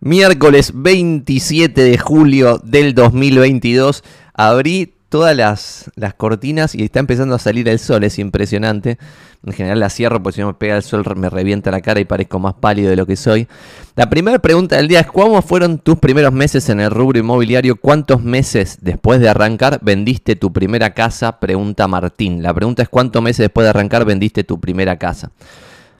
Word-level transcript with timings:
Miércoles 0.00 0.70
27 0.76 1.82
de 1.82 1.98
julio 1.98 2.60
del 2.62 2.94
2022. 2.94 4.04
Abrí 4.32 4.94
todas 5.08 5.36
las, 5.36 5.90
las, 5.96 6.14
cortinas 6.14 6.76
y 6.76 6.84
está 6.84 7.00
empezando 7.00 7.34
a 7.34 7.40
salir 7.40 7.68
el 7.68 7.80
sol, 7.80 8.04
es 8.04 8.20
impresionante. 8.20 8.96
En 9.44 9.52
general 9.52 9.80
la 9.80 9.90
cierro 9.90 10.22
porque 10.22 10.36
si 10.36 10.40
no 10.40 10.46
me 10.48 10.54
pega 10.54 10.76
el 10.76 10.84
sol 10.84 11.02
me 11.16 11.28
revienta 11.28 11.72
la 11.72 11.80
cara 11.80 11.98
y 11.98 12.04
parezco 12.04 12.38
más 12.38 12.54
pálido 12.54 12.90
de 12.90 12.96
lo 12.96 13.06
que 13.06 13.16
soy. 13.16 13.48
La 13.96 14.08
primera 14.08 14.38
pregunta 14.38 14.76
del 14.76 14.86
día 14.86 15.00
es 15.00 15.08
¿cómo 15.08 15.42
fueron 15.42 15.78
tus 15.78 15.98
primeros 15.98 16.32
meses 16.32 16.68
en 16.68 16.78
el 16.78 16.92
rubro 16.92 17.18
inmobiliario? 17.18 17.74
¿Cuántos 17.74 18.22
meses 18.22 18.78
después 18.80 19.18
de 19.18 19.28
arrancar 19.28 19.80
vendiste 19.82 20.36
tu 20.36 20.52
primera 20.52 20.94
casa? 20.94 21.40
Pregunta 21.40 21.88
Martín. 21.88 22.40
La 22.40 22.54
pregunta 22.54 22.84
es 22.84 22.88
¿cuántos 22.88 23.20
meses 23.20 23.38
después 23.38 23.64
de 23.64 23.70
arrancar 23.70 24.04
vendiste 24.04 24.44
tu 24.44 24.60
primera 24.60 24.96
casa? 24.96 25.32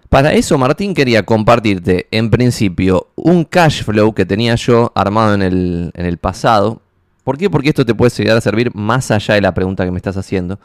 Para 0.08 0.32
eso 0.32 0.56
Martín 0.56 0.94
quería 0.94 1.22
compartirte 1.22 2.08
en 2.10 2.30
principio 2.30 3.08
un 3.14 3.44
cash 3.44 3.82
flow 3.84 4.14
que 4.14 4.24
tenía 4.24 4.54
yo 4.54 4.90
armado 4.94 5.34
en 5.34 5.42
el, 5.42 5.90
en 5.94 6.06
el 6.06 6.16
pasado. 6.16 6.80
¿Por 7.24 7.36
qué? 7.36 7.50
Porque 7.50 7.68
esto 7.68 7.84
te 7.84 7.94
puede 7.94 8.10
llegar 8.10 8.38
a 8.38 8.40
servir 8.40 8.74
más 8.74 9.10
allá 9.10 9.34
de 9.34 9.42
la 9.42 9.52
pregunta 9.52 9.84
que 9.84 9.90
me 9.90 9.98
estás 9.98 10.16
haciendo. 10.16 10.58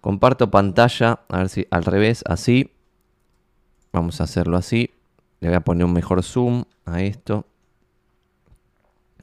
Comparto 0.00 0.50
pantalla, 0.50 1.20
a 1.28 1.38
ver 1.38 1.48
si 1.48 1.68
al 1.70 1.84
revés, 1.84 2.24
así. 2.26 2.72
Vamos 3.92 4.20
a 4.20 4.24
hacerlo 4.24 4.56
así. 4.56 4.90
Le 5.38 5.48
voy 5.48 5.56
a 5.56 5.60
poner 5.60 5.84
un 5.84 5.92
mejor 5.92 6.24
zoom 6.24 6.64
a 6.84 7.00
esto. 7.02 7.46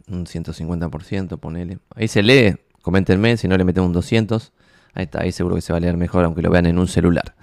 Un 0.07 0.25
150%, 0.25 1.37
ponele. 1.39 1.79
Ahí 1.93 2.07
se 2.07 2.23
lee, 2.23 2.55
coméntenme, 2.81 3.35
si 3.35 3.49
no 3.49 3.57
le 3.57 3.65
metemos 3.65 3.87
un 3.87 3.93
200. 3.93 4.53
Ahí 4.93 5.03
está, 5.03 5.21
ahí 5.21 5.33
seguro 5.33 5.55
que 5.55 5.61
se 5.61 5.73
va 5.73 5.77
a 5.77 5.81
leer 5.81 5.97
mejor 5.97 6.23
aunque 6.23 6.41
lo 6.41 6.49
vean 6.49 6.67
en 6.67 6.79
un 6.79 6.87
celular. 6.87 7.35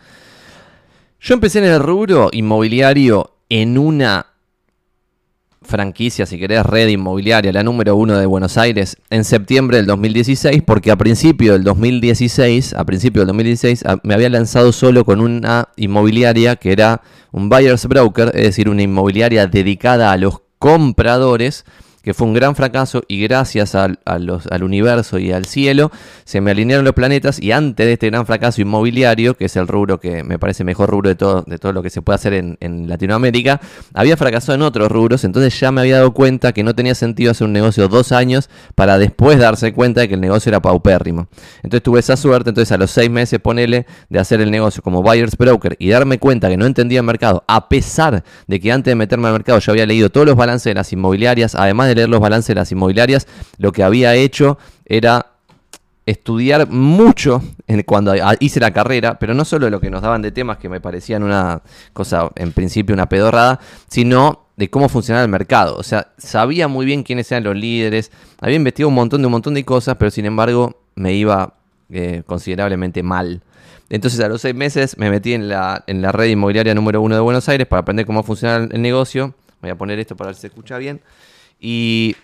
Yo 1.20 1.34
empecé 1.34 1.58
en 1.58 1.64
el 1.64 1.80
rubro 1.80 2.28
inmobiliario 2.30 3.34
en 3.48 3.76
una 3.76 4.26
franquicia, 5.62 6.26
si 6.26 6.38
querés, 6.38 6.64
red 6.64 6.86
inmobiliaria, 6.86 7.52
la 7.52 7.64
número 7.64 7.96
uno 7.96 8.16
de 8.16 8.24
Buenos 8.24 8.56
Aires, 8.56 8.96
en 9.10 9.24
septiembre 9.24 9.78
del 9.78 9.86
2016, 9.86 10.62
porque 10.62 10.92
a 10.92 10.96
principio 10.96 11.54
del 11.54 11.64
2016, 11.64 12.72
a 12.72 12.84
principio 12.84 13.22
del 13.22 13.26
2016, 13.28 13.84
me 14.04 14.14
había 14.14 14.30
lanzado 14.30 14.70
solo 14.70 15.04
con 15.04 15.20
una 15.20 15.68
inmobiliaria 15.76 16.54
que 16.54 16.70
era 16.70 17.02
un 17.32 17.48
buyer's 17.48 17.86
broker, 17.86 18.30
es 18.34 18.42
decir, 18.42 18.68
una 18.68 18.82
inmobiliaria 18.82 19.48
dedicada 19.48 20.12
a 20.12 20.16
los 20.16 20.40
compradores 20.60 21.64
que 22.08 22.14
fue 22.14 22.26
un 22.26 22.32
gran 22.32 22.56
fracaso 22.56 23.02
y 23.06 23.20
gracias 23.20 23.74
al, 23.74 23.98
al, 24.06 24.62
universo 24.62 25.18
y 25.18 25.30
al 25.30 25.44
cielo 25.44 25.92
se 26.24 26.40
me 26.40 26.52
alinearon 26.52 26.82
los 26.86 26.94
planetas 26.94 27.38
y 27.38 27.52
antes 27.52 27.84
de 27.84 27.92
este 27.92 28.06
gran 28.06 28.24
fracaso 28.24 28.62
inmobiliario, 28.62 29.34
que 29.34 29.44
es 29.44 29.56
el 29.56 29.68
rubro 29.68 30.00
que 30.00 30.24
me 30.24 30.38
parece 30.38 30.64
mejor 30.64 30.88
rubro 30.88 31.10
de 31.10 31.16
todo, 31.16 31.42
de 31.42 31.58
todo 31.58 31.74
lo 31.74 31.82
que 31.82 31.90
se 31.90 32.00
puede 32.00 32.14
hacer 32.14 32.32
en, 32.32 32.56
en 32.60 32.88
Latinoamérica, 32.88 33.60
había 33.92 34.16
fracasado 34.16 34.54
en 34.54 34.62
otros 34.62 34.90
rubros, 34.90 35.22
entonces 35.24 35.60
ya 35.60 35.70
me 35.70 35.82
había 35.82 35.96
dado 35.96 36.14
cuenta 36.14 36.54
que 36.54 36.62
no 36.62 36.74
tenía 36.74 36.94
sentido 36.94 37.32
hacer 37.32 37.46
un 37.46 37.52
negocio 37.52 37.88
dos 37.88 38.10
años 38.10 38.48
para 38.74 38.96
después 38.96 39.38
darse 39.38 39.74
cuenta 39.74 40.00
de 40.00 40.08
que 40.08 40.14
el 40.14 40.22
negocio 40.22 40.48
era 40.48 40.62
paupérrimo. 40.62 41.28
Entonces 41.62 41.82
tuve 41.82 42.00
esa 42.00 42.16
suerte, 42.16 42.48
entonces 42.48 42.72
a 42.72 42.78
los 42.78 42.90
seis 42.90 43.10
meses 43.10 43.38
ponele 43.38 43.84
de 44.08 44.18
hacer 44.18 44.40
el 44.40 44.50
negocio 44.50 44.82
como 44.82 45.02
buyer's 45.02 45.36
broker 45.36 45.76
y 45.78 45.90
darme 45.90 46.18
cuenta 46.18 46.48
que 46.48 46.56
no 46.56 46.64
entendía 46.64 47.00
el 47.00 47.04
mercado, 47.04 47.44
a 47.46 47.68
pesar 47.68 48.24
de 48.46 48.60
que 48.60 48.72
antes 48.72 48.92
de 48.92 48.94
meterme 48.94 49.26
al 49.26 49.34
mercado 49.34 49.58
yo 49.58 49.72
había 49.72 49.84
leído 49.84 50.08
todos 50.08 50.26
los 50.26 50.36
balances 50.36 50.70
de 50.70 50.74
las 50.74 50.90
inmobiliarias, 50.90 51.54
además 51.54 51.88
de 51.88 51.97
los 52.06 52.20
balances 52.20 52.48
de 52.48 52.54
las 52.56 52.70
inmobiliarias, 52.70 53.26
lo 53.56 53.72
que 53.72 53.82
había 53.82 54.14
hecho 54.14 54.58
era 54.84 55.26
estudiar 56.06 56.68
mucho 56.70 57.42
cuando 57.84 58.14
hice 58.40 58.60
la 58.60 58.70
carrera, 58.70 59.18
pero 59.18 59.34
no 59.34 59.44
solo 59.44 59.68
lo 59.68 59.78
que 59.78 59.90
nos 59.90 60.00
daban 60.00 60.22
de 60.22 60.32
temas 60.32 60.56
que 60.56 60.70
me 60.70 60.80
parecían 60.80 61.22
una 61.22 61.60
cosa, 61.92 62.30
en 62.36 62.52
principio 62.52 62.94
una 62.94 63.10
pedorrada, 63.10 63.60
sino 63.88 64.46
de 64.56 64.70
cómo 64.70 64.88
funcionaba 64.88 65.22
el 65.22 65.30
mercado. 65.30 65.76
O 65.76 65.82
sea, 65.82 66.12
sabía 66.16 66.66
muy 66.66 66.86
bien 66.86 67.02
quiénes 67.02 67.30
eran 67.30 67.44
los 67.44 67.54
líderes, 67.54 68.10
había 68.40 68.56
investigado 68.56 68.88
un 68.88 68.94
montón 68.94 69.20
de 69.20 69.26
un 69.26 69.32
montón 69.32 69.52
de 69.52 69.64
cosas, 69.64 69.96
pero 69.98 70.10
sin 70.10 70.24
embargo 70.24 70.80
me 70.94 71.12
iba 71.12 71.54
eh, 71.90 72.22
considerablemente 72.26 73.02
mal. 73.02 73.42
Entonces 73.90 74.20
a 74.20 74.28
los 74.28 74.40
seis 74.40 74.54
meses 74.54 74.96
me 74.96 75.10
metí 75.10 75.34
en 75.34 75.48
la, 75.48 75.84
en 75.86 76.00
la 76.00 76.10
red 76.10 76.26
inmobiliaria 76.26 76.74
número 76.74 77.02
uno 77.02 77.14
de 77.14 77.20
Buenos 77.20 77.48
Aires 77.48 77.66
para 77.66 77.80
aprender 77.80 78.06
cómo 78.06 78.22
funciona 78.22 78.66
el 78.70 78.80
negocio. 78.80 79.34
Voy 79.60 79.70
a 79.70 79.76
poner 79.76 79.98
esto 79.98 80.16
para 80.16 80.28
ver 80.28 80.36
si 80.36 80.42
se 80.42 80.46
escucha 80.46 80.78
bien. 80.78 81.00
Y 81.60 82.16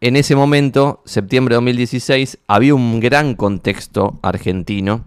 en 0.00 0.16
ese 0.16 0.36
momento, 0.36 1.02
septiembre 1.04 1.54
de 1.54 1.56
2016, 1.56 2.38
había 2.46 2.74
un 2.74 3.00
gran 3.00 3.34
contexto 3.34 4.18
argentino 4.22 5.04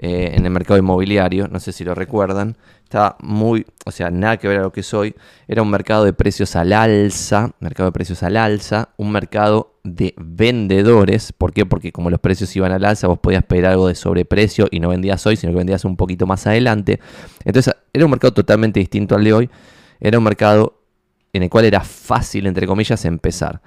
eh, 0.00 0.34
en 0.34 0.44
el 0.44 0.52
mercado 0.52 0.78
inmobiliario, 0.78 1.48
no 1.48 1.58
sé 1.58 1.72
si 1.72 1.82
lo 1.82 1.92
recuerdan. 1.92 2.56
Estaba 2.84 3.16
muy, 3.20 3.66
o 3.84 3.90
sea, 3.90 4.10
nada 4.10 4.36
que 4.36 4.46
ver 4.46 4.60
a 4.60 4.62
lo 4.62 4.72
que 4.72 4.84
soy. 4.84 5.14
Era 5.48 5.60
un 5.60 5.70
mercado 5.70 6.04
de 6.04 6.12
precios 6.12 6.54
al 6.54 6.72
alza, 6.72 7.50
mercado 7.58 7.88
de 7.88 7.92
precios 7.92 8.22
al 8.22 8.36
alza, 8.36 8.90
un 8.96 9.10
mercado 9.10 9.74
de 9.82 10.14
vendedores. 10.16 11.32
¿Por 11.32 11.52
qué? 11.52 11.66
Porque 11.66 11.90
como 11.90 12.08
los 12.08 12.20
precios 12.20 12.54
iban 12.54 12.70
al 12.70 12.84
alza, 12.84 13.08
vos 13.08 13.18
podías 13.18 13.42
pedir 13.42 13.66
algo 13.66 13.88
de 13.88 13.96
sobreprecio 13.96 14.68
y 14.70 14.78
no 14.78 14.88
vendías 14.88 15.26
hoy, 15.26 15.36
sino 15.36 15.52
que 15.52 15.58
vendías 15.58 15.84
un 15.84 15.96
poquito 15.96 16.26
más 16.26 16.46
adelante. 16.46 17.00
Entonces, 17.44 17.74
era 17.92 18.04
un 18.04 18.12
mercado 18.12 18.32
totalmente 18.32 18.78
distinto 18.78 19.16
al 19.16 19.24
de 19.24 19.32
hoy. 19.32 19.50
Era 20.00 20.16
un 20.16 20.24
mercado 20.24 20.77
en 21.32 21.42
el 21.42 21.50
cual 21.50 21.64
era 21.64 21.80
fácil, 21.80 22.46
entre 22.46 22.66
comillas, 22.66 23.04
empezar. 23.04 23.60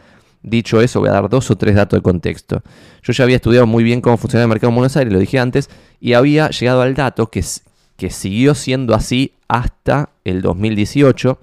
Dicho 0.44 0.82
eso, 0.82 1.00
voy 1.00 1.10
a 1.10 1.14
dar 1.14 1.30
dos 1.30 1.52
o 1.52 1.56
tres 1.56 1.76
datos 1.76 1.98
de 1.98 2.02
contexto. 2.02 2.64
Yo 3.04 3.14
ya 3.14 3.24
había 3.24 3.36
estudiado 3.36 3.68
muy 3.68 3.84
bien 3.84 4.02
cómo 4.02 4.18
funcionaba 4.18 4.46
el 4.46 4.50
mercado 4.50 4.70
en 4.70 4.76
Buenos 4.76 4.98
Aires, 4.98 5.14
lo 5.14 5.20
dije 5.20 5.40
antes, 5.40 5.70
y 6.00 6.14
había 6.14 6.50
llegado 6.50 6.82
al 6.82 6.96
dato 6.96 7.30
que, 7.30 7.44
que 7.96 8.10
siguió 8.10 8.56
siendo 8.56 8.96
así 8.96 9.36
hasta 9.48 10.10
el 10.24 10.42
2018, 10.42 11.38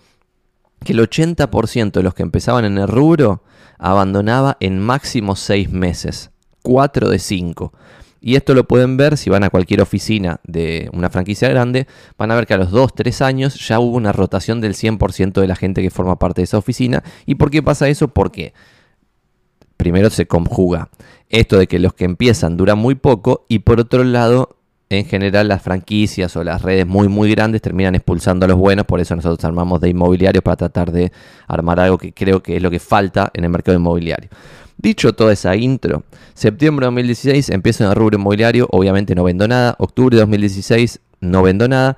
que 0.85 0.93
el 0.93 1.01
80% 1.01 1.93
de 1.93 2.03
los 2.03 2.15
que 2.15 2.23
empezaban 2.23 2.65
en 2.65 2.79
el 2.79 2.89
rubro 2.89 3.43
abandonaba 3.79 4.57
en 4.59 4.81
máximo 4.81 5.37
seis 5.37 5.71
meses, 5.71 6.31
4 6.63 7.09
de 7.09 7.19
5. 7.21 7.73
Y 8.21 8.37
esto 8.37 8.55
lo 8.55 8.67
pueden 8.67 8.97
ver 8.97 9.17
si 9.17 9.31
van 9.31 9.45
a 9.45 9.51
cualquier 9.51 9.81
oficina 9.81 10.41
de 10.45 10.91
una 10.93 11.09
franquicia 11.11 11.49
grande, 11.49 11.87
van 12.17 12.31
a 12.31 12.35
ver 12.35 12.47
que 12.47 12.55
a 12.55 12.59
los 12.59 12.71
2, 12.71 12.95
3 12.95 13.23
años 13.23 13.67
ya 13.67 13.79
hubo 13.79 13.97
una 13.97 14.13
rotación 14.13 14.61
del 14.61 14.75
100% 14.75 15.41
de 15.41 15.47
la 15.47 15.57
gente 15.57 15.83
que 15.83 15.91
forma 15.91 16.19
parte 16.19 16.41
de 16.41 16.45
esa 16.45 16.59
oficina. 16.59 17.05
¿Y 17.27 17.37
por 17.37 17.51
qué 17.51 17.63
pasa 17.63 17.89
eso? 17.89 18.09
Porque 18.09 18.55
primero 19.77 20.11
se 20.11 20.27
conjuga 20.27 20.91
esto 21.29 21.59
de 21.59 21.67
que 21.67 21.79
los 21.79 21.95
que 21.95 22.05
empiezan 22.05 22.57
duran 22.57 22.79
muy 22.79 22.97
poco 22.97 23.47
y 23.49 23.61
por 23.61 23.81
otro 23.81 24.03
lado 24.05 24.58
en 24.91 25.05
general 25.05 25.49
las 25.49 25.63
franquicias 25.63 26.35
o 26.37 26.45
las 26.45 26.63
redes 26.63 26.87
muy 26.87 27.09
muy 27.09 27.31
grandes 27.31 27.61
terminan 27.61 27.95
expulsando 27.95 28.47
a 28.47 28.49
los 28.49 28.57
buenos, 28.57 28.87
por 28.87 29.01
eso 29.01 29.15
nosotros 29.15 29.45
armamos 29.45 29.81
de 29.81 29.91
inmobiliarios 29.91 30.43
para 30.43 30.57
tratar 30.57 30.93
de 30.93 31.13
armar 31.47 31.81
algo 31.81 31.99
que 31.99 32.13
creo 32.13 32.43
que 32.43 32.57
es 32.57 32.63
lo 32.63 32.71
que 32.71 32.79
falta 32.79 33.31
en 33.35 33.45
el 33.45 33.51
mercado 33.51 33.77
inmobiliario. 33.77 34.31
Dicho 34.77 35.13
toda 35.13 35.33
esa 35.33 35.57
intro, 35.57 36.05
septiembre 36.35 36.85
de 36.85 36.89
2016 36.89 37.51
empiezo 37.51 37.85
en 37.85 37.91
el 37.91 37.97
rubro 37.97 38.17
inmobiliario, 38.17 38.69
obviamente 38.71 39.15
no 39.15 39.25
vendo 39.25 39.47
nada, 39.49 39.75
octubre 39.79 40.17
de 40.17 40.21
2016 40.21 41.01
no 41.21 41.43
vendo 41.43 41.69
nada, 41.69 41.97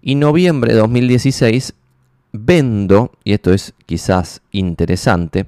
y 0.00 0.14
noviembre 0.14 0.72
de 0.72 0.80
2016 0.80 1.74
vendo, 2.32 3.12
y 3.22 3.34
esto 3.34 3.52
es 3.52 3.74
quizás 3.86 4.40
interesante, 4.50 5.46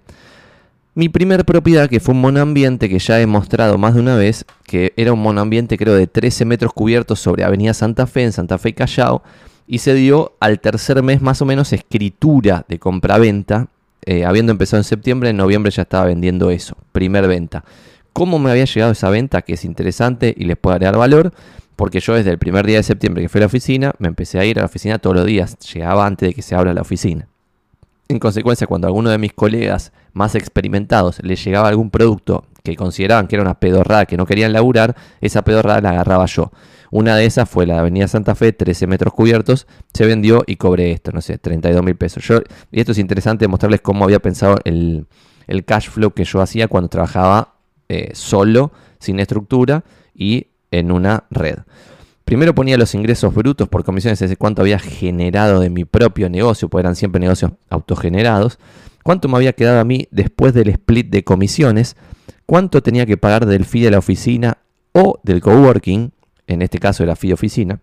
mi 0.94 1.08
primer 1.08 1.44
propiedad, 1.44 1.88
que 1.88 2.00
fue 2.00 2.14
un 2.14 2.20
monoambiente 2.20 2.88
que 2.88 2.98
ya 2.98 3.20
he 3.20 3.26
mostrado 3.26 3.78
más 3.78 3.94
de 3.94 4.00
una 4.00 4.16
vez, 4.16 4.44
que 4.64 4.92
era 4.96 5.12
un 5.12 5.20
monoambiente 5.20 5.76
creo 5.76 5.94
de 5.94 6.06
13 6.06 6.44
metros 6.44 6.72
cubiertos 6.72 7.20
sobre 7.20 7.44
Avenida 7.44 7.74
Santa 7.74 8.06
Fe, 8.06 8.22
en 8.22 8.32
Santa 8.32 8.58
Fe 8.58 8.74
Callao, 8.74 9.22
y 9.66 9.78
se 9.78 9.94
dio 9.94 10.36
al 10.40 10.60
tercer 10.60 11.02
mes 11.02 11.20
más 11.20 11.42
o 11.42 11.46
menos 11.46 11.72
escritura 11.72 12.64
de 12.68 12.78
compraventa 12.78 13.68
eh, 14.06 14.24
habiendo 14.24 14.52
empezado 14.52 14.80
en 14.80 14.84
septiembre, 14.84 15.30
en 15.30 15.36
noviembre 15.38 15.72
ya 15.72 15.82
estaba 15.82 16.04
vendiendo 16.04 16.50
eso, 16.50 16.76
primer 16.92 17.26
venta. 17.26 17.64
¿Cómo 18.12 18.38
me 18.38 18.50
había 18.50 18.66
llegado 18.66 18.92
esa 18.92 19.08
venta? 19.08 19.42
Que 19.42 19.54
es 19.54 19.64
interesante 19.64 20.34
y 20.36 20.44
les 20.44 20.56
puedo 20.58 20.74
agregar 20.74 20.96
valor, 20.96 21.32
porque 21.74 22.00
yo 22.00 22.14
desde 22.14 22.30
el 22.30 22.38
primer 22.38 22.66
día 22.66 22.76
de 22.76 22.82
septiembre 22.82 23.22
que 23.22 23.28
fui 23.28 23.38
a 23.38 23.40
la 23.40 23.46
oficina, 23.46 23.92
me 23.98 24.08
empecé 24.08 24.38
a 24.38 24.44
ir 24.44 24.58
a 24.58 24.62
la 24.62 24.66
oficina 24.66 24.98
todos 24.98 25.16
los 25.16 25.26
días, 25.26 25.58
llegaba 25.72 26.06
antes 26.06 26.28
de 26.28 26.34
que 26.34 26.42
se 26.42 26.54
abra 26.54 26.74
la 26.74 26.82
oficina. 26.82 27.28
En 28.08 28.18
consecuencia, 28.18 28.66
cuando 28.66 28.86
a 28.86 28.88
alguno 28.88 29.10
de 29.10 29.18
mis 29.18 29.32
colegas 29.32 29.92
más 30.12 30.34
experimentados 30.34 31.22
les 31.22 31.42
llegaba 31.42 31.68
algún 31.68 31.90
producto 31.90 32.44
que 32.62 32.76
consideraban 32.76 33.26
que 33.26 33.36
era 33.36 33.42
una 33.42 33.58
pedorrada 33.58 34.06
que 34.06 34.16
no 34.16 34.26
querían 34.26 34.52
laburar, 34.52 34.94
esa 35.20 35.42
pedorrada 35.42 35.80
la 35.80 35.90
agarraba 35.90 36.26
yo. 36.26 36.50
Una 36.90 37.16
de 37.16 37.26
esas 37.26 37.48
fue 37.48 37.66
la 37.66 37.80
Avenida 37.80 38.06
Santa 38.06 38.34
Fe, 38.34 38.52
13 38.52 38.86
metros 38.86 39.12
cubiertos, 39.12 39.66
se 39.92 40.06
vendió 40.06 40.44
y 40.46 40.56
cobré 40.56 40.92
esto, 40.92 41.12
no 41.12 41.20
sé, 41.20 41.38
32 41.38 41.82
mil 41.82 41.96
pesos. 41.96 42.24
Y 42.70 42.80
esto 42.80 42.92
es 42.92 42.98
interesante 42.98 43.48
mostrarles 43.48 43.80
cómo 43.80 44.04
había 44.04 44.20
pensado 44.20 44.58
el, 44.64 45.06
cash 45.66 45.88
flow 45.88 46.12
que 46.12 46.24
yo 46.24 46.40
hacía 46.40 46.68
cuando 46.68 46.88
trabajaba 46.88 47.54
eh, 47.88 48.10
solo, 48.12 48.72
sin 48.98 49.18
estructura 49.18 49.84
y 50.14 50.46
en 50.70 50.92
una 50.92 51.24
red. 51.30 51.58
Primero 52.24 52.54
ponía 52.54 52.78
los 52.78 52.94
ingresos 52.94 53.34
brutos 53.34 53.68
por 53.68 53.84
comisiones, 53.84 54.22
es 54.22 54.36
cuánto 54.38 54.62
había 54.62 54.78
generado 54.78 55.60
de 55.60 55.70
mi 55.70 55.84
propio 55.84 56.30
negocio, 56.30 56.68
porque 56.68 56.82
eran 56.82 56.96
siempre 56.96 57.20
negocios 57.20 57.52
autogenerados. 57.68 58.58
Cuánto 59.02 59.28
me 59.28 59.36
había 59.36 59.52
quedado 59.52 59.80
a 59.80 59.84
mí 59.84 60.08
después 60.10 60.54
del 60.54 60.68
split 60.68 61.10
de 61.10 61.24
comisiones. 61.24 61.96
Cuánto 62.46 62.82
tenía 62.82 63.04
que 63.04 63.16
pagar 63.16 63.46
del 63.46 63.64
fee 63.64 63.82
de 63.82 63.90
la 63.90 63.98
oficina 63.98 64.58
o 64.92 65.18
del 65.22 65.40
coworking 65.40 66.12
en 66.46 66.62
este 66.62 66.78
caso 66.78 67.02
era 67.02 67.16
FI 67.16 67.32
Oficina, 67.32 67.80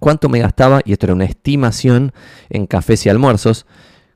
cuánto 0.00 0.28
me 0.28 0.40
gastaba, 0.40 0.80
y 0.84 0.92
esto 0.92 1.06
era 1.06 1.14
una 1.14 1.24
estimación 1.24 2.12
en 2.50 2.66
cafés 2.66 3.06
y 3.06 3.08
almuerzos, 3.08 3.66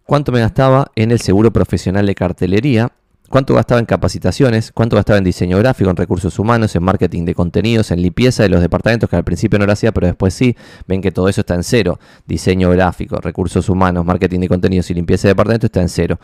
cuánto 0.05 0.33
me 0.33 0.41
gastaba 0.41 0.91
en 0.97 1.11
el 1.11 1.21
seguro 1.21 1.53
profesional 1.53 2.07
de 2.07 2.15
cartelería, 2.15 2.93
cuánto 3.29 3.55
gastaba 3.55 3.79
en 3.81 3.87
capacitaciones, 3.87 4.73
cuánto 4.73 4.97
gastaba 4.97 5.19
en 5.19 5.25
diseño 5.25 5.59
gráfico, 5.59 5.91
en 5.91 5.97
recursos 5.97 6.39
humanos, 6.39 6.75
en 6.77 6.83
marketing 6.83 7.25
de 7.25 7.35
contenidos, 7.35 7.91
en 7.91 8.03
limpieza 8.03 8.43
de 8.43 8.49
los 8.49 8.61
departamentos, 8.61 9.09
que 9.09 9.17
al 9.17 9.25
principio 9.25 9.59
no 9.59 9.67
lo 9.67 9.73
hacía, 9.73 9.93
pero 9.93 10.07
después 10.07 10.35
sí. 10.35 10.57
Ven 10.87 11.01
que 11.01 11.13
todo 11.13 11.29
eso 11.29 11.43
está 11.43 11.55
en 11.55 11.63
cero. 11.63 11.99
Diseño 12.27 12.71
gráfico, 12.71 13.17
recursos 13.21 13.69
humanos, 13.69 14.05
marketing 14.05 14.41
de 14.41 14.49
contenidos 14.49 14.91
y 14.91 14.95
limpieza 14.95 15.29
de 15.29 15.33
departamentos 15.33 15.69
está 15.69 15.81
en 15.81 15.89
cero. 15.89 16.19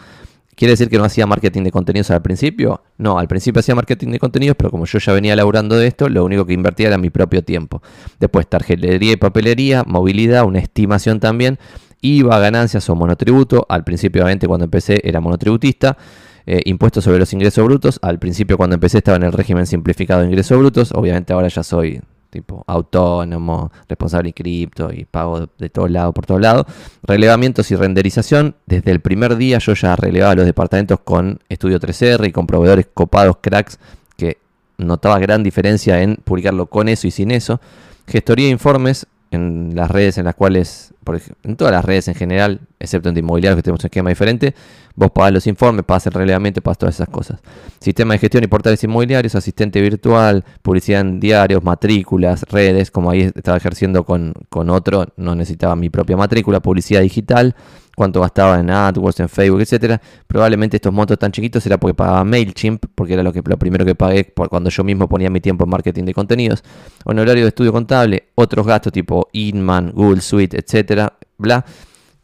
¿Quiere 0.56 0.72
decir 0.72 0.88
que 0.88 0.98
no 0.98 1.04
hacía 1.04 1.26
marketing 1.26 1.64
de 1.64 1.72
contenidos 1.72 2.12
al 2.12 2.22
principio? 2.22 2.80
No, 2.96 3.18
al 3.18 3.26
principio 3.26 3.58
hacía 3.58 3.74
marketing 3.74 4.12
de 4.12 4.20
contenidos, 4.20 4.56
pero 4.56 4.70
como 4.70 4.84
yo 4.86 5.00
ya 5.00 5.12
venía 5.12 5.34
laburando 5.34 5.76
de 5.76 5.88
esto, 5.88 6.08
lo 6.08 6.24
único 6.24 6.46
que 6.46 6.52
invertía 6.52 6.88
era 6.88 6.98
mi 6.98 7.10
propio 7.10 7.42
tiempo. 7.42 7.82
Después 8.20 8.46
tarjetería 8.46 9.12
y 9.12 9.16
papelería, 9.16 9.82
movilidad, 9.84 10.44
una 10.44 10.60
estimación 10.60 11.18
también, 11.18 11.58
IVA, 12.02 12.38
ganancias 12.38 12.88
o 12.88 12.94
monotributo. 12.94 13.66
Al 13.68 13.82
principio, 13.82 14.22
obviamente, 14.22 14.46
cuando 14.46 14.64
empecé 14.64 15.00
era 15.02 15.20
monotributista. 15.20 15.96
Eh, 16.46 16.60
impuestos 16.66 17.04
sobre 17.04 17.18
los 17.18 17.32
ingresos 17.32 17.64
brutos. 17.64 17.98
Al 18.02 18.18
principio, 18.18 18.56
cuando 18.56 18.74
empecé, 18.74 18.98
estaba 18.98 19.16
en 19.16 19.22
el 19.22 19.32
régimen 19.32 19.66
simplificado 19.66 20.20
de 20.20 20.26
ingresos 20.26 20.58
brutos. 20.58 20.92
Obviamente, 20.92 21.32
ahora 21.32 21.48
ya 21.48 21.62
soy 21.62 22.00
tipo 22.34 22.64
autónomo, 22.66 23.70
responsable 23.88 24.30
y 24.30 24.32
cripto 24.32 24.92
y 24.92 25.04
pago 25.04 25.48
de 25.56 25.70
todo 25.70 25.86
lado 25.88 26.12
por 26.12 26.26
todo 26.26 26.38
lado. 26.38 26.66
Relevamientos 27.02 27.70
y 27.70 27.76
renderización. 27.76 28.56
Desde 28.66 28.90
el 28.90 29.00
primer 29.00 29.36
día 29.36 29.58
yo 29.58 29.72
ya 29.74 29.94
relevaba 29.96 30.34
los 30.34 30.44
departamentos 30.44 30.98
con 31.00 31.38
Estudio 31.48 31.78
3R 31.78 32.28
y 32.28 32.32
con 32.32 32.46
proveedores 32.46 32.88
copados, 32.92 33.36
cracks, 33.40 33.78
que 34.16 34.38
notaba 34.78 35.18
gran 35.20 35.42
diferencia 35.44 36.02
en 36.02 36.16
publicarlo 36.16 36.66
con 36.66 36.88
eso 36.88 37.06
y 37.06 37.12
sin 37.12 37.30
eso. 37.30 37.60
Gestoría 38.06 38.46
de 38.46 38.52
informes 38.52 39.06
en 39.34 39.72
las 39.74 39.90
redes 39.90 40.18
en 40.18 40.24
las 40.24 40.34
cuales, 40.34 40.94
por 41.04 41.16
ejemplo, 41.16 41.36
en 41.44 41.56
todas 41.56 41.72
las 41.72 41.84
redes 41.84 42.08
en 42.08 42.14
general, 42.14 42.60
excepto 42.78 43.08
en 43.08 43.14
de 43.14 43.20
inmobiliario 43.20 43.56
que 43.56 43.62
tenemos 43.62 43.82
un 43.84 43.88
esquema 43.88 44.08
diferente, 44.08 44.54
vos 44.94 45.10
pagás 45.10 45.32
los 45.32 45.46
informes, 45.46 45.84
pagás 45.84 46.06
el 46.06 46.12
relevamiento, 46.12 46.60
pagás 46.60 46.78
todas 46.78 46.94
esas 46.94 47.08
cosas. 47.08 47.40
Sistema 47.80 48.14
de 48.14 48.18
gestión 48.18 48.44
y 48.44 48.46
portales 48.46 48.82
inmobiliarios, 48.84 49.34
asistente 49.34 49.80
virtual, 49.80 50.44
publicidad 50.62 51.00
en 51.00 51.20
diarios, 51.20 51.62
matrículas, 51.62 52.42
redes, 52.44 52.90
como 52.90 53.10
ahí 53.10 53.30
estaba 53.34 53.56
ejerciendo 53.56 54.04
con, 54.04 54.34
con 54.48 54.70
otro, 54.70 55.06
no 55.16 55.34
necesitaba 55.34 55.76
mi 55.76 55.90
propia 55.90 56.16
matrícula, 56.16 56.60
publicidad 56.60 57.02
digital, 57.02 57.54
cuánto 57.94 58.20
gastaba 58.20 58.58
en 58.60 58.70
AdWords, 58.70 59.20
en 59.20 59.28
Facebook, 59.28 59.60
etcétera. 59.60 60.00
Probablemente 60.26 60.76
estos 60.76 60.92
montos 60.92 61.18
tan 61.18 61.32
chiquitos 61.32 61.64
era 61.66 61.78
porque 61.78 61.94
pagaba 61.94 62.24
MailChimp, 62.24 62.86
porque 62.94 63.14
era 63.14 63.22
lo, 63.22 63.32
que, 63.32 63.42
lo 63.44 63.58
primero 63.58 63.84
que 63.84 63.94
pagué 63.94 64.32
cuando 64.32 64.70
yo 64.70 64.84
mismo 64.84 65.08
ponía 65.08 65.30
mi 65.30 65.40
tiempo 65.40 65.64
en 65.64 65.70
marketing 65.70 66.04
de 66.04 66.14
contenidos. 66.14 66.62
Honorario 67.04 67.44
de 67.44 67.48
estudio 67.48 67.72
contable, 67.72 68.28
otros 68.34 68.66
gastos 68.66 68.92
tipo 68.92 69.28
Inman, 69.32 69.92
Google 69.92 70.20
Suite, 70.20 70.58
etcétera, 70.58 71.12
bla. 71.38 71.64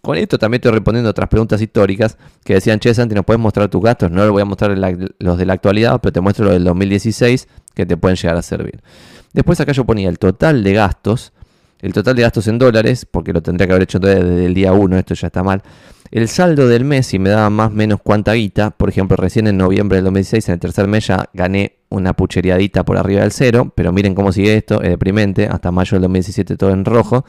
Con 0.00 0.16
esto 0.16 0.38
también 0.38 0.60
estoy 0.60 0.72
respondiendo 0.72 1.10
otras 1.10 1.28
preguntas 1.28 1.60
históricas 1.60 2.16
que 2.42 2.54
decían, 2.54 2.78
che, 2.80 2.94
Santi, 2.94 3.14
¿nos 3.14 3.24
puedes 3.24 3.40
mostrar 3.40 3.68
tus 3.68 3.82
gastos? 3.82 4.10
No 4.10 4.24
le 4.24 4.30
voy 4.30 4.40
a 4.40 4.46
mostrar 4.46 4.76
los 5.18 5.38
de 5.38 5.46
la 5.46 5.52
actualidad, 5.52 6.00
pero 6.00 6.12
te 6.12 6.20
muestro 6.22 6.46
los 6.46 6.54
del 6.54 6.64
2016 6.64 7.48
que 7.74 7.84
te 7.84 7.98
pueden 7.98 8.16
llegar 8.16 8.36
a 8.36 8.42
servir. 8.42 8.80
Después 9.34 9.60
acá 9.60 9.72
yo 9.72 9.84
ponía 9.84 10.08
el 10.08 10.18
total 10.18 10.64
de 10.64 10.72
gastos 10.72 11.32
el 11.82 11.92
total 11.92 12.16
de 12.16 12.22
gastos 12.22 12.48
en 12.48 12.58
dólares, 12.58 13.06
porque 13.10 13.32
lo 13.32 13.42
tendría 13.42 13.66
que 13.66 13.72
haber 13.72 13.82
hecho 13.84 13.98
desde 13.98 14.46
el 14.46 14.54
día 14.54 14.72
1, 14.72 14.98
esto 14.98 15.14
ya 15.14 15.28
está 15.28 15.42
mal. 15.42 15.62
El 16.10 16.28
saldo 16.28 16.66
del 16.66 16.84
mes, 16.84 17.06
si 17.06 17.18
me 17.20 17.30
daba 17.30 17.50
más 17.50 17.68
o 17.68 17.74
menos 17.74 18.00
cuánta 18.02 18.32
guita, 18.32 18.70
por 18.70 18.88
ejemplo, 18.88 19.16
recién 19.16 19.46
en 19.46 19.56
noviembre 19.56 19.96
del 19.98 20.06
2016, 20.06 20.48
en 20.48 20.54
el 20.54 20.60
tercer 20.60 20.88
mes 20.88 21.06
ya 21.06 21.28
gané 21.32 21.76
una 21.88 22.14
pucheriadita 22.14 22.84
por 22.84 22.96
arriba 22.96 23.22
del 23.22 23.30
cero, 23.30 23.72
pero 23.74 23.92
miren 23.92 24.14
cómo 24.14 24.32
sigue 24.32 24.56
esto, 24.56 24.82
es 24.82 24.90
deprimente, 24.90 25.46
hasta 25.46 25.70
mayo 25.70 25.94
del 25.94 26.02
2017 26.02 26.56
todo 26.56 26.70
en 26.70 26.84
rojo. 26.84 27.24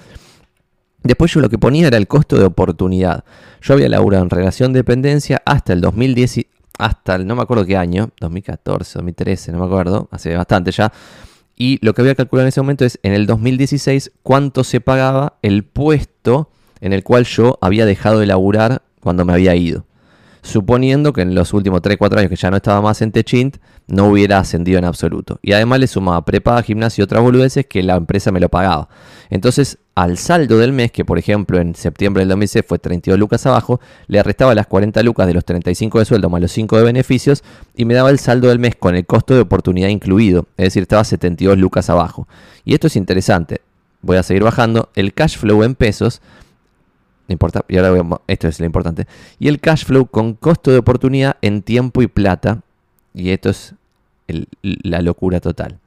Después 1.04 1.32
yo 1.32 1.42
lo 1.42 1.50
que 1.50 1.58
ponía 1.58 1.88
era 1.88 1.98
el 1.98 2.08
costo 2.08 2.38
de 2.38 2.46
oportunidad. 2.46 3.24
Yo 3.62 3.74
había 3.74 3.90
laburado 3.90 4.24
en 4.24 4.30
relación 4.30 4.74
de 4.74 4.80
dependencia 4.80 5.42
hasta 5.46 5.74
el 5.74 5.82
2010, 5.82 6.48
hasta 6.78 7.16
el, 7.16 7.28
no 7.28 7.36
me 7.36 7.44
acuerdo 7.44 7.66
qué 7.66 7.78
año, 7.78 8.10
2014, 8.20 8.94
2013, 9.00 9.52
no 9.52 9.60
me 9.60 9.66
acuerdo, 9.66 10.10
hace 10.12 10.36
bastante 10.36 10.72
ya 10.72 10.92
y 11.62 11.78
lo 11.84 11.94
que 11.94 12.02
había 12.02 12.16
calculado 12.16 12.46
en 12.46 12.48
ese 12.48 12.60
momento 12.60 12.86
es 12.86 13.00
en 13.04 13.14
el 13.14 13.28
2016 13.28 14.14
cuánto 14.24 14.64
se 14.64 14.82
pagaba 14.82 15.38
el 15.44 15.64
puesto 15.64 16.50
en 16.80 16.92
el 16.92 17.04
cual 17.04 17.26
yo 17.26 17.60
había 17.62 17.86
dejado 17.86 18.18
de 18.18 18.26
laburar 18.26 18.82
cuando 19.00 19.26
me 19.26 19.34
había 19.34 19.56
ido. 19.56 19.86
Suponiendo 20.42 21.14
que 21.14 21.22
en 21.22 21.36
los 21.36 21.54
últimos 21.54 21.84
3-4 21.84 22.18
años 22.18 22.30
que 22.32 22.36
ya 22.36 22.50
no 22.50 22.58
estaba 22.58 22.82
más 22.82 23.04
en 23.04 23.12
Techint, 23.12 23.58
no 23.88 24.08
hubiera 24.08 24.40
ascendido 24.40 24.80
en 24.80 24.86
absoluto. 24.86 25.40
Y 25.42 25.54
además 25.54 25.80
le 25.80 25.88
sumaba 25.88 26.24
prepaga, 26.24 26.62
gimnasio 26.62 27.02
y 27.02 27.04
otras 27.04 27.22
boludeces 27.22 27.66
que 27.66 27.84
la 27.84 27.96
empresa 27.96 28.32
me 28.32 28.40
lo 28.40 28.50
pagaba. 28.50 28.90
Entonces, 29.30 29.78
al 29.96 30.18
saldo 30.18 30.58
del 30.58 30.72
mes, 30.72 30.92
que 30.92 31.06
por 31.06 31.18
ejemplo 31.18 31.60
en 31.60 31.76
septiembre 31.76 32.22
del 32.22 32.30
2006 32.30 32.66
fue 32.68 32.80
32 32.80 33.20
lucas 33.20 33.46
abajo, 33.46 33.80
le 34.08 34.22
restaba 34.24 34.56
las 34.56 34.68
40 34.68 35.04
lucas 35.04 35.28
de 35.28 35.34
los 35.34 35.46
35 35.46 36.00
de 36.00 36.06
sueldo 36.06 36.30
más 36.30 36.42
los 36.42 36.52
5 36.52 36.78
de 36.78 36.84
beneficios 36.84 37.44
y 37.76 37.86
me 37.86 37.94
daba 37.94 38.10
el 38.10 38.20
saldo 38.20 38.48
del 38.50 38.60
mes 38.60 38.76
con 38.76 38.96
el 38.96 39.06
costo 39.06 39.34
de 39.34 39.42
oportunidad 39.42 39.90
incluido. 39.90 40.48
Es 40.58 40.66
decir, 40.66 40.84
estaba 40.84 41.04
72 41.04 41.58
lucas 41.58 41.90
abajo. 41.90 42.28
Y 42.64 42.74
esto 42.74 42.88
es 42.88 42.96
interesante. 42.96 43.62
Voy 44.02 44.18
a 44.18 44.24
seguir 44.24 44.44
bajando. 44.44 44.90
El 44.96 45.14
cash 45.14 45.38
flow 45.38 45.64
en 45.64 45.76
pesos 45.76 46.22
importa, 47.32 47.64
y 47.68 47.78
ahora 47.78 48.22
esto 48.28 48.48
es 48.48 48.60
lo 48.60 48.66
importante. 48.66 49.08
Y 49.40 49.48
el 49.48 49.60
cash 49.60 49.86
flow 49.86 50.06
con 50.06 50.34
costo 50.34 50.72
de 50.72 50.78
oportunidad 50.78 51.38
en 51.42 51.62
tiempo 51.62 52.02
y 52.02 52.08
plata. 52.08 52.62
Y 53.14 53.32
esto 53.32 53.50
es 53.50 53.76
la 54.62 55.02
locura 55.02 55.40
total. 55.40 55.80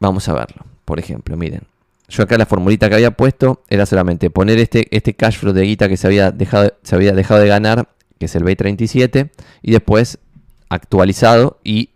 Vamos 0.00 0.28
a 0.28 0.34
verlo. 0.34 0.64
Por 0.84 0.98
ejemplo, 0.98 1.36
miren. 1.36 1.62
Yo 2.08 2.22
acá 2.22 2.38
la 2.38 2.46
formulita 2.46 2.88
que 2.88 2.94
había 2.94 3.10
puesto 3.10 3.64
era 3.68 3.84
solamente 3.84 4.30
poner 4.30 4.58
este, 4.58 4.86
este 4.96 5.14
cash 5.14 5.38
flow 5.38 5.52
de 5.52 5.62
guita 5.62 5.88
que 5.88 5.96
se 5.96 6.06
había, 6.06 6.30
dejado, 6.30 6.72
se 6.82 6.94
había 6.94 7.12
dejado 7.12 7.40
de 7.40 7.48
ganar, 7.48 7.88
que 8.18 8.26
es 8.26 8.36
el 8.36 8.44
B37, 8.44 9.30
y 9.62 9.72
después 9.72 10.18
actualizado 10.68 11.58
y 11.64 11.90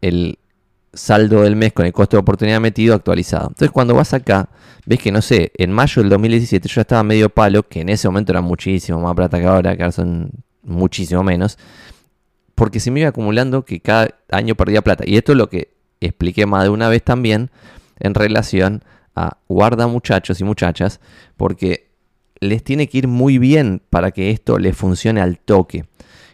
el 0.00 0.38
saldo 0.92 1.42
del 1.42 1.56
mes 1.56 1.72
con 1.72 1.86
el 1.86 1.92
costo 1.92 2.16
de 2.16 2.20
oportunidad 2.20 2.60
metido 2.60 2.94
actualizado. 2.94 3.48
Entonces 3.48 3.70
cuando 3.70 3.94
vas 3.94 4.12
acá, 4.12 4.48
ves 4.84 4.98
que 4.98 5.12
no 5.12 5.22
sé, 5.22 5.52
en 5.56 5.72
mayo 5.72 6.02
del 6.02 6.10
2017 6.10 6.68
yo 6.68 6.80
estaba 6.80 7.02
medio 7.02 7.28
palo, 7.30 7.62
que 7.62 7.80
en 7.80 7.88
ese 7.88 8.08
momento 8.08 8.32
era 8.32 8.40
muchísimo 8.40 9.00
más 9.00 9.14
plata 9.14 9.38
que 9.38 9.46
ahora, 9.46 9.76
que 9.76 9.82
ahora 9.82 9.92
son 9.92 10.30
muchísimo 10.62 11.22
menos, 11.22 11.58
porque 12.62 12.78
se 12.78 12.92
me 12.92 13.00
iba 13.00 13.08
acumulando 13.08 13.64
que 13.64 13.80
cada 13.80 14.14
año 14.30 14.54
perdía 14.54 14.82
plata. 14.82 15.02
Y 15.04 15.16
esto 15.16 15.32
es 15.32 15.38
lo 15.38 15.48
que 15.48 15.72
expliqué 16.00 16.46
más 16.46 16.62
de 16.62 16.68
una 16.68 16.88
vez 16.88 17.02
también 17.02 17.50
en 17.98 18.14
relación 18.14 18.84
a 19.16 19.38
guarda 19.48 19.88
muchachos 19.88 20.40
y 20.40 20.44
muchachas, 20.44 21.00
porque 21.36 21.88
les 22.38 22.62
tiene 22.62 22.86
que 22.86 22.98
ir 22.98 23.08
muy 23.08 23.38
bien 23.38 23.82
para 23.90 24.12
que 24.12 24.30
esto 24.30 24.60
les 24.60 24.76
funcione 24.76 25.20
al 25.20 25.40
toque. 25.40 25.86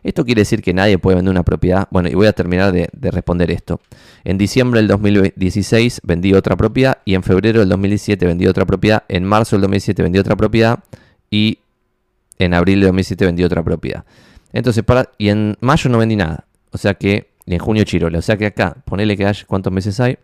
Esto 0.02 0.26
quiere 0.26 0.42
decir 0.42 0.60
que 0.60 0.74
nadie 0.74 0.98
puede 0.98 1.16
vender 1.16 1.30
una 1.30 1.44
propiedad. 1.44 1.88
Bueno, 1.90 2.10
y 2.10 2.14
voy 2.14 2.26
a 2.26 2.34
terminar 2.34 2.72
de, 2.72 2.90
responder 3.10 3.50
esto. 3.50 3.80
En 4.22 4.36
diciembre 4.36 4.80
del 4.80 4.88
2016 4.88 6.02
vendí 6.04 6.34
otra 6.34 6.58
propiedad 6.58 6.98
y 7.06 7.14
en 7.14 7.22
febrero 7.22 7.60
del 7.60 7.70
2017 7.70 8.26
vendí 8.26 8.46
otra 8.46 8.66
propiedad. 8.66 9.02
En 9.08 9.24
marzo 9.24 9.56
del 9.56 9.62
2017 9.62 10.02
vendí 10.02 10.18
otra 10.18 10.36
propiedad 10.36 10.80
y 11.30 11.60
en 12.38 12.52
abril 12.52 12.80
del 12.80 12.88
2017 12.88 13.24
vendí 13.24 13.44
otra 13.44 13.62
propiedad. 13.62 14.04
Entonces, 14.52 14.82
para, 14.84 15.10
y 15.18 15.28
en 15.28 15.56
mayo 15.60 15.90
no 15.90 15.98
vendí 15.98 16.16
nada. 16.16 16.44
O 16.70 16.78
sea 16.78 16.94
que, 16.94 17.30
y 17.46 17.54
en 17.54 17.58
junio 17.58 17.84
Chirola. 17.84 18.18
O 18.18 18.22
sea 18.22 18.36
que 18.36 18.46
acá, 18.46 18.76
ponele 18.84 19.16
que 19.16 19.26
hay, 19.26 19.34
¿cuántos 19.46 19.72
meses 19.72 19.98
hay? 20.00 20.18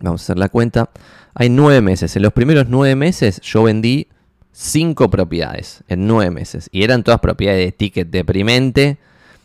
Vamos 0.00 0.22
a 0.22 0.24
hacer 0.24 0.38
la 0.38 0.48
cuenta. 0.48 0.90
Hay 1.34 1.48
nueve 1.48 1.80
meses. 1.80 2.14
En 2.16 2.22
los 2.22 2.32
primeros 2.32 2.68
nueve 2.68 2.96
meses 2.96 3.40
yo 3.42 3.64
vendí 3.64 4.08
cinco 4.52 5.10
propiedades 5.10 5.84
en 5.88 6.06
nueve 6.06 6.30
meses. 6.30 6.68
Y 6.72 6.82
eran 6.82 7.02
todas 7.02 7.20
propiedades 7.20 7.64
de 7.64 7.72
ticket 7.72 8.08
deprimente. 8.10 8.98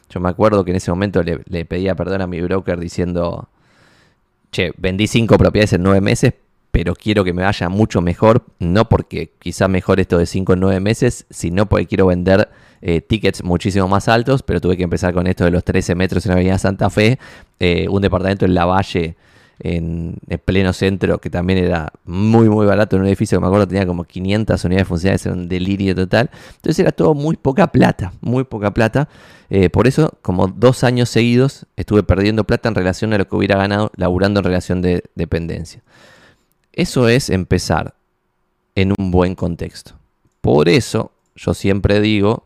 Yo 0.09 0.19
me 0.19 0.29
acuerdo 0.29 0.63
que 0.63 0.71
en 0.71 0.77
ese 0.77 0.91
momento 0.91 1.23
le, 1.23 1.65
pedía 1.65 1.95
perdón 1.95 2.21
a 2.21 2.27
mi 2.27 2.41
broker 2.41 2.79
diciendo, 2.79 3.49
che, 4.51 4.71
vendí 4.77 5.07
cinco 5.07 5.37
propiedades 5.37 5.73
en 5.73 5.83
nueve 5.83 6.01
meses, 6.01 6.33
pero 6.71 6.95
quiero 6.95 7.23
que 7.23 7.33
me 7.33 7.43
vaya 7.43 7.69
mucho 7.69 8.01
mejor. 8.01 8.45
No 8.59 8.87
porque 8.87 9.31
quizá 9.39 9.67
mejor 9.67 9.99
esto 9.99 10.17
de 10.17 10.25
cinco 10.25 10.53
en 10.53 10.59
nueve 10.59 10.79
meses, 10.79 11.25
sino 11.29 11.67
porque 11.67 11.87
quiero 11.87 12.07
vender 12.07 12.49
eh, 12.87 13.01
tickets 13.01 13.43
muchísimo 13.43 13.87
más 13.87 14.07
altos. 14.07 14.43
Pero 14.43 14.61
tuve 14.61 14.77
que 14.77 14.83
empezar 14.83 15.11
con 15.11 15.25
esto 15.25 15.43
de 15.43 15.51
los 15.51 15.63
13 15.63 15.95
metros 15.95 16.23
en 16.25 16.29
la 16.29 16.35
Avenida 16.35 16.59
Santa 16.59 16.91
Fe, 16.91 17.17
eh, 17.59 17.87
un 17.89 18.01
departamento 18.01 18.45
en 18.45 18.53
La 18.53 18.65
Valle 18.65 19.15
en 19.59 20.19
pleno 20.43 20.73
centro, 20.73 21.17
que 21.19 21.29
también 21.29 21.57
era 21.59 21.91
muy, 22.03 22.49
muy 22.49 22.65
barato 22.65 22.97
en 22.97 23.03
un 23.03 23.07
edificio 23.07 23.37
que 23.37 23.41
me 23.41 23.47
acuerdo 23.47 23.67
tenía 23.67 23.87
como 23.87 24.03
500 24.03 24.63
unidades 24.65 24.87
funcionales, 24.87 25.25
era 25.25 25.33
un 25.33 25.47
delirio 25.47 25.95
total. 25.95 26.29
Entonces 26.57 26.79
era 26.79 26.91
todo 26.91 27.15
muy 27.15 27.37
poca 27.37 27.67
plata, 27.67 28.13
muy 28.21 28.43
poca 28.43 28.71
plata. 28.71 29.09
Eh, 29.49 29.69
por 29.69 29.87
eso, 29.87 30.13
como 30.21 30.47
dos 30.47 30.83
años 30.83 31.09
seguidos, 31.09 31.65
estuve 31.77 32.03
perdiendo 32.03 32.43
plata 32.43 32.69
en 32.69 32.75
relación 32.75 33.13
a 33.13 33.17
lo 33.17 33.27
que 33.27 33.35
hubiera 33.35 33.55
ganado 33.55 33.91
laburando 33.95 34.41
en 34.41 34.43
relación 34.43 34.81
de 34.81 35.03
dependencia. 35.15 35.81
Eso 36.73 37.07
es 37.07 37.29
empezar 37.29 37.95
en 38.75 38.93
un 38.95 39.09
buen 39.09 39.33
contexto. 39.33 39.93
Por 40.41 40.69
eso 40.69 41.11
yo 41.35 41.53
siempre 41.53 42.01
digo 42.01 42.43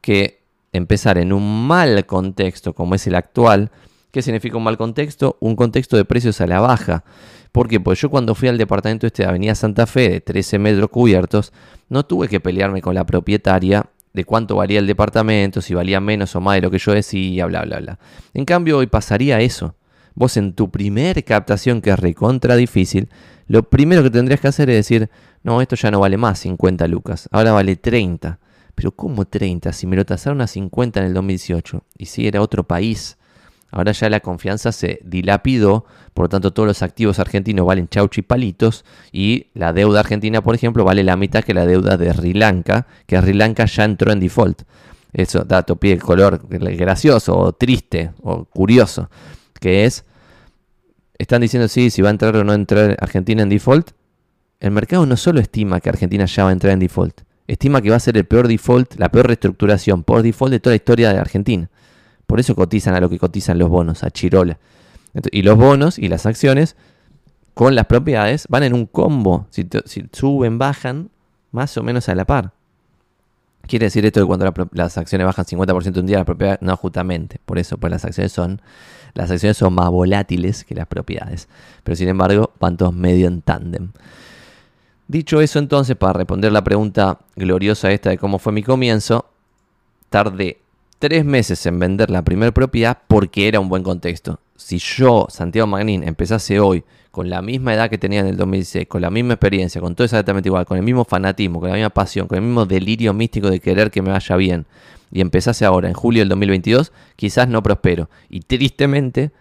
que 0.00 0.40
empezar 0.72 1.18
en 1.18 1.32
un 1.32 1.66
mal 1.66 2.06
contexto 2.06 2.74
como 2.74 2.94
es 2.94 3.06
el 3.06 3.14
actual, 3.14 3.70
¿Qué 4.10 4.22
significa 4.22 4.56
un 4.56 4.64
mal 4.64 4.76
contexto? 4.76 5.36
Un 5.40 5.54
contexto 5.54 5.96
de 5.96 6.04
precios 6.04 6.40
a 6.40 6.46
la 6.46 6.60
baja. 6.60 7.04
¿Por 7.52 7.68
qué? 7.68 7.78
Pues 7.78 8.00
yo 8.00 8.10
cuando 8.10 8.34
fui 8.34 8.48
al 8.48 8.58
departamento 8.58 9.06
este 9.06 9.22
de 9.22 9.28
Avenida 9.28 9.54
Santa 9.54 9.86
Fe 9.86 10.08
de 10.08 10.20
13 10.20 10.58
metros 10.58 10.90
cubiertos, 10.90 11.52
no 11.88 12.04
tuve 12.04 12.28
que 12.28 12.40
pelearme 12.40 12.82
con 12.82 12.94
la 12.94 13.06
propietaria 13.06 13.86
de 14.12 14.24
cuánto 14.24 14.56
valía 14.56 14.80
el 14.80 14.88
departamento, 14.88 15.60
si 15.60 15.74
valía 15.74 16.00
menos 16.00 16.34
o 16.34 16.40
más 16.40 16.56
de 16.56 16.62
lo 16.62 16.70
que 16.72 16.78
yo 16.78 16.92
decía, 16.92 17.46
bla, 17.46 17.62
bla, 17.62 17.78
bla. 17.78 17.98
En 18.34 18.44
cambio, 18.44 18.78
hoy 18.78 18.88
pasaría 18.88 19.40
eso. 19.40 19.76
Vos 20.14 20.36
en 20.36 20.54
tu 20.54 20.70
primer 20.72 21.24
captación, 21.24 21.80
que 21.80 21.90
es 21.90 21.98
recontra 21.98 22.56
difícil, 22.56 23.08
lo 23.46 23.62
primero 23.62 24.02
que 24.02 24.10
tendrías 24.10 24.40
que 24.40 24.48
hacer 24.48 24.70
es 24.70 24.76
decir, 24.76 25.08
no, 25.44 25.62
esto 25.62 25.76
ya 25.76 25.92
no 25.92 26.00
vale 26.00 26.16
más 26.16 26.40
50 26.40 26.88
lucas, 26.88 27.28
ahora 27.30 27.52
vale 27.52 27.76
30. 27.76 28.40
Pero 28.80 28.92
¿cómo 28.92 29.26
30? 29.26 29.74
Si 29.74 29.86
me 29.86 29.94
lo 29.94 30.06
tasaron 30.06 30.40
a 30.40 30.46
50 30.46 31.00
en 31.00 31.06
el 31.06 31.12
2018 31.12 31.84
y 31.98 32.06
si 32.06 32.26
era 32.26 32.40
otro 32.40 32.64
país, 32.64 33.18
ahora 33.70 33.92
ya 33.92 34.08
la 34.08 34.20
confianza 34.20 34.72
se 34.72 35.00
dilapidó, 35.04 35.84
por 36.14 36.24
lo 36.24 36.28
tanto 36.30 36.54
todos 36.54 36.66
los 36.66 36.80
activos 36.80 37.18
argentinos 37.18 37.66
valen 37.66 37.88
chauchi 37.88 38.22
palitos 38.22 38.86
y 39.12 39.48
la 39.52 39.74
deuda 39.74 40.00
argentina, 40.00 40.40
por 40.40 40.54
ejemplo, 40.54 40.82
vale 40.82 41.04
la 41.04 41.18
mitad 41.18 41.44
que 41.44 41.52
la 41.52 41.66
deuda 41.66 41.98
de 41.98 42.10
Sri 42.10 42.32
Lanka, 42.32 42.86
que 43.04 43.20
Sri 43.20 43.34
Lanka 43.34 43.66
ya 43.66 43.84
entró 43.84 44.12
en 44.12 44.20
default. 44.20 44.62
Eso, 45.12 45.44
dato, 45.44 45.76
pide 45.76 45.92
el 45.92 46.02
color 46.02 46.40
gracioso 46.48 47.36
o 47.36 47.52
triste 47.52 48.12
o 48.22 48.46
curioso, 48.46 49.10
que 49.60 49.84
es, 49.84 50.06
están 51.18 51.42
diciendo 51.42 51.68
sí, 51.68 51.90
si 51.90 52.00
va 52.00 52.08
a 52.08 52.12
entrar 52.12 52.34
o 52.34 52.44
no 52.44 52.54
entrar 52.54 52.96
Argentina 52.98 53.42
en 53.42 53.50
default. 53.50 53.90
El 54.58 54.70
mercado 54.70 55.04
no 55.04 55.18
solo 55.18 55.38
estima 55.38 55.80
que 55.80 55.90
Argentina 55.90 56.24
ya 56.24 56.44
va 56.44 56.48
a 56.48 56.52
entrar 56.54 56.72
en 56.72 56.78
default, 56.78 57.20
estima 57.52 57.82
que 57.82 57.90
va 57.90 57.96
a 57.96 58.00
ser 58.00 58.16
el 58.16 58.24
peor 58.24 58.48
default, 58.48 58.94
la 58.98 59.10
peor 59.10 59.26
reestructuración 59.26 60.04
por 60.04 60.22
default 60.22 60.52
de 60.52 60.60
toda 60.60 60.72
la 60.72 60.76
historia 60.76 61.12
de 61.12 61.18
Argentina. 61.18 61.68
Por 62.26 62.38
eso 62.38 62.54
cotizan 62.54 62.94
a 62.94 63.00
lo 63.00 63.10
que 63.10 63.18
cotizan 63.18 63.58
los 63.58 63.68
bonos, 63.68 64.04
a 64.04 64.10
Chirola. 64.10 64.58
y 65.32 65.42
los 65.42 65.58
bonos 65.58 65.98
y 65.98 66.08
las 66.08 66.26
acciones 66.26 66.76
con 67.54 67.74
las 67.74 67.86
propiedades 67.86 68.46
van 68.48 68.62
en 68.62 68.74
un 68.74 68.86
combo. 68.86 69.48
Si, 69.50 69.68
suben, 70.12 70.58
bajan, 70.58 71.10
más 71.50 71.76
o 71.76 71.82
menos 71.82 72.08
a 72.08 72.14
la 72.14 72.24
par. 72.24 72.52
Quiere 73.62 73.86
decir 73.86 74.06
esto 74.06 74.20
que 74.20 74.26
cuando 74.26 74.52
las 74.72 74.96
acciones 74.96 75.26
bajan 75.26 75.44
50% 75.44 75.98
un 75.98 76.06
día, 76.06 76.18
las 76.18 76.26
propiedades 76.26 76.62
no 76.62 76.76
justamente. 76.76 77.40
Por 77.44 77.58
eso, 77.58 77.78
pues 77.78 77.90
las 77.90 78.04
acciones 78.04 78.32
son 78.32 78.62
las 79.14 79.30
acciones 79.30 79.56
son 79.56 79.74
más 79.74 79.90
volátiles 79.90 80.64
que 80.64 80.74
las 80.74 80.86
propiedades. 80.86 81.48
Pero 81.82 81.96
sin 81.96 82.08
embargo, 82.08 82.52
van 82.60 82.76
todos 82.76 82.94
medio 82.94 83.26
en 83.26 83.42
tándem. 83.42 83.90
Dicho 85.10 85.40
eso, 85.40 85.58
entonces, 85.58 85.96
para 85.96 86.12
responder 86.12 86.52
la 86.52 86.62
pregunta 86.62 87.18
gloriosa 87.34 87.90
esta 87.90 88.10
de 88.10 88.16
cómo 88.16 88.38
fue 88.38 88.52
mi 88.52 88.62
comienzo, 88.62 89.26
tardé 90.08 90.60
tres 91.00 91.24
meses 91.24 91.66
en 91.66 91.80
vender 91.80 92.10
la 92.10 92.22
primera 92.22 92.52
propiedad 92.52 92.96
porque 93.08 93.48
era 93.48 93.58
un 93.58 93.68
buen 93.68 93.82
contexto. 93.82 94.38
Si 94.54 94.78
yo, 94.78 95.26
Santiago 95.28 95.66
Magnín, 95.66 96.04
empezase 96.04 96.60
hoy 96.60 96.84
con 97.10 97.28
la 97.28 97.42
misma 97.42 97.74
edad 97.74 97.90
que 97.90 97.98
tenía 97.98 98.20
en 98.20 98.28
el 98.28 98.36
2006, 98.36 98.86
con 98.86 99.02
la 99.02 99.10
misma 99.10 99.34
experiencia, 99.34 99.80
con 99.80 99.96
todo 99.96 100.04
exactamente 100.04 100.48
igual, 100.48 100.64
con 100.64 100.76
el 100.76 100.84
mismo 100.84 101.04
fanatismo, 101.04 101.58
con 101.58 101.70
la 101.70 101.74
misma 101.74 101.90
pasión, 101.90 102.28
con 102.28 102.38
el 102.38 102.44
mismo 102.44 102.64
delirio 102.64 103.12
místico 103.12 103.50
de 103.50 103.58
querer 103.58 103.90
que 103.90 104.02
me 104.02 104.12
vaya 104.12 104.36
bien, 104.36 104.64
y 105.10 105.22
empezase 105.22 105.64
ahora 105.64 105.88
en 105.88 105.94
julio 105.94 106.20
del 106.20 106.28
2022, 106.28 106.92
quizás 107.16 107.48
no 107.48 107.64
prospero. 107.64 108.08
Y 108.28 108.42
tristemente 108.42 109.32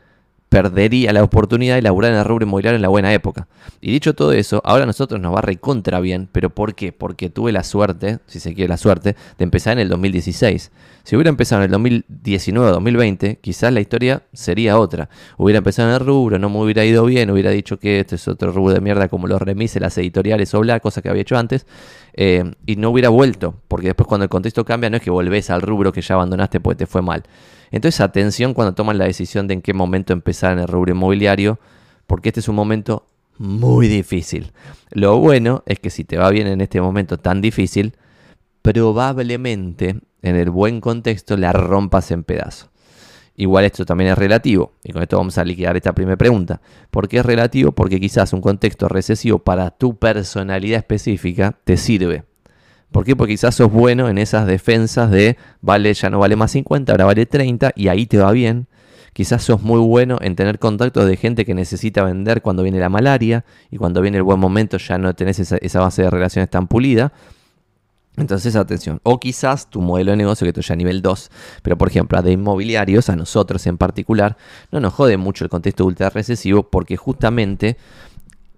perdería 0.49 1.13
la 1.13 1.23
oportunidad 1.23 1.75
de 1.75 1.83
laburar 1.83 2.11
en 2.11 2.17
el 2.17 2.25
rubro 2.25 2.45
inmobiliario 2.45 2.75
en 2.75 2.81
la 2.81 2.89
buena 2.89 3.13
época. 3.13 3.47
Y 3.81 3.91
dicho 3.91 4.15
todo 4.15 4.33
eso, 4.33 4.61
ahora 4.65 4.83
a 4.83 4.87
nosotros 4.87 5.21
nos 5.21 5.33
va 5.33 5.41
recontra 5.41 5.99
bien, 5.99 6.27
pero 6.31 6.49
¿por 6.49 6.75
qué? 6.75 6.91
Porque 6.91 7.29
tuve 7.29 7.51
la 7.51 7.63
suerte, 7.63 8.19
si 8.25 8.39
se 8.39 8.53
quiere 8.53 8.67
la 8.67 8.77
suerte, 8.77 9.15
de 9.37 9.43
empezar 9.43 9.73
en 9.73 9.79
el 9.79 9.89
2016. 9.89 10.71
Si 11.09 11.15
hubiera 11.15 11.29
empezado 11.29 11.63
en 11.63 11.65
el 11.65 11.71
2019 11.71 12.69
o 12.69 12.73
2020, 12.73 13.39
quizás 13.41 13.73
la 13.73 13.79
historia 13.79 14.21
sería 14.31 14.77
otra. 14.77 15.09
Hubiera 15.39 15.57
empezado 15.57 15.89
en 15.89 15.95
el 15.95 16.01
rubro, 16.01 16.37
no 16.37 16.51
me 16.51 16.59
hubiera 16.59 16.85
ido 16.85 17.03
bien, 17.03 17.31
hubiera 17.31 17.49
dicho 17.49 17.79
que 17.79 17.99
este 17.99 18.13
es 18.13 18.27
otro 18.27 18.51
rubro 18.51 18.75
de 18.75 18.79
mierda 18.79 19.07
como 19.07 19.25
los 19.25 19.41
remises, 19.41 19.81
las 19.81 19.97
editoriales 19.97 20.53
o 20.53 20.59
bla, 20.59 20.79
cosa 20.79 21.01
que 21.01 21.09
había 21.09 21.23
hecho 21.23 21.35
antes, 21.35 21.65
eh, 22.13 22.53
y 22.67 22.75
no 22.75 22.91
hubiera 22.91 23.09
vuelto, 23.09 23.55
porque 23.67 23.87
después 23.87 24.05
cuando 24.05 24.25
el 24.25 24.29
contexto 24.29 24.63
cambia 24.63 24.91
no 24.91 24.97
es 24.97 25.01
que 25.01 25.09
volvés 25.09 25.49
al 25.49 25.63
rubro 25.63 25.91
que 25.91 26.03
ya 26.03 26.13
abandonaste 26.13 26.59
porque 26.59 26.77
te 26.77 26.85
fue 26.85 27.01
mal. 27.01 27.23
Entonces 27.71 28.01
atención 28.01 28.53
cuando 28.53 28.75
toman 28.75 28.99
la 28.99 29.05
decisión 29.05 29.47
de 29.47 29.55
en 29.55 29.61
qué 29.63 29.73
momento 29.73 30.13
empezar 30.13 30.53
en 30.53 30.59
el 30.59 30.67
rubro 30.67 30.91
inmobiliario, 30.91 31.57
porque 32.05 32.29
este 32.29 32.41
es 32.41 32.47
un 32.49 32.55
momento 32.55 33.07
muy 33.39 33.87
difícil. 33.87 34.51
Lo 34.91 35.17
bueno 35.17 35.63
es 35.65 35.79
que 35.79 35.89
si 35.89 36.03
te 36.03 36.17
va 36.17 36.29
bien 36.29 36.45
en 36.45 36.61
este 36.61 36.79
momento 36.79 37.17
tan 37.17 37.41
difícil, 37.41 37.95
probablemente 38.61 39.99
en 40.21 40.35
el 40.35 40.49
buen 40.49 40.81
contexto 40.81 41.37
la 41.37 41.53
rompas 41.53 42.11
en 42.11 42.23
pedazos. 42.23 42.69
Igual 43.35 43.63
esto 43.63 43.85
también 43.85 44.11
es 44.11 44.17
relativo, 44.17 44.73
y 44.83 44.91
con 44.91 45.01
esto 45.01 45.17
vamos 45.17 45.37
a 45.37 45.45
liquidar 45.45 45.77
esta 45.77 45.93
primera 45.93 46.17
pregunta. 46.17 46.59
¿Por 46.91 47.07
qué 47.07 47.19
es 47.19 47.25
relativo? 47.25 47.71
Porque 47.71 47.97
quizás 47.97 48.33
un 48.33 48.41
contexto 48.41 48.89
recesivo 48.89 49.39
para 49.39 49.71
tu 49.71 49.97
personalidad 49.97 50.79
específica 50.79 51.57
te 51.63 51.77
sirve. 51.77 52.25
¿Por 52.91 53.05
qué? 53.05 53.15
Porque 53.15 53.33
quizás 53.33 53.55
sos 53.55 53.71
bueno 53.71 54.09
en 54.09 54.17
esas 54.17 54.45
defensas 54.45 55.09
de, 55.09 55.37
vale, 55.61 55.93
ya 55.93 56.09
no 56.09 56.19
vale 56.19 56.35
más 56.35 56.51
50, 56.51 56.91
ahora 56.91 57.05
vale 57.05 57.25
30 57.25 57.71
y 57.77 57.87
ahí 57.87 58.07
te 58.07 58.17
va 58.17 58.31
bien. 58.33 58.67
Quizás 59.13 59.43
sos 59.43 59.61
muy 59.61 59.79
bueno 59.79 60.17
en 60.21 60.35
tener 60.35 60.59
contactos 60.59 61.07
de 61.07 61.15
gente 61.15 61.45
que 61.45 61.53
necesita 61.53 62.03
vender 62.03 62.41
cuando 62.41 62.63
viene 62.63 62.79
la 62.79 62.89
malaria 62.89 63.45
y 63.71 63.77
cuando 63.77 64.01
viene 64.01 64.17
el 64.17 64.23
buen 64.23 64.39
momento 64.39 64.77
ya 64.77 64.97
no 64.97 65.13
tenés 65.15 65.39
esa, 65.39 65.57
esa 65.57 65.79
base 65.79 66.01
de 66.01 66.09
relaciones 66.09 66.49
tan 66.49 66.67
pulida. 66.67 67.13
Entonces, 68.19 68.55
atención. 68.55 68.99
O 69.03 69.19
quizás 69.19 69.69
tu 69.69 69.81
modelo 69.81 70.11
de 70.11 70.17
negocio, 70.17 70.45
que 70.45 70.49
esto 70.49 70.61
ya 70.61 70.75
nivel 70.75 71.01
2, 71.01 71.31
pero 71.63 71.77
por 71.77 71.87
ejemplo, 71.87 72.17
a 72.17 72.21
de 72.21 72.31
inmobiliarios, 72.31 73.09
a 73.09 73.15
nosotros 73.15 73.65
en 73.67 73.77
particular, 73.77 74.37
no 74.71 74.79
nos 74.79 74.93
jode 74.93 75.17
mucho 75.17 75.43
el 75.43 75.49
contexto 75.49 75.85
ultra 75.85 76.09
recesivo 76.09 76.63
porque 76.63 76.97
justamente 76.97 77.77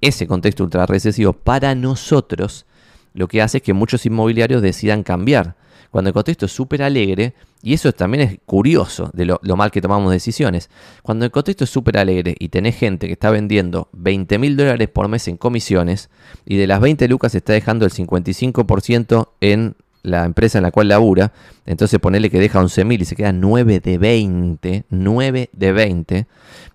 ese 0.02 0.28
contexto 0.28 0.64
ultra 0.64 0.86
recesivo 0.86 1.34
para 1.34 1.76
nosotros 1.76 2.66
lo 3.14 3.28
que 3.28 3.42
hace 3.42 3.58
es 3.58 3.64
que 3.64 3.74
muchos 3.74 4.06
inmobiliarios 4.06 4.62
decidan 4.62 5.04
cambiar. 5.04 5.56
Cuando 5.90 6.10
el 6.10 6.14
contexto 6.14 6.46
es 6.46 6.52
súper 6.52 6.82
alegre, 6.82 7.34
y 7.64 7.74
eso 7.74 7.92
también 7.92 8.22
es 8.22 8.40
curioso 8.46 9.10
de 9.14 9.26
lo, 9.26 9.40
mal 9.56 9.72
que 9.72 9.82
tomamos 9.82 10.12
decisiones, 10.12 10.70
cuando 11.04 11.26
el 11.26 11.32
contexto 11.32 11.64
es 11.64 11.70
súper 11.70 11.98
alegre 11.98 12.36
y 12.40 12.50
tenés 12.50 12.78
gente 12.78 13.08
que 13.08 13.14
está 13.14 13.30
vendiendo 13.30 13.90
20 13.94 14.38
mil 14.40 14.58
dólares 14.58 14.90
por 14.90 15.08
mes 15.08 15.28
en 15.28 15.38
comisiones, 15.38 16.10
y 16.46 16.58
de 16.58 16.68
las 16.68 16.80
20 16.80 17.08
lucas 17.08 17.36
está 17.36 17.54
dejando 17.54 17.86
el 17.86 17.92
55% 17.92 19.30
en 19.42 19.76
la 20.04 20.26
empresa 20.26 20.58
en 20.58 20.64
la 20.64 20.72
cual 20.72 20.88
labura, 20.88 21.32
entonces 21.66 22.00
ponele 22.00 22.30
que 22.30 22.40
deja 22.40 22.60
11 22.60 22.86
mil 22.86 23.02
y 23.02 23.06
se 23.06 23.16
queda 23.16 23.32
9 23.32 23.80
de 23.80 23.98
20, 23.98 24.86
9 24.90 25.50
de 25.52 25.72
20, 25.72 26.28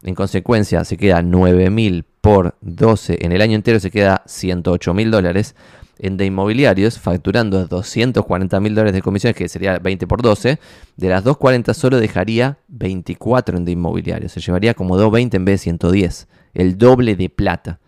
en 0.03 0.15
consecuencia 0.15 0.85
se 0.85 0.97
queda 0.97 1.23
9 1.23 1.71
mil 1.71 2.05
por 2.21 2.57
12, 2.61 3.19
en 3.21 3.33
el 3.33 3.43
año 3.43 3.57
entero 3.57 3.81
se 3.81 3.91
queda 3.91 4.23
108 4.27 4.95
mil 4.95 5.11
dólares, 5.11 5.55
en 5.99 6.17
de 6.17 6.27
inmobiliarios, 6.27 6.99
facturando 6.99 7.67
240 7.67 8.61
mil 8.61 8.75
dólares 8.75 8.95
de 8.95 9.03
comisiones, 9.03 9.37
que 9.37 9.49
sería 9.49 9.79
20 9.79 10.07
por 10.07 10.23
12, 10.23 10.59
de 10.97 11.09
las 11.09 11.25
240 11.25 11.75
solo 11.75 11.99
dejaría 11.99 12.59
24 12.69 13.57
en 13.57 13.65
de 13.65 13.73
inmobiliarios. 13.73 14.33
Se 14.33 14.41
llevaría 14.41 14.75
como 14.75 14.97
220 14.97 15.37
en 15.37 15.45
vez 15.45 15.61
de 15.61 15.65
110, 15.65 16.29
el 16.55 16.79
doble 16.79 17.17
de 17.17 17.31
plata. 17.31 17.81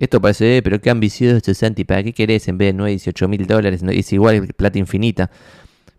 Esto 0.00 0.18
parece, 0.18 0.56
eh, 0.56 0.62
pero 0.62 0.80
qué 0.80 0.88
ambicioso, 0.88 1.52
Santi, 1.52 1.84
¿para 1.84 2.02
qué 2.02 2.14
querés 2.14 2.48
en 2.48 2.56
vez 2.56 2.68
de 2.68 2.72
9, 2.72 2.90
18 2.92 3.28
mil 3.28 3.46
dólares? 3.46 3.82
Es 3.86 4.12
igual 4.14 4.48
plata 4.56 4.78
infinita. 4.78 5.30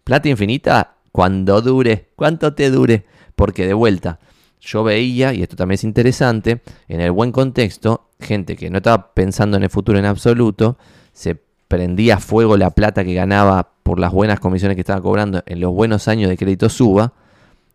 Plata 0.03 0.27
infinita 0.27 0.95
cuando 1.11 1.61
dure, 1.61 2.09
cuánto 2.15 2.55
te 2.55 2.71
dure, 2.71 3.05
porque 3.35 3.67
de 3.67 3.75
vuelta, 3.75 4.19
yo 4.59 4.83
veía, 4.83 5.35
y 5.35 5.43
esto 5.43 5.55
también 5.55 5.75
es 5.75 5.83
interesante, 5.83 6.61
en 6.87 6.99
el 6.99 7.11
buen 7.11 7.31
contexto, 7.31 8.09
gente 8.19 8.55
que 8.55 8.71
no 8.71 8.77
estaba 8.77 9.13
pensando 9.13 9.57
en 9.57 9.63
el 9.63 9.69
futuro 9.69 9.99
en 9.99 10.05
absoluto, 10.05 10.79
se 11.13 11.37
prendía 11.67 12.17
fuego 12.17 12.57
la 12.57 12.71
plata 12.71 13.03
que 13.03 13.13
ganaba 13.13 13.73
por 13.83 13.99
las 13.99 14.11
buenas 14.11 14.39
comisiones 14.39 14.75
que 14.75 14.81
estaba 14.81 15.01
cobrando 15.01 15.43
en 15.45 15.59
los 15.59 15.71
buenos 15.73 16.07
años 16.07 16.27
de 16.27 16.37
crédito 16.37 16.69
suba. 16.69 17.13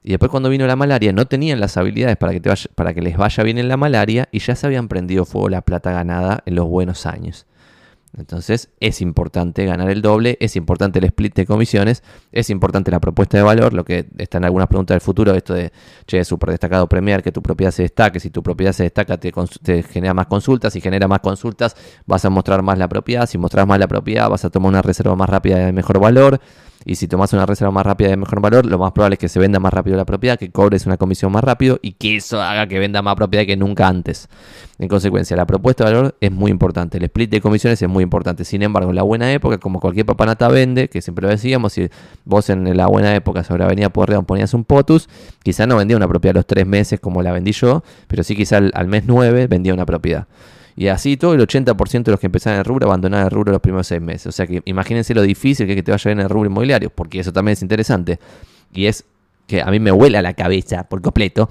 Y 0.07 0.11
después 0.11 0.31
cuando 0.31 0.49
vino 0.49 0.65
la 0.69 0.77
malaria 0.77 1.13
no 1.13 1.27
tenían 1.27 1.59
las 1.59 1.77
habilidades 1.77 2.17
para 2.17 2.33
que, 2.33 2.39
te 2.39 2.49
para 2.77 2.95
que 2.95 3.03
les 3.03 3.17
vaya 3.17 3.43
bien 3.43 3.59
en 3.59 3.67
la 3.67 3.77
malaria 3.77 4.29
y 4.31 4.39
ya 4.39 4.55
se 4.55 4.65
habían 4.65 4.87
prendido 4.87 5.25
fuego 5.25 5.49
la 5.49 5.63
plata 5.63 5.91
ganada 5.91 6.45
en 6.47 6.55
los 6.55 6.69
buenos 6.69 7.07
años. 7.07 7.45
Entonces 8.17 8.69
es 8.79 9.01
importante 9.01 9.65
ganar 9.65 9.91
el 9.91 10.03
doble, 10.03 10.39
es 10.41 10.55
importante 10.55 11.01
el 11.01 11.07
split 11.07 11.35
de 11.35 11.45
comisiones, 11.45 12.05
es 12.31 12.51
importante 12.51 12.93
la 12.93 13.01
propuesta 13.01 13.37
de 13.37 13.43
valor, 13.43 13.73
lo 13.73 13.85
que 13.85 14.07
está 14.17 14.39
en 14.39 14.45
algunas 14.45 14.69
preguntas 14.69 14.95
del 14.95 15.01
futuro, 15.01 15.35
esto 15.35 15.55
de, 15.55 15.73
che, 16.07 16.25
súper 16.25 16.51
destacado 16.51 16.89
premiar, 16.89 17.21
que 17.21 17.33
tu 17.33 17.43
propiedad 17.43 17.73
se 17.73 17.83
destaque, 17.83 18.21
si 18.21 18.31
tu 18.31 18.45
propiedad 18.45 18.73
se 18.73 18.85
destaca 18.85 19.19
te, 19.19 19.33
te, 19.65 19.83
genera 19.83 20.15
más 20.15 20.29
consultas, 20.29 20.73
si 20.73 20.81
genera 20.81 21.09
más 21.09 21.19
consultas 21.19 21.75
vas 22.07 22.25
a 22.25 22.31
mostrar 22.31 22.63
más 22.63 22.79
la 22.79 22.89
propiedad, 22.89 23.27
si 23.27 23.39
mostras 23.39 23.67
más 23.67 23.81
la 23.81 23.89
propiedad 23.89 24.31
vas 24.31 24.45
a 24.45 24.51
tomar 24.51 24.69
una 24.69 24.83
reserva 24.83 25.17
más 25.17 25.29
rápida 25.29 25.59
de 25.59 25.73
mejor 25.73 25.99
valor, 25.99 26.41
y 26.87 26.95
si 26.95 27.09
tomas 27.09 27.33
una 27.33 27.45
reserva 27.45 27.73
más 27.73 27.85
rápida 27.85 28.11
de 28.11 28.17
mejor 28.17 28.41
valor, 28.41 28.65
lo 28.65 28.79
más 28.79 28.93
probable 28.93 29.15
es 29.15 29.19
que 29.19 29.29
se 29.29 29.41
venda 29.41 29.59
más 29.59 29.75
rápido 29.75 29.97
la 29.97 30.05
propiedad, 30.05 30.39
que 30.39 30.53
cobres 30.53 30.87
una 30.87 30.97
comisión 30.97 31.33
más 31.33 31.43
rápido 31.43 31.81
y 31.83 31.93
que 31.95 32.15
eso 32.15 32.41
haga 32.41 32.69
que 32.69 32.79
venda 32.79 33.03
más 33.03 33.17
propiedad 33.17 33.45
que 33.45 33.57
nunca 33.57 33.89
antes. 33.89 34.29
En 34.79 34.87
consecuencia, 34.87 35.37
la 35.37 35.47
propuesta 35.47 35.85
de 35.85 35.93
valor 35.93 36.17
es 36.21 36.31
muy 36.31 36.53
importante, 36.53 36.99
el 36.99 37.05
split 37.05 37.29
de 37.29 37.41
comisiones 37.41 37.83
es 37.83 37.89
muy 37.89 38.05
importante. 38.05 38.45
Sin 38.45 38.63
embargo, 38.63 38.91
en 38.91 38.97
la 38.97 39.03
buena 39.03 39.33
época, 39.33 39.59
como 39.59 39.81
cualquier 39.81 40.07
papanata 40.07 40.47
vende, 40.47 40.89
que 40.89 41.03
siempre 41.03 41.25
lo 41.25 41.29
decíamos, 41.29 41.73
si 41.73 41.89
vos 42.25 42.49
en 42.51 42.77
la 42.77 42.87
buena 42.87 43.17
época 43.17 43.43
sobre 43.43 43.65
Avenida 43.65 43.89
Porreón 43.89 44.25
ponías 44.25 44.55
un 44.55 44.63
POTUS, 44.63 45.09
quizá 45.43 45.67
no 45.67 45.77
vendía 45.77 45.97
una 45.97 46.07
propiedad 46.07 46.37
a 46.37 46.39
los 46.39 46.47
tres 46.47 46.69
meses 46.69 47.01
como 47.01 47.21
la 47.21 47.33
vendí 47.33 47.51
yo, 47.51 47.83
pero 48.07 48.23
sí 48.23 48.37
quizá 48.37 48.59
al, 48.59 48.71
al 48.75 48.87
mes 48.87 49.03
nueve 49.07 49.49
vendía 49.49 49.75
una 49.75 49.87
propiedad. 49.87 50.29
Y 50.77 50.89
así 50.89 51.17
todo 51.17 51.33
el 51.33 51.41
80% 51.41 52.03
de 52.05 52.11
los 52.11 52.21
que 52.21 52.27
empezaron 52.27 52.57
en 52.57 52.59
el 52.61 52.65
rubro 52.67 52.87
abandonaron 52.87 53.25
el 53.25 53.31
rubro 53.31 53.53
los 53.53 53.63
primeros 53.63 53.87
seis 53.87 54.01
meses. 54.01 54.27
O 54.27 54.33
sea 54.33 54.47
que 54.47 54.63
imagínense 54.67 55.15
lo 55.15 55.23
difícil 55.23 55.67
que 55.67 55.73
es 55.73 55.77
que 55.77 55.83
te 55.83 55.91
vaya 55.91 56.11
bien 56.11 56.19
en 56.21 56.25
el 56.25 56.31
rubro 56.31 56.51
inmobiliario, 56.51 56.91
porque 56.91 57.21
eso 57.21 57.33
también 57.33 57.55
es 57.55 57.63
interesante. 57.63 58.19
Y 58.75 58.87
es 58.87 59.05
que 59.47 59.63
a 59.63 59.71
mí 59.71 59.81
me 59.81 59.91
vuela 59.91 60.21
la 60.21 60.35
cabeza 60.35 60.85
por 60.85 61.01
completo. 61.01 61.49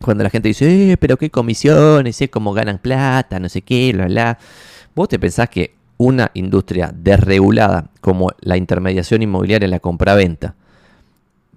Cuando 0.00 0.24
la 0.24 0.30
gente 0.30 0.48
dice, 0.48 0.92
eh, 0.92 0.96
pero 0.96 1.18
qué 1.18 1.28
comisiones, 1.28 2.18
eh, 2.22 2.30
cómo 2.30 2.54
ganan 2.54 2.78
plata, 2.78 3.38
no 3.38 3.50
sé 3.50 3.60
qué, 3.60 3.92
bla, 3.92 4.06
bla. 4.06 4.38
Vos 4.94 5.08
te 5.08 5.18
pensás 5.18 5.50
que 5.50 5.74
una 5.98 6.30
industria 6.32 6.94
desregulada 6.96 7.90
como 8.00 8.30
la 8.40 8.56
intermediación 8.56 9.20
inmobiliaria 9.20 9.66
en 9.66 9.70
la 9.70 9.80
compraventa 9.80 10.54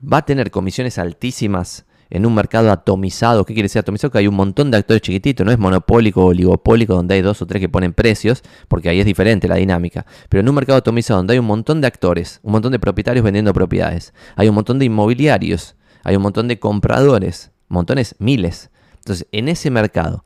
va 0.03 0.17
a 0.17 0.25
tener 0.25 0.51
comisiones 0.51 0.97
altísimas 0.97 1.85
en 2.10 2.25
un 2.25 2.36
mercado 2.36 2.72
atomizado. 2.72 3.45
¿Qué 3.45 3.53
quiere 3.53 3.65
decir 3.65 3.79
atomizado? 3.79 4.12
Que 4.12 4.19
hay 4.19 4.27
un 4.27 4.36
montón 4.36 4.72
de 4.72 4.77
actores 4.77 5.01
chiquititos, 5.01 5.45
no 5.45 5.51
es 5.51 5.60
monopólico 5.60 6.24
o 6.24 6.27
oligopólico 6.27 6.93
donde 6.93 7.15
hay 7.15 7.22
dos 7.22 7.41
o 7.41 7.45
tres 7.45 7.60
que 7.60 7.69
ponen 7.69 7.93
precios, 7.93 8.43
porque 8.67 8.89
ahí 8.89 9.00
es 9.00 9.05
diferente 9.05 9.48
la 9.48 9.55
dinámica. 9.55 10.05
Pero 10.29 10.41
en 10.41 10.50
un 10.50 10.55
mercado 10.55 10.77
atomizado 10.77 11.17
donde 11.17 11.33
hay 11.33 11.39
un 11.39 11.45
montón 11.45 11.81
de 11.81 11.88
actores, 11.88 12.39
un 12.43 12.51
montón 12.51 12.72
de 12.72 12.79
propietarios 12.79 13.24
vendiendo 13.24 13.53
propiedades, 13.53 14.13
hay 14.36 14.48
un 14.48 14.55
montón 14.55 14.79
de 14.79 14.86
inmobiliarios, 14.86 15.75
hay 16.03 16.15
un 16.15 16.22
montón 16.22 16.48
de 16.48 16.60
compradores, 16.60 17.51
montones, 17.67 18.15
miles. 18.19 18.69
Entonces, 19.00 19.27
en 19.31 19.50
ese 19.50 19.72
mercado, 19.72 20.24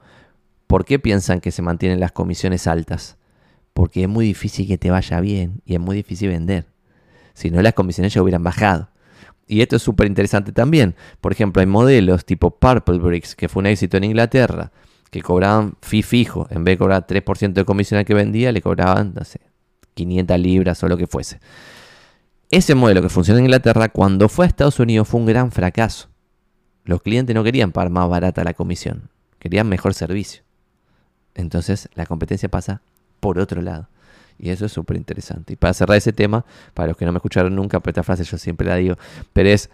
¿por 0.68 0.86
qué 0.86 1.00
piensan 1.00 1.40
que 1.40 1.52
se 1.52 1.62
mantienen 1.62 2.00
las 2.00 2.12
comisiones 2.12 2.68
altas? 2.68 3.18
Porque 3.74 4.04
es 4.04 4.10
muy 4.10 4.26
difícil 4.26 4.68
que 4.68 4.78
te 4.78 4.92
vaya 4.92 5.20
bien 5.20 5.62
y 5.66 5.76
es 5.76 5.80
muy 5.80 5.96
difícil 5.96 6.30
vender. 6.30 6.66
Si 7.34 7.52
no, 7.52 7.62
las 7.62 7.74
comisiones 7.74 8.14
ya 8.14 8.22
hubieran 8.22 8.44
bajado. 8.44 8.90
Y 9.48 9.62
esto 9.62 9.78
es 9.78 9.82
súper 9.82 10.08
interesante 10.08 10.52
también. 10.52 10.96
Por 11.22 11.32
ejemplo, 11.32 11.62
hay 11.62 11.66
modelos 11.66 12.26
tipo 12.26 12.52
Purple 12.52 13.00
Bricks, 13.00 13.36
que 13.36 13.48
fue 13.48 13.62
un 13.62 13.68
éxito 13.68 13.98
en 13.98 14.04
Inglaterra, 14.04 14.72
que 15.10 15.22
cobraban 15.22 15.76
fee 15.82 16.04
fijo. 16.04 16.48
En 16.50 16.64
vez 16.64 16.74
de 16.74 16.78
cobrar 16.80 17.08
3% 17.08 17.54
de 17.54 17.66
comisión 17.66 18.00
al 18.00 18.06
que 18.06 18.14
vendía, 18.14 18.52
le 18.52 18.62
cobraban, 18.62 19.14
no 19.16 19.24
sé, 19.24 19.40
500 19.94 20.40
libras 20.40 20.84
o 20.84 20.88
lo 20.88 20.98
que 20.98 21.08
fuese. 21.08 21.40
Ese 22.50 22.76
modelo 22.76 23.02
que 23.02 23.10
funciona 23.10 23.40
en 23.40 23.46
Inglaterra, 23.46 23.90
cuando 23.90 24.30
fue 24.30 24.46
a 24.46 24.48
Estados 24.48 24.80
Unidos, 24.80 25.08
fue 25.08 25.20
un 25.20 25.26
gran 25.26 25.52
fracaso. 25.52 26.10
Los 26.86 27.02
clientes 27.02 27.36
no 27.36 27.44
querían 27.44 27.74
pagar 27.74 27.90
más 27.90 28.08
barata 28.10 28.44
la 28.46 28.54
comisión, 28.54 29.10
querían 29.40 29.68
mejor 29.68 29.94
servicio. 29.94 30.44
Entonces 31.36 31.90
la 31.94 32.06
competencia 32.06 32.50
pasa 32.50 32.82
por 33.20 33.40
otro 33.40 33.62
lado. 33.62 33.90
Y 34.40 34.50
eso 34.50 34.66
es 34.66 34.72
súper 34.72 34.98
interesante. 34.98 35.54
Y 35.54 35.56
para 35.56 35.74
cerrar 35.74 35.98
ese 35.98 36.14
tema, 36.14 36.46
para 36.74 36.90
los 36.90 36.98
que 36.98 37.06
no 37.06 37.12
me 37.12 37.18
escucharon 37.18 37.56
nunca, 37.56 37.80
pero 37.80 37.92
esta 37.92 38.04
frase 38.04 38.24
yo 38.24 38.38
siempre 38.38 38.68
la 38.68 38.76
digo, 38.76 38.96
pero 39.34 39.50
es, 39.50 39.70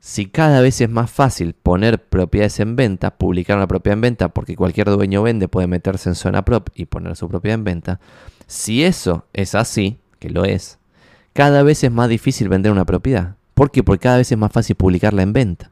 si 0.00 0.26
cada 0.26 0.60
vez 0.60 0.80
es 0.80 0.90
más 0.90 1.10
fácil 1.10 1.54
poner 1.54 2.02
propiedades 2.02 2.58
en 2.60 2.74
venta, 2.74 3.12
publicar 3.12 3.56
una 3.56 3.68
propiedad 3.68 3.94
en 3.94 4.00
venta, 4.00 4.28
porque 4.30 4.56
cualquier 4.56 4.88
dueño 4.88 5.22
vende, 5.22 5.46
puede 5.48 5.66
meterse 5.66 6.08
en 6.08 6.14
zona 6.14 6.44
prop 6.44 6.68
y 6.74 6.86
poner 6.86 7.16
su 7.16 7.28
propiedad 7.28 7.54
en 7.54 7.64
venta, 7.64 8.00
si 8.46 8.82
eso 8.82 9.26
es 9.32 9.54
así, 9.54 9.98
que 10.18 10.30
lo 10.30 10.44
es, 10.44 10.78
cada 11.32 11.62
vez 11.62 11.84
es 11.84 11.92
más 11.92 12.08
difícil 12.08 12.48
vender 12.48 12.72
una 12.72 12.84
propiedad. 12.84 13.36
¿Por 13.54 13.70
qué? 13.70 13.82
Porque 13.82 14.02
cada 14.02 14.16
vez 14.16 14.32
es 14.32 14.38
más 14.38 14.52
fácil 14.52 14.76
publicarla 14.76 15.22
en 15.22 15.32
venta. 15.32 15.70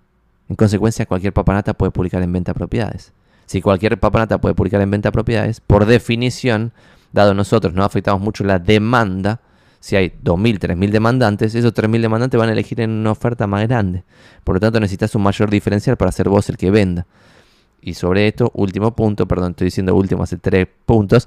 En 0.48 0.56
consecuencia, 0.56 1.06
cualquier 1.06 1.32
papanata 1.32 1.74
puede 1.74 1.92
publicar 1.92 2.22
en 2.22 2.32
venta 2.32 2.54
propiedades. 2.54 3.12
Si 3.46 3.60
cualquier 3.60 3.98
papanata 3.98 4.40
puede 4.40 4.54
publicar 4.54 4.80
en 4.80 4.90
venta 4.90 5.10
propiedades, 5.10 5.60
por 5.60 5.86
definición 5.86 6.72
dado 7.12 7.34
nosotros 7.34 7.74
no 7.74 7.84
afectamos 7.84 8.20
mucho 8.20 8.44
la 8.44 8.58
demanda, 8.58 9.40
si 9.80 9.96
hay 9.96 10.08
2.000, 10.22 10.58
3.000 10.58 10.90
demandantes, 10.90 11.54
esos 11.54 11.72
3.000 11.72 12.02
demandantes 12.02 12.38
van 12.38 12.50
a 12.50 12.52
elegir 12.52 12.80
en 12.80 12.90
una 12.90 13.12
oferta 13.12 13.46
más 13.46 13.66
grande. 13.66 14.04
Por 14.44 14.56
lo 14.56 14.60
tanto, 14.60 14.78
necesitas 14.78 15.14
un 15.14 15.22
mayor 15.22 15.50
diferencial 15.50 15.96
para 15.96 16.12
ser 16.12 16.28
vos 16.28 16.48
el 16.50 16.56
que 16.56 16.70
venda. 16.70 17.06
Y 17.80 17.94
sobre 17.94 18.28
esto, 18.28 18.50
último 18.54 18.94
punto, 18.94 19.26
perdón, 19.26 19.52
estoy 19.52 19.66
diciendo 19.66 19.94
último 19.96 20.22
hace 20.22 20.36
tres 20.36 20.68
puntos. 20.84 21.26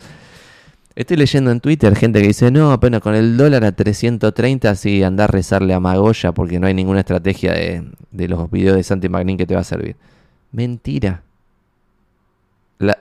Estoy 0.95 1.17
leyendo 1.17 1.49
en 1.49 1.59
Twitter 1.59 1.95
gente 1.95 2.21
que 2.21 2.27
dice, 2.27 2.51
no, 2.51 2.71
apenas 2.71 3.01
con 3.01 3.15
el 3.15 3.35
dólar 3.35 3.65
a 3.65 3.71
330, 3.71 4.69
así 4.69 5.01
anda 5.01 5.23
a 5.23 5.27
rezarle 5.27 5.73
a 5.73 5.79
Magoya 5.79 6.33
porque 6.33 6.59
no 6.59 6.67
hay 6.67 6.75
ninguna 6.75 6.99
estrategia 6.99 7.53
de, 7.53 7.91
de 8.11 8.27
los 8.27 8.51
videos 8.51 8.77
de 8.77 8.83
Santi 8.83 9.09
Magnin 9.09 9.35
que 9.35 9.47
te 9.47 9.55
va 9.55 9.61
a 9.61 9.63
servir. 9.63 9.95
Mentira 10.51 11.23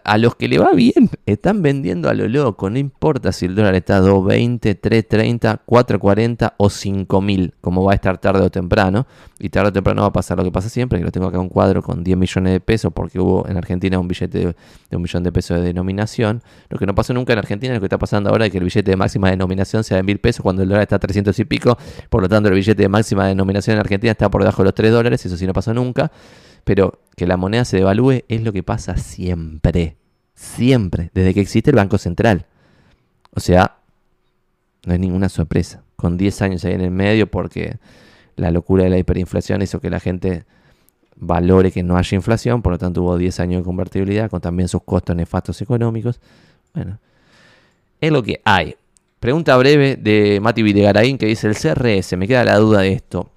a 0.04 0.18
los 0.18 0.34
que 0.36 0.48
le 0.48 0.58
va 0.58 0.72
bien 0.72 1.10
están 1.26 1.62
vendiendo 1.62 2.08
a 2.08 2.14
lo 2.14 2.28
loco. 2.28 2.70
No 2.70 2.78
importa 2.78 3.32
si 3.32 3.46
el 3.46 3.54
dólar 3.54 3.74
está 3.74 3.98
a 3.98 4.00
2.20, 4.02 4.80
3.30, 4.80 5.60
4.40 5.66 6.54
o 6.56 6.66
5.000, 6.66 7.52
como 7.60 7.84
va 7.84 7.92
a 7.92 7.94
estar 7.94 8.18
tarde 8.18 8.42
o 8.42 8.50
temprano. 8.50 9.06
Y 9.38 9.48
tarde 9.48 9.70
o 9.70 9.72
temprano 9.72 10.02
va 10.02 10.08
a 10.08 10.12
pasar 10.12 10.38
lo 10.38 10.44
que 10.44 10.52
pasa 10.52 10.68
siempre, 10.68 10.98
que 10.98 11.04
lo 11.04 11.10
tengo 11.10 11.26
acá 11.26 11.38
un 11.38 11.48
cuadro 11.48 11.82
con 11.82 12.04
10 12.04 12.16
millones 12.16 12.52
de 12.52 12.60
pesos 12.60 12.92
porque 12.92 13.18
hubo 13.18 13.48
en 13.48 13.56
Argentina 13.56 13.98
un 13.98 14.06
billete 14.06 14.38
de, 14.38 14.96
un 14.96 15.02
millón 15.02 15.22
de 15.22 15.32
pesos 15.32 15.58
de 15.58 15.64
denominación. 15.64 16.42
Lo 16.68 16.78
que 16.78 16.86
no 16.86 16.94
pasó 16.94 17.12
nunca 17.12 17.32
en 17.32 17.40
Argentina 17.40 17.74
lo 17.74 17.80
que 17.80 17.86
está 17.86 17.98
pasando 17.98 18.30
ahora, 18.30 18.46
es 18.46 18.52
que 18.52 18.58
el 18.58 18.64
billete 18.64 18.90
de 18.90 18.96
máxima 18.96 19.30
denominación 19.30 19.82
sea 19.84 19.96
de 19.96 20.04
1.000 20.04 20.20
pesos 20.20 20.42
cuando 20.42 20.62
el 20.62 20.68
dólar 20.68 20.82
está 20.82 20.96
a 20.96 21.00
300 21.00 21.38
y 21.38 21.44
pico. 21.44 21.76
Por 22.08 22.22
lo 22.22 22.28
tanto, 22.28 22.48
el 22.48 22.54
billete 22.54 22.82
de 22.82 22.88
máxima 22.88 23.26
denominación 23.26 23.74
en 23.74 23.80
Argentina 23.80 24.12
está 24.12 24.30
por 24.30 24.42
debajo 24.42 24.62
de 24.62 24.66
los 24.66 24.74
3 24.74 24.92
dólares. 24.92 25.26
Eso 25.26 25.36
sí 25.36 25.46
no 25.46 25.52
pasó 25.52 25.74
nunca. 25.74 26.12
Pero 26.64 27.00
que 27.16 27.26
la 27.26 27.36
moneda 27.36 27.64
se 27.64 27.76
devalúe 27.76 28.22
es 28.28 28.42
lo 28.42 28.52
que 28.52 28.62
pasa 28.62 28.96
siempre. 28.96 29.96
Siempre. 30.34 31.10
Desde 31.14 31.34
que 31.34 31.40
existe 31.40 31.70
el 31.70 31.76
Banco 31.76 31.98
Central. 31.98 32.46
O 33.34 33.40
sea, 33.40 33.76
no 34.86 34.94
es 34.94 35.00
ninguna 35.00 35.28
sorpresa. 35.28 35.82
Con 35.96 36.16
10 36.16 36.42
años 36.42 36.64
ahí 36.64 36.74
en 36.74 36.80
el 36.80 36.90
medio 36.90 37.30
porque 37.30 37.76
la 38.36 38.50
locura 38.50 38.84
de 38.84 38.90
la 38.90 38.98
hiperinflación 38.98 39.62
hizo 39.62 39.80
que 39.80 39.90
la 39.90 40.00
gente 40.00 40.44
valore 41.16 41.70
que 41.70 41.82
no 41.82 41.96
haya 41.96 42.16
inflación, 42.16 42.62
por 42.62 42.72
lo 42.72 42.78
tanto 42.78 43.02
hubo 43.02 43.16
10 43.16 43.40
años 43.40 43.60
de 43.60 43.64
convertibilidad 43.64 44.30
con 44.30 44.40
también 44.40 44.68
sus 44.68 44.82
costos 44.82 45.14
nefastos 45.14 45.60
económicos. 45.62 46.20
Bueno, 46.74 46.98
es 48.00 48.10
lo 48.10 48.22
que 48.22 48.40
hay. 48.44 48.74
Pregunta 49.20 49.56
breve 49.56 49.96
de 49.96 50.40
Mati 50.40 50.62
Videgaraín 50.62 51.18
que 51.18 51.26
dice 51.26 51.46
el 51.46 51.54
CRS, 51.54 52.16
me 52.16 52.26
queda 52.26 52.42
la 52.44 52.56
duda 52.56 52.80
de 52.80 52.94
esto 52.94 53.30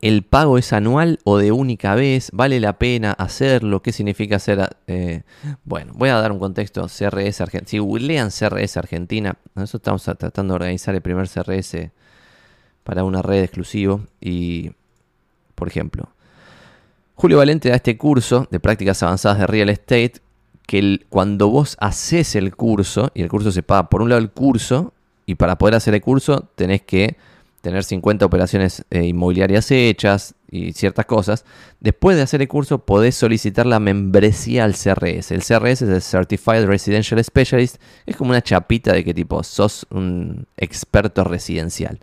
el, 0.00 0.22
pago 0.22 0.58
es 0.58 0.72
anual 0.72 1.18
o 1.24 1.38
de 1.38 1.52
única 1.52 1.94
vez, 1.94 2.30
vale 2.32 2.60
la 2.60 2.78
pena 2.78 3.12
hacerlo, 3.12 3.82
qué 3.82 3.92
significa 3.92 4.36
hacer... 4.36 4.76
Eh, 4.86 5.22
bueno, 5.64 5.92
voy 5.94 6.08
a 6.10 6.16
dar 6.16 6.32
un 6.32 6.38
contexto, 6.38 6.86
CRS 6.86 7.40
Argentina, 7.40 7.68
si 7.68 7.78
googlean 7.78 8.30
CRS 8.30 8.76
Argentina, 8.76 9.36
nosotros 9.54 10.00
estamos 10.00 10.18
tratando 10.18 10.54
de 10.54 10.56
organizar 10.56 10.94
el 10.94 11.02
primer 11.02 11.28
CRS 11.28 11.90
para 12.84 13.04
una 13.04 13.22
red 13.22 13.42
exclusivo 13.42 14.02
y, 14.20 14.72
por 15.54 15.68
ejemplo, 15.68 16.08
Julio 17.14 17.38
Valente 17.38 17.70
da 17.70 17.76
este 17.76 17.96
curso 17.96 18.46
de 18.50 18.60
prácticas 18.60 19.02
avanzadas 19.02 19.38
de 19.38 19.46
real 19.46 19.70
estate 19.70 20.20
que 20.66 21.00
cuando 21.08 21.48
vos 21.48 21.76
haces 21.80 22.34
el 22.36 22.54
curso, 22.54 23.10
y 23.14 23.22
el 23.22 23.28
curso 23.28 23.52
se 23.52 23.62
paga 23.62 23.88
por 23.88 24.02
un 24.02 24.10
lado 24.10 24.20
el 24.20 24.30
curso, 24.30 24.92
y 25.24 25.36
para 25.36 25.56
poder 25.56 25.76
hacer 25.76 25.94
el 25.94 26.02
curso 26.02 26.48
tenés 26.54 26.82
que 26.82 27.16
tener 27.66 27.82
50 27.82 28.24
operaciones 28.24 28.84
eh, 28.90 29.02
inmobiliarias 29.06 29.72
hechas 29.72 30.36
y 30.48 30.72
ciertas 30.72 31.04
cosas, 31.04 31.44
después 31.80 32.16
de 32.16 32.22
hacer 32.22 32.40
el 32.40 32.46
curso 32.46 32.78
podés 32.78 33.16
solicitar 33.16 33.66
la 33.66 33.80
membresía 33.80 34.62
al 34.62 34.74
CRS. 34.74 35.32
El 35.32 35.42
CRS 35.42 35.82
es 35.82 35.90
el 35.90 36.00
Certified 36.00 36.64
Residential 36.64 37.22
Specialist, 37.24 37.82
es 38.06 38.16
como 38.16 38.30
una 38.30 38.40
chapita 38.40 38.92
de 38.92 39.02
que 39.02 39.12
tipo 39.12 39.42
sos 39.42 39.84
un 39.90 40.46
experto 40.56 41.24
residencial. 41.24 41.98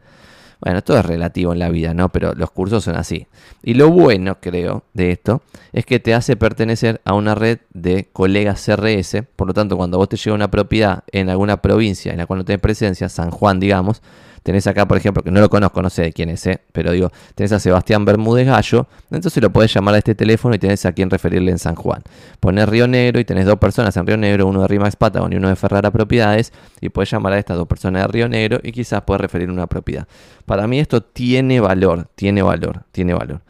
Bueno, 0.59 0.81
todo 0.81 0.99
es 0.99 1.05
relativo 1.05 1.53
en 1.53 1.59
la 1.59 1.69
vida, 1.69 1.93
¿no? 1.93 2.09
Pero 2.09 2.33
los 2.35 2.51
cursos 2.51 2.83
son 2.83 2.95
así. 2.95 3.27
Y 3.63 3.73
lo 3.73 3.89
bueno, 3.89 4.37
creo, 4.41 4.83
de 4.93 5.11
esto, 5.11 5.41
es 5.71 5.85
que 5.85 5.99
te 5.99 6.13
hace 6.13 6.35
pertenecer 6.35 6.99
a 7.05 7.13
una 7.13 7.35
red 7.35 7.59
de 7.73 8.09
colegas 8.11 8.65
CRS. 8.65 9.23
Por 9.35 9.47
lo 9.47 9.53
tanto, 9.53 9.77
cuando 9.77 9.97
vos 9.97 10.09
te 10.09 10.17
llega 10.17 10.33
una 10.33 10.51
propiedad 10.51 11.03
en 11.11 11.29
alguna 11.29 11.61
provincia 11.61 12.11
en 12.11 12.17
la 12.17 12.25
cual 12.27 12.39
no 12.39 12.45
tenés 12.45 12.61
presencia, 12.61 13.09
San 13.09 13.31
Juan, 13.31 13.59
digamos, 13.59 14.01
Tenés 14.43 14.67
acá, 14.67 14.87
por 14.87 14.97
ejemplo, 14.97 15.23
que 15.23 15.31
no 15.31 15.39
lo 15.39 15.49
conozco, 15.49 15.81
no 15.81 15.89
sé 15.89 16.03
de 16.03 16.13
quién 16.13 16.29
es, 16.29 16.45
¿eh? 16.47 16.59
pero 16.71 16.91
digo, 16.91 17.11
tenés 17.33 17.53
a 17.53 17.59
Sebastián 17.59 18.03
Bermúdez 18.03 18.45
Gallo, 18.45 18.87
entonces 19.09 19.41
lo 19.41 19.51
podés 19.51 19.73
llamar 19.73 19.95
a 19.95 19.97
este 19.97 20.15
teléfono 20.15 20.53
y 20.53 20.59
tenés 20.59 20.85
a 20.85 20.91
quien 20.91 21.09
referirle 21.09 21.51
en 21.51 21.59
San 21.59 21.75
Juan. 21.75 22.03
Ponés 22.39 22.67
Río 22.67 22.87
Negro 22.87 23.19
y 23.19 23.25
tenés 23.25 23.45
dos 23.45 23.57
personas 23.57 23.95
en 23.97 24.05
Río 24.05 24.17
Negro, 24.17 24.47
uno 24.47 24.61
de 24.61 24.67
Rimax 24.67 24.97
Patagon 24.97 25.31
y 25.31 25.37
uno 25.37 25.49
de 25.49 25.55
Ferrara 25.55 25.91
Propiedades, 25.91 26.51
y 26.81 26.89
podés 26.89 27.09
llamar 27.09 27.33
a 27.33 27.39
estas 27.39 27.57
dos 27.57 27.67
personas 27.67 28.03
de 28.03 28.07
Río 28.09 28.27
Negro 28.27 28.59
y 28.61 28.71
quizás 28.71 29.01
podés 29.03 29.21
referir 29.21 29.49
una 29.49 29.67
propiedad. 29.67 30.07
Para 30.45 30.67
mí 30.67 30.79
esto 30.79 31.01
tiene 31.01 31.59
valor, 31.61 32.09
tiene 32.15 32.41
valor, 32.41 32.83
tiene 32.91 33.13
valor 33.13 33.41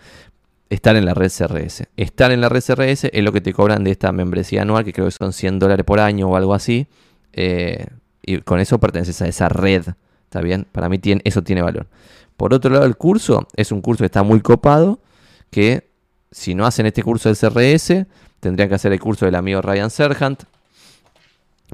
estar 0.70 0.96
en 0.96 1.06
la 1.06 1.14
red 1.14 1.32
CRS. 1.32 1.88
Estar 1.98 2.32
en 2.32 2.42
la 2.42 2.50
red 2.50 2.64
CRS 2.64 3.06
es 3.06 3.24
lo 3.24 3.32
que 3.32 3.42
te 3.42 3.54
cobran 3.54 3.84
de 3.84 3.92
esta 3.92 4.12
membresía 4.12 4.64
anual, 4.64 4.84
que 4.84 4.94
creo 4.94 5.06
que 5.06 5.12
son 5.12 5.34
100 5.34 5.60
dólares 5.60 5.86
por 5.86 6.00
año 6.00 6.30
o 6.30 6.36
algo 6.36 6.54
así. 6.54 6.88
Eh, 7.34 7.86
y 8.22 8.40
con 8.40 8.60
eso 8.60 8.80
perteneces 8.80 9.22
a 9.22 9.28
esa 9.28 9.50
red 9.50 9.86
¿Está 10.34 10.42
bien? 10.42 10.66
Para 10.72 10.90
mí 10.90 10.98
tiene, 10.98 11.22
eso 11.26 11.44
tiene 11.44 11.62
valor. 11.62 11.86
Por 12.38 12.56
otro 12.56 12.72
lado, 12.72 12.86
el 12.86 12.98
curso 12.98 13.48
es 13.56 13.72
un 13.72 13.82
curso 13.82 14.00
que 14.00 14.08
está 14.08 14.24
muy 14.24 14.42
copado, 14.42 14.98
que 15.52 15.88
si 16.32 16.56
no 16.56 16.66
hacen 16.66 16.88
este 16.88 17.04
curso 17.04 17.30
del 17.30 17.38
CRS, 17.38 18.08
tendrían 18.40 18.68
que 18.68 18.74
hacer 18.74 18.92
el 18.92 19.00
curso 19.00 19.26
del 19.26 19.36
amigo 19.36 19.62
Ryan 19.62 19.92
Serhant. 19.92 20.42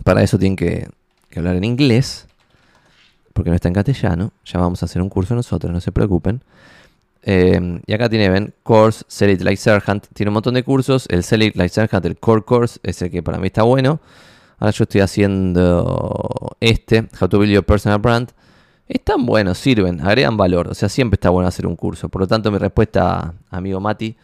Para 0.03 0.23
eso 0.23 0.37
tienen 0.37 0.57
que, 0.57 0.89
hablar 1.37 1.55
en 1.55 1.63
inglés, 1.63 2.27
porque 3.31 3.49
no 3.49 3.55
está 3.55 3.69
en 3.69 3.75
castellano. 3.75 4.33
Ya 4.43 4.59
vamos 4.59 4.83
a 4.83 4.87
hacer 4.87 5.01
un 5.01 5.07
curso 5.07 5.33
nosotros, 5.35 5.71
no 5.71 5.79
se 5.79 5.93
preocupen. 5.93 6.41
Eh, 7.23 7.79
y 7.85 7.93
acá 7.93 8.09
tiene, 8.09 8.29
ven, 8.29 8.53
Course, 8.63 9.05
Select 9.07 9.41
Like 9.41 9.55
Sergeant. 9.55 10.05
Tiene 10.13 10.31
un 10.31 10.33
montón 10.33 10.55
de 10.55 10.63
cursos. 10.63 11.05
El 11.09 11.23
Select 11.23 11.55
Like 11.55 11.73
Sergeant, 11.73 12.05
el 12.05 12.17
Core 12.17 12.41
Course, 12.41 12.81
es 12.83 13.01
el 13.01 13.09
que 13.09 13.23
para 13.23 13.37
mí 13.37 13.47
está 13.47 13.63
bueno. 13.63 14.01
Ahora 14.57 14.71
yo 14.71 14.83
estoy 14.83 14.99
haciendo 14.99 16.57
este, 16.59 17.07
How 17.21 17.29
to 17.29 17.39
Build 17.39 17.53
Your 17.53 17.63
Personal 17.63 17.99
Brand. 17.99 18.33
Están 18.89 19.27
buenos, 19.27 19.59
sirven, 19.59 20.01
agregan 20.01 20.35
valor. 20.35 20.67
O 20.67 20.73
sea, 20.73 20.89
siempre 20.89 21.15
está 21.15 21.29
bueno 21.29 21.47
hacer 21.47 21.67
un 21.67 21.75
curso. 21.75 22.09
Por 22.09 22.21
lo 22.21 22.27
tanto, 22.27 22.51
mi 22.51 22.57
respuesta, 22.57 23.35
amigo 23.51 23.79
Mati, 23.79 24.17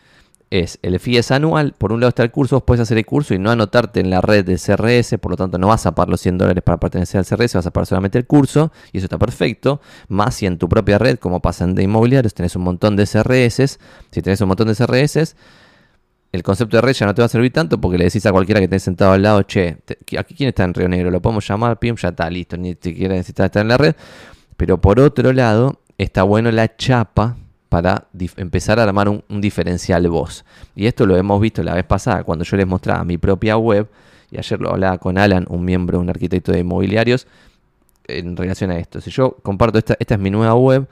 es 0.50 0.80
el 0.82 1.00
fee 1.00 1.18
es 1.18 1.30
anual. 1.30 1.76
Por 1.78 1.92
un 1.92 2.00
lado 2.00 2.10
está 2.10 2.24
el 2.24 2.32
curso, 2.32 2.56
vos 2.56 2.64
puedes 2.64 2.82
hacer 2.82 2.98
el 2.98 3.06
curso 3.06 3.36
y 3.36 3.38
no 3.38 3.52
anotarte 3.52 4.00
en 4.00 4.10
la 4.10 4.22
red 4.22 4.44
de 4.44 4.56
CRS. 4.58 5.20
Por 5.20 5.30
lo 5.30 5.38
tanto, 5.38 5.60
no 5.60 5.68
vas 5.68 5.86
a 5.86 5.94
pagar 5.94 6.10
los 6.10 6.20
100 6.22 6.40
dólares 6.40 6.64
para 6.64 6.80
pertenecer 6.80 7.20
al 7.20 7.26
CRS, 7.28 7.54
vas 7.54 7.68
a 7.68 7.72
pagar 7.72 7.86
solamente 7.86 8.18
el 8.18 8.26
curso. 8.26 8.72
Y 8.92 8.98
eso 8.98 9.06
está 9.06 9.20
perfecto. 9.20 9.82
Más 10.08 10.34
si 10.34 10.48
en 10.48 10.58
tu 10.58 10.68
propia 10.68 10.98
red, 10.98 11.20
como 11.20 11.44
pasa 11.44 11.64
en 11.64 11.76
de 11.76 11.84
inmobiliarios, 11.84 12.34
tenés 12.34 12.56
un 12.56 12.64
montón 12.64 12.96
de 12.96 13.06
CRS. 13.06 13.78
Si 14.10 14.22
tenés 14.24 14.42
un 14.42 14.48
montón 14.48 14.68
de 14.68 14.74
CRS, 14.74 15.36
el 16.32 16.42
concepto 16.42 16.78
de 16.78 16.82
red 16.82 16.94
ya 16.94 17.06
no 17.06 17.14
te 17.14 17.22
va 17.22 17.28
a 17.28 17.30
servir 17.30 17.54
tanto 17.54 17.80
porque 17.80 18.00
le 18.00 18.06
decís 18.06 18.26
a 18.26 18.32
cualquiera 18.32 18.60
que 18.60 18.66
esté 18.66 18.80
sentado 18.80 19.12
al 19.12 19.22
lado, 19.22 19.44
che, 19.44 19.78
aquí 20.18 20.34
quién 20.34 20.50
está 20.50 20.64
en 20.64 20.74
Río 20.74 20.90
Negro, 20.90 21.12
lo 21.12 21.22
podemos 21.22 21.48
llamar, 21.48 21.78
pim, 21.78 21.96
ya 21.96 22.10
está, 22.10 22.28
listo, 22.32 22.58
ni 22.58 22.76
siquiera 22.82 23.14
necesitas 23.14 23.46
estar 23.46 23.62
en 23.62 23.68
la 23.68 23.78
red. 23.78 23.96
Pero 24.58 24.80
por 24.80 25.00
otro 25.00 25.34
lado, 25.34 25.80
está 25.98 26.24
bueno 26.24 26.52
la 26.52 26.76
chapa 26.76 27.36
para 27.70 28.08
empezar 28.38 28.80
a 28.80 28.84
armar 28.84 29.10
un, 29.10 29.24
diferencial 29.42 30.08
voz. 30.08 30.46
Y 30.76 30.86
esto 30.86 31.06
lo 31.06 31.18
hemos 31.18 31.42
visto 31.42 31.62
la 31.64 31.74
vez 31.74 31.84
pasada 31.84 32.24
cuando 32.24 32.46
yo 32.46 32.56
les 32.58 32.68
mostraba 32.68 33.04
mi 33.04 33.18
propia 33.18 33.58
web, 33.58 33.88
y 34.32 34.38
ayer 34.38 34.60
lo 34.60 34.72
hablaba 34.72 34.98
con 34.98 35.18
Alan, 35.18 35.46
un 35.50 35.66
miembro, 35.66 36.00
un 36.00 36.10
arquitecto 36.10 36.52
de 36.52 36.60
inmobiliarios, 36.60 37.28
en 38.08 38.38
relación 38.38 38.72
a 38.72 38.78
esto. 38.78 39.02
Si 39.02 39.12
yo 39.12 39.38
comparto 39.42 39.78
esta, 39.78 39.96
esta 40.00 40.16
es 40.16 40.20
mi 40.20 40.30
nueva 40.30 40.56
web, 40.56 40.88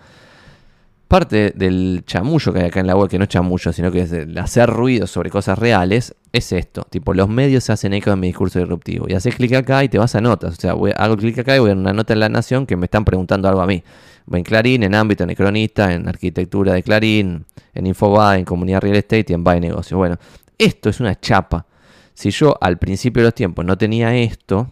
parte 1.13 1.54
del 1.56 2.02
chamullo 2.08 2.52
que 2.52 2.62
hay 2.62 2.65
acá 2.65 2.80
en 2.80 2.88
la 2.88 2.95
web, 2.95 3.08
que 3.08 3.19
no 3.19 3.26
es 3.26 3.30
chamullo, 3.30 3.71
sino 3.71 3.91
que 3.91 4.02
es 4.02 4.12
el 4.12 4.36
hacer 4.36 4.67
ruido 4.67 5.06
sobre 5.06 5.30
cosas 5.30 5.60
reales, 5.60 6.15
es 6.32 6.52
esto. 6.52 6.88
Tipo, 6.89 7.13
los 7.13 7.30
medios 7.30 7.65
se 7.65 7.71
hacen 7.71 7.93
eco 7.93 8.10
en 8.10 8.19
mi 8.19 8.26
discurso 8.26 8.58
disruptivo. 8.58 9.06
Y 9.08 9.13
haces 9.13 9.36
clic 9.36 9.54
acá 9.54 9.84
y 9.84 9.89
te 9.89 9.99
vas 9.99 10.15
a 10.15 10.21
notas. 10.21 10.58
O 10.58 10.60
sea, 10.60 10.71
hago 10.71 11.17
clic 11.17 11.38
acá 11.38 11.56
y 11.56 11.60
voy 11.60 11.69
a 11.69 11.73
una 11.73 11.93
nota 11.93 12.13
en 12.13 12.19
La 12.19 12.30
Nación 12.30 12.65
que 12.65 12.76
me 12.78 12.86
están 12.86 13.06
preguntando 13.06 13.47
algo 13.47 13.62
a 13.62 13.67
mí. 13.67 13.84
En 14.32 14.41
Clarín, 14.41 14.82
en 14.82 14.95
ámbito, 14.95 15.23
en 15.23 15.36
cronista, 15.36 15.93
en 15.93 16.10
arquitectura 16.10 16.73
de 16.73 16.82
Clarín, 16.82 17.45
en 17.76 17.86
Infobae, 17.86 18.39
en 18.39 18.45
comunidad 18.45 18.82
real 18.82 18.95
estate 18.95 19.26
y 19.30 19.34
en 19.34 19.43
Bae 19.43 19.60
Negocios. 19.60 19.95
Bueno, 19.95 20.17
esto 20.58 20.89
es 20.89 20.99
una 20.99 21.19
chapa. 21.19 21.67
Si 22.15 22.32
yo 22.32 22.58
al 22.60 22.80
principio 22.80 23.21
de 23.21 23.28
los 23.28 23.36
tiempos 23.36 23.63
no 23.63 23.78
tenía 23.78 24.15
esto, 24.15 24.71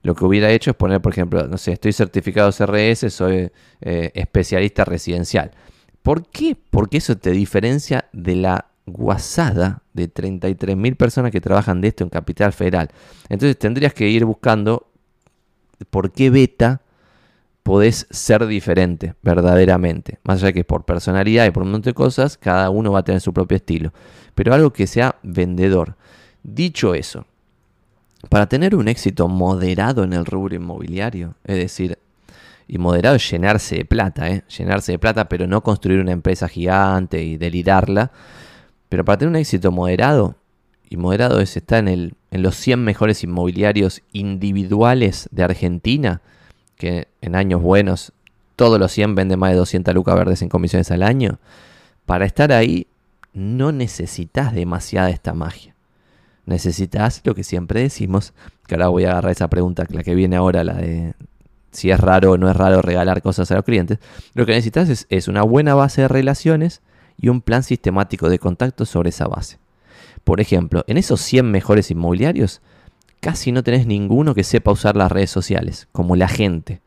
lo 0.00 0.14
que 0.14 0.24
hubiera 0.24 0.50
hecho 0.50 0.70
es 0.70 0.76
poner, 0.76 1.02
por 1.02 1.12
ejemplo, 1.12 1.46
no 1.46 1.58
sé, 1.58 1.72
estoy 1.72 1.92
certificado 1.92 2.50
CRS, 2.52 3.12
soy 3.12 3.50
eh, 3.82 4.10
especialista 4.14 4.86
residencial. 4.86 5.50
¿Por 6.04 6.26
qué? 6.28 6.54
Porque 6.68 6.98
eso 6.98 7.16
te 7.16 7.30
diferencia 7.30 8.10
de 8.12 8.36
la 8.36 8.66
guasada 8.84 9.80
de 9.94 10.12
33.000 10.12 10.96
personas 10.98 11.32
que 11.32 11.40
trabajan 11.40 11.80
de 11.80 11.88
esto 11.88 12.04
en 12.04 12.10
Capital 12.10 12.52
Federal. 12.52 12.90
Entonces 13.30 13.58
tendrías 13.58 13.94
que 13.94 14.06
ir 14.06 14.26
buscando 14.26 14.86
por 15.88 16.12
qué 16.12 16.28
beta 16.28 16.82
podés 17.62 18.06
ser 18.10 18.46
diferente 18.46 19.14
verdaderamente. 19.22 20.18
Más 20.24 20.42
allá 20.42 20.52
que 20.52 20.62
por 20.62 20.84
personalidad 20.84 21.46
y 21.46 21.52
por 21.52 21.62
un 21.62 21.70
montón 21.70 21.92
de 21.92 21.94
cosas, 21.94 22.36
cada 22.36 22.68
uno 22.68 22.92
va 22.92 22.98
a 22.98 23.04
tener 23.04 23.22
su 23.22 23.32
propio 23.32 23.56
estilo. 23.56 23.94
Pero 24.34 24.52
algo 24.52 24.74
que 24.74 24.86
sea 24.86 25.16
vendedor. 25.22 25.96
Dicho 26.42 26.94
eso, 26.94 27.24
para 28.28 28.46
tener 28.46 28.76
un 28.76 28.88
éxito 28.88 29.26
moderado 29.26 30.04
en 30.04 30.12
el 30.12 30.26
rubro 30.26 30.54
inmobiliario, 30.54 31.36
es 31.44 31.56
decir, 31.56 31.98
y 32.66 32.78
moderado 32.78 33.16
es 33.16 33.30
llenarse 33.30 33.76
de 33.76 33.84
plata, 33.84 34.30
¿eh? 34.30 34.44
llenarse 34.56 34.92
de 34.92 34.98
plata, 34.98 35.28
pero 35.28 35.46
no 35.46 35.62
construir 35.62 36.00
una 36.00 36.12
empresa 36.12 36.48
gigante 36.48 37.22
y 37.22 37.36
delirarla. 37.36 38.10
Pero 38.88 39.04
para 39.04 39.18
tener 39.18 39.30
un 39.30 39.36
éxito 39.36 39.70
moderado, 39.70 40.36
y 40.88 40.96
moderado 40.96 41.40
es 41.40 41.56
estar 41.56 41.80
en, 41.80 41.88
el, 41.88 42.14
en 42.30 42.42
los 42.42 42.56
100 42.56 42.84
mejores 42.84 43.24
inmobiliarios 43.24 44.02
individuales 44.12 45.28
de 45.32 45.42
Argentina, 45.44 46.22
que 46.76 47.08
en 47.20 47.34
años 47.34 47.62
buenos 47.62 48.12
todos 48.56 48.78
los 48.78 48.92
100 48.92 49.14
venden 49.14 49.38
más 49.38 49.50
de 49.50 49.56
200 49.56 49.94
lucas 49.94 50.14
verdes 50.14 50.42
en 50.42 50.48
comisiones 50.48 50.90
al 50.90 51.02
año. 51.02 51.38
Para 52.06 52.24
estar 52.24 52.52
ahí 52.52 52.86
no 53.32 53.72
necesitas 53.72 54.54
demasiada 54.54 55.10
esta 55.10 55.34
magia. 55.34 55.74
Necesitas 56.46 57.22
lo 57.24 57.34
que 57.34 57.42
siempre 57.42 57.80
decimos, 57.80 58.32
que 58.66 58.74
ahora 58.74 58.88
voy 58.88 59.04
a 59.04 59.12
agarrar 59.12 59.32
esa 59.32 59.48
pregunta, 59.48 59.84
la 59.88 60.02
que 60.02 60.14
viene 60.14 60.36
ahora, 60.36 60.62
la 60.62 60.74
de 60.74 61.14
si 61.74 61.90
es 61.90 62.00
raro 62.00 62.32
o 62.32 62.38
no 62.38 62.48
es 62.48 62.56
raro 62.56 62.80
regalar 62.82 63.20
cosas 63.20 63.50
a 63.50 63.56
los 63.56 63.64
clientes, 63.64 63.98
lo 64.34 64.46
que 64.46 64.52
necesitas 64.52 65.06
es, 65.08 65.28
una 65.28 65.42
buena 65.42 65.74
base 65.74 66.02
de 66.02 66.08
relaciones 66.08 66.80
y 67.20 67.28
un 67.28 67.40
plan 67.40 67.62
sistemático 67.62 68.28
de 68.28 68.38
contacto 68.38 68.86
sobre 68.86 69.10
esa 69.10 69.26
base. 69.26 69.58
Por 70.22 70.40
ejemplo, 70.40 70.84
en 70.86 70.96
esos 70.96 71.20
100 71.20 71.50
mejores 71.50 71.90
inmobiliarios, 71.90 72.62
casi 73.20 73.52
no 73.52 73.62
tenés 73.62 73.86
ninguno 73.86 74.34
que 74.34 74.44
sepa 74.44 74.72
usar 74.72 74.96
las 74.96 75.12
redes 75.12 75.30
sociales, 75.30 75.88
como 75.92 76.16
la 76.16 76.28
gente. 76.28 76.80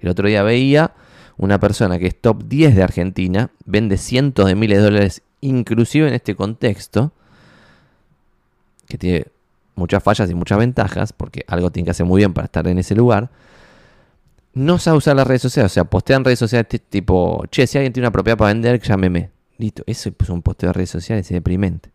El 0.00 0.08
otro 0.08 0.26
día 0.26 0.42
veía 0.42 0.94
una 1.36 1.60
persona 1.60 1.98
que 1.98 2.06
es 2.06 2.20
top 2.20 2.44
10 2.44 2.74
de 2.74 2.82
Argentina, 2.82 3.50
vende 3.64 3.96
cientos 3.96 4.46
de 4.46 4.54
miles 4.54 4.78
de 4.78 4.84
dólares, 4.84 5.22
inclusive 5.40 6.08
en 6.08 6.14
este 6.14 6.34
contexto, 6.34 7.12
que 8.88 8.98
tiene 8.98 9.26
muchas 9.76 10.02
fallas 10.02 10.30
y 10.30 10.34
muchas 10.34 10.58
ventajas, 10.58 11.12
porque 11.12 11.44
algo 11.46 11.70
tiene 11.70 11.84
que 11.84 11.92
hacer 11.92 12.06
muy 12.06 12.18
bien 12.20 12.32
para 12.32 12.46
estar 12.46 12.66
en 12.66 12.78
ese 12.78 12.94
lugar, 12.94 13.30
no 14.52 14.78
sabe 14.78 14.98
usar 14.98 15.16
las 15.16 15.26
redes 15.26 15.42
sociales. 15.42 15.72
O 15.72 15.74
sea, 15.74 15.84
postean 15.84 16.24
redes 16.24 16.38
sociales 16.38 16.68
tipo, 16.88 17.44
che, 17.50 17.66
si 17.66 17.78
alguien 17.78 17.92
tiene 17.92 18.06
una 18.06 18.12
propiedad 18.12 18.36
para 18.36 18.52
vender, 18.52 18.80
llámeme. 18.80 19.30
Listo, 19.58 19.82
eso 19.86 20.10
es 20.18 20.28
un 20.30 20.42
posteo 20.42 20.70
de 20.70 20.72
redes 20.72 20.90
sociales, 20.90 21.26
es 21.26 21.32
deprimente. 21.32 21.90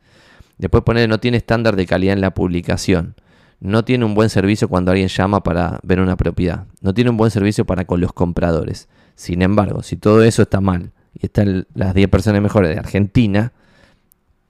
Después 0.58 0.84
poner, 0.84 1.10
no 1.10 1.20
tiene 1.20 1.38
estándar 1.38 1.76
de 1.76 1.86
calidad 1.86 2.14
en 2.14 2.22
la 2.22 2.34
publicación. 2.34 3.16
No 3.60 3.84
tiene 3.84 4.06
un 4.06 4.14
buen 4.14 4.30
servicio 4.30 4.68
cuando 4.68 4.92
alguien 4.92 5.08
llama 5.08 5.42
para 5.44 5.80
ver 5.84 6.00
una 6.00 6.16
propiedad. 6.16 6.66
No 6.82 6.94
tiene 6.94 7.10
un 7.10 7.18
buen 7.18 7.32
servicio 7.32 7.66
para 7.66 7.86
con 7.86 8.00
los 8.00 8.14
compradores. 8.14 8.88
Sin 9.16 9.42
embargo, 9.42 9.82
si 9.82 9.96
todo 9.96 10.24
eso 10.24 10.44
está 10.44 10.62
mal 10.62 10.92
y 11.14 11.26
están 11.26 11.66
las 11.74 11.94
10 11.94 12.10
personas 12.10 12.42
mejores 12.42 12.72
de 12.72 12.78
Argentina, 12.78 13.54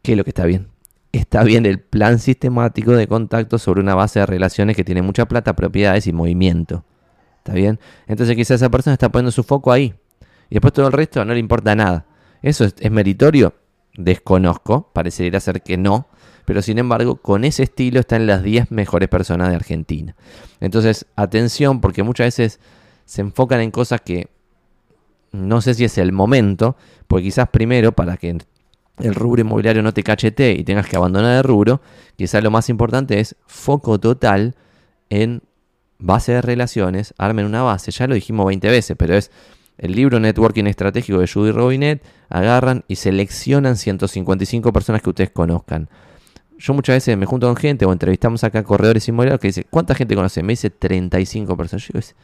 ¿qué 0.01 0.11
es 0.13 0.17
lo 0.17 0.23
que 0.23 0.31
está 0.31 0.45
bien? 0.45 0.67
Está 1.11 1.43
bien 1.43 1.65
el 1.65 1.79
plan 1.79 2.19
sistemático 2.19 2.91
de 2.91 3.07
contacto 3.07 3.57
sobre 3.57 3.79
una 3.79 3.95
base 3.95 4.19
de 4.19 4.25
relaciones 4.25 4.75
que 4.75 4.83
tiene 4.83 5.01
mucha 5.01 5.27
plata, 5.27 5.55
propiedades 5.55 6.07
y 6.07 6.13
movimiento. 6.13 6.83
¿Está 7.45 7.53
bien? 7.53 7.79
Entonces 8.07 8.35
quizás 8.35 8.55
esa 8.55 8.71
persona 8.71 8.93
está 8.93 9.09
poniendo 9.09 9.29
su 9.29 9.43
foco 9.43 9.71
ahí. 9.71 9.93
Y 10.49 10.55
después 10.55 10.73
todo 10.73 10.87
el 10.87 10.93
resto 10.93 11.23
no 11.23 11.31
le 11.31 11.39
importa 11.39 11.75
nada. 11.75 12.07
¿Eso 12.41 12.65
es, 12.65 12.91
meritorio? 12.91 13.53
Desconozco, 13.93 14.89
parecería 14.93 15.39
ser 15.39 15.61
que 15.61 15.77
no. 15.77 16.07
Pero 16.45 16.63
sin 16.63 16.79
embargo, 16.79 17.17
con 17.17 17.43
ese 17.43 17.61
estilo 17.61 17.99
están 17.99 18.25
las 18.25 18.41
10 18.41 18.71
mejores 18.71 19.09
personas 19.09 19.49
de 19.49 19.55
Argentina. 19.57 20.15
Entonces, 20.59 21.05
atención, 21.15 21.81
porque 21.81 22.01
muchas 22.01 22.25
veces 22.25 22.59
se 23.05 23.21
enfocan 23.21 23.61
en 23.61 23.69
cosas 23.69 24.01
que 24.01 24.27
no 25.31 25.61
sé 25.61 25.75
si 25.75 25.85
es 25.85 25.99
el 25.99 26.13
momento, 26.13 26.75
porque 27.07 27.25
quizás 27.25 27.49
primero 27.49 27.91
para 27.91 28.17
que 28.17 28.35
el 28.97 29.13
rubro 29.13 29.41
inmobiliario 29.41 29.83
no 29.83 29.93
te 29.93 30.01
cachete 30.01 30.53
y 30.53 30.63
tengas 30.63 30.87
que 30.87 30.95
abandonar 30.95 31.37
el 31.37 31.43
rubro, 31.43 31.79
quizás 32.15 32.43
lo 32.43 32.49
más 32.49 32.69
importante 32.69 33.19
es 33.19 33.35
foco 33.45 33.99
total 33.99 34.55
en 35.09 35.43
base 35.99 36.33
de 36.33 36.41
relaciones, 36.41 37.13
armen 37.17 37.45
una 37.45 37.61
base, 37.61 37.91
ya 37.91 38.07
lo 38.07 38.15
dijimos 38.15 38.45
20 38.45 38.69
veces, 38.69 38.95
pero 38.97 39.15
es 39.15 39.31
el 39.77 39.93
libro 39.93 40.19
Networking 40.19 40.65
Estratégico 40.65 41.19
de 41.19 41.27
Judy 41.27 41.51
Robinet, 41.51 42.03
agarran 42.29 42.83
y 42.87 42.95
seleccionan 42.95 43.75
155 43.75 44.71
personas 44.71 45.01
que 45.01 45.09
ustedes 45.09 45.29
conozcan. 45.31 45.89
Yo 46.57 46.73
muchas 46.73 46.95
veces 46.95 47.17
me 47.17 47.25
junto 47.25 47.47
con 47.47 47.57
gente 47.57 47.85
o 47.85 47.91
entrevistamos 47.91 48.43
acá 48.43 48.63
corredores 48.63 49.07
inmobiliarios 49.07 49.41
que 49.41 49.47
dice, 49.47 49.65
¿cuánta 49.69 49.93
gente 49.93 50.15
conoce? 50.15 50.41
Me 50.41 50.53
dice 50.53 50.69
35 50.69 51.57
personas. 51.57 51.83
Yo 51.83 51.87
digo, 51.87 51.99
es, 51.99 52.15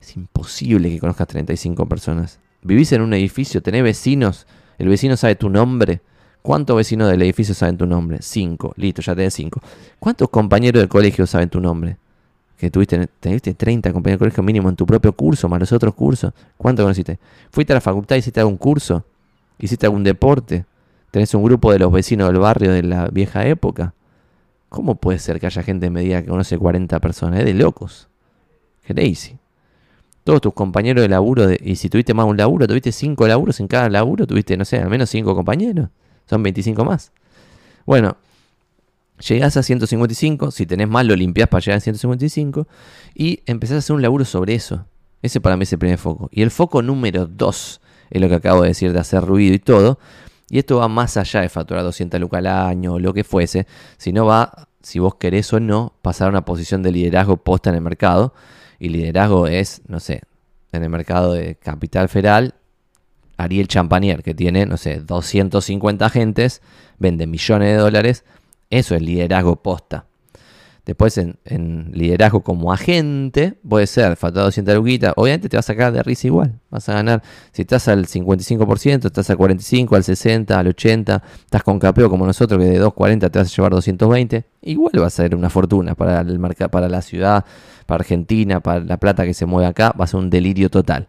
es 0.00 0.16
imposible 0.16 0.88
que 0.88 0.98
conozcas 0.98 1.28
35 1.28 1.86
personas. 1.86 2.40
Vivís 2.62 2.92
en 2.92 3.02
un 3.02 3.12
edificio, 3.12 3.62
tenés 3.62 3.82
vecinos, 3.82 4.46
el 4.78 4.88
vecino 4.88 5.16
sabe 5.16 5.36
tu 5.36 5.50
nombre. 5.50 6.00
¿Cuántos 6.40 6.76
vecinos 6.76 7.10
del 7.10 7.22
edificio 7.22 7.54
saben 7.54 7.76
tu 7.76 7.86
nombre? 7.86 8.18
Cinco. 8.20 8.72
Listo, 8.76 9.02
ya 9.02 9.14
tenés 9.14 9.34
cinco. 9.34 9.60
¿Cuántos 9.98 10.28
compañeros 10.30 10.80
del 10.80 10.88
colegio 10.88 11.26
saben 11.26 11.50
tu 11.50 11.60
nombre? 11.60 11.96
Que 12.56 12.70
tuviste, 12.70 13.06
tuviste 13.20 13.54
30 13.54 13.92
compañeros 13.92 14.18
de 14.18 14.24
colegio 14.24 14.42
mínimo 14.42 14.68
en 14.68 14.76
tu 14.76 14.86
propio 14.86 15.12
curso, 15.12 15.48
más 15.48 15.60
los 15.60 15.72
otros 15.72 15.94
cursos. 15.94 16.32
¿Cuánto 16.56 16.82
conociste? 16.82 17.18
¿Fuiste 17.50 17.72
a 17.72 17.76
la 17.76 17.80
facultad, 17.80 18.16
hiciste 18.16 18.40
algún 18.40 18.56
curso? 18.56 19.04
¿Hiciste 19.58 19.86
algún 19.86 20.04
deporte? 20.04 20.64
¿Tenés 21.10 21.34
un 21.34 21.42
grupo 21.42 21.72
de 21.72 21.78
los 21.78 21.92
vecinos 21.92 22.28
del 22.28 22.40
barrio 22.40 22.72
de 22.72 22.82
la 22.82 23.08
vieja 23.08 23.46
época? 23.46 23.94
¿Cómo 24.68 24.96
puede 24.96 25.18
ser 25.18 25.38
que 25.38 25.46
haya 25.46 25.62
gente 25.62 25.86
en 25.86 25.92
medida 25.92 26.22
que 26.22 26.28
conoce 26.28 26.58
40 26.58 26.98
personas? 27.00 27.40
Es 27.40 27.46
de 27.46 27.54
locos. 27.54 28.08
Crazy. 28.86 29.38
Todos 30.24 30.40
tus 30.40 30.54
compañeros 30.54 31.02
de 31.02 31.08
laburo, 31.08 31.48
y 31.52 31.76
si 31.76 31.88
tuviste 31.88 32.12
más 32.12 32.26
un 32.26 32.36
laburo, 32.36 32.66
tuviste 32.66 32.90
5 32.90 33.28
laburos 33.28 33.60
en 33.60 33.68
cada 33.68 33.88
laburo, 33.88 34.26
tuviste, 34.26 34.56
no 34.56 34.64
sé, 34.64 34.78
al 34.78 34.90
menos 34.90 35.08
5 35.10 35.34
compañeros. 35.36 35.88
Son 36.28 36.42
25 36.42 36.84
más. 36.84 37.12
Bueno, 37.86 38.16
Llegás 39.18 39.56
a 39.56 39.62
155, 39.62 40.50
si 40.50 40.66
tenés 40.66 40.88
más 40.88 41.06
lo 41.06 41.16
limpias 41.16 41.48
para 41.48 41.60
llegar 41.60 41.78
a 41.78 41.80
155 41.80 42.68
y 43.14 43.40
empezás 43.46 43.76
a 43.76 43.78
hacer 43.78 43.96
un 43.96 44.02
laburo 44.02 44.24
sobre 44.24 44.54
eso. 44.54 44.86
Ese 45.22 45.40
para 45.40 45.56
mí 45.56 45.62
es 45.62 45.72
el 45.72 45.78
primer 45.78 45.98
foco. 45.98 46.28
Y 46.30 46.42
el 46.42 46.50
foco 46.50 46.82
número 46.82 47.26
2 47.26 47.80
es 48.10 48.20
lo 48.20 48.28
que 48.28 48.34
acabo 48.34 48.62
de 48.62 48.68
decir 48.68 48.92
de 48.92 49.00
hacer 49.00 49.24
ruido 49.24 49.54
y 49.54 49.58
todo. 49.58 49.98
Y 50.50 50.58
esto 50.58 50.76
va 50.76 50.88
más 50.88 51.16
allá 51.16 51.40
de 51.40 51.48
facturar 51.48 51.82
200 51.82 52.20
lucas 52.20 52.38
al 52.38 52.46
año 52.46 52.94
o 52.94 52.98
lo 52.98 53.12
que 53.14 53.24
fuese, 53.24 53.66
sino 53.96 54.26
va, 54.26 54.68
si 54.82 54.98
vos 54.98 55.16
querés 55.16 55.52
o 55.52 55.60
no, 55.60 55.94
pasar 56.02 56.28
a 56.28 56.30
una 56.30 56.44
posición 56.44 56.82
de 56.82 56.92
liderazgo 56.92 57.38
posta 57.38 57.70
en 57.70 57.76
el 57.76 57.82
mercado. 57.82 58.34
Y 58.78 58.90
liderazgo 58.90 59.46
es, 59.46 59.82
no 59.88 59.98
sé, 59.98 60.22
en 60.72 60.82
el 60.82 60.90
mercado 60.90 61.32
de 61.32 61.56
capital 61.56 62.08
federal, 62.08 62.54
Ariel 63.38 63.68
Champanier, 63.68 64.22
que 64.22 64.34
tiene, 64.34 64.66
no 64.66 64.76
sé, 64.76 65.00
250 65.00 66.04
agentes, 66.04 66.62
vende 66.98 67.26
millones 67.26 67.68
de 67.68 67.76
dólares. 67.76 68.24
Eso 68.70 68.94
es 68.94 69.02
liderazgo 69.02 69.56
posta. 69.56 70.06
Después 70.86 71.18
en, 71.18 71.90
liderazgo 71.92 72.44
como 72.44 72.72
agente, 72.72 73.54
puede 73.68 73.88
ser 73.88 74.14
facturado 74.14 74.46
200 74.46 74.76
luquitas. 74.76 75.12
Obviamente 75.16 75.48
te 75.48 75.56
va 75.56 75.58
a 75.58 75.62
sacar 75.62 75.92
de 75.92 76.00
risa 76.00 76.28
igual. 76.28 76.60
Vas 76.70 76.88
a 76.88 76.94
ganar, 76.94 77.24
si 77.50 77.62
estás 77.62 77.88
al 77.88 78.06
55%, 78.06 79.06
estás 79.06 79.28
al 79.30 79.36
45%, 79.36 79.96
al 79.96 80.04
60%, 80.04 80.50
al 80.52 80.66
80%, 80.68 81.22
estás 81.40 81.64
con 81.64 81.80
capeo 81.80 82.08
como 82.08 82.24
nosotros 82.24 82.60
que 82.60 82.66
de 82.66 82.78
240 82.78 83.30
te 83.30 83.38
vas 83.40 83.52
a 83.52 83.56
llevar 83.56 83.72
220. 83.72 84.44
Igual 84.62 85.02
va 85.02 85.06
a 85.08 85.10
ser 85.10 85.34
una 85.34 85.50
fortuna 85.50 85.96
para, 85.96 86.20
el 86.20 86.38
para 86.70 86.88
la 86.88 87.02
ciudad, 87.02 87.44
para 87.86 88.02
Argentina, 88.02 88.60
para 88.60 88.78
la 88.78 88.96
plata 88.98 89.24
que 89.24 89.34
se 89.34 89.44
mueve 89.44 89.66
acá. 89.66 89.92
Va 89.98 90.04
a 90.04 90.06
ser 90.06 90.20
un 90.20 90.30
delirio 90.30 90.70
total. 90.70 91.08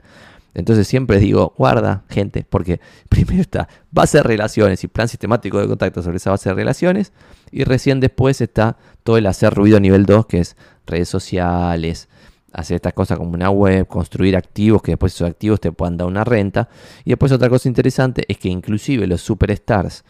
Entonces 0.55 0.87
siempre 0.87 1.19
digo, 1.19 1.53
guarda, 1.55 2.01
gente, 2.09 2.43
porque 2.49 2.81
primero 3.09 3.41
está 3.41 3.69
base 3.91 4.17
de 4.17 4.23
relaciones 4.23 4.83
y 4.83 4.87
plan 4.87 5.07
sistemático 5.07 5.59
de 5.59 5.67
contacto 5.67 6.01
sobre 6.01 6.17
esa 6.17 6.31
base 6.31 6.49
de 6.49 6.55
relaciones. 6.55 7.13
Y 7.51 7.63
recién 7.63 7.99
después 7.99 8.41
está 8.41 8.77
todo 9.03 9.17
el 9.17 9.25
hacer 9.25 9.53
ruido 9.53 9.79
nivel 9.79 10.05
2, 10.05 10.25
que 10.25 10.39
es 10.39 10.55
redes 10.85 11.09
sociales, 11.09 12.07
hacer 12.53 12.75
estas 12.75 12.93
cosas 12.93 13.17
como 13.17 13.31
una 13.31 13.49
web, 13.49 13.87
construir 13.87 14.35
activos, 14.35 14.81
que 14.81 14.93
después 14.93 15.13
esos 15.13 15.29
activos 15.29 15.59
te 15.59 15.71
puedan 15.71 15.97
dar 15.97 16.07
una 16.07 16.23
renta. 16.23 16.69
Y 17.05 17.11
después 17.11 17.31
otra 17.31 17.49
cosa 17.49 17.67
interesante 17.67 18.23
es 18.27 18.37
que 18.37 18.49
inclusive 18.49 19.07
los 19.07 19.21
superstars, 19.21 20.03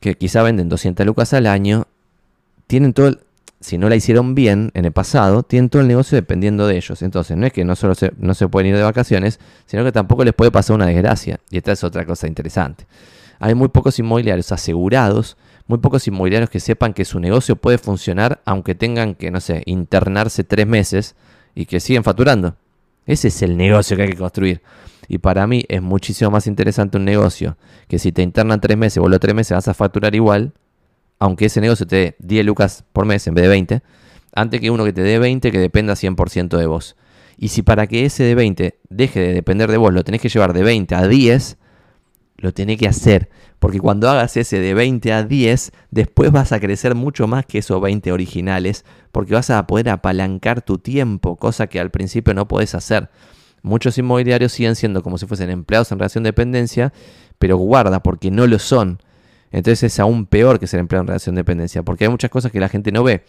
que 0.00 0.16
quizá 0.16 0.42
venden 0.42 0.68
200 0.68 1.06
lucas 1.06 1.32
al 1.32 1.46
año, 1.46 1.86
tienen 2.66 2.92
todo 2.92 3.08
el 3.08 3.20
si 3.62 3.78
no 3.78 3.88
la 3.88 3.96
hicieron 3.96 4.34
bien 4.34 4.70
en 4.74 4.84
el 4.84 4.92
pasado, 4.92 5.42
tienen 5.44 5.70
todo 5.70 5.82
el 5.82 5.88
negocio 5.88 6.16
dependiendo 6.16 6.66
de 6.66 6.76
ellos. 6.76 7.00
Entonces, 7.02 7.36
no 7.36 7.46
es 7.46 7.52
que 7.52 7.64
no 7.64 7.76
solo 7.76 7.94
se, 7.94 8.12
no 8.18 8.34
se 8.34 8.48
pueden 8.48 8.70
ir 8.70 8.76
de 8.76 8.82
vacaciones, 8.82 9.38
sino 9.66 9.84
que 9.84 9.92
tampoco 9.92 10.24
les 10.24 10.34
puede 10.34 10.50
pasar 10.50 10.74
una 10.74 10.86
desgracia. 10.86 11.38
Y 11.50 11.58
esta 11.58 11.72
es 11.72 11.84
otra 11.84 12.04
cosa 12.04 12.26
interesante. 12.26 12.86
Hay 13.38 13.54
muy 13.54 13.68
pocos 13.68 13.98
inmobiliarios 13.98 14.52
asegurados, 14.52 15.36
muy 15.66 15.78
pocos 15.78 16.06
inmobiliarios 16.06 16.50
que 16.50 16.60
sepan 16.60 16.92
que 16.92 17.04
su 17.04 17.20
negocio 17.20 17.56
puede 17.56 17.78
funcionar 17.78 18.40
aunque 18.44 18.74
tengan 18.74 19.14
que, 19.14 19.30
no 19.30 19.40
sé, 19.40 19.62
internarse 19.66 20.44
tres 20.44 20.66
meses 20.66 21.14
y 21.54 21.66
que 21.66 21.80
siguen 21.80 22.04
facturando. 22.04 22.56
Ese 23.06 23.28
es 23.28 23.42
el 23.42 23.56
negocio 23.56 23.96
que 23.96 24.04
hay 24.04 24.10
que 24.10 24.16
construir. 24.16 24.62
Y 25.08 25.18
para 25.18 25.46
mí 25.46 25.64
es 25.68 25.82
muchísimo 25.82 26.30
más 26.30 26.46
interesante 26.46 26.96
un 26.96 27.04
negocio 27.04 27.56
que 27.88 27.98
si 27.98 28.12
te 28.12 28.22
internan 28.22 28.60
tres 28.60 28.76
meses, 28.76 28.98
o 28.98 29.08
los 29.08 29.20
tres 29.20 29.34
meses 29.34 29.56
vas 29.56 29.68
a 29.68 29.74
facturar 29.74 30.14
igual, 30.14 30.52
aunque 31.18 31.46
ese 31.46 31.60
negocio 31.60 31.86
te 31.86 31.96
dé 31.96 32.16
10 32.20 32.46
lucas 32.46 32.84
por 32.92 33.04
mes 33.04 33.26
en 33.26 33.34
vez 33.34 33.42
de 33.42 33.48
20, 33.48 33.82
antes 34.34 34.60
que 34.60 34.70
uno 34.70 34.84
que 34.84 34.92
te 34.92 35.02
dé 35.02 35.18
20 35.18 35.52
que 35.52 35.58
dependa 35.58 35.94
100% 35.94 36.56
de 36.56 36.66
vos. 36.66 36.96
Y 37.36 37.48
si 37.48 37.62
para 37.62 37.86
que 37.86 38.04
ese 38.04 38.24
de 38.24 38.34
20 38.34 38.78
deje 38.88 39.20
de 39.20 39.34
depender 39.34 39.70
de 39.70 39.76
vos, 39.76 39.92
lo 39.92 40.04
tenés 40.04 40.20
que 40.20 40.28
llevar 40.28 40.52
de 40.52 40.62
20 40.62 40.94
a 40.94 41.06
10, 41.06 41.58
lo 42.42 42.52
tenés 42.52 42.76
que 42.76 42.88
hacer. 42.88 43.30
Porque 43.58 43.78
cuando 43.78 44.10
hagas 44.10 44.36
ese 44.36 44.58
de 44.58 44.74
20 44.74 45.12
a 45.12 45.22
10, 45.22 45.72
después 45.90 46.32
vas 46.32 46.52
a 46.52 46.60
crecer 46.60 46.94
mucho 46.94 47.26
más 47.28 47.46
que 47.46 47.58
esos 47.58 47.80
20 47.80 48.10
originales, 48.12 48.84
porque 49.12 49.34
vas 49.34 49.48
a 49.50 49.66
poder 49.66 49.88
apalancar 49.88 50.60
tu 50.60 50.78
tiempo, 50.78 51.36
cosa 51.36 51.68
que 51.68 51.80
al 51.80 51.90
principio 51.90 52.34
no 52.34 52.48
podés 52.48 52.74
hacer. 52.74 53.08
Muchos 53.62 53.96
inmobiliarios 53.96 54.52
siguen 54.52 54.74
siendo 54.74 55.02
como 55.04 55.18
si 55.18 55.26
fuesen 55.26 55.48
empleados 55.50 55.92
en 55.92 56.00
relación 56.00 56.24
de 56.24 56.28
dependencia, 56.28 56.92
pero 57.38 57.56
guarda, 57.56 58.02
porque 58.02 58.32
no 58.32 58.48
lo 58.48 58.58
son. 58.58 58.98
Entonces 59.52 59.84
es 59.84 60.00
aún 60.00 60.26
peor 60.26 60.58
que 60.58 60.66
ser 60.66 60.80
empleado 60.80 61.02
en 61.02 61.08
relación 61.08 61.36
de 61.36 61.40
dependencia, 61.40 61.84
porque 61.84 62.04
hay 62.04 62.10
muchas 62.10 62.30
cosas 62.30 62.50
que 62.50 62.58
la 62.58 62.68
gente 62.68 62.90
no 62.90 63.04
ve. 63.04 63.24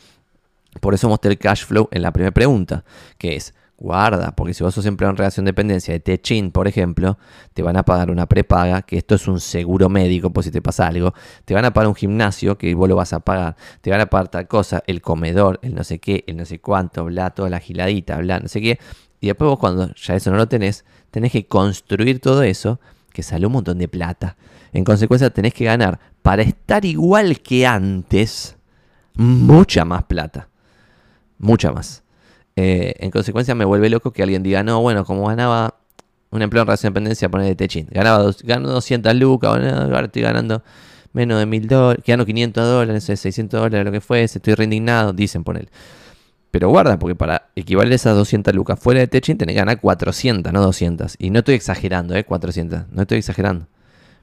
Por 0.81 0.95
eso 0.95 1.07
mostré 1.07 1.29
el 1.29 1.37
cash 1.37 1.65
flow 1.65 1.87
en 1.91 2.01
la 2.01 2.11
primera 2.11 2.31
pregunta, 2.31 2.83
que 3.19 3.35
es, 3.35 3.53
guarda, 3.83 4.31
porque 4.31 4.53
si 4.53 4.63
vos 4.63 4.73
sos 4.73 4.85
empleado 4.85 5.11
en 5.11 5.17
relación 5.17 5.43
de 5.45 5.49
dependencia 5.49 5.93
de 5.93 5.99
Techin, 5.99 6.51
por 6.51 6.69
ejemplo, 6.69 7.17
te 7.53 7.61
van 7.61 7.75
a 7.75 7.83
pagar 7.83 8.09
una 8.09 8.25
prepaga, 8.27 8.81
que 8.81 8.97
esto 8.97 9.15
es 9.15 9.27
un 9.27 9.41
seguro 9.41 9.89
médico 9.89 10.31
por 10.31 10.43
si 10.43 10.51
te 10.51 10.61
pasa 10.61 10.87
algo, 10.87 11.13
te 11.43 11.53
van 11.53 11.65
a 11.65 11.73
pagar 11.73 11.89
un 11.89 11.95
gimnasio, 11.95 12.57
que 12.57 12.73
vos 12.73 12.87
lo 12.87 12.95
vas 12.95 13.11
a 13.11 13.19
pagar, 13.19 13.57
te 13.81 13.91
van 13.91 13.99
a 13.99 14.05
pagar 14.05 14.29
tal 14.29 14.47
cosa, 14.47 14.81
el 14.87 15.01
comedor, 15.01 15.59
el 15.63 15.75
no 15.75 15.83
sé 15.83 15.99
qué, 15.99 16.23
el 16.27 16.37
no 16.37 16.45
sé 16.45 16.59
cuánto, 16.59 17.03
bla, 17.03 17.31
toda 17.31 17.49
la 17.49 17.59
giladita, 17.59 18.17
bla, 18.19 18.39
no 18.39 18.47
sé 18.47 18.61
qué, 18.61 18.79
y 19.19 19.27
después 19.27 19.49
vos 19.49 19.59
cuando 19.59 19.93
ya 19.95 20.15
eso 20.15 20.31
no 20.31 20.37
lo 20.37 20.47
tenés, 20.47 20.85
tenés 21.11 21.33
que 21.33 21.45
construir 21.45 22.21
todo 22.21 22.41
eso, 22.41 22.79
que 23.11 23.21
sale 23.21 23.45
un 23.45 23.53
montón 23.53 23.77
de 23.77 23.89
plata. 23.89 24.37
En 24.71 24.85
consecuencia 24.85 25.29
tenés 25.29 25.53
que 25.53 25.65
ganar 25.65 25.99
para 26.21 26.41
estar 26.41 26.85
igual 26.85 27.41
que 27.41 27.67
antes, 27.67 28.55
mucha 29.15 29.83
más 29.83 30.03
plata. 30.05 30.47
Mucha 31.37 31.73
más. 31.73 32.02
Eh, 32.55 32.93
en 32.99 33.11
consecuencia 33.11 33.55
me 33.55 33.65
vuelve 33.65 33.89
loco 33.89 34.11
que 34.11 34.23
alguien 34.23 34.43
diga, 34.43 34.63
no, 34.63 34.81
bueno, 34.81 35.05
como 35.05 35.27
ganaba 35.27 35.75
un 36.29 36.41
empleo 36.41 36.61
en 36.61 36.67
relación 36.67 36.93
de 36.93 36.99
dependencia, 36.99 37.29
poner 37.29 37.47
de 37.47 37.55
techín. 37.55 37.87
Ganaba 37.91 38.19
dos, 38.19 38.43
200 38.43 39.15
lucas, 39.15 39.49
ahora 39.51 40.05
estoy 40.05 40.21
ganando 40.21 40.63
menos 41.13 41.39
de 41.39 41.45
1000 41.45 41.67
dólares, 41.67 42.03
gano 42.05 42.25
500 42.25 42.65
dólares, 42.65 43.03
600 43.03 43.61
dólares, 43.61 43.85
lo 43.85 43.91
que 43.91 44.01
fuese, 44.01 44.39
estoy 44.39 44.55
reindignado, 44.55 45.13
dicen 45.13 45.43
poner. 45.43 45.69
Pero 46.51 46.69
guarda, 46.69 46.99
porque 46.99 47.15
para 47.15 47.49
equivaler 47.55 47.93
esas 47.93 48.15
200 48.15 48.53
lucas 48.53 48.79
fuera 48.79 48.99
de 48.99 49.07
techín 49.07 49.37
tenés 49.37 49.53
que 49.53 49.59
ganar 49.59 49.79
400, 49.81 50.53
no 50.53 50.61
200. 50.61 51.15
Y 51.17 51.31
no 51.31 51.39
estoy 51.39 51.55
exagerando, 51.55 52.15
¿eh? 52.15 52.25
400, 52.25 52.91
no 52.91 53.01
estoy 53.01 53.19
exagerando. 53.19 53.67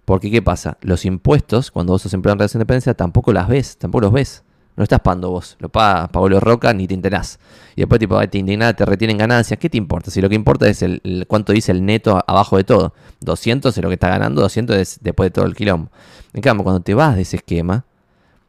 Porque, 0.05 0.31
¿qué 0.31 0.40
pasa? 0.43 0.79
Los 0.81 1.05
impuestos, 1.05 1.71
cuando 1.71 1.93
vos 1.93 2.03
sos 2.03 2.14
empleado 2.14 2.35
en 2.35 2.38
relación 2.40 2.61
de 2.61 2.64
dependencia, 2.64 2.95
tampoco 2.95 3.33
las 3.33 3.49
ves, 3.49 3.79
tampoco 3.79 4.03
los 4.03 4.12
ves. 4.12 4.45
No 4.81 4.85
estás 4.85 5.01
pagando 5.01 5.29
vos, 5.29 5.59
lo 5.59 5.69
paga 5.69 6.09
Pablo 6.09 6.40
Roca 6.40 6.73
ni 6.73 6.88
te 6.88 6.95
enterás. 6.95 7.38
Y 7.77 7.83
después 7.83 7.99
tipo, 7.99 8.19
te 8.27 8.38
indignás, 8.38 8.75
te 8.75 8.87
retienen 8.87 9.19
ganancias. 9.19 9.61
¿Qué 9.61 9.69
te 9.69 9.77
importa? 9.77 10.11
Si 10.11 10.23
lo 10.23 10.31
que 10.31 10.35
importa 10.35 10.66
es 10.71 10.81
el, 10.81 11.27
cuánto 11.29 11.53
dice 11.53 11.71
el 11.71 11.85
neto 11.85 12.25
abajo 12.27 12.57
de 12.57 12.64
todo. 12.64 12.95
200 13.21 13.77
es 13.77 13.83
lo 13.83 13.90
que 13.90 13.95
está 13.97 14.09
ganando, 14.09 14.40
200 14.40 14.77
es 14.79 14.99
después 15.03 15.27
de 15.27 15.33
todo 15.33 15.45
el 15.45 15.55
quilombo. 15.55 15.90
En 16.33 16.40
cambio, 16.40 16.64
cuando 16.64 16.81
te 16.81 16.95
vas 16.95 17.14
de 17.14 17.21
ese 17.21 17.37
esquema, 17.37 17.85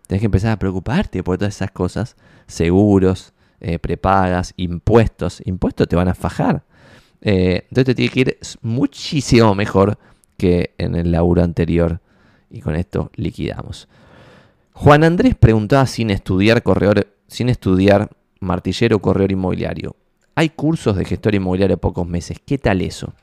tenés 0.08 0.22
que 0.22 0.28
empezar 0.28 0.52
a 0.52 0.58
preocuparte 0.58 1.22
por 1.22 1.38
todas 1.38 1.54
esas 1.54 1.72
cosas. 1.72 2.16
Seguros, 2.48 3.34
eh, 3.60 3.78
prepagas, 3.78 4.54
impuestos. 4.56 5.42
Impuestos 5.44 5.90
te 5.90 5.98
van 5.98 6.08
a 6.08 6.14
fajar. 6.14 6.64
Eh, 7.20 7.64
entonces 7.64 7.88
te 7.88 7.96
tiene 7.96 8.10
que 8.10 8.20
ir 8.22 8.38
muchísimo 8.62 9.54
mejor 9.54 9.98
que 10.38 10.76
en 10.78 10.96
el 10.96 11.12
laburo 11.12 11.44
anterior. 11.44 12.00
Y 12.50 12.62
con 12.62 12.78
esto 12.78 13.12
liquidamos. 13.16 13.90
Juan 14.74 15.04
Andrés 15.04 15.36
preguntaba 15.36 15.86
sin 15.86 16.10
estudiar 16.10 16.64
corredor, 16.64 17.08
sin 17.28 17.50
estudiar 17.50 18.10
martillero 18.40 19.00
corredor 19.00 19.32
inmobiliario. 19.32 19.96
Hay 20.36 20.50
cursos 20.50 20.96
de 20.96 21.06
gestor 21.06 21.36
inmobiliario 21.36 21.78
pocos 21.78 22.08
meses. 22.08 22.38
¿Qué 22.46 22.58
tal 22.58 22.82
eso? 22.82 23.14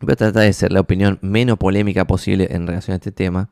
Voy 0.00 0.12
a 0.12 0.16
tratar 0.16 0.42
de 0.42 0.52
ser 0.52 0.72
la 0.72 0.80
opinión 0.80 1.18
menos 1.22 1.58
polémica 1.58 2.06
posible 2.06 2.48
en 2.50 2.66
relación 2.66 2.94
a 2.94 2.96
este 2.96 3.12
tema. 3.12 3.50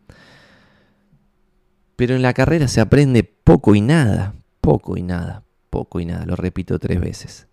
Pero 1.97 2.17
en 2.17 2.23
la 2.23 2.33
carrera 2.33 2.67
se 2.67 2.81
aprende 2.81 3.25
poco 3.25 3.75
y 3.75 3.81
nada. 3.81 4.35
Poco 4.61 4.97
y 4.97 5.03
nada. 5.03 5.45
Poco 5.69 6.01
y 6.01 6.07
nada. 6.07 6.25
Lo 6.25 6.35
repito 6.35 6.79
tres 6.79 7.01
veces. 7.01 7.47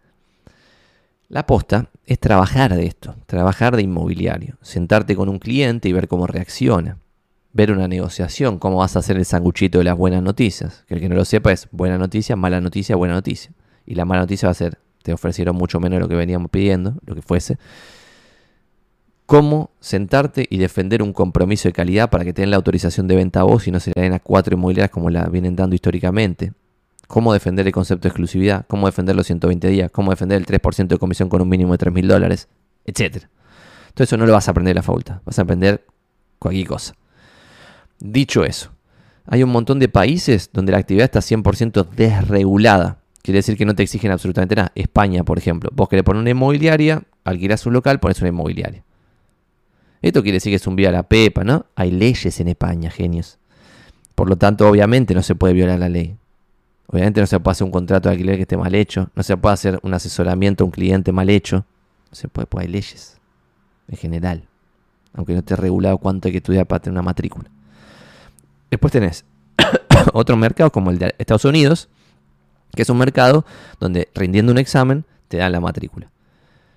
La 1.30 1.42
aposta 1.42 1.90
es 2.06 2.20
trabajar 2.20 2.74
de 2.74 2.86
esto, 2.86 3.16
trabajar 3.26 3.76
de 3.76 3.82
inmobiliario, 3.82 4.58
sentarte 4.62 5.14
con 5.14 5.28
un 5.28 5.40
cliente 5.40 5.90
y 5.90 5.94
ver 5.94 6.08
cómo 6.08 6.26
reacciona, 6.26 7.00
ver 7.58 7.72
una 7.72 7.88
negociación, 7.88 8.60
cómo 8.60 8.78
vas 8.78 8.96
a 8.96 9.00
hacer 9.00 9.18
el 9.18 9.26
sanguchito 9.26 9.80
de 9.80 9.84
las 9.84 9.98
buenas 9.98 10.22
noticias. 10.22 10.86
Que 10.88 10.94
el 10.94 11.00
que 11.00 11.10
no 11.10 11.16
lo 11.16 11.26
sepa 11.26 11.52
es 11.52 11.68
buena 11.72 11.98
noticia, 11.98 12.36
mala 12.36 12.62
noticia, 12.62 12.96
buena 12.96 13.16
noticia. 13.16 13.52
Y 13.88 13.96
la 13.96 14.06
mala 14.06 14.22
noticia 14.22 14.48
va 14.48 14.52
a 14.52 14.54
ser, 14.54 14.78
te 15.02 15.12
ofrecieron 15.12 15.56
mucho 15.56 15.80
menos 15.80 15.98
de 15.98 16.02
lo 16.02 16.08
que 16.08 16.16
veníamos 16.16 16.52
pidiendo, 16.52 16.94
lo 17.04 17.16
que 17.16 17.24
fuese. 17.24 17.58
Cómo 19.26 19.72
sentarte 19.80 20.46
y 20.48 20.60
defender 20.60 21.02
un 21.02 21.14
compromiso 21.14 21.68
de 21.68 21.74
calidad 21.74 22.12
para 22.12 22.24
que 22.24 22.32
tengan 22.32 22.52
la 22.52 22.58
autorización 22.58 23.08
de 23.08 23.16
venta 23.16 23.40
a 23.40 23.44
vos 23.44 23.68
y 23.68 23.72
no 23.72 23.80
se 23.80 23.92
le 23.96 24.04
den 24.04 24.14
a 24.14 24.20
cuatro 24.20 24.56
inmobiliarias 24.56 24.92
como 24.92 25.10
la 25.10 25.26
vienen 25.26 25.56
dando 25.56 25.74
históricamente 25.76 26.54
cómo 27.08 27.34
defender 27.34 27.66
el 27.66 27.74
concepto 27.74 28.04
de 28.04 28.10
exclusividad, 28.10 28.66
cómo 28.68 28.86
defender 28.86 29.16
los 29.16 29.26
120 29.26 29.68
días, 29.70 29.90
cómo 29.92 30.12
defender 30.12 30.38
el 30.38 30.46
3% 30.46 30.88
de 30.88 30.98
comisión 31.00 31.28
con 31.28 31.42
un 31.42 31.50
mínimo 31.50 31.72
de 31.72 31.80
3 31.80 31.94
mil 31.94 32.08
dólares, 32.08 32.50
etc. 32.86 33.26
Todo 33.96 34.04
eso 34.04 34.18
no 34.18 34.28
lo 34.28 34.34
vas 34.34 34.48
a 34.48 34.52
aprender 34.52 34.74
en 34.74 34.76
la 34.76 34.84
facultad, 34.84 35.22
vas 35.26 35.40
a 35.40 35.42
aprender 35.42 35.84
cualquier 36.38 36.68
cosa. 36.68 36.94
Dicho 38.00 38.44
eso, 38.44 38.72
hay 39.26 39.44
un 39.44 39.50
montón 39.50 39.80
de 39.80 39.90
países 39.90 40.50
donde 40.54 40.72
la 40.72 40.78
actividad 40.78 41.06
está 41.06 41.20
100% 41.20 41.90
desregulada. 41.90 43.00
Quiere 43.22 43.40
decir 43.40 43.58
que 43.58 43.66
no 43.66 43.76
te 43.76 43.84
exigen 43.84 44.12
absolutamente 44.12 44.56
nada. 44.56 44.72
España, 44.76 45.24
por 45.24 45.38
ejemplo. 45.38 45.70
Vos 45.74 45.90
querés 45.90 46.04
poner 46.04 46.22
una 46.22 46.30
inmobiliaria, 46.30 47.04
alquilás 47.26 47.66
un 47.66 47.74
local, 47.74 48.00
pones 48.00 48.20
una 48.22 48.30
inmobiliaria. 48.30 48.84
Esto 50.02 50.22
quiere 50.22 50.38
decir 50.38 50.52
que 50.52 50.56
es 50.56 50.68
un 50.68 50.76
vía 50.76 50.90
a 50.90 50.92
la 50.94 51.04
pepa, 51.04 51.44
¿no? 51.44 51.66
Hay 51.76 51.92
leyes 51.92 52.40
en 52.40 52.48
España, 52.48 52.90
genios. 52.90 53.38
Por 54.16 54.30
lo 54.30 54.38
tanto, 54.38 54.68
obviamente 54.70 55.14
no 55.14 55.24
se 55.24 55.36
puede 55.36 55.54
violar 55.54 55.80
la 55.80 55.90
ley. 55.90 56.16
Obviamente 56.88 57.20
no 57.20 57.28
se 57.28 57.40
puede 57.40 57.52
hacer 57.52 57.66
un 57.66 57.72
contrato 57.72 58.08
de 58.08 58.14
alquiler 58.14 58.38
que 58.38 58.44
esté 58.44 58.56
mal 58.56 58.74
hecho. 58.74 59.10
No 59.14 59.24
se 59.24 59.36
puede 59.36 59.54
hacer 59.54 59.80
un 59.84 59.94
asesoramiento 59.94 60.64
a 60.64 60.66
un 60.66 60.72
cliente 60.72 61.12
mal 61.12 61.30
hecho. 61.30 61.66
No 62.10 62.16
se 62.16 62.30
puede, 62.30 62.46
pues 62.48 62.66
hay 62.66 62.72
leyes. 62.72 63.20
En 63.90 63.98
general. 63.98 64.48
aunque 65.14 65.34
no 65.34 65.40
esté 65.40 65.56
regulado 65.56 65.98
cuánto 65.98 66.28
hay 66.28 66.32
que 66.32 66.38
estudiar 66.38 66.66
para 66.66 66.80
tener 66.80 66.94
una 66.94 67.02
matrícula. 67.02 67.50
Después 68.70 68.92
tenés 68.92 69.26
otros 70.14 70.38
mercados 70.38 70.72
como 70.72 70.92
el 70.92 71.00
de 71.00 71.16
Estados 71.18 71.46
Unidos, 71.46 71.90
que 72.76 72.82
es 72.82 72.90
un 72.90 72.98
mercado 72.98 73.46
donde 73.80 74.10
rindiendo 74.14 74.52
un 74.52 74.58
examen 74.58 75.06
te 75.28 75.38
dan 75.38 75.52
la 75.52 75.60
matrícula. 75.60 76.12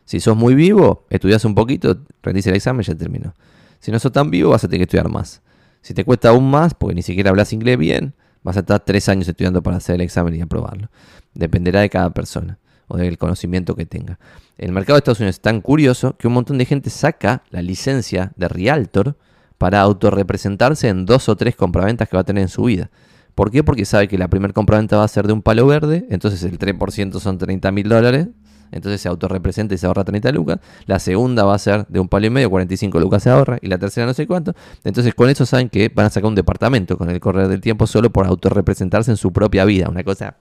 Si 0.05 0.19
sos 0.19 0.37
muy 0.37 0.55
vivo, 0.55 1.07
estudias 1.11 1.45
un 1.45 1.55
poquito, 1.55 1.99
rendís 2.23 2.47
el 2.47 2.57
examen 2.57 2.83
y 2.83 2.85
ya 2.85 2.95
terminó. 2.95 3.35
Si 3.79 3.93
no 3.93 3.99
sos 3.99 4.13
tan 4.13 4.31
vivo, 4.31 4.51
vas 4.51 4.65
a 4.65 4.69
tener 4.69 4.81
que 4.81 4.85
estudiar 4.85 5.09
más. 5.09 5.41
Si 5.83 5.95
te 5.95 6.05
cuesta 6.05 6.31
aún 6.31 6.51
más, 6.51 6.75
porque 6.75 6.95
ni 6.95 7.03
siquiera 7.03 7.31
hablas 7.31 7.53
inglés 7.53 7.79
bien, 7.79 8.15
vas 8.43 8.57
a 8.57 8.61
estar 8.61 8.81
tres 8.81 9.09
años 9.09 9.29
estudiando 9.29 9.63
para 9.63 9.77
hacer 9.77 9.95
el 9.95 10.01
examen 10.03 10.35
y 10.35 10.41
aprobarlo. 10.41 10.91
Dependerá 11.35 11.81
de 11.81 11.91
cada 11.91 12.11
persona 12.11 12.59
o 12.89 12.97
del 12.97 13.19
conocimiento 13.19 13.77
que 13.77 13.87
tenga. 13.87 14.19
El 14.59 14.73
mercado 14.73 14.97
de 14.97 14.99
Estados 14.99 15.21
Unidos 15.21 15.37
es 15.37 15.41
tan 15.41 15.61
curioso 15.61 16.17
que 16.19 16.27
un 16.27 16.35
montón 16.35 16.59
de 16.59 16.65
gente 16.65 16.91
saca 16.91 17.45
la 17.51 17.63
licencia 17.63 18.33
de 18.37 18.49
Realtor 18.49 19.17
para 19.61 19.83
autorrepresentarse 19.83 20.89
en 20.89 21.05
dos 21.05 21.29
o 21.29 21.37
tres 21.37 21.55
compraventas 21.55 22.09
que 22.09 22.17
va 22.17 22.23
a 22.23 22.25
tener 22.25 22.41
en 22.41 22.49
su 22.49 22.63
vida. 22.65 22.89
¿Por 23.35 23.51
qué? 23.51 23.63
Porque 23.63 23.85
sabe 23.85 24.09
que 24.09 24.17
la 24.17 24.29
primera 24.29 24.55
compraventa 24.55 24.97
va 24.97 25.05
a 25.05 25.09
ser 25.09 25.27
de 25.27 25.35
un 25.35 25.43
palo 25.43 25.67
verde, 25.67 26.07
entonces 26.09 26.43
el 26.45 26.59
3% 26.59 27.21
son 27.21 27.37
30 27.37 27.71
mil 27.71 27.87
dólares, 27.87 28.29
entonces 28.73 29.03
se 29.03 29.09
autorrepresenta 29.11 29.75
y 29.75 29.77
se 29.77 29.87
ahorra 29.87 30.03
30 30.03 30.33
lucas. 30.33 30.61
La 30.87 30.99
segunda 30.99 31.45
va 31.45 31.55
a 31.55 31.59
ser 31.59 31.87
de 31.89 32.01
un 32.01 32.09
palo 32.09 32.27
y 32.27 32.31
medio, 32.31 32.49
45 32.49 32.99
lucas 33.01 33.23
se 33.23 33.29
ahorra, 33.29 33.59
y 33.61 33.67
la 33.67 33.77
tercera 33.77 34.07
no 34.07 34.15
sé 34.15 34.27
cuánto. 34.27 34.55
Entonces 34.83 35.15
con 35.15 35.29
eso 35.29 35.45
saben 35.45 35.69
que 35.69 35.91
van 35.91 36.07
a 36.07 36.11
sacar 36.11 36.29
un 36.29 36.35
departamento 36.35 36.97
con 36.97 37.11
el 37.11 37.21
correr 37.21 37.49
del 37.49 37.61
tiempo 37.61 37.87
solo 37.87 38.09
por 38.09 38.27
autorrepresentarse 38.27 39.11
en 39.11 39.19
su 39.19 39.31
propia 39.31 39.67
vida, 39.67 39.91
una 39.91 40.03
cosa 40.05 40.37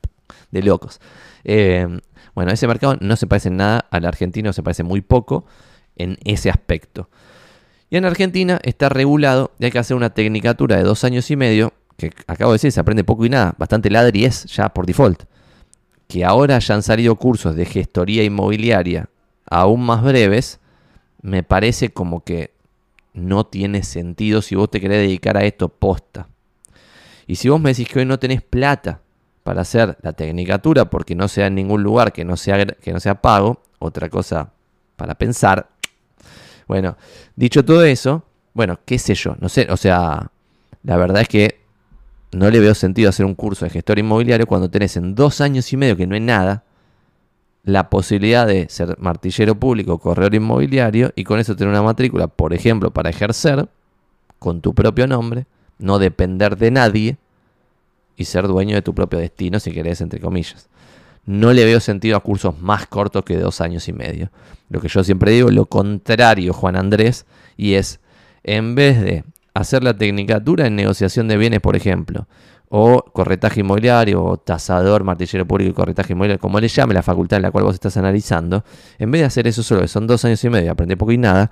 de 0.49 0.63
locos. 0.63 1.01
Eh, 1.43 1.85
bueno, 2.35 2.53
ese 2.53 2.67
mercado 2.67 2.95
no 3.01 3.17
se 3.17 3.27
parece 3.27 3.49
en 3.49 3.57
nada 3.57 3.85
al 3.91 4.05
argentino, 4.05 4.53
se 4.53 4.63
parece 4.63 4.83
muy 4.83 5.01
poco 5.01 5.45
en 5.97 6.17
ese 6.23 6.49
aspecto. 6.49 7.09
Y 7.89 7.97
en 7.97 8.05
Argentina 8.05 8.59
está 8.63 8.89
regulado 8.89 9.51
y 9.59 9.65
hay 9.65 9.71
que 9.71 9.79
hacer 9.79 9.97
una 9.97 10.11
tecnicatura 10.11 10.77
de 10.77 10.83
dos 10.83 11.03
años 11.03 11.29
y 11.31 11.35
medio, 11.35 11.73
que 11.97 12.11
acabo 12.27 12.51
de 12.51 12.55
decir, 12.55 12.71
se 12.71 12.79
aprende 12.79 13.03
poco 13.03 13.25
y 13.25 13.29
nada, 13.29 13.55
bastante 13.57 13.89
ladri 13.89 14.25
es 14.25 14.45
ya 14.45 14.69
por 14.69 14.85
default. 14.85 15.23
Que 16.07 16.25
ahora 16.25 16.59
ya 16.59 16.75
han 16.75 16.83
salido 16.83 17.15
cursos 17.15 17.55
de 17.55 17.65
gestoría 17.65 18.23
inmobiliaria 18.23 19.09
aún 19.49 19.81
más 19.81 20.03
breves, 20.03 20.59
me 21.21 21.43
parece 21.43 21.89
como 21.89 22.23
que 22.23 22.51
no 23.13 23.45
tiene 23.45 23.83
sentido 23.83 24.41
si 24.41 24.55
vos 24.55 24.69
te 24.69 24.79
querés 24.79 24.99
dedicar 24.99 25.37
a 25.37 25.43
esto 25.43 25.69
posta. 25.69 26.27
Y 27.27 27.35
si 27.35 27.49
vos 27.49 27.59
me 27.59 27.71
decís 27.71 27.87
que 27.87 27.99
hoy 27.99 28.05
no 28.05 28.19
tenés 28.19 28.41
plata 28.41 29.01
para 29.43 29.61
hacer 29.61 29.97
la 30.01 30.13
tecnicatura 30.13 30.89
porque 30.89 31.15
no 31.15 31.27
sea 31.27 31.47
en 31.47 31.55
ningún 31.55 31.83
lugar 31.83 32.13
que 32.13 32.25
no 32.25 32.37
sea, 32.37 32.65
que 32.65 32.93
no 32.93 32.99
sea 32.99 33.21
pago. 33.21 33.61
Otra 33.79 34.09
cosa 34.09 34.51
para 34.95 35.15
pensar. 35.15 35.69
Bueno, 36.69 36.97
dicho 37.35 37.65
todo 37.65 37.83
eso, 37.83 38.23
bueno, 38.53 38.79
qué 38.85 38.99
sé 38.99 39.15
yo, 39.15 39.35
no 39.39 39.49
sé, 39.49 39.65
o 39.71 39.75
sea, 39.75 40.31
la 40.83 40.97
verdad 40.97 41.23
es 41.23 41.27
que 41.27 41.61
no 42.31 42.47
le 42.51 42.59
veo 42.59 42.75
sentido 42.75 43.09
hacer 43.09 43.25
un 43.25 43.33
curso 43.33 43.65
de 43.65 43.71
gestor 43.71 43.97
inmobiliario 43.97 44.45
cuando 44.45 44.69
tenés 44.69 44.95
en 44.95 45.15
dos 45.15 45.41
años 45.41 45.73
y 45.73 45.77
medio, 45.77 45.97
que 45.97 46.05
no 46.05 46.15
es 46.15 46.21
nada, 46.21 46.63
la 47.63 47.89
posibilidad 47.89 48.45
de 48.45 48.69
ser 48.69 48.99
martillero 48.99 49.55
público, 49.59 49.97
corredor 49.97 50.35
inmobiliario 50.35 51.11
y 51.15 51.23
con 51.23 51.39
eso 51.39 51.55
tener 51.55 51.71
una 51.71 51.81
matrícula, 51.81 52.27
por 52.27 52.53
ejemplo, 52.53 52.91
para 52.91 53.09
ejercer 53.09 53.67
con 54.37 54.61
tu 54.61 54.75
propio 54.75 55.07
nombre, 55.07 55.47
no 55.79 55.97
depender 55.97 56.55
de 56.55 56.69
nadie 56.69 57.17
y 58.15 58.25
ser 58.25 58.47
dueño 58.47 58.75
de 58.75 58.83
tu 58.83 58.93
propio 58.93 59.17
destino, 59.17 59.59
si 59.59 59.71
querés, 59.71 60.01
entre 60.01 60.19
comillas. 60.19 60.69
No 61.29 61.53
le 61.53 61.63
veo 61.63 61.79
sentido 61.79 62.17
a 62.17 62.21
cursos 62.21 62.59
más 62.59 62.87
cortos 62.87 63.23
que 63.23 63.37
dos 63.37 63.61
años 63.61 63.87
y 63.87 63.93
medio. 63.93 64.31
Lo 64.67 64.81
que 64.81 64.87
yo 64.87 65.03
siempre 65.03 65.31
digo, 65.31 65.51
lo 65.51 65.67
contrario, 65.67 66.53
Juan 66.53 66.75
Andrés, 66.75 67.27
y 67.55 67.75
es, 67.75 67.99
en 68.41 68.73
vez 68.73 68.99
de 68.99 69.23
hacer 69.53 69.83
la 69.83 69.95
tecnicatura 69.95 70.65
en 70.65 70.75
negociación 70.75 71.27
de 71.27 71.37
bienes, 71.37 71.59
por 71.59 71.75
ejemplo, 71.75 72.27
o 72.67 73.03
corretaje 73.13 73.59
inmobiliario, 73.59 74.23
o 74.23 74.37
tasador, 74.37 75.03
martillero 75.03 75.45
público 75.45 75.69
y 75.69 75.73
corretaje 75.73 76.13
inmobiliario, 76.13 76.41
como 76.41 76.59
le 76.59 76.67
llame 76.67 76.95
la 76.95 77.03
facultad 77.03 77.37
en 77.37 77.43
la 77.43 77.51
cual 77.51 77.65
vos 77.65 77.75
estás 77.75 77.95
analizando, 77.95 78.63
en 78.97 79.11
vez 79.11 79.21
de 79.21 79.25
hacer 79.25 79.45
eso 79.45 79.61
solo, 79.61 79.81
que 79.81 79.87
son 79.87 80.07
dos 80.07 80.25
años 80.25 80.43
y 80.43 80.49
medio, 80.49 80.71
aprender 80.71 80.97
poco 80.97 81.11
y 81.11 81.19
nada, 81.19 81.51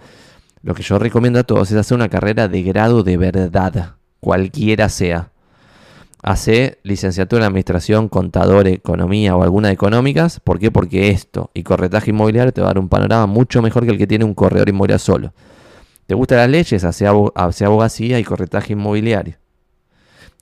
lo 0.63 0.73
que 0.73 0.81
yo 0.81 0.97
recomiendo 0.97 1.37
a 1.37 1.43
todos 1.43 1.69
es 1.69 1.77
hacer 1.77 1.93
una 1.93 2.09
carrera 2.09 2.47
de 2.47 2.63
grado 2.63 3.03
de 3.03 3.15
verdad, 3.17 3.97
cualquiera 4.21 4.89
sea 4.89 5.33
hace 6.27 6.77
licenciatura 6.83 7.43
en 7.43 7.47
administración, 7.47 8.09
contador, 8.09 8.67
economía 8.67 9.33
o 9.37 9.43
alguna 9.43 9.69
de 9.69 9.75
económicas. 9.75 10.41
¿Por 10.41 10.59
qué? 10.59 10.71
Porque 10.71 11.09
esto 11.09 11.51
y 11.53 11.63
corretaje 11.63 12.09
inmobiliario 12.09 12.51
te 12.51 12.59
va 12.59 12.67
a 12.67 12.71
dar 12.71 12.79
un 12.79 12.89
panorama 12.89 13.27
mucho 13.27 13.61
mejor 13.61 13.85
que 13.85 13.91
el 13.91 13.97
que 13.97 14.07
tiene 14.07 14.25
un 14.25 14.33
corredor 14.33 14.67
inmobiliario 14.67 14.99
solo. 14.99 15.33
¿Te 16.05 16.15
gustan 16.15 16.39
las 16.39 16.49
leyes? 16.49 16.83
Hace, 16.83 17.07
abogacía 17.07 18.19
y 18.19 18.25
corretaje 18.25 18.73
inmobiliario. 18.73 19.37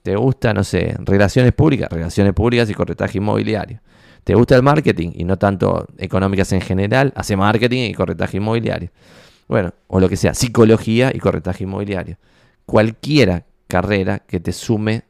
¿Te 0.02 0.16
gusta, 0.16 0.56
no 0.56 0.64
sé, 0.64 0.96
relaciones 1.02 1.54
públicas? 1.54 1.88
Relaciones 1.92 2.34
públicas 2.34 2.68
y 2.68 2.74
corretaje 2.74 3.20
inmobiliario. 3.20 3.80
¿Te 4.24 4.34
gusta 4.34 4.56
el 4.56 4.64
marketing 4.64 5.12
y 5.14 5.24
no 5.24 5.38
tanto 5.38 5.86
económicas 6.00 6.52
en 6.52 6.62
general? 6.62 7.14
Hace 7.16 7.36
marketing 7.36 7.92
y 7.92 7.94
corretaje 7.94 8.38
inmobiliario. 8.38 8.90
Bueno, 9.48 9.72
o 9.86 10.00
lo 10.00 10.10
que 10.10 10.18
sea, 10.18 10.34
psicología 10.34 11.12
y 11.14 11.20
corretaje 11.20 11.66
inmobiliario. 11.66 12.18
Cualquiera 12.66 13.46
carrera 13.68 14.18
que 14.18 14.40
te 14.40 14.52
sume 14.52 15.04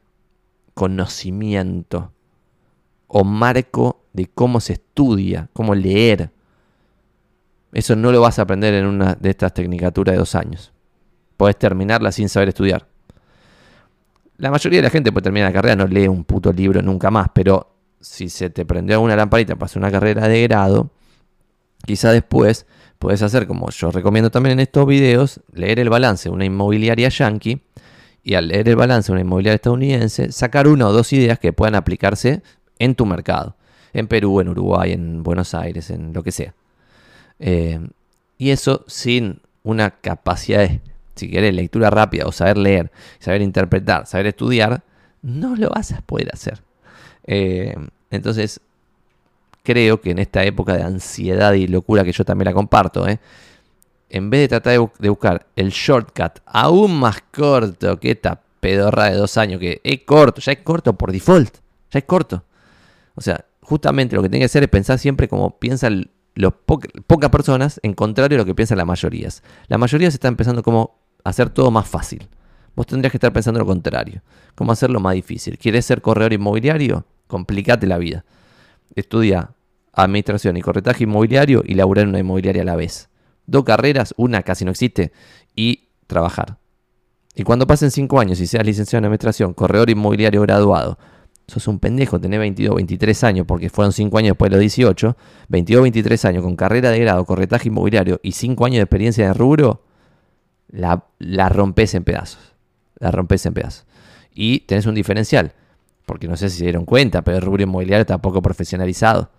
conocimiento 0.76 2.12
o 3.06 3.24
marco 3.24 4.04
de 4.12 4.26
cómo 4.26 4.60
se 4.60 4.74
estudia, 4.74 5.48
cómo 5.54 5.74
leer. 5.74 6.30
Eso 7.72 7.96
no 7.96 8.12
lo 8.12 8.20
vas 8.20 8.38
a 8.38 8.42
aprender 8.42 8.74
en 8.74 8.84
una 8.84 9.14
de 9.14 9.30
estas 9.30 9.54
tecnicaturas 9.54 10.12
de 10.12 10.18
dos 10.18 10.34
años. 10.34 10.74
Podés 11.38 11.56
terminarla 11.56 12.12
sin 12.12 12.28
saber 12.28 12.50
estudiar. 12.50 12.86
La 14.36 14.50
mayoría 14.50 14.80
de 14.80 14.82
la 14.82 14.90
gente 14.90 15.12
puede 15.12 15.24
terminar 15.24 15.48
la 15.48 15.54
carrera, 15.54 15.76
no 15.76 15.86
lee 15.86 16.08
un 16.08 16.24
puto 16.24 16.52
libro 16.52 16.82
nunca 16.82 17.10
más, 17.10 17.28
pero 17.32 17.74
si 17.98 18.28
se 18.28 18.50
te 18.50 18.66
prendió 18.66 18.96
alguna 18.96 19.16
lamparita 19.16 19.54
para 19.54 19.64
hacer 19.64 19.78
una 19.78 19.90
carrera 19.90 20.28
de 20.28 20.42
grado, 20.42 20.90
quizá 21.86 22.12
después 22.12 22.66
puedes 22.98 23.22
hacer 23.22 23.46
como 23.46 23.70
yo 23.70 23.90
recomiendo 23.90 24.30
también 24.30 24.52
en 24.52 24.60
estos 24.60 24.86
videos, 24.86 25.40
leer 25.54 25.78
el 25.78 25.88
balance 25.88 26.28
de 26.28 26.34
una 26.34 26.44
inmobiliaria 26.44 27.08
yankee 27.08 27.62
y 28.26 28.34
al 28.34 28.48
leer 28.48 28.68
el 28.68 28.74
balance 28.74 29.06
de 29.06 29.12
una 29.12 29.20
inmobiliaria 29.20 29.54
estadounidense, 29.54 30.32
sacar 30.32 30.66
una 30.66 30.88
o 30.88 30.92
dos 30.92 31.12
ideas 31.12 31.38
que 31.38 31.52
puedan 31.52 31.76
aplicarse 31.76 32.42
en 32.80 32.96
tu 32.96 33.06
mercado, 33.06 33.54
en 33.92 34.08
Perú, 34.08 34.40
en 34.40 34.48
Uruguay, 34.48 34.90
en 34.90 35.22
Buenos 35.22 35.54
Aires, 35.54 35.90
en 35.90 36.12
lo 36.12 36.24
que 36.24 36.32
sea. 36.32 36.52
Eh, 37.38 37.78
y 38.36 38.50
eso 38.50 38.84
sin 38.88 39.42
una 39.62 39.92
capacidad 39.92 40.68
de, 40.68 40.80
si 41.14 41.30
querés, 41.30 41.54
lectura 41.54 41.88
rápida 41.88 42.26
o 42.26 42.32
saber 42.32 42.58
leer, 42.58 42.90
saber 43.20 43.42
interpretar, 43.42 44.08
saber 44.08 44.26
estudiar, 44.26 44.82
no 45.22 45.54
lo 45.54 45.70
vas 45.70 45.92
a 45.92 46.00
poder 46.00 46.30
hacer. 46.34 46.60
Eh, 47.28 47.76
entonces, 48.10 48.60
creo 49.62 50.00
que 50.00 50.10
en 50.10 50.18
esta 50.18 50.42
época 50.42 50.76
de 50.76 50.82
ansiedad 50.82 51.52
y 51.52 51.68
locura 51.68 52.02
que 52.02 52.10
yo 52.10 52.24
también 52.24 52.46
la 52.46 52.54
comparto, 52.54 53.06
¿eh? 53.06 53.20
En 54.08 54.30
vez 54.30 54.42
de 54.42 54.48
tratar 54.48 54.72
de, 54.98 55.08
buscar 55.08 55.46
el 55.56 55.70
shortcut 55.70 56.40
aún 56.46 56.98
más 56.98 57.22
corto 57.32 57.98
que 57.98 58.12
esta 58.12 58.40
pedorra 58.60 59.10
de 59.10 59.16
dos 59.16 59.36
años, 59.36 59.60
que 59.60 59.80
es 59.82 60.00
corto, 60.04 60.40
ya 60.40 60.52
es 60.52 60.58
corto 60.58 60.96
por 60.96 61.12
default, 61.12 61.56
ya 61.90 61.98
es 61.98 62.04
corto. 62.04 62.44
O 63.14 63.20
sea, 63.20 63.44
justamente 63.60 64.16
lo 64.16 64.22
que 64.22 64.28
tiene 64.28 64.40
que 64.40 64.46
hacer 64.46 64.62
es 64.62 64.68
pensar 64.68 64.98
siempre 64.98 65.28
como 65.28 65.58
piensan 65.58 66.10
los 66.34 66.52
pocas 66.52 67.30
personas, 67.30 67.80
en 67.82 67.94
contrario 67.94 68.36
a 68.36 68.40
lo 68.40 68.44
que 68.44 68.54
piensan 68.54 68.78
las 68.78 68.86
mayorías. 68.86 69.42
La 69.68 69.78
mayoría 69.78 70.10
se 70.10 70.16
está 70.16 70.28
empezando 70.28 70.62
como 70.62 70.98
a 71.24 71.30
hacer 71.30 71.50
todo 71.50 71.70
más 71.70 71.88
fácil. 71.88 72.28
Vos 72.74 72.86
tendrías 72.86 73.10
que 73.10 73.16
estar 73.16 73.32
pensando 73.32 73.58
lo 73.58 73.66
contrario. 73.66 74.22
¿Cómo 74.54 74.72
hacerlo 74.72 75.00
más 75.00 75.14
difícil? 75.14 75.56
¿Quieres 75.56 75.86
ser 75.86 76.02
corredor 76.02 76.34
inmobiliario? 76.34 77.06
Complicate 77.26 77.86
la 77.86 77.96
vida. 77.96 78.24
Estudia 78.94 79.52
administración 79.92 80.58
y 80.58 80.62
corretaje 80.62 81.04
inmobiliario 81.04 81.62
y 81.64 81.74
laburar 81.74 82.02
en 82.02 82.10
una 82.10 82.18
inmobiliaria 82.18 82.62
a 82.62 82.66
la 82.66 82.76
vez 82.76 83.08
dos 83.46 83.64
carreras, 83.64 84.14
una 84.16 84.42
casi 84.42 84.64
no 84.64 84.70
existe, 84.70 85.12
y 85.54 85.88
trabajar. 86.06 86.58
Y 87.34 87.42
cuando 87.42 87.66
pasen 87.66 87.90
cinco 87.90 88.18
años 88.18 88.40
y 88.40 88.46
seas 88.46 88.64
licenciado 88.64 89.00
en 89.00 89.04
administración, 89.06 89.54
corredor 89.54 89.90
inmobiliario 89.90 90.40
graduado, 90.42 90.98
sos 91.46 91.68
un 91.68 91.78
pendejo, 91.78 92.20
tenés 92.20 92.40
22, 92.40 92.76
23 92.76 93.24
años, 93.24 93.46
porque 93.46 93.70
fueron 93.70 93.92
cinco 93.92 94.18
años 94.18 94.30
después 94.30 94.50
de 94.50 94.56
los 94.56 94.60
18, 94.60 95.16
22, 95.48 95.82
23 95.82 96.24
años 96.24 96.42
con 96.42 96.56
carrera 96.56 96.90
de 96.90 96.98
grado, 97.00 97.24
corretaje 97.24 97.68
inmobiliario 97.68 98.20
y 98.22 98.32
cinco 98.32 98.64
años 98.64 98.76
de 98.76 98.82
experiencia 98.82 99.26
de 99.26 99.34
rubro, 99.34 99.82
la, 100.68 101.04
la 101.18 101.48
rompes 101.48 101.94
en 101.94 102.04
pedazos. 102.04 102.54
La 102.98 103.10
rompes 103.10 103.44
en 103.46 103.54
pedazos. 103.54 103.86
Y 104.34 104.60
tenés 104.60 104.86
un 104.86 104.94
diferencial, 104.94 105.52
porque 106.06 106.28
no 106.28 106.36
sé 106.36 106.48
si 106.50 106.58
se 106.58 106.64
dieron 106.64 106.84
cuenta, 106.84 107.22
pero 107.22 107.36
el 107.36 107.42
rubro 107.42 107.62
inmobiliario 107.62 108.00
está 108.00 108.18
poco 108.18 108.42
profesionalizado. 108.42 109.30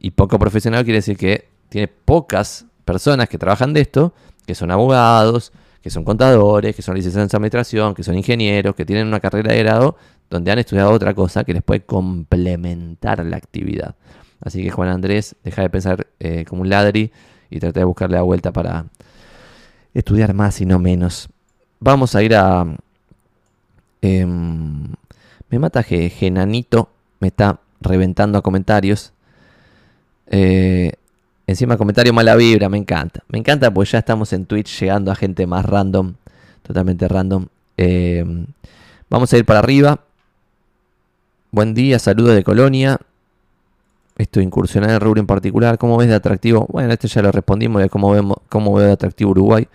Y 0.00 0.10
poco 0.10 0.38
profesional 0.38 0.84
quiere 0.84 0.98
decir 0.98 1.16
que 1.16 1.48
tiene 1.68 1.88
pocas 1.88 2.66
personas 2.84 3.28
que 3.28 3.38
trabajan 3.38 3.72
de 3.72 3.80
esto, 3.80 4.14
que 4.46 4.54
son 4.54 4.70
abogados, 4.70 5.52
que 5.82 5.90
son 5.90 6.04
contadores, 6.04 6.74
que 6.74 6.82
son 6.82 6.94
licenciados 6.94 7.32
en 7.32 7.36
administración, 7.36 7.94
que 7.94 8.02
son 8.02 8.16
ingenieros, 8.16 8.74
que 8.74 8.86
tienen 8.86 9.06
una 9.06 9.20
carrera 9.20 9.52
de 9.52 9.62
grado 9.62 9.96
donde 10.30 10.50
han 10.50 10.58
estudiado 10.58 10.90
otra 10.90 11.14
cosa 11.14 11.44
que 11.44 11.52
les 11.52 11.62
puede 11.62 11.82
complementar 11.82 13.24
la 13.24 13.36
actividad. 13.36 13.94
Así 14.40 14.62
que 14.62 14.70
Juan 14.70 14.88
Andrés, 14.88 15.36
deja 15.44 15.62
de 15.62 15.70
pensar 15.70 16.06
eh, 16.20 16.44
como 16.48 16.62
un 16.62 16.68
ladri 16.68 17.12
y 17.50 17.60
trata 17.60 17.80
de 17.80 17.84
buscarle 17.84 18.16
la 18.16 18.22
vuelta 18.22 18.52
para 18.52 18.86
estudiar 19.92 20.34
más 20.34 20.60
y 20.60 20.66
no 20.66 20.78
menos. 20.78 21.28
Vamos 21.80 22.14
a 22.14 22.22
ir 22.22 22.34
a... 22.34 22.66
Em, 24.02 24.88
me 25.48 25.58
mata 25.58 25.82
que 25.82 26.10
Genanito 26.10 26.90
me 27.20 27.28
está 27.28 27.60
reventando 27.80 28.38
a 28.38 28.42
comentarios. 28.42 29.12
Eh, 30.26 30.92
encima 31.46 31.76
comentario 31.76 32.12
mala 32.12 32.36
vibra, 32.36 32.68
me 32.68 32.78
encanta. 32.78 33.22
Me 33.28 33.38
encanta 33.38 33.72
porque 33.72 33.90
ya 33.90 33.98
estamos 33.98 34.32
en 34.32 34.46
Twitch 34.46 34.80
llegando 34.80 35.10
a 35.10 35.14
gente 35.14 35.46
más 35.46 35.64
random. 35.64 36.14
Totalmente 36.62 37.08
random. 37.08 37.46
Em, 37.76 38.46
vamos 39.10 39.32
a 39.32 39.38
ir 39.38 39.44
para 39.44 39.58
arriba. 39.58 40.00
Buen 41.50 41.74
día, 41.74 41.98
saludos 41.98 42.34
de 42.34 42.42
Colonia. 42.42 42.98
Esto 44.16 44.40
incursionar 44.40 44.90
en 44.90 44.94
el 44.96 45.00
rubro 45.00 45.20
en 45.20 45.26
particular. 45.26 45.78
¿Cómo 45.78 45.96
ves 45.96 46.08
de 46.08 46.14
atractivo? 46.14 46.66
Bueno, 46.70 46.92
este 46.92 47.08
ya 47.08 47.22
lo 47.22 47.32
respondimos 47.32 47.82
de 47.82 47.88
cómo, 47.88 48.10
vemos, 48.12 48.38
cómo 48.48 48.74
veo 48.74 48.86
de 48.86 48.92
atractivo 48.92 49.32
Uruguay. 49.32 49.68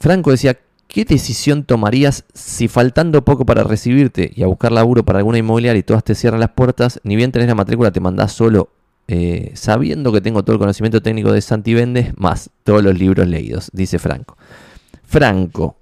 Franco 0.00 0.32
decía, 0.32 0.58
¿qué 0.88 1.04
decisión 1.04 1.64
tomarías 1.64 2.24
si 2.34 2.68
faltando 2.68 3.24
poco 3.24 3.46
para 3.46 3.62
recibirte 3.62 4.32
y 4.34 4.42
a 4.42 4.46
buscar 4.46 4.72
laburo 4.72 5.04
para 5.04 5.18
alguna 5.18 5.38
inmobiliaria 5.38 5.78
y 5.78 5.82
todas 5.82 6.04
te 6.04 6.14
cierran 6.14 6.40
las 6.40 6.50
puertas, 6.50 7.00
ni 7.04 7.16
bien 7.16 7.32
tenés 7.32 7.48
la 7.48 7.54
matrícula, 7.54 7.90
te 7.90 8.00
mandás 8.00 8.32
solo, 8.32 8.68
eh, 9.06 9.52
sabiendo 9.54 10.12
que 10.12 10.20
tengo 10.20 10.42
todo 10.42 10.54
el 10.54 10.60
conocimiento 10.60 11.02
técnico 11.02 11.32
de 11.32 11.42
Santi 11.42 11.74
más 12.16 12.50
todos 12.62 12.82
los 12.82 12.98
libros 12.98 13.28
leídos, 13.28 13.70
dice 13.72 13.98
Franco. 13.98 14.36
Franco, 15.04 15.76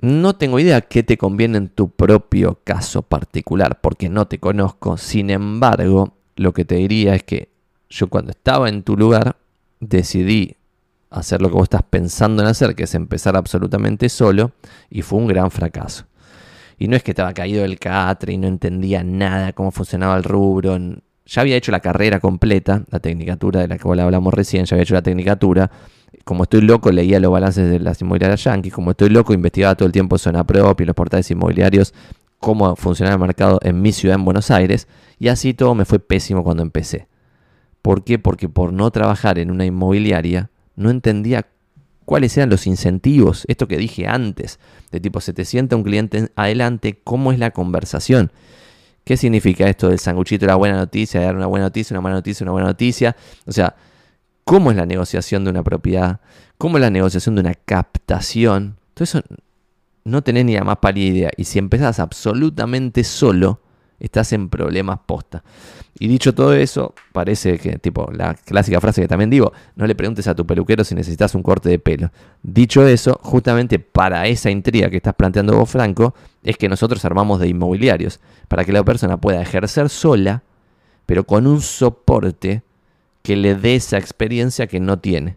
no 0.00 0.36
tengo 0.36 0.60
idea 0.60 0.80
qué 0.82 1.02
te 1.02 1.18
conviene 1.18 1.58
en 1.58 1.68
tu 1.68 1.90
propio 1.90 2.60
caso 2.62 3.02
particular, 3.02 3.80
porque 3.80 4.08
no 4.08 4.28
te 4.28 4.38
conozco. 4.38 4.96
Sin 4.96 5.30
embargo, 5.30 6.14
lo 6.36 6.52
que 6.52 6.64
te 6.64 6.76
diría 6.76 7.14
es 7.14 7.24
que 7.24 7.48
yo 7.90 8.08
cuando 8.08 8.30
estaba 8.30 8.68
en 8.68 8.82
tu 8.82 8.96
lugar 8.96 9.36
decidí 9.80 10.56
hacer 11.10 11.40
lo 11.40 11.48
que 11.48 11.54
vos 11.54 11.64
estás 11.64 11.82
pensando 11.82 12.42
en 12.42 12.48
hacer, 12.48 12.74
que 12.74 12.84
es 12.84 12.94
empezar 12.94 13.36
absolutamente 13.36 14.08
solo, 14.08 14.52
y 14.90 15.02
fue 15.02 15.18
un 15.18 15.26
gran 15.26 15.50
fracaso. 15.50 16.04
Y 16.78 16.86
no 16.86 16.94
es 16.94 17.02
que 17.02 17.10
estaba 17.10 17.34
caído 17.34 17.62
del 17.62 17.78
catre 17.78 18.34
y 18.34 18.38
no 18.38 18.46
entendía 18.46 19.02
nada 19.02 19.52
cómo 19.52 19.72
funcionaba 19.72 20.16
el 20.16 20.22
rubro. 20.22 20.78
Ya 21.28 21.42
había 21.42 21.56
hecho 21.56 21.70
la 21.70 21.80
carrera 21.80 22.18
completa, 22.18 22.84
la 22.90 22.98
tecnicatura 22.98 23.60
de 23.60 23.68
la 23.68 23.78
que 23.78 23.86
hablamos 23.86 24.34
recién, 24.34 24.64
ya 24.64 24.74
había 24.74 24.82
hecho 24.82 24.94
la 24.94 25.02
tecnicatura 25.02 25.70
como 26.24 26.44
estoy 26.44 26.62
loco, 26.62 26.90
leía 26.90 27.20
los 27.20 27.30
balances 27.30 27.70
de 27.70 27.80
las 27.80 28.00
inmobiliarias 28.00 28.44
yankees, 28.44 28.72
como 28.72 28.92
estoy 28.92 29.10
loco, 29.10 29.32
investigaba 29.32 29.74
todo 29.74 29.86
el 29.86 29.92
tiempo 29.92 30.18
zona 30.18 30.44
propia 30.46 30.84
y 30.84 30.86
los 30.86 30.94
portales 30.94 31.30
inmobiliarios, 31.30 31.94
cómo 32.38 32.76
funcionaba 32.76 33.14
el 33.14 33.20
mercado 33.20 33.58
en 33.62 33.80
mi 33.80 33.92
ciudad, 33.92 34.16
en 34.16 34.24
Buenos 34.24 34.50
Aires, 34.50 34.88
y 35.18 35.28
así 35.28 35.54
todo 35.54 35.74
me 35.74 35.84
fue 35.84 35.98
pésimo 35.98 36.44
cuando 36.44 36.62
empecé. 36.62 37.08
¿Por 37.82 38.04
qué? 38.04 38.18
Porque 38.18 38.48
por 38.48 38.72
no 38.72 38.90
trabajar 38.90 39.38
en 39.38 39.50
una 39.50 39.64
inmobiliaria, 39.64 40.50
no 40.76 40.90
entendía 40.90 41.46
cuáles 42.04 42.36
eran 42.36 42.50
los 42.50 42.66
incentivos, 42.66 43.44
esto 43.48 43.68
que 43.68 43.76
dije 43.76 44.06
antes, 44.06 44.58
de 44.90 45.00
tipo, 45.00 45.20
se 45.20 45.32
te 45.32 45.44
sienta 45.44 45.76
un 45.76 45.82
cliente 45.82 46.30
adelante, 46.36 47.00
¿cómo 47.04 47.32
es 47.32 47.38
la 47.38 47.50
conversación? 47.50 48.32
¿Qué 49.08 49.16
significa 49.16 49.66
esto 49.66 49.88
del 49.88 49.98
sanguchito 49.98 50.44
de 50.44 50.48
la 50.48 50.56
buena 50.56 50.76
noticia, 50.76 51.18
de 51.18 51.24
dar 51.24 51.34
una 51.34 51.46
buena 51.46 51.64
noticia, 51.64 51.94
una 51.94 52.02
mala 52.02 52.16
noticia, 52.16 52.44
una 52.44 52.52
buena 52.52 52.68
noticia? 52.68 53.16
O 53.46 53.52
sea, 53.52 53.74
cómo 54.44 54.70
es 54.70 54.76
la 54.76 54.84
negociación 54.84 55.44
de 55.44 55.50
una 55.50 55.62
propiedad, 55.62 56.20
cómo 56.58 56.76
es 56.76 56.82
la 56.82 56.90
negociación 56.90 57.34
de 57.34 57.40
una 57.40 57.54
captación. 57.54 58.76
Todo 58.92 59.04
eso 59.04 59.22
no 60.04 60.22
tenés 60.22 60.44
ni 60.44 60.56
la 60.56 60.62
más 60.62 60.76
pálida 60.76 61.06
idea. 61.06 61.30
Y 61.38 61.44
si 61.44 61.58
empezás 61.58 62.00
absolutamente 62.00 63.02
solo, 63.02 63.62
estás 64.00 64.32
en 64.32 64.48
problemas 64.48 65.00
posta. 65.06 65.42
Y 65.98 66.06
dicho 66.06 66.34
todo 66.34 66.54
eso, 66.54 66.94
parece 67.12 67.58
que, 67.58 67.78
tipo, 67.78 68.10
la 68.12 68.34
clásica 68.34 68.80
frase 68.80 69.02
que 69.02 69.08
también 69.08 69.30
digo, 69.30 69.52
no 69.74 69.86
le 69.86 69.94
preguntes 69.94 70.28
a 70.28 70.34
tu 70.34 70.46
peluquero 70.46 70.84
si 70.84 70.94
necesitas 70.94 71.34
un 71.34 71.42
corte 71.42 71.68
de 71.68 71.78
pelo. 71.78 72.10
Dicho 72.42 72.86
eso, 72.86 73.18
justamente 73.22 73.78
para 73.78 74.26
esa 74.26 74.50
intriga 74.50 74.90
que 74.90 74.98
estás 74.98 75.14
planteando 75.14 75.56
vos, 75.56 75.68
Franco, 75.68 76.14
es 76.44 76.56
que 76.56 76.68
nosotros 76.68 77.04
armamos 77.04 77.40
de 77.40 77.48
inmobiliarios, 77.48 78.20
para 78.46 78.64
que 78.64 78.72
la 78.72 78.84
persona 78.84 79.16
pueda 79.16 79.42
ejercer 79.42 79.88
sola, 79.88 80.42
pero 81.06 81.24
con 81.24 81.46
un 81.46 81.60
soporte 81.60 82.62
que 83.22 83.36
le 83.36 83.56
dé 83.56 83.74
esa 83.74 83.98
experiencia 83.98 84.68
que 84.68 84.78
no 84.78 85.00
tiene. 85.00 85.36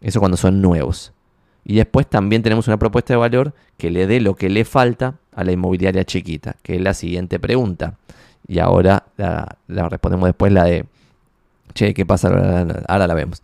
Eso 0.00 0.18
cuando 0.18 0.36
son 0.36 0.60
nuevos. 0.60 1.12
Y 1.64 1.76
después 1.76 2.08
también 2.08 2.42
tenemos 2.42 2.66
una 2.66 2.78
propuesta 2.78 3.12
de 3.12 3.18
valor 3.18 3.54
que 3.76 3.90
le 3.90 4.06
dé 4.06 4.20
lo 4.20 4.34
que 4.34 4.48
le 4.48 4.64
falta 4.64 5.18
a 5.38 5.44
la 5.44 5.52
inmobiliaria 5.52 6.04
chiquita, 6.04 6.56
que 6.64 6.74
es 6.74 6.80
la 6.80 6.94
siguiente 6.94 7.38
pregunta. 7.38 7.94
Y 8.48 8.58
ahora 8.58 9.04
la, 9.16 9.56
respondemos 9.88 10.26
después 10.26 10.50
la 10.50 10.64
de, 10.64 10.84
che, 11.74 11.94
¿qué 11.94 12.04
pasa? 12.04 12.28
Ahora 12.88 13.06
la 13.06 13.14
vemos. 13.14 13.40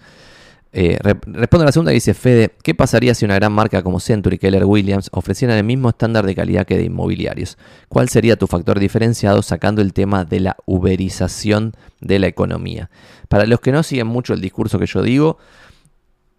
Eh, 0.72 0.98
responde 1.00 1.62
a 1.62 1.66
la 1.66 1.72
segunda 1.72 1.92
que 1.92 1.94
dice 1.94 2.14
Fede, 2.14 2.50
¿qué 2.64 2.74
pasaría 2.74 3.14
si 3.14 3.24
una 3.24 3.36
gran 3.36 3.52
marca 3.52 3.84
como 3.84 4.00
Century, 4.00 4.38
Keller 4.38 4.64
Williams 4.64 5.08
ofrecieran 5.12 5.56
el 5.56 5.62
mismo 5.62 5.90
estándar 5.90 6.26
de 6.26 6.34
calidad 6.34 6.66
que 6.66 6.76
de 6.76 6.82
inmobiliarios? 6.82 7.58
¿Cuál 7.88 8.08
sería 8.08 8.34
tu 8.34 8.48
factor 8.48 8.80
diferenciado 8.80 9.40
sacando 9.42 9.80
el 9.80 9.92
tema 9.92 10.24
de 10.24 10.40
la 10.40 10.56
uberización 10.66 11.74
de 12.00 12.18
la 12.18 12.26
economía? 12.26 12.90
Para 13.28 13.46
los 13.46 13.60
que 13.60 13.70
no 13.70 13.84
siguen 13.84 14.08
mucho 14.08 14.34
el 14.34 14.40
discurso 14.40 14.80
que 14.80 14.86
yo 14.86 15.00
digo, 15.02 15.38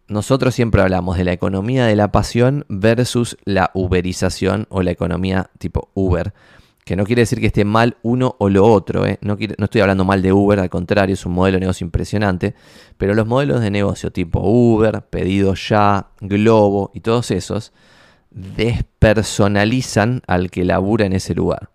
nosotros 0.08 0.54
siempre 0.54 0.82
hablamos 0.82 1.18
de 1.18 1.24
la 1.24 1.34
economía 1.34 1.86
de 1.86 1.96
la 1.96 2.12
pasión 2.12 2.66
versus 2.70 3.38
la 3.46 3.72
uberización 3.74 4.68
o 4.70 4.84
la 4.84 4.92
economía 4.92 5.50
tipo 5.58 5.90
Uber. 5.94 6.34
Que 6.84 6.96
no 6.96 7.06
quiere 7.06 7.24
decir 7.24 7.40
que 7.40 7.48
esté 7.48 7.66
mal 7.66 7.98
uno 8.04 8.36
o 8.38 8.48
lo 8.50 8.66
otro. 8.66 9.08
¿eh? 9.08 9.18
No, 9.22 9.36
estoy 9.40 9.82
hablando 9.82 10.06
mal 10.06 10.22
de 10.22 10.32
Uber, 10.32 10.60
al 10.60 10.70
contrario, 10.70 11.16
es 11.16 11.26
un 11.26 11.34
modelo 11.34 11.56
de 11.56 11.62
negocio 11.62 11.84
impresionante. 11.84 12.54
Pero 12.98 13.16
los 13.16 13.26
modelos 13.26 13.62
de 13.62 13.72
negocio 13.72 14.12
tipo 14.12 14.42
Uber, 14.42 15.02
Pedido 15.02 15.56
Ya, 15.56 16.10
Globo 16.22 16.92
y 16.94 17.00
todos 17.00 17.32
esos 17.32 17.74
despersonalizan 18.30 20.22
al 20.28 20.52
que 20.52 20.64
labura 20.64 21.08
en 21.08 21.14
ese 21.14 21.34
lugar. 21.34 21.70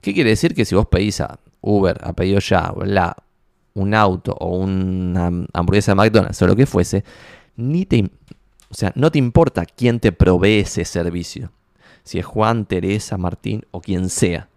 ¿Qué 0.00 0.14
quiere 0.14 0.30
decir? 0.30 0.54
Que 0.54 0.64
si 0.64 0.74
vos 0.74 0.86
pedís 0.86 1.20
a 1.20 1.38
Uber, 1.60 1.98
a 2.02 2.14
Pedido 2.14 2.38
Ya, 2.38 2.72
la, 2.86 3.14
un 3.74 3.92
auto 3.92 4.32
o 4.40 4.56
una 4.56 5.30
hamburguesa 5.52 5.92
de 5.92 5.96
McDonald's 5.96 6.40
o 6.40 6.46
lo 6.46 6.56
que 6.56 6.64
fuese, 6.64 7.04
ni 7.56 7.86
te, 7.86 8.10
o 8.68 8.74
sea, 8.74 8.92
no 8.94 9.10
te 9.10 9.18
importa 9.18 9.64
quién 9.66 10.00
te 10.00 10.12
provee 10.12 10.60
ese 10.60 10.84
servicio. 10.84 11.52
Si 12.02 12.18
es 12.18 12.26
Juan, 12.26 12.66
Teresa, 12.66 13.16
Martín 13.16 13.64
o 13.70 13.80
quien 13.80 14.10
sea. 14.10 14.48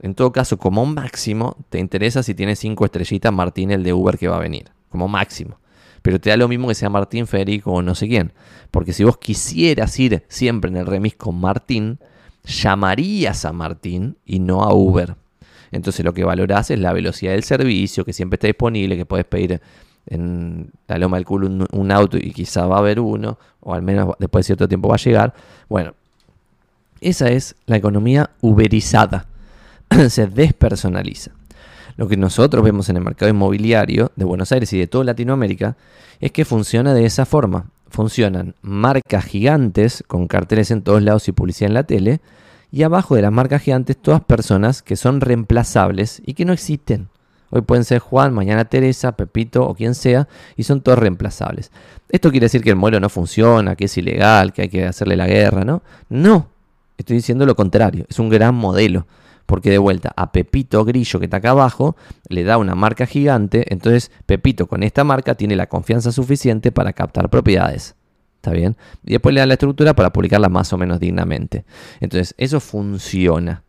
En 0.00 0.14
todo 0.14 0.32
caso, 0.32 0.58
como 0.58 0.84
máximo, 0.84 1.56
te 1.70 1.78
interesa 1.78 2.22
si 2.22 2.34
tiene 2.34 2.56
cinco 2.56 2.84
estrellitas 2.84 3.32
Martín, 3.32 3.70
el 3.70 3.84
de 3.84 3.92
Uber 3.92 4.18
que 4.18 4.28
va 4.28 4.36
a 4.36 4.40
venir. 4.40 4.70
Como 4.88 5.08
máximo. 5.08 5.58
Pero 6.02 6.20
te 6.20 6.30
da 6.30 6.36
lo 6.36 6.48
mismo 6.48 6.68
que 6.68 6.74
sea 6.74 6.90
Martín, 6.90 7.26
Federico 7.26 7.72
o 7.72 7.82
no 7.82 7.94
sé 7.94 8.08
quién. 8.08 8.32
Porque 8.70 8.92
si 8.92 9.04
vos 9.04 9.16
quisieras 9.16 9.98
ir 10.00 10.24
siempre 10.28 10.70
en 10.70 10.76
el 10.76 10.86
remis 10.86 11.14
con 11.14 11.40
Martín, 11.40 12.00
llamarías 12.44 13.44
a 13.44 13.52
Martín 13.52 14.18
y 14.26 14.40
no 14.40 14.64
a 14.64 14.74
Uber. 14.74 15.14
Entonces 15.70 16.04
lo 16.04 16.12
que 16.12 16.24
valorás 16.24 16.70
es 16.70 16.80
la 16.80 16.92
velocidad 16.92 17.32
del 17.32 17.44
servicio, 17.44 18.04
que 18.04 18.12
siempre 18.12 18.36
está 18.36 18.48
disponible, 18.48 18.96
que 18.96 19.06
puedes 19.06 19.24
pedir 19.24 19.62
en 20.06 20.70
la 20.88 20.98
loma 20.98 21.16
del 21.16 21.26
culo 21.26 21.48
un, 21.72 21.92
auto 21.92 22.16
y 22.16 22.32
quizá 22.32 22.66
va 22.66 22.76
a 22.76 22.80
haber 22.80 23.00
uno, 23.00 23.38
o 23.60 23.74
al 23.74 23.82
menos 23.82 24.14
después 24.18 24.44
de 24.44 24.46
cierto 24.46 24.68
tiempo 24.68 24.88
va 24.88 24.96
a 24.96 24.98
llegar. 24.98 25.34
Bueno, 25.68 25.94
esa 27.00 27.30
es 27.30 27.56
la 27.66 27.76
economía 27.76 28.30
uberizada. 28.40 29.26
se 30.08 30.26
despersonaliza. 30.26 31.32
Lo 31.96 32.08
que 32.08 32.16
nosotros 32.16 32.64
vemos 32.64 32.88
en 32.88 32.96
el 32.96 33.04
mercado 33.04 33.30
inmobiliario 33.30 34.12
de 34.16 34.24
Buenos 34.24 34.52
Aires 34.52 34.72
y 34.72 34.78
de 34.78 34.86
toda 34.86 35.04
Latinoamérica 35.04 35.76
es 36.20 36.32
que 36.32 36.44
funciona 36.44 36.94
de 36.94 37.04
esa 37.04 37.26
forma. 37.26 37.66
Funcionan 37.88 38.54
marcas 38.62 39.24
gigantes 39.24 40.02
con 40.06 40.26
carteles 40.26 40.70
en 40.70 40.82
todos 40.82 41.02
lados 41.02 41.28
y 41.28 41.32
publicidad 41.32 41.68
en 41.68 41.74
la 41.74 41.82
tele, 41.84 42.20
y 42.70 42.84
abajo 42.84 43.14
de 43.14 43.22
las 43.22 43.32
marcas 43.32 43.60
gigantes 43.60 43.98
todas 44.00 44.22
personas 44.22 44.82
que 44.82 44.96
son 44.96 45.20
reemplazables 45.20 46.22
y 46.24 46.32
que 46.32 46.46
no 46.46 46.54
existen. 46.54 47.08
Hoy 47.54 47.60
pueden 47.60 47.84
ser 47.84 47.98
Juan, 47.98 48.32
mañana 48.32 48.64
Teresa, 48.64 49.12
Pepito 49.12 49.64
o 49.64 49.74
quien 49.74 49.94
sea, 49.94 50.26
y 50.56 50.62
son 50.62 50.80
todos 50.80 50.98
reemplazables. 50.98 51.70
Esto 52.08 52.30
quiere 52.30 52.46
decir 52.46 52.62
que 52.62 52.70
el 52.70 52.76
modelo 52.76 52.98
no 52.98 53.10
funciona, 53.10 53.76
que 53.76 53.84
es 53.84 53.98
ilegal, 53.98 54.54
que 54.54 54.62
hay 54.62 54.68
que 54.70 54.86
hacerle 54.86 55.16
la 55.16 55.26
guerra, 55.26 55.62
¿no? 55.62 55.82
No, 56.08 56.48
estoy 56.96 57.16
diciendo 57.16 57.44
lo 57.44 57.54
contrario, 57.54 58.06
es 58.08 58.18
un 58.18 58.30
gran 58.30 58.54
modelo 58.54 59.06
porque 59.44 59.68
de 59.68 59.76
vuelta 59.76 60.12
a 60.16 60.32
Pepito 60.32 60.82
Grillo 60.84 61.18
que 61.18 61.26
está 61.26 61.36
acá 61.36 61.50
abajo 61.50 61.94
le 62.28 62.42
da 62.42 62.56
una 62.56 62.74
marca 62.74 63.04
gigante, 63.04 63.66
entonces 63.70 64.10
Pepito 64.24 64.66
con 64.66 64.82
esta 64.82 65.04
marca 65.04 65.34
tiene 65.34 65.56
la 65.56 65.68
confianza 65.68 66.10
suficiente 66.10 66.72
para 66.72 66.94
captar 66.94 67.28
propiedades. 67.28 67.94
¿Está 68.36 68.50
bien? 68.50 68.76
Y 69.04 69.12
después 69.12 69.34
le 69.34 69.40
da 69.40 69.46
la 69.46 69.54
estructura 69.54 69.94
para 69.94 70.10
publicarla 70.10 70.48
más 70.48 70.72
o 70.72 70.78
menos 70.78 70.98
dignamente. 70.98 71.64
Entonces, 72.00 72.34
eso 72.38 72.58
funciona. 72.58 73.62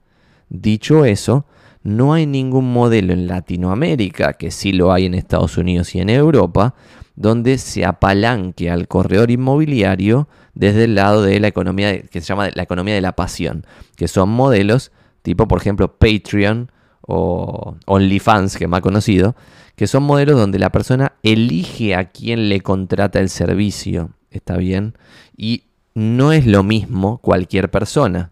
Dicho 0.50 1.06
eso, 1.06 1.46
no 1.84 2.14
hay 2.14 2.26
ningún 2.26 2.72
modelo 2.72 3.14
en 3.14 3.28
Latinoamérica, 3.28 4.34
que 4.34 4.52
sí 4.52 4.72
lo 4.74 4.92
hay 4.92 5.06
en 5.06 5.14
Estados 5.14 5.58
Unidos 5.58 5.94
y 5.96 6.00
en 6.00 6.10
Europa, 6.10 6.76
donde 7.16 7.58
se 7.58 7.86
apalanque 7.86 8.72
al 8.72 8.88
corredor 8.88 9.30
inmobiliario 9.30 10.28
desde 10.56 10.86
el 10.86 10.96
lado 10.96 11.22
de 11.22 11.40
la 11.40 11.48
economía 11.48 12.02
que 12.02 12.22
se 12.22 12.28
llama 12.28 12.50
la 12.54 12.64
economía 12.64 12.96
de 12.96 13.02
la 13.02 13.16
pasión, 13.16 13.66
que 13.96 14.08
son 14.08 14.30
modelos 14.30 14.92
tipo 15.22 15.48
por 15.48 15.60
ejemplo 15.60 15.98
Patreon 15.98 16.72
o 17.02 17.76
OnlyFans, 17.86 18.58
que 18.58 18.68
más 18.68 18.82
conocido, 18.82 19.36
que 19.76 19.88
son 19.88 20.04
modelos 20.04 20.40
donde 20.40 20.58
la 20.58 20.72
persona 20.72 21.14
elige 21.22 21.96
a 21.96 22.06
quién 22.12 22.50
le 22.50 22.62
contrata 22.62 23.20
el 23.20 23.30
servicio. 23.30 24.12
¿está 24.34 24.58
bien? 24.58 24.98
Y 25.38 25.66
no 25.94 26.32
es 26.34 26.46
lo 26.46 26.64
mismo 26.64 27.20
cualquier 27.20 27.72
persona, 27.72 28.32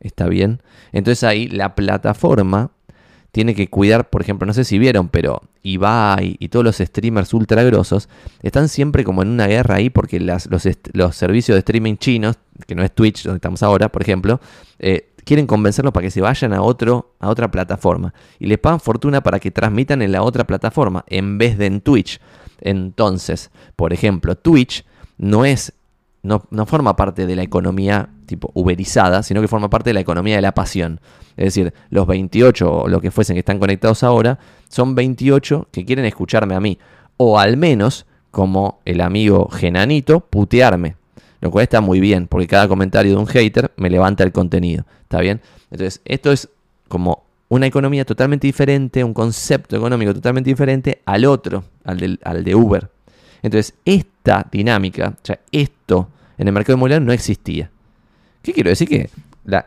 ¿está 0.00 0.28
bien? 0.28 0.62
Entonces 0.92 1.24
ahí 1.24 1.48
la 1.48 1.74
plataforma 1.74 2.70
tiene 3.32 3.54
que 3.54 3.68
cuidar, 3.68 4.08
por 4.08 4.22
ejemplo, 4.22 4.46
no 4.46 4.54
sé 4.54 4.64
si 4.64 4.78
vieron, 4.78 5.08
pero 5.08 5.42
Ibai 5.62 6.36
y 6.38 6.48
todos 6.48 6.64
los 6.64 6.76
streamers 6.78 7.34
ultra 7.34 7.62
grosos 7.62 8.08
están 8.42 8.68
siempre 8.68 9.04
como 9.04 9.22
en 9.22 9.28
una 9.28 9.46
guerra 9.46 9.76
ahí 9.76 9.90
porque 9.90 10.18
los, 10.18 10.42
servicios 11.14 11.54
de 11.54 11.58
streaming 11.58 11.96
chinos, 11.96 12.36
que 12.66 12.74
no 12.74 12.82
es 12.82 12.92
Twitch, 12.92 13.24
donde 13.24 13.36
estamos 13.36 13.62
ahora, 13.62 13.90
por 13.90 14.02
ejemplo, 14.02 14.40
eh, 14.78 15.10
quieren 15.24 15.46
convencerlos 15.46 15.92
para 15.92 16.04
que 16.04 16.10
se 16.10 16.22
vayan 16.22 16.54
a, 16.54 16.62
otro, 16.62 17.14
a 17.20 17.28
otra 17.28 17.50
plataforma 17.50 18.14
y 18.38 18.46
les 18.46 18.58
pagan 18.58 18.80
fortuna 18.80 19.22
para 19.22 19.38
que 19.38 19.50
transmitan 19.50 20.00
en 20.00 20.12
la 20.12 20.22
otra 20.22 20.46
plataforma 20.46 21.04
en 21.06 21.36
vez 21.36 21.58
de 21.58 21.66
en 21.66 21.80
Twitch. 21.82 22.20
Entonces, 22.60 23.50
por 23.76 23.92
ejemplo, 23.92 24.36
Twitch 24.36 24.84
no 25.18 25.44
es 25.44 25.74
no, 26.28 26.66
forma 26.66 26.94
parte 26.94 27.26
de 27.26 27.34
la 27.34 27.42
economía 27.42 28.10
tipo 28.26 28.50
uberizada, 28.54 29.22
sino 29.22 29.40
que 29.40 29.48
forma 29.48 29.70
parte 29.70 29.90
de 29.90 29.94
la 29.94 30.00
economía 30.00 30.36
de 30.36 30.42
la 30.42 30.52
pasión. 30.52 31.00
Es 31.36 31.46
decir, 31.46 31.72
los 31.90 32.06
28 32.06 32.70
o 32.70 32.88
lo 32.88 33.00
que 33.00 33.10
fuesen 33.10 33.34
que 33.34 33.40
están 33.40 33.58
conectados 33.58 34.02
ahora, 34.02 34.38
son 34.68 34.94
28 34.94 35.68
que 35.72 35.84
quieren 35.84 36.04
escucharme 36.04 36.54
a 36.54 36.60
mí. 36.60 36.78
O 37.16 37.38
al 37.38 37.56
menos, 37.56 38.06
como 38.30 38.80
el 38.84 39.00
amigo 39.00 39.48
Genanito, 39.48 40.20
putearme. 40.20 40.96
Lo 41.40 41.50
cual 41.50 41.62
está 41.62 41.80
muy 41.80 42.00
bien, 42.00 42.26
porque 42.26 42.46
cada 42.46 42.68
comentario 42.68 43.12
de 43.12 43.18
un 43.18 43.26
hater 43.26 43.72
me 43.76 43.90
levanta 43.90 44.24
el 44.24 44.32
contenido. 44.32 44.84
¿Está 45.02 45.20
bien? 45.20 45.40
Entonces, 45.70 46.00
esto 46.04 46.32
es 46.32 46.48
como 46.88 47.24
una 47.48 47.66
economía 47.66 48.04
totalmente 48.04 48.46
diferente, 48.46 49.02
un 49.02 49.14
concepto 49.14 49.76
económico 49.76 50.12
totalmente 50.12 50.50
diferente 50.50 51.00
al 51.06 51.24
otro, 51.24 51.64
al, 51.84 52.18
al 52.22 52.44
de 52.44 52.54
Uber. 52.54 52.90
Entonces, 53.42 53.74
esta 53.84 54.46
dinámica, 54.50 55.14
o 55.16 55.26
sea, 55.26 55.40
esto 55.52 56.08
en 56.38 56.46
el 56.46 56.54
mercado 56.54 56.76
inmobiliario 56.76 57.04
no 57.04 57.12
existía. 57.12 57.70
¿Qué 58.42 58.52
quiero 58.52 58.70
decir? 58.70 58.88
Que, 58.88 59.10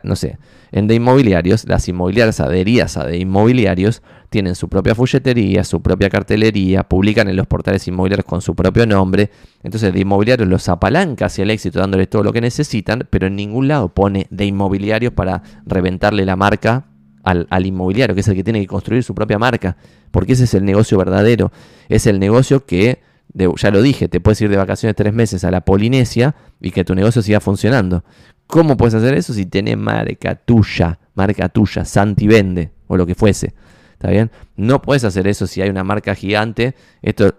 no 0.02 0.16
sé, 0.16 0.38
en 0.72 0.86
de 0.86 0.94
inmobiliarios, 0.94 1.68
las 1.68 1.86
inmobiliarias 1.88 2.40
adheridas 2.40 2.96
a 2.96 3.06
de 3.06 3.18
inmobiliarios 3.18 4.02
tienen 4.30 4.54
su 4.54 4.68
propia 4.68 4.94
folletería, 4.94 5.62
su 5.64 5.82
propia 5.82 6.08
cartelería, 6.08 6.82
publican 6.84 7.28
en 7.28 7.36
los 7.36 7.46
portales 7.46 7.86
inmobiliarios 7.86 8.24
con 8.24 8.40
su 8.40 8.54
propio 8.54 8.86
nombre. 8.86 9.30
Entonces, 9.62 9.92
de 9.92 10.00
inmobiliarios 10.00 10.48
los 10.48 10.68
apalanca 10.70 11.26
hacia 11.26 11.42
el 11.42 11.50
éxito 11.50 11.78
dándoles 11.78 12.08
todo 12.08 12.24
lo 12.24 12.32
que 12.32 12.40
necesitan, 12.40 13.06
pero 13.10 13.26
en 13.26 13.36
ningún 13.36 13.68
lado 13.68 13.90
pone 13.90 14.26
de 14.30 14.46
inmobiliarios 14.46 15.12
para 15.12 15.42
reventarle 15.66 16.24
la 16.24 16.36
marca 16.36 16.86
al, 17.22 17.46
al, 17.50 17.66
inmobiliario, 17.66 18.14
que 18.14 18.22
es 18.22 18.28
el 18.28 18.34
que 18.34 18.42
tiene 18.42 18.60
que 18.60 18.66
construir 18.66 19.04
su 19.04 19.14
propia 19.14 19.38
marca, 19.38 19.76
porque 20.10 20.32
ese 20.32 20.44
es 20.44 20.54
el 20.54 20.64
negocio 20.64 20.96
verdadero. 20.96 21.52
Es 21.90 22.06
el 22.06 22.18
negocio 22.18 22.64
que 22.64 23.00
ya 23.34 23.70
lo 23.70 23.82
dije, 23.82 24.08
te 24.08 24.20
puedes 24.20 24.40
ir 24.40 24.50
de 24.50 24.56
vacaciones 24.56 24.94
tres 24.96 25.12
meses 25.12 25.44
a 25.44 25.50
la 25.50 25.62
Polinesia 25.62 26.34
y 26.60 26.70
que 26.70 26.84
tu 26.84 26.94
negocio 26.94 27.22
siga 27.22 27.40
funcionando. 27.40 28.04
¿Cómo 28.46 28.76
puedes 28.76 28.94
hacer 28.94 29.14
eso 29.14 29.32
si 29.32 29.46
tenés 29.46 29.78
marca 29.78 30.34
tuya, 30.34 30.98
marca 31.14 31.48
tuya, 31.48 31.84
Santi 31.84 32.26
vende 32.26 32.72
o 32.86 32.96
lo 32.96 33.06
que 33.06 33.14
fuese? 33.14 33.54
¿Está 33.92 34.10
bien? 34.10 34.30
No 34.56 34.82
puedes 34.82 35.04
hacer 35.04 35.26
eso 35.26 35.46
si 35.46 35.62
hay 35.62 35.70
una 35.70 35.84
marca 35.84 36.14
gigante. 36.14 36.74
Esto 37.00 37.34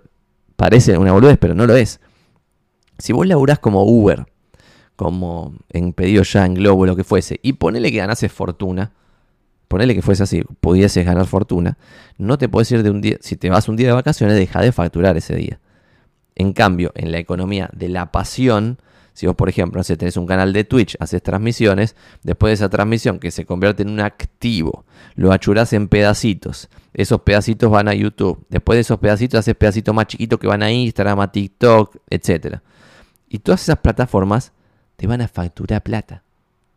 parece 0.55 0.97
una 0.97 1.11
boludez, 1.11 1.37
pero 1.37 1.53
no 1.53 1.67
lo 1.67 1.75
es. 1.75 1.99
Si 2.97 3.13
vos 3.13 3.27
laburás 3.27 3.59
como 3.59 3.83
Uber, 3.83 4.25
como 4.95 5.53
en 5.69 5.93
pedido 5.93 6.23
ya, 6.23 6.45
en 6.45 6.53
Globo, 6.53 6.85
lo 6.85 6.95
que 6.95 7.03
fuese, 7.03 7.39
y 7.43 7.53
ponele 7.53 7.91
que 7.91 7.97
ganases 7.97 8.31
fortuna, 8.31 8.93
ponele 9.67 9.93
que 9.95 10.01
fuese 10.01 10.23
así, 10.23 10.43
pudieses 10.61 11.05
ganar 11.05 11.25
fortuna, 11.25 11.77
no 12.17 12.37
te 12.37 12.47
puedes 12.47 12.71
ir 12.71 12.83
de 12.83 12.89
un 12.89 13.01
día, 13.01 13.17
si 13.19 13.35
te 13.35 13.49
vas 13.49 13.67
un 13.67 13.75
día 13.75 13.87
de 13.87 13.93
vacaciones, 13.93 14.37
deja 14.37 14.61
de 14.61 14.71
facturar 14.71 15.17
ese 15.17 15.35
día. 15.35 15.59
En 16.35 16.53
cambio, 16.53 16.91
en 16.95 17.11
la 17.11 17.19
economía 17.19 17.69
de 17.73 17.89
la 17.89 18.11
pasión, 18.11 18.79
si 19.13 19.27
vos, 19.27 19.35
por 19.35 19.47
ejemplo, 19.47 19.79
no 19.79 19.83
sé, 19.83 19.95
tenés 19.95 20.17
un 20.17 20.25
canal 20.25 20.53
de 20.53 20.63
Twitch, 20.63 20.97
haces 20.99 21.21
transmisiones, 21.21 21.95
después 22.23 22.49
de 22.49 22.53
esa 22.55 22.69
transmisión 22.69 23.19
que 23.19 23.29
se 23.29 23.45
convierte 23.45 23.83
en 23.83 23.89
un 23.89 23.99
activo, 23.99 24.85
lo 25.15 25.31
achurás 25.31 25.73
en 25.73 25.87
pedacitos. 25.87 26.69
Esos 26.93 27.21
pedacitos 27.21 27.69
van 27.69 27.87
a 27.87 27.93
YouTube. 27.93 28.43
Después 28.49 28.77
de 28.77 28.81
esos 28.81 28.99
pedacitos 28.99 29.39
haces 29.39 29.55
pedacitos 29.55 29.93
más 29.93 30.07
chiquitos 30.07 30.39
que 30.39 30.47
van 30.47 30.63
a 30.63 30.71
Instagram, 30.71 31.19
a 31.19 31.31
TikTok, 31.31 31.97
etc. 32.09 32.57
Y 33.29 33.39
todas 33.39 33.61
esas 33.61 33.77
plataformas 33.77 34.51
te 34.95 35.05
van 35.05 35.21
a 35.21 35.27
facturar 35.27 35.83
plata. 35.83 36.23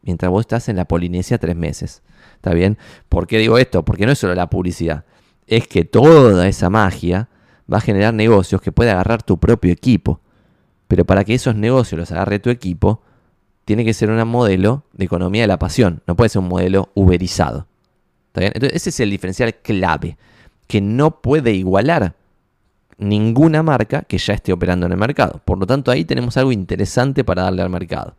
Mientras 0.03 0.31
vos 0.31 0.43
estás 0.43 0.69
en 0.69 0.77
la 0.77 0.85
Polinesia 0.85 1.39
tres 1.39 1.57
meses. 1.57 2.03
¿Está 2.35 2.53
bien? 2.53 2.79
¿Por 3.09 3.27
qué 3.27 3.39
digo 3.39 3.59
esto? 3.59 3.85
Porque 3.85 4.07
no 4.07 4.13
es 4.13 4.19
solo 4.19 4.35
la 4.35 4.51
publicidad. 4.51 5.05
Es 5.47 5.67
que 5.67 5.85
toda 5.85 6.47
esa 6.47 6.71
magia 6.71 7.29
va 7.73 7.79
a 7.79 7.81
generar 7.81 8.15
negocios 8.15 8.61
que 8.61 8.73
puede 8.73 8.91
agarrar 8.91 9.23
tu 9.23 9.39
propio 9.39 9.73
equipo. 9.73 10.21
Pero 10.89 11.05
para 11.05 11.25
que 11.25 11.35
esos 11.35 11.57
negocios 11.57 11.99
los 11.99 12.13
agarre 12.13 12.39
tu 12.39 12.51
equipo, 12.51 13.03
tiene 13.65 13.85
que 13.85 13.95
ser 13.95 14.11
un 14.11 14.29
modelo 14.29 14.85
de 14.93 15.05
economía 15.05 15.43
de 15.43 15.49
la 15.49 15.59
pasión, 15.59 16.03
no 16.07 16.15
puede 16.17 16.29
ser 16.29 16.41
un 16.41 16.49
modelo 16.49 16.91
uberizado. 16.95 17.67
Entonces, 18.35 18.73
ese 18.75 18.91
es 18.91 19.01
el 19.01 19.11
diferencial 19.11 19.55
clave, 19.57 20.17
que 20.69 20.81
no 20.81 21.21
puede 21.21 21.53
igualar 21.53 22.15
ninguna 22.99 23.63
marca 23.63 24.03
que 24.03 24.19
ya 24.19 24.35
esté 24.35 24.53
operando 24.53 24.87
en 24.87 24.93
el 24.93 24.99
mercado. 24.99 25.41
Por 25.45 25.59
lo 25.59 25.67
tanto, 25.67 25.91
ahí 25.91 26.05
tenemos 26.05 26.37
algo 26.37 26.53
interesante 26.53 27.25
para 27.25 27.43
darle 27.43 27.63
al 27.63 27.71
mercado. 27.71 28.15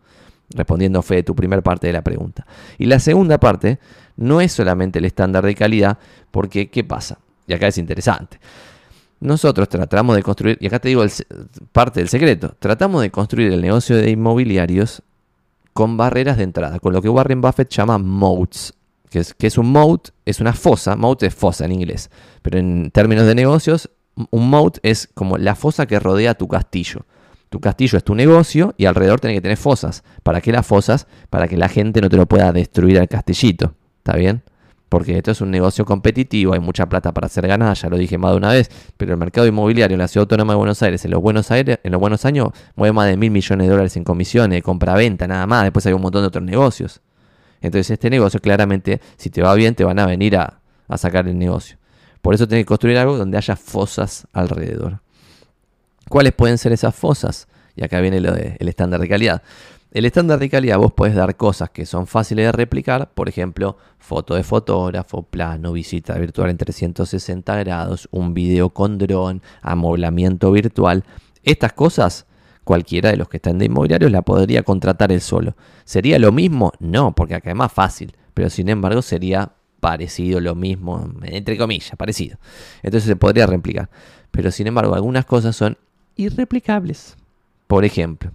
Respondiendo, 0.49 1.01
Fe, 1.01 1.23
tu 1.23 1.35
primera 1.35 1.61
parte 1.61 1.87
de 1.87 1.93
la 1.93 2.01
pregunta. 2.01 2.45
Y 2.77 2.85
la 2.85 2.99
segunda 2.99 3.39
parte 3.39 3.79
no 4.15 4.41
es 4.41 4.51
solamente 4.51 4.99
el 4.99 5.05
estándar 5.05 5.45
de 5.45 5.55
calidad, 5.55 5.97
porque 6.31 6.69
¿qué 6.69 6.83
pasa? 6.83 7.19
Y 7.47 7.53
acá 7.53 7.67
es 7.67 7.77
interesante. 7.77 8.39
Nosotros 9.19 9.67
tratamos 9.67 10.15
de 10.15 10.23
construir, 10.23 10.57
y 10.61 10.67
acá 10.67 10.79
te 10.79 10.89
digo 10.89 11.03
parte 11.71 11.99
del 11.99 12.09
secreto, 12.09 12.55
tratamos 12.59 13.01
de 13.01 13.09
construir 13.09 13.51
el 13.51 13.61
negocio 13.61 13.95
de 13.95 14.11
inmobiliarios 14.11 15.01
con 15.73 15.97
barreras 15.97 16.37
de 16.37 16.43
entrada, 16.43 16.79
con 16.79 16.93
lo 16.93 17.01
que 17.01 17.09
Warren 17.09 17.41
Buffett 17.41 17.69
llama 17.69 17.97
moats. 17.97 18.73
Que 19.09 19.19
es, 19.19 19.33
que 19.33 19.47
es 19.47 19.57
un 19.57 19.71
moat, 19.71 20.09
es 20.25 20.41
una 20.41 20.53
fosa, 20.53 20.95
moat 20.95 21.23
es 21.23 21.33
fosa 21.33 21.65
en 21.65 21.71
inglés, 21.71 22.11
pero 22.41 22.59
en 22.59 22.91
términos 22.91 23.25
de 23.25 23.35
negocios, 23.35 23.89
un 24.31 24.49
moat 24.49 24.79
es 24.83 25.09
como 25.13 25.37
la 25.37 25.55
fosa 25.55 25.85
que 25.85 25.99
rodea 25.99 26.33
tu 26.33 26.47
castillo. 26.47 27.05
Tu 27.49 27.59
castillo 27.61 27.97
es 27.97 28.03
tu 28.03 28.15
negocio 28.15 28.73
y 28.77 28.85
alrededor 28.85 29.19
tiene 29.19 29.35
que 29.35 29.41
tener 29.41 29.57
fosas. 29.57 30.03
¿Para 30.23 30.41
qué 30.41 30.51
las 30.51 30.65
fosas? 30.65 31.07
Para 31.29 31.47
que 31.47 31.55
la 31.55 31.69
gente 31.69 32.01
no 32.01 32.09
te 32.09 32.17
lo 32.17 32.25
pueda 32.25 32.51
destruir 32.51 32.99
al 32.99 33.07
castillito. 33.07 33.73
¿Está 33.99 34.17
bien? 34.17 34.43
Porque 34.89 35.17
esto 35.17 35.31
es 35.31 35.41
un 35.41 35.51
negocio 35.51 35.85
competitivo, 35.85 36.53
hay 36.53 36.59
mucha 36.59 36.87
plata 36.87 37.13
para 37.13 37.27
hacer 37.27 37.47
ganada, 37.47 37.73
ya 37.73 37.89
lo 37.89 37.97
dije 37.97 38.17
más 38.17 38.31
de 38.31 38.37
una 38.37 38.49
vez, 38.49 38.69
pero 38.95 39.13
el 39.13 39.17
mercado 39.17 39.45
inmobiliario 39.47 39.95
en 39.95 39.99
la 39.99 40.07
ciudad 40.07 40.23
autónoma 40.23 40.53
de 40.53 40.57
Buenos 40.57 40.81
Aires, 40.81 41.03
en 41.03 41.11
los 41.11 41.21
buenos, 41.21 41.51
Aires, 41.51 41.79
en 41.83 41.91
los 41.91 41.99
buenos 41.99 42.25
años, 42.25 42.49
mueve 42.75 42.93
más 42.93 43.07
de 43.07 43.17
mil 43.17 43.31
millones 43.31 43.67
de 43.67 43.71
dólares 43.71 43.97
en 43.97 44.03
comisiones, 44.03 44.63
compra-venta, 44.63 45.27
nada 45.27 45.45
más, 45.45 45.63
después 45.63 45.85
hay 45.85 45.93
un 45.93 46.01
montón 46.01 46.21
de 46.21 46.27
otros 46.27 46.43
negocios. 46.43 47.01
Entonces 47.61 47.91
este 47.91 48.09
negocio 48.09 48.39
claramente, 48.39 49.01
si 49.17 49.29
te 49.29 49.41
va 49.41 49.53
bien, 49.55 49.75
te 49.75 49.83
van 49.83 49.99
a 49.99 50.05
venir 50.05 50.37
a, 50.37 50.59
sacar 50.95 51.27
el 51.27 51.37
negocio. 51.37 51.77
Por 52.21 52.33
eso 52.33 52.47
tienes 52.47 52.65
que 52.65 52.67
construir 52.67 52.97
algo 52.97 53.17
donde 53.17 53.37
haya 53.37 53.55
fosas 53.55 54.27
alrededor. 54.31 55.01
¿Cuáles 56.07 56.33
pueden 56.33 56.57
ser 56.57 56.71
esas 56.71 56.95
fosas? 56.95 57.47
Y 57.75 57.83
acá 57.83 57.99
viene 57.99 58.21
lo 58.21 58.31
del 58.31 58.67
estándar 58.67 58.99
de 59.01 59.09
calidad. 59.09 59.41
El 59.91 60.05
estándar 60.05 60.37
de 60.39 60.49
calidad 60.49 60.77
vos 60.77 60.91
podés 60.91 61.15
dar 61.15 61.37
cosas 61.37 61.69
que 61.69 61.85
son 61.85 62.07
fáciles 62.07 62.45
de 62.45 62.51
replicar, 62.51 63.09
por 63.13 63.29
ejemplo, 63.29 63.77
foto 63.97 64.35
de 64.35 64.43
fotógrafo, 64.43 65.23
plano, 65.23 65.71
visita 65.71 66.17
virtual 66.17 66.49
en 66.49 66.57
360 66.57 67.55
grados, 67.55 68.09
un 68.11 68.33
video 68.33 68.69
con 68.71 68.97
dron, 68.97 69.41
amoblamiento 69.61 70.51
virtual. 70.51 71.05
Estas 71.41 71.71
cosas, 71.71 72.25
cualquiera 72.65 73.11
de 73.11 73.17
los 73.17 73.29
que 73.29 73.37
están 73.37 73.59
de 73.59 73.65
inmobiliarios 73.65 74.11
la 74.11 74.23
podría 74.23 74.63
contratar 74.63 75.13
él 75.13 75.21
solo. 75.21 75.55
¿Sería 75.85 76.19
lo 76.19 76.33
mismo? 76.33 76.73
No, 76.79 77.15
porque 77.15 77.35
acá 77.35 77.51
es 77.51 77.55
más 77.55 77.71
fácil, 77.71 78.13
pero 78.33 78.49
sin 78.49 78.67
embargo 78.67 79.01
sería 79.01 79.53
parecido, 79.79 80.41
lo 80.41 80.53
mismo, 80.53 81.09
entre 81.23 81.57
comillas, 81.57 81.95
parecido. 81.97 82.37
Entonces 82.83 83.07
se 83.07 83.15
podría 83.15 83.47
replicar. 83.47 83.89
Pero 84.31 84.51
sin 84.51 84.67
embargo, 84.67 84.95
algunas 84.95 85.23
cosas 85.25 85.55
son 85.55 85.77
irreplicables. 86.17 87.15
Por 87.67 87.85
ejemplo, 87.85 88.31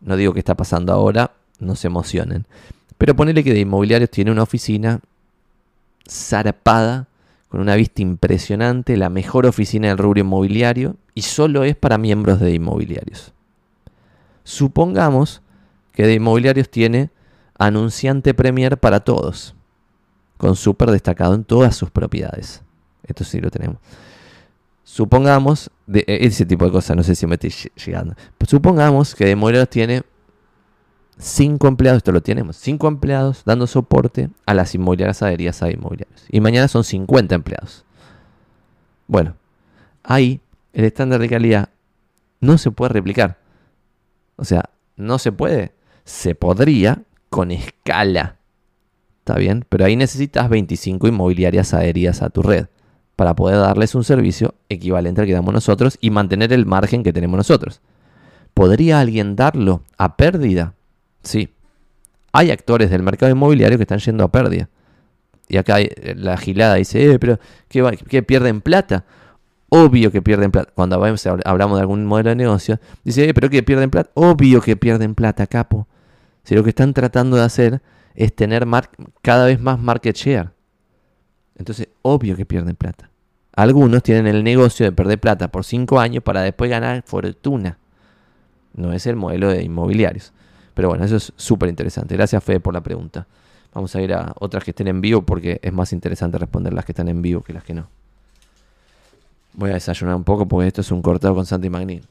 no 0.00 0.16
digo 0.16 0.32
que 0.32 0.38
está 0.38 0.56
pasando 0.56 0.92
ahora, 0.92 1.32
no 1.58 1.74
se 1.74 1.88
emocionen. 1.88 2.46
Pero 2.96 3.14
ponele 3.14 3.44
que 3.44 3.52
de 3.52 3.60
inmobiliarios 3.60 4.10
tiene 4.10 4.30
una 4.30 4.42
oficina 4.42 5.00
zarpada, 6.08 7.06
con 7.48 7.60
una 7.60 7.76
vista 7.76 8.02
impresionante, 8.02 8.96
la 8.96 9.08
mejor 9.08 9.46
oficina 9.46 9.88
del 9.88 9.98
rubro 9.98 10.20
inmobiliario, 10.20 10.96
y 11.14 11.22
solo 11.22 11.64
es 11.64 11.76
para 11.76 11.98
miembros 11.98 12.40
de 12.40 12.52
inmobiliarios. 12.52 13.32
Supongamos 14.44 15.42
que 15.92 16.06
de 16.06 16.14
inmobiliarios 16.14 16.68
tiene 16.70 17.10
anunciante 17.58 18.34
Premier 18.34 18.78
para 18.78 19.00
todos, 19.00 19.54
con 20.36 20.56
súper 20.56 20.90
destacado 20.90 21.34
en 21.34 21.44
todas 21.44 21.74
sus 21.76 21.90
propiedades. 21.90 22.62
Esto 23.02 23.24
sí 23.24 23.40
lo 23.40 23.50
tenemos. 23.50 23.78
Supongamos, 24.90 25.70
de 25.86 26.02
e, 26.06 26.26
ese 26.26 26.46
tipo 26.46 26.64
de 26.64 26.72
cosas, 26.72 26.96
no 26.96 27.02
sé 27.02 27.14
si 27.14 27.26
me 27.26 27.34
estoy 27.34 27.52
llegando. 27.84 28.14
Supongamos 28.46 29.14
que 29.14 29.36
Morelos 29.36 29.68
tiene 29.68 30.02
cinco 31.18 31.68
empleados, 31.68 31.98
esto 31.98 32.10
lo 32.10 32.22
tenemos, 32.22 32.56
cinco 32.56 32.88
empleados 32.88 33.42
dando 33.44 33.66
soporte 33.66 34.30
a 34.46 34.54
las 34.54 34.74
inmobiliarias 34.74 35.22
adheridas 35.22 35.62
a 35.62 35.70
inmobiliarios. 35.70 36.24
Y 36.30 36.40
mañana 36.40 36.68
son 36.68 36.84
50 36.84 37.34
empleados. 37.34 37.84
Bueno, 39.06 39.36
ahí 40.02 40.40
el 40.72 40.86
estándar 40.86 41.20
de 41.20 41.28
calidad 41.28 41.68
no 42.40 42.56
se 42.56 42.70
puede 42.70 42.94
replicar. 42.94 43.38
O 44.36 44.46
sea, 44.46 44.70
no 44.96 45.18
se 45.18 45.32
puede. 45.32 45.74
Se 46.04 46.34
podría 46.34 47.02
con 47.28 47.50
escala. 47.50 48.38
¿Está 49.18 49.34
bien? 49.34 49.66
Pero 49.68 49.84
ahí 49.84 49.96
necesitas 49.96 50.48
25 50.48 51.08
inmobiliarias 51.08 51.74
adheridas 51.74 52.22
a 52.22 52.30
tu 52.30 52.40
red 52.42 52.68
para 53.18 53.34
poder 53.34 53.58
darles 53.58 53.96
un 53.96 54.04
servicio 54.04 54.54
equivalente 54.68 55.20
al 55.20 55.26
que 55.26 55.32
damos 55.32 55.52
nosotros 55.52 55.98
y 56.00 56.10
mantener 56.10 56.52
el 56.52 56.66
margen 56.66 57.02
que 57.02 57.12
tenemos 57.12 57.36
nosotros. 57.36 57.80
¿Podría 58.54 59.00
alguien 59.00 59.34
darlo 59.34 59.82
a 59.96 60.16
pérdida? 60.16 60.74
Sí. 61.24 61.48
Hay 62.30 62.52
actores 62.52 62.90
del 62.90 63.02
mercado 63.02 63.32
inmobiliario 63.32 63.76
que 63.76 63.82
están 63.82 63.98
yendo 63.98 64.22
a 64.22 64.30
pérdida. 64.30 64.68
Y 65.48 65.56
acá 65.56 65.78
la 66.14 66.36
gilada 66.36 66.76
dice, 66.76 67.10
eh, 67.10 67.18
pero 67.18 67.40
¿qué, 67.68 68.22
pierden 68.22 68.60
plata? 68.60 69.04
Obvio 69.68 70.12
que 70.12 70.22
pierden 70.22 70.52
plata. 70.52 70.70
Cuando 70.72 70.94
hablamos 70.94 71.76
de 71.76 71.80
algún 71.80 72.06
modelo 72.06 72.30
de 72.30 72.36
negocio, 72.36 72.78
dice, 73.02 73.28
eh, 73.28 73.34
pero 73.34 73.50
¿qué 73.50 73.64
pierden 73.64 73.90
plata? 73.90 74.10
Obvio 74.14 74.60
que 74.60 74.76
pierden 74.76 75.16
plata, 75.16 75.48
capo. 75.48 75.88
Si 76.44 76.54
lo 76.54 76.62
que 76.62 76.68
están 76.68 76.94
tratando 76.94 77.36
de 77.36 77.42
hacer 77.42 77.82
es 78.14 78.32
tener 78.32 78.64
cada 79.22 79.46
vez 79.46 79.60
más 79.60 79.80
market 79.80 80.14
share. 80.14 80.50
Entonces, 81.58 81.88
obvio 82.02 82.36
que 82.36 82.46
pierden 82.46 82.76
plata. 82.76 83.10
Algunos 83.54 84.02
tienen 84.02 84.26
el 84.28 84.44
negocio 84.44 84.86
de 84.86 84.92
perder 84.92 85.18
plata 85.18 85.48
por 85.48 85.64
5 85.64 85.98
años 85.98 86.22
para 86.22 86.42
después 86.42 86.70
ganar 86.70 87.02
fortuna. 87.04 87.78
No 88.74 88.92
es 88.92 89.06
el 89.06 89.16
modelo 89.16 89.50
de 89.50 89.64
inmobiliarios. 89.64 90.32
Pero 90.74 90.88
bueno, 90.88 91.04
eso 91.04 91.16
es 91.16 91.32
súper 91.36 91.68
interesante. 91.68 92.14
Gracias, 92.14 92.42
Fede, 92.44 92.60
por 92.60 92.72
la 92.72 92.80
pregunta. 92.80 93.26
Vamos 93.74 93.94
a 93.96 94.00
ir 94.00 94.14
a 94.14 94.32
otras 94.38 94.62
que 94.62 94.70
estén 94.70 94.86
en 94.86 95.00
vivo 95.00 95.22
porque 95.22 95.58
es 95.62 95.72
más 95.72 95.92
interesante 95.92 96.38
responder 96.38 96.72
las 96.72 96.84
que 96.84 96.92
están 96.92 97.08
en 97.08 97.20
vivo 97.20 97.42
que 97.42 97.52
las 97.52 97.64
que 97.64 97.74
no. 97.74 97.88
Voy 99.54 99.70
a 99.70 99.74
desayunar 99.74 100.14
un 100.14 100.24
poco 100.24 100.46
porque 100.46 100.68
esto 100.68 100.80
es 100.80 100.92
un 100.92 101.02
cortado 101.02 101.34
con 101.34 101.44
Santi 101.44 101.68
Magnin. 101.68 102.02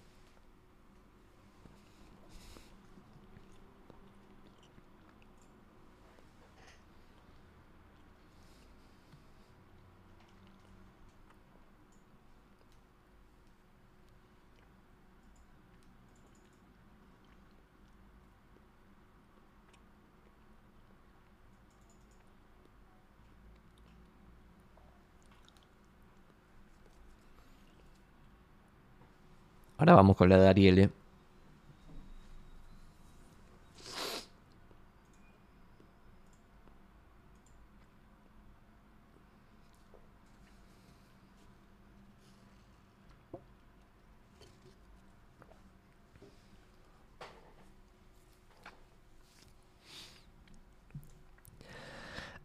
Ahora 29.88 29.96
vamos 30.02 30.18
con 30.18 30.28
la 30.28 30.38
de 30.38 30.50
Ariel. 30.50 30.92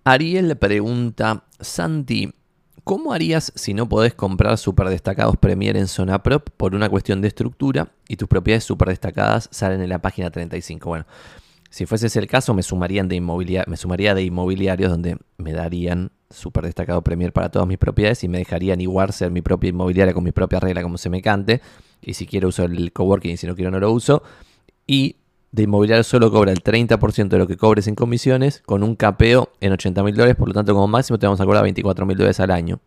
Ariel 0.04 0.46
le 0.46 0.54
pregunta, 0.54 1.44
Santi, 1.58 2.32
¿Cómo 2.84 3.12
harías 3.12 3.52
si 3.54 3.74
no 3.74 3.88
podés 3.88 4.12
comprar 4.12 4.58
super 4.58 4.88
destacados 4.88 5.36
Premier 5.36 5.76
en 5.76 5.86
zona 5.86 6.22
prop 6.22 6.48
por 6.56 6.74
una 6.74 6.88
cuestión 6.88 7.20
de 7.20 7.28
estructura 7.28 7.92
y 8.08 8.16
tus 8.16 8.26
propiedades 8.26 8.64
super 8.64 8.88
destacadas 8.88 9.48
salen 9.52 9.80
en 9.82 9.88
la 9.88 10.00
página 10.00 10.30
35? 10.30 10.88
Bueno, 10.88 11.06
si 11.70 11.86
fuese 11.86 12.08
ese 12.08 12.18
el 12.18 12.26
caso, 12.26 12.54
me, 12.54 12.64
sumarían 12.64 13.08
de 13.08 13.20
me 13.20 13.76
sumaría 13.76 14.14
de 14.16 14.24
inmobiliarios 14.24 14.90
donde 14.90 15.16
me 15.38 15.52
darían 15.52 16.10
super 16.28 16.64
destacado 16.64 17.02
Premier 17.02 17.32
para 17.32 17.50
todas 17.50 17.68
mis 17.68 17.78
propiedades 17.78 18.24
y 18.24 18.28
me 18.28 18.38
dejarían 18.38 18.80
igual 18.80 19.12
ser 19.12 19.30
mi 19.30 19.42
propia 19.42 19.70
inmobiliaria 19.70 20.12
con 20.12 20.24
mi 20.24 20.32
propia 20.32 20.58
regla 20.58 20.82
como 20.82 20.98
se 20.98 21.08
me 21.08 21.22
cante. 21.22 21.60
Y 22.00 22.14
si 22.14 22.26
quiero 22.26 22.48
uso 22.48 22.64
el 22.64 22.92
coworking 22.92 23.32
y 23.32 23.36
si 23.36 23.46
no 23.46 23.54
quiero 23.54 23.70
no 23.70 23.78
lo 23.78 23.92
uso. 23.92 24.24
Y 24.88 25.16
de 25.52 25.62
inmobiliario 25.64 26.02
solo 26.02 26.30
cobra 26.30 26.50
el 26.50 26.62
30% 26.62 27.28
de 27.28 27.38
lo 27.38 27.46
que 27.46 27.58
cobres 27.58 27.86
en 27.86 27.94
comisiones, 27.94 28.62
con 28.64 28.82
un 28.82 28.96
capeo 28.96 29.52
en 29.60 29.72
80 29.72 30.02
mil 30.02 30.14
dólares, 30.14 30.34
por 30.36 30.48
lo 30.48 30.54
tanto 30.54 30.72
como 30.74 30.88
máximo 30.88 31.18
te 31.18 31.26
vamos 31.26 31.40
a 31.40 31.44
cobrar 31.44 31.62
24 31.62 32.06
mil 32.06 32.16
dólares 32.16 32.40
al 32.40 32.50
año. 32.50 32.80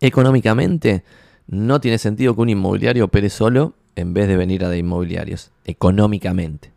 Económicamente, 0.00 1.04
no 1.48 1.80
tiene 1.80 1.98
sentido 1.98 2.34
que 2.34 2.40
un 2.40 2.48
inmobiliario 2.48 3.04
opere 3.04 3.28
solo 3.28 3.74
en 3.96 4.14
vez 4.14 4.28
de 4.28 4.36
venir 4.36 4.64
a 4.64 4.68
de 4.68 4.78
inmobiliarios, 4.78 5.50
económicamente. 5.64 6.72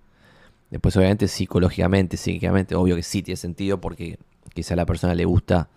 Después, 0.72 0.98
obviamente, 0.98 1.28
psicológicamente, 1.28 2.18
psíquicamente, 2.18 2.76
obvio 2.76 2.96
que 2.96 3.04
sí 3.04 3.22
tiene 3.22 3.38
sentido 3.38 3.80
porque 3.80 4.18
quizá 4.54 4.74
a 4.74 4.78
la 4.78 4.86
persona 4.86 5.14
le 5.14 5.26
gusta 5.26 5.70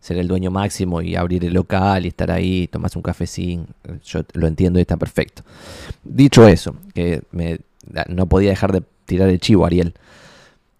ser 0.00 0.18
el 0.18 0.28
dueño 0.28 0.50
máximo 0.50 1.00
y 1.00 1.16
abrir 1.16 1.44
el 1.44 1.54
local 1.54 2.04
y 2.04 2.08
estar 2.08 2.30
ahí, 2.30 2.68
tomarse 2.68 2.98
un 2.98 3.02
cafecín. 3.02 3.66
Yo 4.04 4.20
lo 4.34 4.46
entiendo 4.46 4.78
y 4.78 4.82
está 4.82 4.96
perfecto. 4.96 5.42
Dicho 6.04 6.46
eso, 6.46 6.76
que 6.94 7.22
me 7.30 7.60
no 8.08 8.28
podía 8.28 8.50
dejar 8.50 8.72
de 8.72 8.82
tirar 9.04 9.28
el 9.28 9.40
chivo, 9.40 9.66
Ariel. 9.66 9.94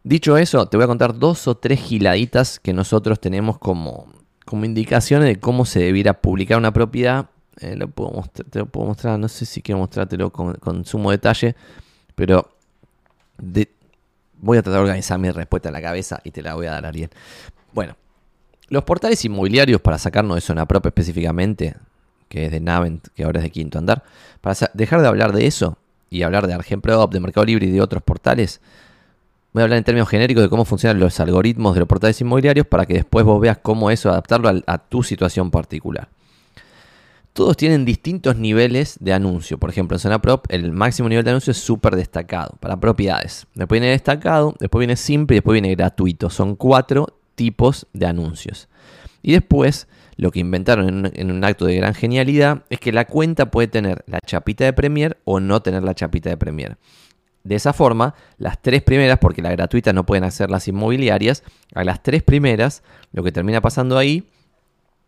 Dicho 0.04 0.36
eso, 0.36 0.66
te 0.66 0.76
voy 0.76 0.84
a 0.84 0.86
contar 0.86 1.18
dos 1.18 1.48
o 1.48 1.56
tres 1.56 1.80
giladitas 1.80 2.60
que 2.60 2.72
nosotros 2.72 3.20
tenemos 3.20 3.58
como, 3.58 4.12
como 4.44 4.64
indicaciones 4.64 5.28
de 5.28 5.40
cómo 5.40 5.64
se 5.64 5.80
debiera 5.80 6.14
publicar 6.14 6.58
una 6.58 6.72
propiedad. 6.72 7.26
Eh, 7.60 7.76
te 8.50 8.58
lo 8.60 8.66
puedo 8.66 8.86
mostrar, 8.86 9.18
no 9.18 9.28
sé 9.28 9.44
si 9.44 9.60
quiero 9.60 9.80
mostrártelo 9.80 10.30
con, 10.30 10.84
sumo 10.84 11.10
detalle, 11.10 11.56
pero 12.14 12.48
voy 14.40 14.58
a 14.58 14.62
tratar 14.62 14.80
de 14.80 14.84
organizar 14.84 15.18
mi 15.18 15.30
respuesta 15.30 15.68
en 15.68 15.72
la 15.74 15.82
cabeza 15.82 16.20
y 16.24 16.30
te 16.30 16.42
la 16.42 16.54
voy 16.54 16.66
a 16.66 16.72
dar, 16.72 16.86
Ariel. 16.86 17.10
Bueno, 17.72 17.96
los 18.68 18.84
portales 18.84 19.24
inmobiliarios, 19.24 19.80
para 19.80 19.98
sacarnos 19.98 20.36
de 20.36 20.40
zona 20.40 20.66
propia 20.66 20.88
específicamente, 20.88 21.74
que 22.28 22.46
es 22.46 22.52
de 22.52 22.60
Navent, 22.60 23.08
que 23.14 23.24
ahora 23.24 23.40
es 23.40 23.44
de 23.44 23.50
quinto 23.50 23.78
andar, 23.78 24.04
para 24.40 24.56
dejar 24.74 25.00
de 25.00 25.08
hablar 25.08 25.32
de 25.32 25.46
eso, 25.46 25.78
y 26.10 26.22
hablar 26.22 26.46
de 26.46 26.54
Argenprop, 26.54 27.12
de 27.12 27.20
Mercado 27.20 27.44
Libre 27.46 27.66
y 27.66 27.70
de 27.70 27.80
otros 27.80 28.02
portales, 28.02 28.60
voy 29.52 29.62
a 29.62 29.64
hablar 29.64 29.78
en 29.78 29.84
términos 29.84 30.08
genéricos 30.08 30.42
de 30.42 30.48
cómo 30.48 30.64
funcionan 30.64 31.00
los 31.00 31.18
algoritmos 31.20 31.74
de 31.74 31.80
los 31.80 31.88
portales 31.88 32.20
inmobiliarios 32.20 32.66
para 32.66 32.86
que 32.86 32.94
después 32.94 33.24
vos 33.24 33.40
veas 33.40 33.58
cómo 33.58 33.90
eso 33.90 34.10
adaptarlo 34.10 34.50
a, 34.66 34.78
tu 34.78 35.02
situación 35.02 35.50
particular. 35.50 36.08
Todos 37.32 37.56
tienen 37.56 37.84
distintos 37.84 38.36
niveles 38.36 38.96
de 39.00 39.12
anuncio. 39.12 39.58
Por 39.58 39.70
ejemplo, 39.70 39.96
en 39.96 40.00
Zona 40.00 40.20
Prop 40.20 40.46
el 40.48 40.72
máximo 40.72 41.08
nivel 41.08 41.24
de 41.24 41.30
anuncio 41.30 41.52
es 41.52 41.58
súper 41.58 41.94
destacado 41.94 42.56
para 42.58 42.80
propiedades. 42.80 43.46
Después 43.54 43.80
viene 43.80 43.92
destacado, 43.92 44.54
después 44.58 44.80
viene 44.80 44.96
simple 44.96 45.36
y 45.36 45.38
después 45.38 45.52
viene 45.52 45.74
gratuito. 45.74 46.30
Son 46.30 46.56
cuatro 46.56 47.18
tipos 47.36 47.86
de 47.92 48.06
anuncios. 48.06 48.68
Y 49.22 49.32
después 49.32 49.86
lo 50.18 50.32
que 50.32 50.40
inventaron 50.40 51.10
en 51.14 51.30
un, 51.30 51.44
acto 51.44 51.64
de 51.64 51.76
gran 51.76 51.94
genialidad 51.94 52.64
es 52.70 52.80
que 52.80 52.90
la 52.92 53.06
cuenta 53.06 53.52
puede 53.52 53.68
tener 53.68 54.02
la 54.08 54.20
chapita 54.20 54.64
de 54.64 54.72
Premier 54.72 55.16
o 55.24 55.38
no 55.38 55.62
tener 55.62 55.84
la 55.84 55.94
chapita 55.94 56.28
de 56.28 56.36
Premier. 56.36 56.76
De 57.44 57.54
esa 57.54 57.72
forma, 57.72 58.16
las 58.36 58.60
tres 58.60 58.82
primeras, 58.82 59.18
porque 59.20 59.42
la 59.42 59.52
gratuita 59.52 59.92
no 59.92 60.04
pueden 60.04 60.24
hacer 60.24 60.50
las 60.50 60.66
inmobiliarias, 60.66 61.44
a 61.72 61.84
las 61.84 62.02
tres 62.02 62.24
primeras, 62.24 62.82
lo 63.12 63.22
que 63.22 63.30
termina 63.30 63.60
pasando 63.60 63.96
ahí 63.96 64.28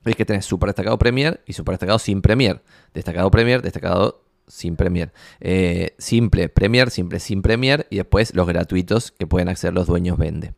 es 0.05 0.15
que 0.15 0.25
tenés 0.25 0.47
super 0.47 0.69
destacado 0.69 0.97
Premier 0.97 1.43
y 1.45 1.55
super 1.55 1.73
destacado 1.73 1.99
sin 1.99 2.23
Premier. 2.23 2.63
Destacado 2.95 3.33
Premier, 3.33 3.63
destacado 3.63 4.23
sin 4.47 4.77
Premier. 4.77 5.13
Eh, 5.41 5.97
simple 5.99 6.49
Premier, 6.49 6.89
simple 6.89 7.19
sin 7.19 7.43
Premier 7.43 7.89
y 7.91 7.97
después 7.97 8.33
los 8.37 8.47
gratuitos 8.47 9.11
que 9.11 9.27
pueden 9.27 9.49
acceder 9.49 9.75
los 9.75 9.89
dueños 9.89 10.17
vende. 10.17 10.55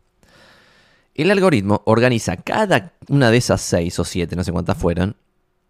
El 1.15 1.31
algoritmo 1.31 1.83
organiza 1.85 2.37
cada 2.37 2.95
una 3.09 3.31
de 3.31 3.37
esas 3.37 3.61
seis 3.61 3.99
o 3.99 4.05
siete, 4.05 4.35
no 4.35 4.45
sé 4.45 4.53
cuántas 4.53 4.79
fueron, 4.79 5.17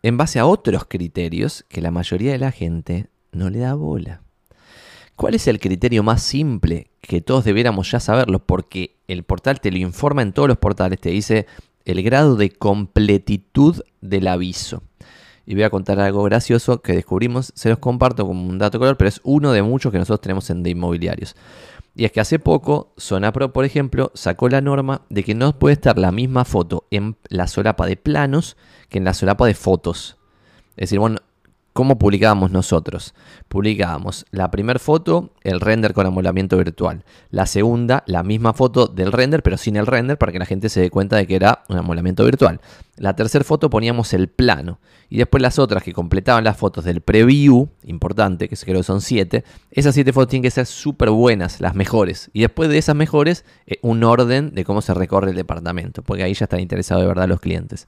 en 0.03 0.16
base 0.16 0.38
a 0.38 0.47
otros 0.47 0.84
criterios 0.84 1.64
que 1.68 1.80
la 1.80 1.90
mayoría 1.90 2.30
de 2.30 2.38
la 2.38 2.53
gente 2.53 3.09
no 3.32 3.51
le 3.51 3.59
da 3.59 3.74
bola. 3.74 4.22
¿Cuál 5.16 5.34
es 5.34 5.49
el 5.49 5.59
criterio 5.59 6.05
más 6.05 6.22
simple 6.22 6.90
que 7.01 7.20
todos 7.20 7.45
debiéramos 7.45 7.90
ya 7.90 7.99
saberlo? 7.99 8.38
Porque 8.38 8.97
el 9.09 9.24
portal 9.24 9.61
te 9.61 9.72
lo 9.72 9.78
informa 9.78 10.22
en 10.22 10.32
todos 10.32 10.49
los 10.49 10.59
portales, 10.59 11.01
te 11.01 11.11
dice 11.11 11.47
el 11.84 12.05
grado 12.05 12.36
de 12.36 12.51
completitud 12.51 13.82
del 14.01 14.28
aviso. 14.28 14.84
Y 15.45 15.55
voy 15.55 15.64
a 15.64 15.70
contar 15.70 15.99
algo 15.99 16.22
gracioso 16.22 16.82
que 16.82 16.93
descubrimos, 16.93 17.53
se 17.57 17.68
los 17.68 17.78
comparto 17.78 18.24
como 18.26 18.49
un 18.49 18.59
dato 18.59 18.78
color, 18.78 18.97
pero 18.97 19.09
es 19.09 19.20
uno 19.24 19.51
de 19.51 19.62
muchos 19.62 19.90
que 19.90 19.99
nosotros 19.99 20.20
tenemos 20.20 20.49
en 20.51 20.62
de 20.62 20.70
inmobiliarios. 20.70 21.34
Y 21.95 22.05
es 22.05 22.12
que 22.12 22.20
hace 22.20 22.38
poco, 22.38 22.93
Sonapro, 22.97 23.53
por 23.53 23.64
ejemplo, 23.64 24.11
sacó 24.14 24.49
la 24.49 24.61
norma 24.61 25.03
de 25.11 25.24
que 25.24 25.34
no 25.34 25.59
puede 25.59 25.74
estar 25.74 25.99
la 25.99 26.11
misma 26.11 26.45
foto 26.45 26.86
en 26.90 27.16
la 27.28 27.47
solapa 27.47 27.86
de 27.86 27.97
planos 27.97 28.57
que 28.88 28.99
en 28.99 29.05
la 29.05 29.14
solapa 29.14 29.47
de 29.47 29.55
fotos. 29.55 30.16
Es 30.76 30.88
decir, 30.88 30.99
bueno, 30.99 31.18
¿Cómo 31.73 31.97
publicábamos 31.99 32.51
nosotros? 32.51 33.14
Publicábamos 33.49 34.27
la 34.31 34.51
primera 34.51 34.79
foto, 34.79 35.33
el 35.43 35.59
render 35.59 35.95
con 35.95 36.05
amolamiento 36.05 36.59
virtual. 36.59 37.03
La 37.31 37.47
segunda, 37.47 38.05
la 38.07 38.23
misma 38.23 38.53
foto 38.53 38.89
del 38.89 39.11
render, 39.11 39.43
pero 39.43 39.57
sin 39.57 39.77
el 39.77 39.87
render, 39.87 40.18
para 40.18 40.33
que 40.33 40.39
la 40.39 40.45
gente 40.45 40.68
se 40.68 40.83
dé 40.83 40.91
cuenta 40.91 41.16
de 41.16 41.27
que 41.27 41.35
era 41.35 41.64
un 41.70 41.79
amolamiento 41.79 42.27
virtual. 42.27 42.61
La 42.97 43.16
tercera 43.16 43.43
foto 43.43 43.70
poníamos 43.70 44.12
el 44.12 44.29
plano. 44.29 44.81
Y 45.09 45.16
después 45.16 45.43
las 45.43 45.59
otras 45.59 45.83
que 45.83 45.95
completaban 45.95 46.45
las 46.45 46.59
fotos 46.59 46.85
del 46.85 47.01
preview, 47.01 47.70
importante, 47.85 48.51
que 48.51 48.57
creo 48.57 48.81
que 48.81 48.83
son 48.83 49.01
siete. 49.01 49.43
Esas 49.70 49.95
siete 49.95 50.12
fotos 50.12 50.29
tienen 50.29 50.43
que 50.43 50.51
ser 50.51 50.66
súper 50.66 51.09
buenas, 51.09 51.59
las 51.62 51.75
mejores. 51.75 52.31
Y 52.35 52.43
después 52.43 52.68
de 52.68 52.77
esas 52.77 52.97
mejores, 52.97 53.47
eh, 53.66 53.79
un 53.81 54.05
orden 54.05 54.55
de 54.55 54.64
cómo 54.66 54.83
se 54.83 54.93
recorre 54.93 55.31
el 55.31 55.37
departamento, 55.37 56.03
porque 56.03 56.23
ahí 56.23 56.35
ya 56.35 56.45
están 56.45 56.61
interesados 56.61 57.03
de 57.03 57.09
verdad 57.09 57.29
los 57.29 57.41
clientes. 57.41 57.87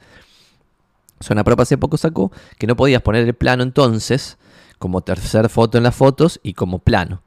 Zona 1.24 1.42
Prop 1.42 1.60
hace 1.60 1.78
poco 1.78 1.96
sacó 1.96 2.30
que 2.58 2.66
no 2.66 2.76
podías 2.76 3.02
poner 3.02 3.26
el 3.26 3.34
plano 3.34 3.62
entonces 3.62 4.36
como 4.78 5.00
tercer 5.00 5.48
foto 5.48 5.78
en 5.78 5.84
las 5.84 5.94
fotos 5.94 6.40
y 6.42 6.52
como 6.52 6.78
plano. 6.78 7.22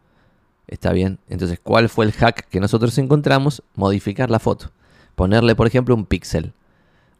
¿Está 0.67 0.91
bien? 0.91 1.19
Entonces, 1.29 1.59
¿cuál 1.61 1.89
fue 1.89 2.05
el 2.05 2.11
hack 2.11 2.47
que 2.49 2.59
nosotros 2.59 2.97
encontramos? 2.97 3.63
Modificar 3.73 4.29
la 4.29 4.39
foto. 4.39 4.71
Ponerle, 5.15 5.55
por 5.55 5.65
ejemplo, 5.65 5.95
un 5.95 6.05
píxel. 6.05 6.53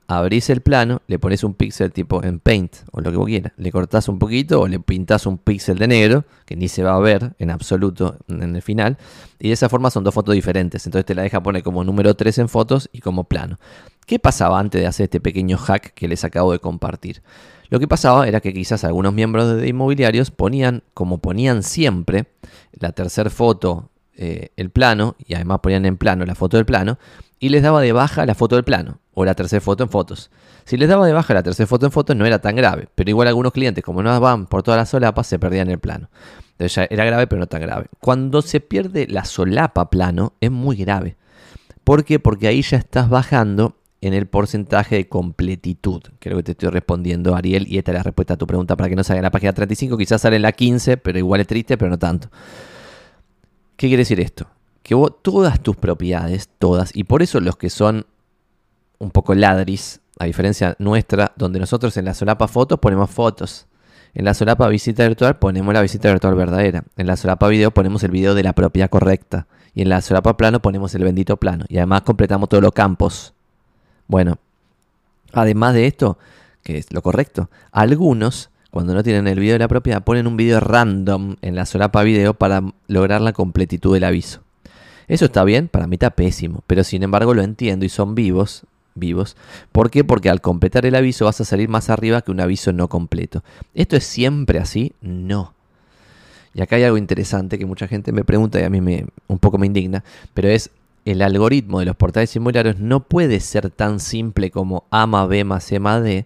Abrís 0.10 0.50
el 0.50 0.62
plano, 0.62 1.02
le 1.08 1.18
pones 1.20 1.44
un 1.44 1.54
píxel 1.54 1.92
tipo 1.92 2.24
en 2.24 2.40
Paint 2.40 2.76
o 2.92 3.02
lo 3.02 3.12
que 3.12 3.18
vos 3.18 3.26
quieras. 3.26 3.54
Le 3.58 3.72
cortás 3.72 4.08
un 4.08 4.20
poquito 4.20 4.62
o 4.62 4.68
le 4.68 4.80
pintás 4.80 5.26
un 5.26 5.38
píxel 5.38 5.78
de 5.78 5.88
negro, 5.88 6.26
que 6.46 6.56
ni 6.56 6.68
se 6.68 6.84
va 6.84 6.96
a 6.96 7.00
ver 7.00 7.34
en 7.40 7.50
absoluto 7.50 8.18
en 8.28 8.56
el 8.56 8.62
final. 8.62 8.98
Y 9.40 9.48
de 9.48 9.54
esa 9.54 9.70
forma 9.70 9.90
son 9.90 10.04
dos 10.04 10.14
fotos 10.14 10.36
diferentes. 10.36 10.86
Entonces 10.86 11.06
te 11.06 11.16
la 11.16 11.24
deja 11.24 11.42
poner 11.42 11.64
como 11.64 11.84
número 11.84 12.16
3 12.16 12.38
en 12.38 12.50
fotos 12.50 12.90
y 12.94 13.00
como 13.00 13.24
plano. 13.26 13.58
¿Qué 14.08 14.20
pasaba 14.20 14.58
antes 14.58 14.80
de 14.80 14.88
hacer 14.88 15.04
este 15.04 15.20
pequeño 15.20 15.58
hack 15.58 15.94
que 15.94 16.08
les 16.08 16.24
acabo 16.24 16.54
de 16.54 16.60
compartir? 16.60 17.22
Lo 17.68 17.78
que 17.78 17.90
pasaba 17.90 18.26
era 18.26 18.40
que 18.40 18.54
quizás 18.54 18.86
algunos 18.86 19.14
miembros 19.14 19.58
de 19.58 19.68
inmobiliarios 19.68 20.32
ponían, 20.32 20.82
como 20.94 21.18
ponían 21.18 21.62
siempre, 21.62 22.28
la 22.72 22.94
tercera 22.94 23.30
foto, 23.30 23.90
eh, 24.16 24.52
el 24.56 24.70
plano, 24.70 25.18
y 25.20 25.34
además 25.34 25.60
ponían 25.60 25.86
en 25.86 25.98
plano 25.98 26.26
la 26.26 26.36
foto 26.36 26.56
del 26.56 26.66
plano, 26.66 26.98
y 27.38 27.50
les 27.50 27.62
daba 27.62 27.82
de 27.82 27.92
baja 27.92 28.26
la 28.26 28.34
foto 28.34 28.56
del 28.56 28.64
plano, 28.64 29.02
o 29.14 29.26
la 29.26 29.36
tercera 29.36 29.60
foto 29.60 29.84
en 29.84 29.90
fotos. 29.90 30.32
Si 30.64 30.78
les 30.78 30.88
daba 30.88 31.06
de 31.06 31.12
baja 31.12 31.34
la 31.34 31.44
tercera 31.44 31.68
foto 31.68 31.86
en 31.88 31.92
fotos 31.92 32.16
no 32.16 32.26
era 32.26 32.40
tan 32.40 32.56
grave, 32.56 32.88
pero 32.96 33.10
igual 33.10 33.28
algunos 33.28 33.52
clientes, 33.52 33.84
como 33.84 34.02
no 34.02 34.18
van 34.22 34.46
por 34.48 34.64
toda 34.64 34.78
la 34.78 34.86
solapa, 34.86 35.26
se 35.26 35.38
perdían 35.38 35.70
el 35.70 35.80
plano. 35.80 36.10
Entonces 36.52 36.76
ya 36.76 36.88
era 36.90 37.04
grave, 37.04 37.28
pero 37.28 37.42
no 37.42 37.48
tan 37.48 37.60
grave. 37.60 37.88
Cuando 38.00 38.42
se 38.42 38.62
pierde 38.62 39.06
la 39.08 39.26
solapa 39.26 39.90
plano, 39.90 40.32
es 40.40 40.50
muy 40.50 40.78
grave. 40.78 41.18
¿Por 41.84 42.06
qué? 42.06 42.20
Porque 42.20 42.48
ahí 42.48 42.62
ya 42.62 42.78
estás 42.78 43.10
bajando 43.10 43.77
en 44.02 44.14
el 44.14 44.28
porcentaje 44.28 44.96
de 44.96 45.10
completitud. 45.10 46.02
Creo 46.20 46.38
que 46.38 46.44
te 46.44 46.52
estoy 46.52 46.70
respondiendo, 46.70 47.36
Ariel, 47.36 47.68
y 47.68 47.78
esta 47.78 47.92
es 47.92 47.98
la 47.98 48.04
respuesta 48.04 48.36
a 48.36 48.38
tu 48.38 48.46
pregunta 48.46 48.76
para 48.76 48.90
que 48.90 48.96
no 48.96 49.04
salga 49.04 49.20
en 49.20 49.24
la 49.24 49.32
página 49.32 49.54
35. 49.54 49.98
Quizás 49.98 50.22
sale 50.22 50.36
en 50.36 50.44
la 50.44 50.52
15, 50.52 50.98
pero 50.98 51.18
igual 51.18 51.42
es 51.42 51.48
triste, 51.48 51.78
pero 51.78 51.90
no 51.90 51.98
tanto. 51.98 52.30
¿Qué 53.76 53.88
quiere 53.88 54.02
decir 54.02 54.20
esto? 54.20 54.48
Que 54.84 54.96
vos, 54.96 55.12
todas 55.22 55.62
tus 55.62 55.76
propiedades, 55.76 56.50
todas, 56.60 56.96
y 56.96 57.04
por 57.04 57.22
eso 57.22 57.40
los 57.40 57.58
que 57.58 57.70
son 57.70 58.06
un 59.00 59.12
poco 59.12 59.36
ladris, 59.36 60.02
a 60.20 60.26
diferencia 60.26 60.76
nuestra, 60.80 61.34
donde 61.36 61.60
nosotros 61.60 61.96
en 61.98 62.06
la 62.06 62.14
solapa 62.14 62.48
fotos 62.48 62.80
ponemos 62.80 63.10
fotos. 63.10 63.68
En 64.14 64.26
la 64.26 64.34
solapa 64.34 64.68
visita 64.68 65.08
virtual 65.08 65.38
ponemos 65.38 65.74
la 65.74 65.82
visita 65.82 66.10
virtual 66.10 66.34
verdadera. 66.34 66.84
En 66.96 67.06
la 67.06 67.16
solapa 67.18 67.48
video 67.48 67.72
ponemos 67.72 68.04
el 68.04 68.10
video 68.10 68.34
de 68.34 68.42
la 68.42 68.54
propiedad 68.54 68.90
correcta. 68.90 69.48
Y 69.76 69.84
en 69.84 69.90
la 69.90 70.02
solapa 70.02 70.38
plano 70.38 70.60
ponemos 70.60 70.96
el 70.96 71.04
bendito 71.04 71.38
plano. 71.38 71.66
Y 71.68 71.78
además 71.78 72.02
completamos 72.02 72.50
todos 72.50 72.64
los 72.64 72.72
campos. 72.72 73.36
Bueno, 74.08 74.38
además 75.34 75.74
de 75.74 75.88
esto, 75.88 76.18
que 76.64 76.78
es 76.78 76.92
lo 76.94 77.02
correcto, 77.02 77.50
algunos, 77.72 78.50
cuando 78.72 78.94
no 78.94 79.04
tienen 79.04 79.28
el 79.28 79.40
video 79.40 79.54
de 79.54 79.60
la 79.60 79.68
propiedad, 79.68 80.04
ponen 80.04 80.28
un 80.28 80.38
video 80.38 80.60
random 80.60 81.36
en 81.42 81.56
la 81.56 81.66
solapa 81.66 82.04
video 82.04 82.34
para 82.34 82.62
lograr 82.88 83.22
la 83.22 83.34
completitud 83.34 83.94
del 83.94 84.04
aviso. 84.04 84.42
Eso 85.08 85.26
está 85.26 85.44
bien, 85.44 85.70
para 85.70 85.88
mí 85.88 85.96
está 85.96 86.10
pésimo, 86.10 86.64
pero 86.68 86.84
sin 86.84 87.04
embargo 87.04 87.34
lo 87.34 87.42
entiendo 87.42 87.86
y 87.86 87.90
son 87.90 88.14
vivos, 88.14 88.64
vivos. 88.96 89.38
¿Por 89.72 89.90
qué? 89.90 90.04
Porque 90.04 90.30
al 90.30 90.42
completar 90.42 90.86
el 90.86 90.96
aviso 90.96 91.26
vas 91.26 91.40
a 91.40 91.46
salir 91.46 91.70
más 91.70 91.90
arriba 91.90 92.22
que 92.22 92.32
un 92.32 92.42
aviso 92.42 92.74
no 92.74 92.90
completo. 92.90 93.44
¿Esto 93.74 93.96
es 93.96 94.04
siempre 94.04 94.60
así? 94.60 94.94
No. 95.02 95.54
Y 96.54 96.62
acá 96.62 96.76
hay 96.76 96.84
algo 96.84 96.98
interesante 96.98 97.58
que 97.58 97.66
mucha 97.66 97.88
gente 97.88 98.12
me 98.12 98.24
pregunta 98.24 98.60
y 98.60 98.64
a 98.64 98.70
mí 98.70 98.82
me, 98.82 99.06
un 99.28 99.40
poco 99.40 99.58
me 99.58 99.68
indigna, 99.68 100.04
pero 100.34 100.50
es 100.50 100.72
el 101.08 101.22
algoritmo 101.22 101.80
de 101.80 101.86
los 101.86 101.96
portales 101.96 102.36
inmobiliarios 102.36 102.80
no 102.80 103.08
puede 103.08 103.40
ser 103.40 103.70
tan 103.70 104.00
simple 104.00 104.52
como 104.52 104.86
A 104.92 105.08
más 105.08 105.28
B 105.28 105.44
más 105.44 105.64
C 105.64 105.80
más 105.80 106.04
D, 106.04 106.26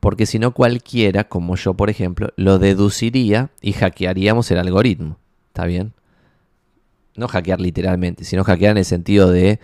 porque 0.00 0.26
si 0.26 0.38
no 0.38 0.52
cualquiera, 0.52 1.24
como 1.24 1.56
yo 1.56 1.74
por 1.74 1.90
ejemplo, 1.90 2.32
lo 2.36 2.58
deduciría 2.58 3.50
y 3.60 3.72
hackearíamos 3.72 4.50
el 4.50 4.58
algoritmo. 4.58 5.16
¿Está 5.48 5.66
bien? 5.66 5.92
No 7.16 7.26
hackear 7.26 7.60
literalmente, 7.60 8.24
sino 8.24 8.44
hackear 8.44 8.72
en 8.72 8.78
el 8.78 8.84
sentido 8.84 9.30
de 9.30 9.58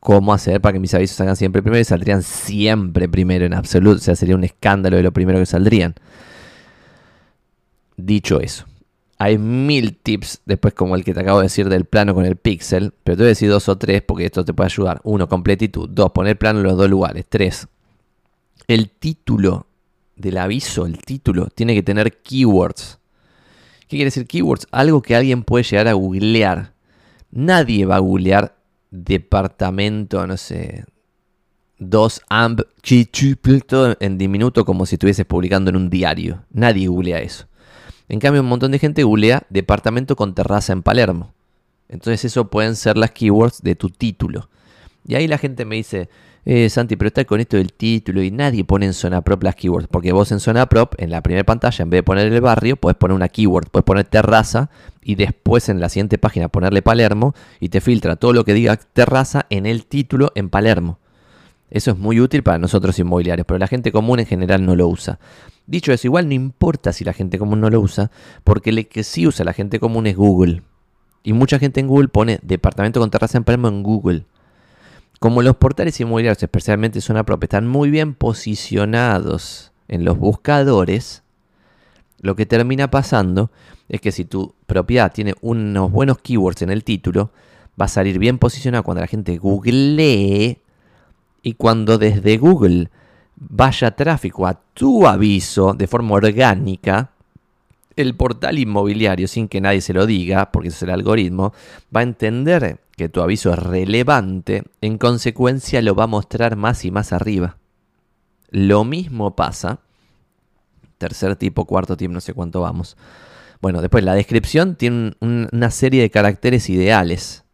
cómo 0.00 0.32
hacer 0.32 0.60
para 0.60 0.74
que 0.74 0.80
mis 0.80 0.94
avisos 0.94 1.16
salgan 1.16 1.36
siempre 1.36 1.62
primero 1.62 1.80
y 1.80 1.84
saldrían 1.84 2.22
siempre 2.22 3.08
primero 3.08 3.46
en 3.46 3.54
absoluto. 3.54 3.96
O 3.96 4.00
sea, 4.00 4.16
sería 4.16 4.34
un 4.34 4.44
escándalo 4.44 4.96
de 4.96 5.02
lo 5.02 5.12
primero 5.12 5.38
que 5.38 5.46
saldrían. 5.46 5.94
Dicho 7.96 8.40
eso, 8.40 8.66
hay 9.18 9.36
mil 9.36 9.96
tips 9.96 10.42
después 10.46 10.74
como 10.74 10.94
el 10.94 11.04
que 11.04 11.12
te 11.12 11.20
acabo 11.20 11.40
de 11.40 11.46
decir 11.46 11.68
del 11.68 11.84
plano 11.84 12.14
con 12.14 12.24
el 12.24 12.36
pixel, 12.36 12.94
pero 13.02 13.16
te 13.16 13.22
voy 13.24 13.26
a 13.26 13.30
decir 13.30 13.50
dos 13.50 13.68
o 13.68 13.76
tres 13.76 14.00
porque 14.02 14.26
esto 14.26 14.44
te 14.44 14.54
puede 14.54 14.68
ayudar. 14.68 15.00
Uno, 15.02 15.28
completitud. 15.28 15.88
Dos, 15.88 16.12
poner 16.12 16.38
plano 16.38 16.60
en 16.60 16.66
los 16.66 16.76
dos 16.76 16.88
lugares. 16.88 17.26
Tres, 17.28 17.66
el 18.68 18.90
título 18.90 19.66
del 20.14 20.38
aviso, 20.38 20.86
el 20.86 20.98
título, 20.98 21.48
tiene 21.48 21.74
que 21.74 21.82
tener 21.82 22.18
keywords. 22.22 23.00
¿Qué 23.80 23.96
quiere 23.96 24.04
decir 24.04 24.26
keywords? 24.26 24.68
Algo 24.70 25.02
que 25.02 25.16
alguien 25.16 25.42
puede 25.42 25.64
llegar 25.64 25.88
a 25.88 25.94
googlear. 25.94 26.74
Nadie 27.32 27.86
va 27.86 27.96
a 27.96 28.00
googlear 28.00 28.56
departamento, 28.90 30.26
no 30.26 30.36
sé, 30.36 30.84
2 31.78 32.22
amp, 32.28 32.60
todo 33.66 33.96
en 33.98 34.16
diminuto 34.16 34.64
como 34.64 34.86
si 34.86 34.94
estuvieses 34.94 35.26
publicando 35.26 35.70
en 35.70 35.76
un 35.76 35.90
diario. 35.90 36.44
Nadie 36.50 36.86
googlea 36.86 37.20
eso. 37.20 37.47
En 38.08 38.20
cambio, 38.20 38.40
un 38.40 38.48
montón 38.48 38.72
de 38.72 38.78
gente 38.78 39.02
googlea 39.02 39.42
departamento 39.50 40.16
con 40.16 40.34
terraza 40.34 40.72
en 40.72 40.82
Palermo. 40.82 41.34
Entonces 41.88 42.24
eso 42.24 42.48
pueden 42.48 42.76
ser 42.76 42.96
las 42.96 43.10
keywords 43.10 43.62
de 43.62 43.74
tu 43.74 43.90
título. 43.90 44.48
Y 45.06 45.14
ahí 45.14 45.26
la 45.26 45.38
gente 45.38 45.64
me 45.64 45.76
dice, 45.76 46.08
eh, 46.44 46.68
Santi, 46.70 46.96
pero 46.96 47.08
está 47.08 47.24
con 47.24 47.40
esto 47.40 47.56
del 47.56 47.72
título 47.72 48.22
y 48.22 48.30
nadie 48.30 48.64
pone 48.64 48.86
en 48.86 48.94
zona 48.94 49.22
prop 49.22 49.42
las 49.42 49.54
keywords. 49.54 49.88
Porque 49.88 50.12
vos 50.12 50.32
en 50.32 50.40
zona 50.40 50.66
prop, 50.66 50.94
en 50.98 51.10
la 51.10 51.22
primera 51.22 51.44
pantalla, 51.44 51.82
en 51.82 51.90
vez 51.90 51.98
de 51.98 52.02
poner 52.02 52.32
el 52.32 52.40
barrio, 52.40 52.76
puedes 52.76 52.96
poner 52.96 53.14
una 53.14 53.28
keyword, 53.28 53.68
puedes 53.70 53.84
poner 53.84 54.04
terraza 54.04 54.70
y 55.02 55.14
después 55.14 55.68
en 55.68 55.80
la 55.80 55.88
siguiente 55.88 56.18
página 56.18 56.48
ponerle 56.48 56.82
Palermo 56.82 57.34
y 57.60 57.68
te 57.70 57.80
filtra 57.80 58.16
todo 58.16 58.32
lo 58.32 58.44
que 58.44 58.54
diga 58.54 58.76
terraza 58.76 59.46
en 59.50 59.66
el 59.66 59.86
título 59.86 60.32
en 60.34 60.50
Palermo. 60.50 60.98
Eso 61.70 61.90
es 61.90 61.98
muy 61.98 62.20
útil 62.20 62.42
para 62.42 62.58
nosotros 62.58 62.98
inmobiliarios, 62.98 63.46
pero 63.46 63.58
la 63.58 63.66
gente 63.66 63.92
común 63.92 64.20
en 64.20 64.26
general 64.26 64.64
no 64.64 64.74
lo 64.74 64.88
usa. 64.88 65.18
Dicho 65.66 65.92
eso, 65.92 66.06
igual 66.06 66.28
no 66.28 66.34
importa 66.34 66.92
si 66.92 67.04
la 67.04 67.12
gente 67.12 67.38
común 67.38 67.60
no 67.60 67.68
lo 67.68 67.80
usa, 67.80 68.10
porque 68.42 68.70
el 68.70 68.88
que 68.88 69.04
sí 69.04 69.26
usa 69.26 69.44
la 69.44 69.52
gente 69.52 69.78
común 69.78 70.06
es 70.06 70.16
Google. 70.16 70.62
Y 71.22 71.34
mucha 71.34 71.58
gente 71.58 71.80
en 71.80 71.88
Google 71.88 72.08
pone 72.08 72.38
departamento 72.42 73.00
con 73.00 73.10
terraza 73.10 73.36
en 73.36 73.44
Palermo 73.44 73.68
en 73.68 73.82
Google. 73.82 74.24
Como 75.20 75.42
los 75.42 75.56
portales 75.56 76.00
inmobiliarios, 76.00 76.42
especialmente 76.42 77.00
zona 77.00 77.24
propia, 77.24 77.46
están 77.46 77.66
muy 77.66 77.90
bien 77.90 78.14
posicionados 78.14 79.72
en 79.88 80.04
los 80.04 80.16
buscadores, 80.16 81.22
lo 82.20 82.34
que 82.34 82.46
termina 82.46 82.90
pasando 82.90 83.50
es 83.88 84.00
que 84.00 84.12
si 84.12 84.24
tu 84.24 84.54
propiedad 84.66 85.12
tiene 85.12 85.34
unos 85.40 85.90
buenos 85.90 86.18
keywords 86.18 86.62
en 86.62 86.70
el 86.70 86.82
título, 86.82 87.30
va 87.80 87.86
a 87.86 87.88
salir 87.88 88.18
bien 88.18 88.38
posicionado 88.38 88.84
cuando 88.84 89.00
la 89.00 89.06
gente 89.06 89.36
googlee 89.38 90.62
y 91.42 91.54
cuando 91.54 91.98
desde 91.98 92.38
Google 92.38 92.90
vaya 93.36 93.92
tráfico 93.92 94.46
a 94.46 94.60
tu 94.74 95.06
aviso 95.06 95.74
de 95.74 95.86
forma 95.86 96.14
orgánica, 96.14 97.10
el 97.96 98.14
portal 98.14 98.58
inmobiliario, 98.58 99.26
sin 99.26 99.48
que 99.48 99.60
nadie 99.60 99.80
se 99.80 99.92
lo 99.92 100.06
diga, 100.06 100.52
porque 100.52 100.68
es 100.68 100.82
el 100.82 100.90
algoritmo, 100.90 101.52
va 101.94 102.00
a 102.00 102.04
entender 102.04 102.80
que 102.96 103.08
tu 103.08 103.20
aviso 103.20 103.52
es 103.52 103.58
relevante, 103.58 104.62
en 104.80 104.98
consecuencia 104.98 105.82
lo 105.82 105.94
va 105.94 106.04
a 106.04 106.08
mostrar 106.08 106.56
más 106.56 106.84
y 106.84 106.90
más 106.90 107.12
arriba. 107.12 107.56
Lo 108.50 108.84
mismo 108.84 109.34
pasa, 109.34 109.80
tercer 110.96 111.36
tipo, 111.36 111.64
cuarto 111.64 111.96
tipo, 111.96 112.12
no 112.12 112.20
sé 112.20 112.34
cuánto 112.34 112.60
vamos. 112.60 112.96
Bueno, 113.60 113.80
después 113.80 114.04
la 114.04 114.14
descripción 114.14 114.76
tiene 114.76 115.14
una 115.20 115.70
serie 115.70 116.02
de 116.02 116.10
caracteres 116.10 116.70
ideales. 116.70 117.44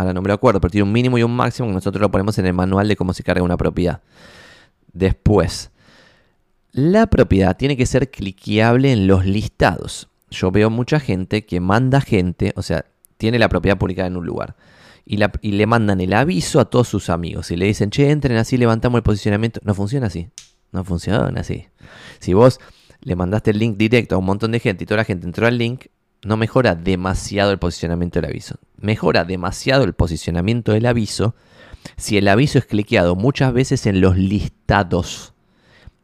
Ahora 0.00 0.14
no 0.14 0.22
me 0.22 0.28
lo 0.28 0.34
acuerdo, 0.34 0.62
pero 0.62 0.70
tiene 0.70 0.84
un 0.84 0.92
mínimo 0.92 1.18
y 1.18 1.22
un 1.22 1.36
máximo 1.36 1.68
que 1.68 1.74
nosotros 1.74 2.00
lo 2.00 2.10
ponemos 2.10 2.38
en 2.38 2.46
el 2.46 2.54
manual 2.54 2.88
de 2.88 2.96
cómo 2.96 3.12
se 3.12 3.22
carga 3.22 3.42
una 3.42 3.58
propiedad. 3.58 4.00
Después, 4.94 5.72
la 6.72 7.06
propiedad 7.08 7.54
tiene 7.54 7.76
que 7.76 7.84
ser 7.84 8.10
cliqueable 8.10 8.92
en 8.92 9.06
los 9.06 9.26
listados. 9.26 10.08
Yo 10.30 10.50
veo 10.50 10.70
mucha 10.70 11.00
gente 11.00 11.44
que 11.44 11.60
manda 11.60 12.00
gente, 12.00 12.54
o 12.56 12.62
sea, 12.62 12.86
tiene 13.18 13.38
la 13.38 13.50
propiedad 13.50 13.76
publicada 13.76 14.08
en 14.08 14.16
un 14.16 14.24
lugar. 14.24 14.56
Y, 15.04 15.18
le 15.18 15.66
mandan 15.66 16.00
el 16.00 16.14
aviso 16.14 16.60
a 16.60 16.64
todos 16.64 16.88
sus 16.88 17.10
amigos. 17.10 17.50
Y 17.50 17.56
le 17.56 17.66
dicen, 17.66 17.90
che, 17.90 18.10
entren 18.10 18.38
así, 18.38 18.56
levantamos 18.56 18.96
el 18.96 19.02
posicionamiento. 19.02 19.60
No 19.64 19.74
funciona 19.74 20.06
así. 20.06 20.30
No 20.72 20.82
funciona 20.82 21.38
así. 21.38 21.66
Si 22.20 22.32
vos 22.32 22.58
le 23.02 23.16
mandaste 23.16 23.50
el 23.50 23.58
link 23.58 23.76
directo 23.76 24.14
a 24.14 24.18
un 24.18 24.24
montón 24.24 24.52
de 24.52 24.60
gente 24.60 24.84
y 24.84 24.86
toda 24.86 24.98
la 24.98 25.04
gente 25.04 25.26
entró 25.26 25.46
al 25.46 25.58
link, 25.58 25.88
no 26.22 26.38
mejora 26.38 26.74
demasiado 26.74 27.50
el 27.50 27.58
posicionamiento 27.58 28.18
del 28.18 28.30
aviso. 28.30 28.56
Mejora 28.80 29.24
demasiado 29.24 29.84
el 29.84 29.92
posicionamiento 29.92 30.72
del 30.72 30.86
aviso 30.86 31.34
si 31.96 32.16
el 32.16 32.28
aviso 32.28 32.58
es 32.58 32.66
cliqueado 32.66 33.16
muchas 33.16 33.52
veces 33.52 33.86
en 33.86 34.00
los 34.00 34.16
listados. 34.16 35.34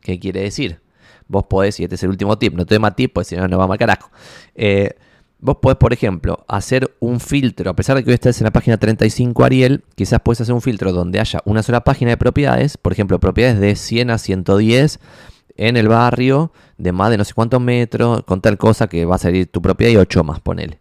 ¿Qué 0.00 0.18
quiere 0.18 0.42
decir? 0.42 0.80
Vos 1.28 1.44
podés, 1.44 1.80
y 1.80 1.84
este 1.84 1.96
es 1.96 2.02
el 2.02 2.10
último 2.10 2.38
tip, 2.38 2.54
no 2.54 2.66
te 2.66 2.78
más 2.78 2.94
tip, 2.94 3.12
pues 3.12 3.26
si 3.26 3.36
no, 3.36 3.48
no 3.48 3.58
va 3.58 3.66
mal 3.66 3.78
carajo. 3.78 4.10
Eh, 4.54 4.94
vos 5.40 5.56
podés, 5.60 5.76
por 5.76 5.92
ejemplo, 5.92 6.44
hacer 6.46 6.94
un 7.00 7.18
filtro, 7.18 7.70
a 7.70 7.74
pesar 7.74 7.96
de 7.96 8.04
que 8.04 8.10
hoy 8.10 8.18
en 8.22 8.44
la 8.44 8.52
página 8.52 8.76
35 8.76 9.44
Ariel, 9.44 9.84
quizás 9.96 10.20
puedes 10.22 10.40
hacer 10.40 10.54
un 10.54 10.62
filtro 10.62 10.92
donde 10.92 11.18
haya 11.18 11.40
una 11.44 11.62
sola 11.62 11.82
página 11.82 12.12
de 12.12 12.16
propiedades, 12.16 12.76
por 12.76 12.92
ejemplo, 12.92 13.18
propiedades 13.18 13.58
de 13.58 13.74
100 13.74 14.10
a 14.10 14.18
110 14.18 15.00
en 15.56 15.76
el 15.76 15.88
barrio, 15.88 16.52
de 16.78 16.92
más 16.92 17.10
de 17.10 17.18
no 17.18 17.24
sé 17.24 17.34
cuántos 17.34 17.60
metros, 17.60 18.22
con 18.24 18.40
tal 18.40 18.58
cosa 18.58 18.86
que 18.88 19.04
va 19.04 19.16
a 19.16 19.18
salir 19.18 19.50
tu 19.50 19.60
propiedad 19.60 19.92
y 19.92 19.96
8 19.96 20.22
más, 20.22 20.40
ponele. 20.40 20.80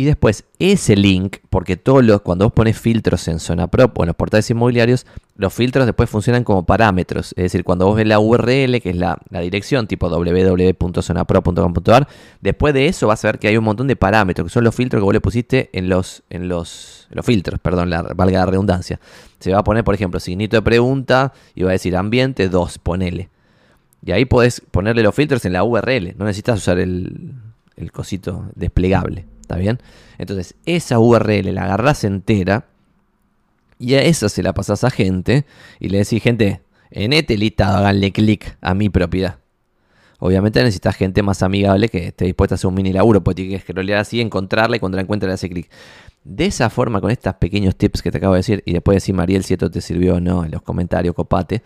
Y 0.00 0.04
después 0.04 0.44
ese 0.58 0.96
link, 0.96 1.36
porque 1.50 1.76
todos 1.76 2.02
los, 2.02 2.22
cuando 2.22 2.46
vos 2.46 2.54
pones 2.54 2.80
filtros 2.80 3.28
en 3.28 3.38
Zona 3.38 3.66
Prop 3.66 3.98
o 3.98 4.02
en 4.02 4.06
los 4.06 4.16
portales 4.16 4.48
inmobiliarios, 4.48 5.04
los 5.36 5.52
filtros 5.52 5.84
después 5.84 6.08
funcionan 6.08 6.42
como 6.42 6.64
parámetros. 6.64 7.32
Es 7.32 7.42
decir, 7.42 7.64
cuando 7.64 7.84
vos 7.84 7.96
ves 7.96 8.06
la 8.06 8.18
URL, 8.18 8.80
que 8.80 8.88
es 8.88 8.96
la, 8.96 9.20
dirección 9.30 9.86
tipo 9.86 10.08
www.zonaprop.com.ar, 10.08 12.08
después 12.40 12.72
de 12.72 12.86
eso 12.86 13.08
vas 13.08 13.22
a 13.26 13.28
ver 13.28 13.38
que 13.38 13.48
hay 13.48 13.58
un 13.58 13.64
montón 13.64 13.88
de 13.88 13.96
parámetros, 13.96 14.46
que 14.46 14.50
son 14.50 14.64
los 14.64 14.74
filtros 14.74 15.02
que 15.02 15.04
vos 15.04 15.12
le 15.12 15.20
pusiste 15.20 15.68
en 15.74 15.90
los, 15.90 16.22
en 16.30 16.48
los, 16.48 17.06
los 17.10 17.26
filtros, 17.26 17.60
perdón, 17.60 17.90
la, 17.90 18.00
valga 18.00 18.38
la 18.38 18.46
redundancia. 18.46 18.98
Se 19.38 19.52
va 19.52 19.58
a 19.58 19.64
poner, 19.64 19.84
por 19.84 19.94
ejemplo, 19.94 20.18
signito 20.18 20.56
de 20.56 20.62
pregunta 20.62 21.34
y 21.54 21.62
va 21.62 21.68
a 21.68 21.72
decir 21.72 21.94
ambiente 21.94 22.48
2, 22.48 22.78
ponele. 22.78 23.28
Y 24.02 24.12
ahí 24.12 24.24
podés 24.24 24.62
ponerle 24.62 25.02
los 25.02 25.14
filtros 25.14 25.44
en 25.44 25.52
la 25.52 25.62
URL, 25.62 26.14
no 26.16 26.24
necesitas 26.24 26.56
usar 26.56 26.78
el, 26.78 27.34
el 27.76 27.92
cosito 27.92 28.46
desplegable. 28.54 29.26
¿Está 29.50 29.58
bien? 29.58 29.80
Entonces, 30.16 30.54
esa 30.64 31.00
URL 31.00 31.52
la 31.52 31.64
agarras 31.64 32.04
entera 32.04 32.66
y 33.80 33.94
a 33.94 34.02
esa 34.02 34.28
se 34.28 34.44
la 34.44 34.52
pasas 34.52 34.84
a 34.84 34.90
gente 34.90 35.44
y 35.80 35.88
le 35.88 35.98
decís, 35.98 36.22
gente, 36.22 36.60
en 36.92 37.12
este 37.12 37.36
listado 37.36 37.78
háganle 37.78 38.12
clic 38.12 38.56
a 38.60 38.74
mi 38.74 38.90
propiedad. 38.90 39.38
Obviamente 40.20 40.62
necesitas 40.62 40.94
gente 40.94 41.24
más 41.24 41.42
amigable 41.42 41.88
que 41.88 42.08
esté 42.08 42.26
dispuesta 42.26 42.54
a 42.54 42.56
hacer 42.56 42.68
un 42.68 42.74
mini 42.74 42.92
laburo, 42.92 43.24
porque 43.24 43.42
tienes 43.42 43.64
que 43.64 43.72
scrollear 43.72 43.98
así, 43.98 44.20
encontrarla 44.20 44.76
y 44.76 44.78
cuando 44.78 44.94
la 44.94 45.02
encuentra 45.02 45.26
le 45.26 45.34
hace 45.34 45.48
clic. 45.48 45.68
De 46.22 46.46
esa 46.46 46.70
forma, 46.70 47.00
con 47.00 47.10
estos 47.10 47.34
pequeños 47.34 47.74
tips 47.74 48.02
que 48.02 48.12
te 48.12 48.18
acabo 48.18 48.34
de 48.34 48.38
decir, 48.38 48.62
y 48.64 48.74
después 48.74 48.94
decir, 48.94 49.16
Mariel, 49.16 49.42
si 49.42 49.54
esto 49.54 49.68
te 49.68 49.80
sirvió 49.80 50.14
o 50.14 50.20
no 50.20 50.44
en 50.44 50.52
los 50.52 50.62
comentarios, 50.62 51.12
copate. 51.16 51.64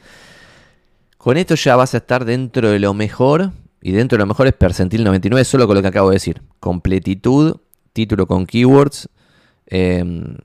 Con 1.18 1.36
esto 1.36 1.54
ya 1.54 1.76
vas 1.76 1.92
a 1.92 1.98
estar 1.98 2.24
dentro 2.24 2.70
de 2.70 2.78
lo 2.78 2.94
mejor, 2.94 3.52
y 3.82 3.92
dentro 3.92 4.16
de 4.16 4.20
lo 4.20 4.26
mejor 4.26 4.46
es 4.46 4.54
percentil 4.54 5.04
99, 5.04 5.44
solo 5.44 5.66
con 5.66 5.76
lo 5.76 5.82
que 5.82 5.88
acabo 5.88 6.08
de 6.08 6.14
decir. 6.14 6.40
Completitud 6.58 7.56
título 7.94 8.26
con 8.26 8.44
keywords. 8.44 9.08
Em, 9.66 10.36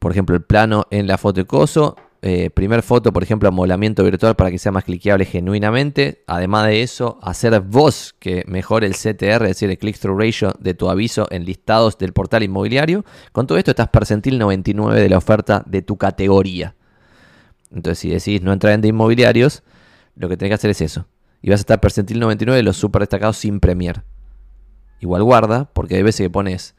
por 0.00 0.10
ejemplo, 0.10 0.34
el 0.34 0.42
plano 0.42 0.86
en 0.90 1.06
la 1.06 1.16
foto 1.16 1.40
de 1.40 1.46
coso. 1.46 1.96
Eh, 2.26 2.48
primer 2.48 2.82
foto, 2.82 3.12
por 3.12 3.22
ejemplo, 3.22 3.50
amolamiento 3.50 4.02
virtual 4.02 4.34
para 4.34 4.50
que 4.50 4.58
sea 4.58 4.72
más 4.72 4.84
cliqueable 4.84 5.26
genuinamente. 5.26 6.24
Además 6.26 6.66
de 6.66 6.82
eso, 6.82 7.18
hacer 7.22 7.60
voz 7.60 8.14
que 8.18 8.44
mejore 8.46 8.86
el 8.86 8.94
CTR, 8.94 9.44
es 9.44 9.50
decir, 9.50 9.68
el 9.70 9.78
click-through 9.78 10.18
ratio 10.18 10.54
de 10.58 10.72
tu 10.72 10.88
aviso 10.88 11.28
en 11.30 11.44
listados 11.44 11.98
del 11.98 12.14
portal 12.14 12.42
inmobiliario. 12.42 13.04
Con 13.32 13.46
todo 13.46 13.58
esto 13.58 13.72
estás 13.72 13.88
percentil 13.88 14.38
99 14.38 15.00
de 15.00 15.08
la 15.10 15.18
oferta 15.18 15.62
de 15.66 15.82
tu 15.82 15.98
categoría. 15.98 16.74
Entonces, 17.70 17.98
si 17.98 18.08
decís 18.08 18.42
no 18.42 18.54
entrar 18.54 18.72
en 18.72 18.80
de 18.80 18.88
inmobiliarios, 18.88 19.62
lo 20.16 20.30
que 20.30 20.38
tenés 20.38 20.50
que 20.50 20.54
hacer 20.54 20.70
es 20.70 20.80
eso. 20.80 21.06
Y 21.42 21.50
vas 21.50 21.60
a 21.60 21.62
estar 21.62 21.80
percentil 21.80 22.20
99 22.20 22.56
de 22.56 22.62
los 22.62 22.78
super 22.78 23.02
destacados 23.02 23.36
sin 23.36 23.60
Premier. 23.60 24.02
Igual 25.00 25.22
guarda, 25.24 25.66
porque 25.74 25.96
hay 25.96 26.02
veces 26.02 26.24
que 26.24 26.30
pones 26.30 26.74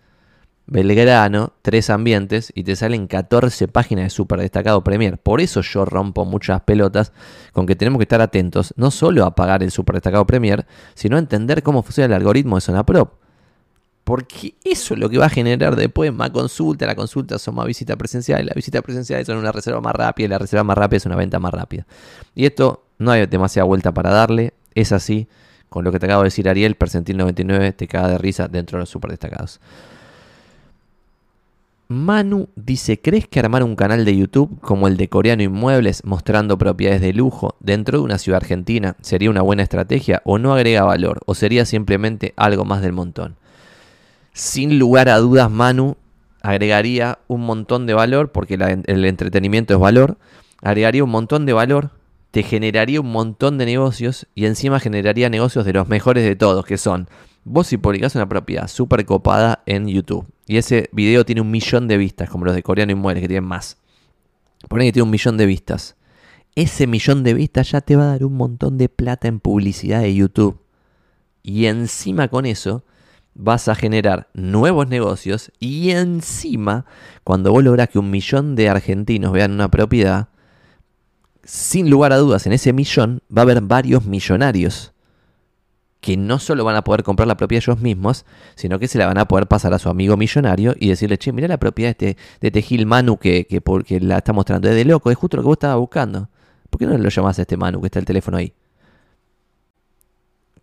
Belgrano, 0.68 1.54
tres 1.62 1.92
ambientes 1.92 2.52
y 2.56 2.64
te 2.64 2.76
salen 2.76 3.06
14 3.08 3.68
páginas 3.68 4.06
de 4.06 4.10
super 4.10 4.40
destacado 4.40 4.84
Premier. 4.84 5.20
Por 5.20 5.40
eso 5.40 5.62
yo 5.62 5.86
rompo 5.86 6.26
muchas 6.26 6.62
pelotas 6.62 7.14
con 7.54 7.68
que 7.68 7.76
tenemos 7.76 8.00
que 8.00 8.04
estar 8.04 8.22
atentos 8.22 8.74
no 8.76 8.90
solo 8.90 9.26
a 9.26 9.36
pagar 9.36 9.62
el 9.62 9.70
super 9.70 9.96
destacado 9.96 10.26
Premier, 10.26 10.66
sino 10.96 11.18
a 11.18 11.20
entender 11.20 11.62
cómo 11.62 11.84
funciona 11.84 12.08
el 12.08 12.14
algoritmo 12.14 12.56
de 12.56 12.62
Zona 12.62 12.84
Prop. 12.84 13.14
Porque 14.04 14.56
eso 14.64 14.94
es 14.94 15.00
lo 15.00 15.10
que 15.10 15.18
va 15.18 15.26
a 15.26 15.30
generar 15.30 15.76
después 15.76 16.14
más 16.14 16.30
consulta. 16.30 16.86
La 16.86 16.96
consulta 16.96 17.40
son 17.40 17.56
más 17.56 17.66
visitas 17.66 17.98
presenciales. 17.98 18.46
La 18.46 18.54
visita 18.54 18.82
presencial 18.84 19.26
son 19.26 19.38
una 19.38 19.52
reserva 19.52 19.82
más 19.82 19.96
rápida. 19.96 20.26
Y 20.26 20.30
la 20.30 20.38
reserva 20.38 20.64
más 20.64 20.78
rápida 20.78 20.98
es 20.98 21.06
una 21.08 21.16
venta 21.16 21.40
más 21.40 21.52
rápida. 21.52 21.88
Y 22.36 22.46
esto 22.46 22.86
no 23.00 23.10
hay 23.10 23.26
demasiada 23.26 23.66
vuelta 23.66 23.96
para 23.96 24.12
darle. 24.12 24.54
Es 24.76 24.92
así. 24.92 25.28
Con 25.70 25.84
lo 25.84 25.92
que 25.92 25.98
te 25.98 26.06
acabo 26.06 26.22
de 26.22 26.28
decir, 26.28 26.48
Ariel, 26.48 26.76
percentil 26.76 27.18
99 27.18 27.72
te 27.74 27.88
caga 27.88 28.10
de 28.10 28.20
risa 28.20 28.48
dentro 28.48 28.78
de 28.78 28.82
los 28.82 28.90
super 28.90 29.10
destacados. 29.10 29.60
Manu 31.88 32.50
dice, 32.56 33.00
¿crees 33.00 33.28
que 33.28 33.40
armar 33.40 33.64
un 33.64 33.76
canal 33.76 34.06
de 34.06 34.18
YouTube 34.18 34.60
como 34.60 34.88
el 34.88 34.98
de 34.98 35.08
Coreano 35.08 35.44
Inmuebles 35.44 36.04
mostrando 36.04 36.58
propiedades 36.58 37.00
de 37.00 37.14
lujo 37.14 37.56
dentro 37.60 38.00
de 38.00 38.04
una 38.04 38.18
ciudad 38.18 38.38
argentina 38.38 38.96
sería 39.02 39.30
una 39.30 39.44
buena 39.44 39.62
estrategia 39.62 40.24
o 40.26 40.40
no 40.40 40.54
agrega 40.54 40.84
valor 40.84 41.22
o 41.28 41.36
sería 41.36 41.64
simplemente 41.64 42.34
algo 42.38 42.66
más 42.66 42.82
del 42.82 42.94
montón? 42.94 43.36
Sin 44.34 44.80
lugar 44.80 45.10
a 45.10 45.20
dudas, 45.20 45.52
Manu 45.52 45.96
agregaría 46.42 47.20
un 47.28 47.42
montón 47.42 47.86
de 47.86 47.94
valor 47.94 48.32
porque 48.32 48.56
el 48.56 49.06
entretenimiento 49.06 49.76
es 49.76 49.80
valor, 49.80 50.18
agregaría 50.64 51.04
un 51.04 51.12
montón 51.12 51.46
de 51.46 51.54
valor, 51.54 51.92
te 52.32 52.42
generaría 52.42 53.00
un 53.00 53.12
montón 53.12 53.60
de 53.60 53.66
negocios 53.68 54.26
y 54.34 54.46
encima 54.48 54.80
generaría 54.80 55.30
negocios 55.30 55.66
de 55.66 55.74
los 55.74 55.88
mejores 55.88 56.24
de 56.24 56.36
todos, 56.36 56.66
que 56.66 56.80
son 56.80 57.08
vos 57.44 57.68
si 57.68 57.78
publicás 57.78 58.16
una 58.16 58.28
propiedad 58.28 58.68
súper 58.68 59.06
copada 59.06 59.62
en 59.68 59.88
YouTube 59.88 60.26
y 60.48 60.58
ese 60.58 60.90
video 60.92 61.26
tiene 61.26 61.42
un 61.42 61.52
millón 61.52 61.88
de 61.88 61.98
vistas, 61.98 62.30
como 62.30 62.46
los 62.46 62.56
de 62.56 62.64
Coreano 62.64 62.92
y 62.92 62.96
Mueres, 62.96 63.22
que 63.22 63.28
tienen 63.28 63.48
más. 63.48 63.78
Ponen 64.68 64.88
que 64.88 64.94
tiene 64.94 65.04
un 65.04 65.12
millón 65.12 65.38
de 65.38 65.46
vistas. 65.46 65.96
Ese 66.56 66.88
millón 66.88 67.24
de 67.24 67.34
vistas 67.34 67.72
ya 67.72 67.82
te 67.82 67.96
va 67.96 68.04
a 68.04 68.08
dar 68.08 68.24
un 68.24 68.38
montón 68.38 68.78
de 68.78 68.88
plata 68.88 69.28
en 69.28 69.40
publicidad 69.40 70.02
de 70.02 70.14
YouTube. 70.14 70.60
Y 71.44 71.66
encima 71.66 72.28
con 72.28 72.46
eso 72.46 72.84
vas 73.34 73.68
a 73.68 73.76
generar 73.76 74.30
nuevos 74.34 74.88
negocios. 74.88 75.52
Y 75.60 75.92
encima, 75.92 76.86
cuando 77.24 77.52
vos 77.52 77.64
lográs 77.64 77.90
que 77.90 78.00
un 78.00 78.10
millón 78.10 78.56
de 78.56 78.70
argentinos 78.70 79.32
vean 79.32 79.52
una 79.52 79.70
propiedad, 79.70 80.30
sin 81.44 81.90
lugar 81.90 82.14
a 82.14 82.18
dudas, 82.18 82.46
en 82.46 82.54
ese 82.54 82.74
millón 82.74 83.22
va 83.36 83.42
a 83.42 83.44
haber 83.44 83.62
varios 83.62 84.06
millonarios 84.06 84.95
que 86.02 86.18
no 86.18 86.38
solo 86.38 86.64
van 86.64 86.76
a 86.76 86.84
poder 86.84 87.04
comprar 87.04 87.28
la 87.28 87.36
propiedad 87.36 87.64
ellos 87.64 87.82
mismos, 87.82 88.26
sino 88.56 88.78
que 88.78 88.88
se 88.88 88.98
la 88.98 89.08
van 89.08 89.18
a 89.18 89.28
poder 89.28 89.48
pasar 89.48 89.74
a 89.74 89.80
su 89.80 89.90
amigo 89.90 90.18
millonario 90.18 90.76
y 90.80 90.90
decirle, 90.90 91.18
che, 91.18 91.32
mira 91.32 91.48
la 91.48 91.58
propiedad 91.58 91.96
de 91.98 92.10
este, 92.10 92.22
de 92.42 92.48
este 92.48 92.62
Gil 92.62 92.86
Manu 92.86 93.18
que, 93.18 93.48
que, 93.48 93.60
porque 93.62 94.00
la 94.00 94.18
está 94.18 94.32
mostrando, 94.32 94.70
es 94.70 94.76
de 94.76 94.86
loco, 94.86 95.10
es 95.10 95.18
justo 95.18 95.38
lo 95.38 95.44
que 95.44 95.48
vos 95.48 95.56
estabas 95.56 95.78
buscando. 95.78 96.30
¿Por 96.70 96.80
qué 96.80 96.86
no 96.86 96.98
lo 96.98 97.10
llamás 97.10 97.40
a 97.40 97.44
este 97.44 97.58
Manu 97.58 97.82
que 97.82 97.88
está 97.88 98.00
el 98.00 98.06
teléfono 98.06 98.38
ahí? 98.38 98.54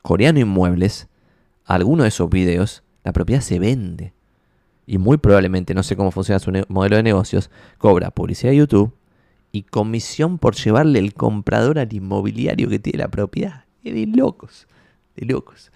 Coreano 0.03 0.39
Inmuebles, 0.39 1.09
alguno 1.64 2.03
de 2.03 2.11
esos 2.11 2.28
videos, 2.28 2.83
la 3.05 3.12
propiedad 3.12 3.41
se 3.41 3.59
vende. 3.59 4.12
Y 4.87 4.99
muy 4.99 5.16
probablemente, 5.16 5.74
no 5.74 5.83
sé 5.83 5.97
cómo 5.97 6.11
funciona 6.11 6.39
su 6.39 6.53
modelo 6.68 6.97
de 6.97 7.03
negocios, 7.03 7.51
cobra 7.78 8.11
publicidad 8.11 8.51
de 8.51 8.59
YouTube 8.59 8.95
y 9.53 9.62
comisión 9.62 10.39
por 10.39 10.55
llevarle 10.55 10.99
el 10.99 11.14
comprador 11.14 11.78
al 11.78 11.93
inmobiliario 11.93 12.68
que 12.68 12.78
tiene 12.78 12.99
la 12.99 13.09
propiedad. 13.09 13.64
Es 13.85 13.95
de 13.95 14.07
locos 14.07 14.66
locos. 15.16 15.70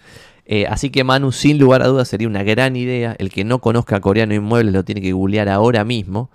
Eh, 0.49 0.65
así 0.65 0.89
que 0.89 1.03
Manu, 1.03 1.33
sin 1.33 1.59
lugar 1.59 1.81
a 1.81 1.87
dudas, 1.87 2.07
sería 2.07 2.27
una 2.27 2.41
gran 2.41 2.75
idea. 2.77 3.15
El 3.19 3.29
que 3.29 3.43
no 3.43 3.59
conozca 3.59 3.99
coreano 3.99 4.33
inmuebles 4.33 4.73
lo 4.73 4.83
tiene 4.85 5.01
que 5.01 5.11
googlear 5.11 5.49
ahora 5.49 5.83
mismo. 5.83 6.31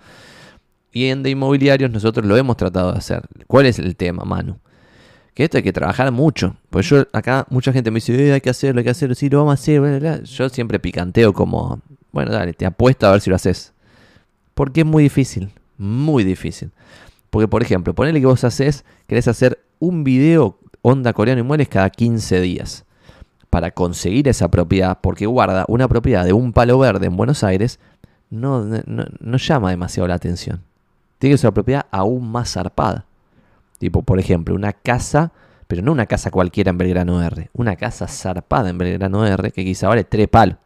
Y 0.91 1.07
en 1.07 1.23
de 1.23 1.31
inmobiliarios 1.31 1.89
nosotros 1.89 2.25
lo 2.25 2.37
hemos 2.37 2.55
tratado 2.55 2.91
de 2.91 2.99
hacer. 2.99 3.23
¿Cuál 3.47 3.65
es 3.65 3.79
el 3.79 3.95
tema, 3.95 4.23
Manu? 4.23 4.59
Que 5.33 5.45
esto 5.45 5.57
hay 5.57 5.63
que 5.63 5.73
trabajar 5.73 6.11
mucho. 6.11 6.55
Pues 6.69 6.87
yo 6.87 7.07
acá 7.11 7.47
mucha 7.49 7.73
gente 7.73 7.89
me 7.89 7.95
dice, 7.95 8.29
eh, 8.29 8.33
hay 8.33 8.41
que 8.41 8.51
hacerlo, 8.51 8.79
hay 8.79 8.83
que 8.83 8.91
hacerlo, 8.91 9.15
sí, 9.15 9.29
lo 9.29 9.39
vamos 9.39 9.53
a 9.53 9.53
hacer. 9.55 10.23
Yo 10.25 10.47
siempre 10.49 10.79
picanteo 10.79 11.33
como, 11.33 11.81
bueno, 12.11 12.31
dale, 12.31 12.53
te 12.53 12.67
apuesto 12.67 13.07
a 13.07 13.11
ver 13.13 13.21
si 13.21 13.31
lo 13.31 13.35
haces. 13.35 13.73
Porque 14.53 14.81
es 14.81 14.85
muy 14.85 15.01
difícil, 15.01 15.49
muy 15.79 16.23
difícil. 16.23 16.69
Porque, 17.31 17.47
por 17.47 17.63
ejemplo, 17.63 17.95
ponele 17.95 18.19
que 18.19 18.27
vos 18.27 18.43
haces, 18.43 18.85
querés 19.07 19.27
hacer 19.27 19.59
un 19.79 20.03
video 20.03 20.59
onda 20.83 21.13
coreano 21.13 21.41
inmuebles 21.41 21.69
cada 21.69 21.89
15 21.89 22.39
días 22.41 22.85
para 23.53 23.69
conseguir 23.69 24.27
esa 24.27 24.49
propiedad, 24.49 24.97
porque 24.99 25.27
guarda 25.27 25.63
una 25.67 25.87
propiedad 25.87 26.25
de 26.25 26.33
un 26.33 26.53
palo 26.53 26.79
verde 26.79 27.05
en 27.05 27.15
Buenos 27.15 27.43
Aires, 27.43 27.79
no, 28.31 28.65
no, 28.65 29.37
llama 29.37 29.69
demasiado 29.69 30.07
la 30.07 30.15
atención. 30.15 30.63
Tiene 31.19 31.35
que 31.35 31.37
ser 31.37 31.49
una 31.49 31.53
propiedad 31.53 31.85
aún 31.91 32.31
más 32.31 32.53
zarpada. 32.53 33.05
Tipo, 33.77 34.01
por 34.01 34.19
ejemplo, 34.19 34.55
una 34.55 34.73
casa, 34.73 35.33
pero 35.67 35.83
no 35.83 35.91
una 35.91 36.07
casa 36.07 36.31
cualquiera 36.31 36.71
en 36.71 36.79
Belgrano 36.79 37.21
R, 37.21 37.51
una 37.53 37.75
casa 37.75 38.07
zarpada 38.07 38.71
en 38.71 38.79
Belgrano 38.79 39.23
R 39.23 39.51
que 39.51 39.63
quizá 39.63 39.87
vale 39.87 40.03
tres 40.03 40.27
palos. 40.29 40.57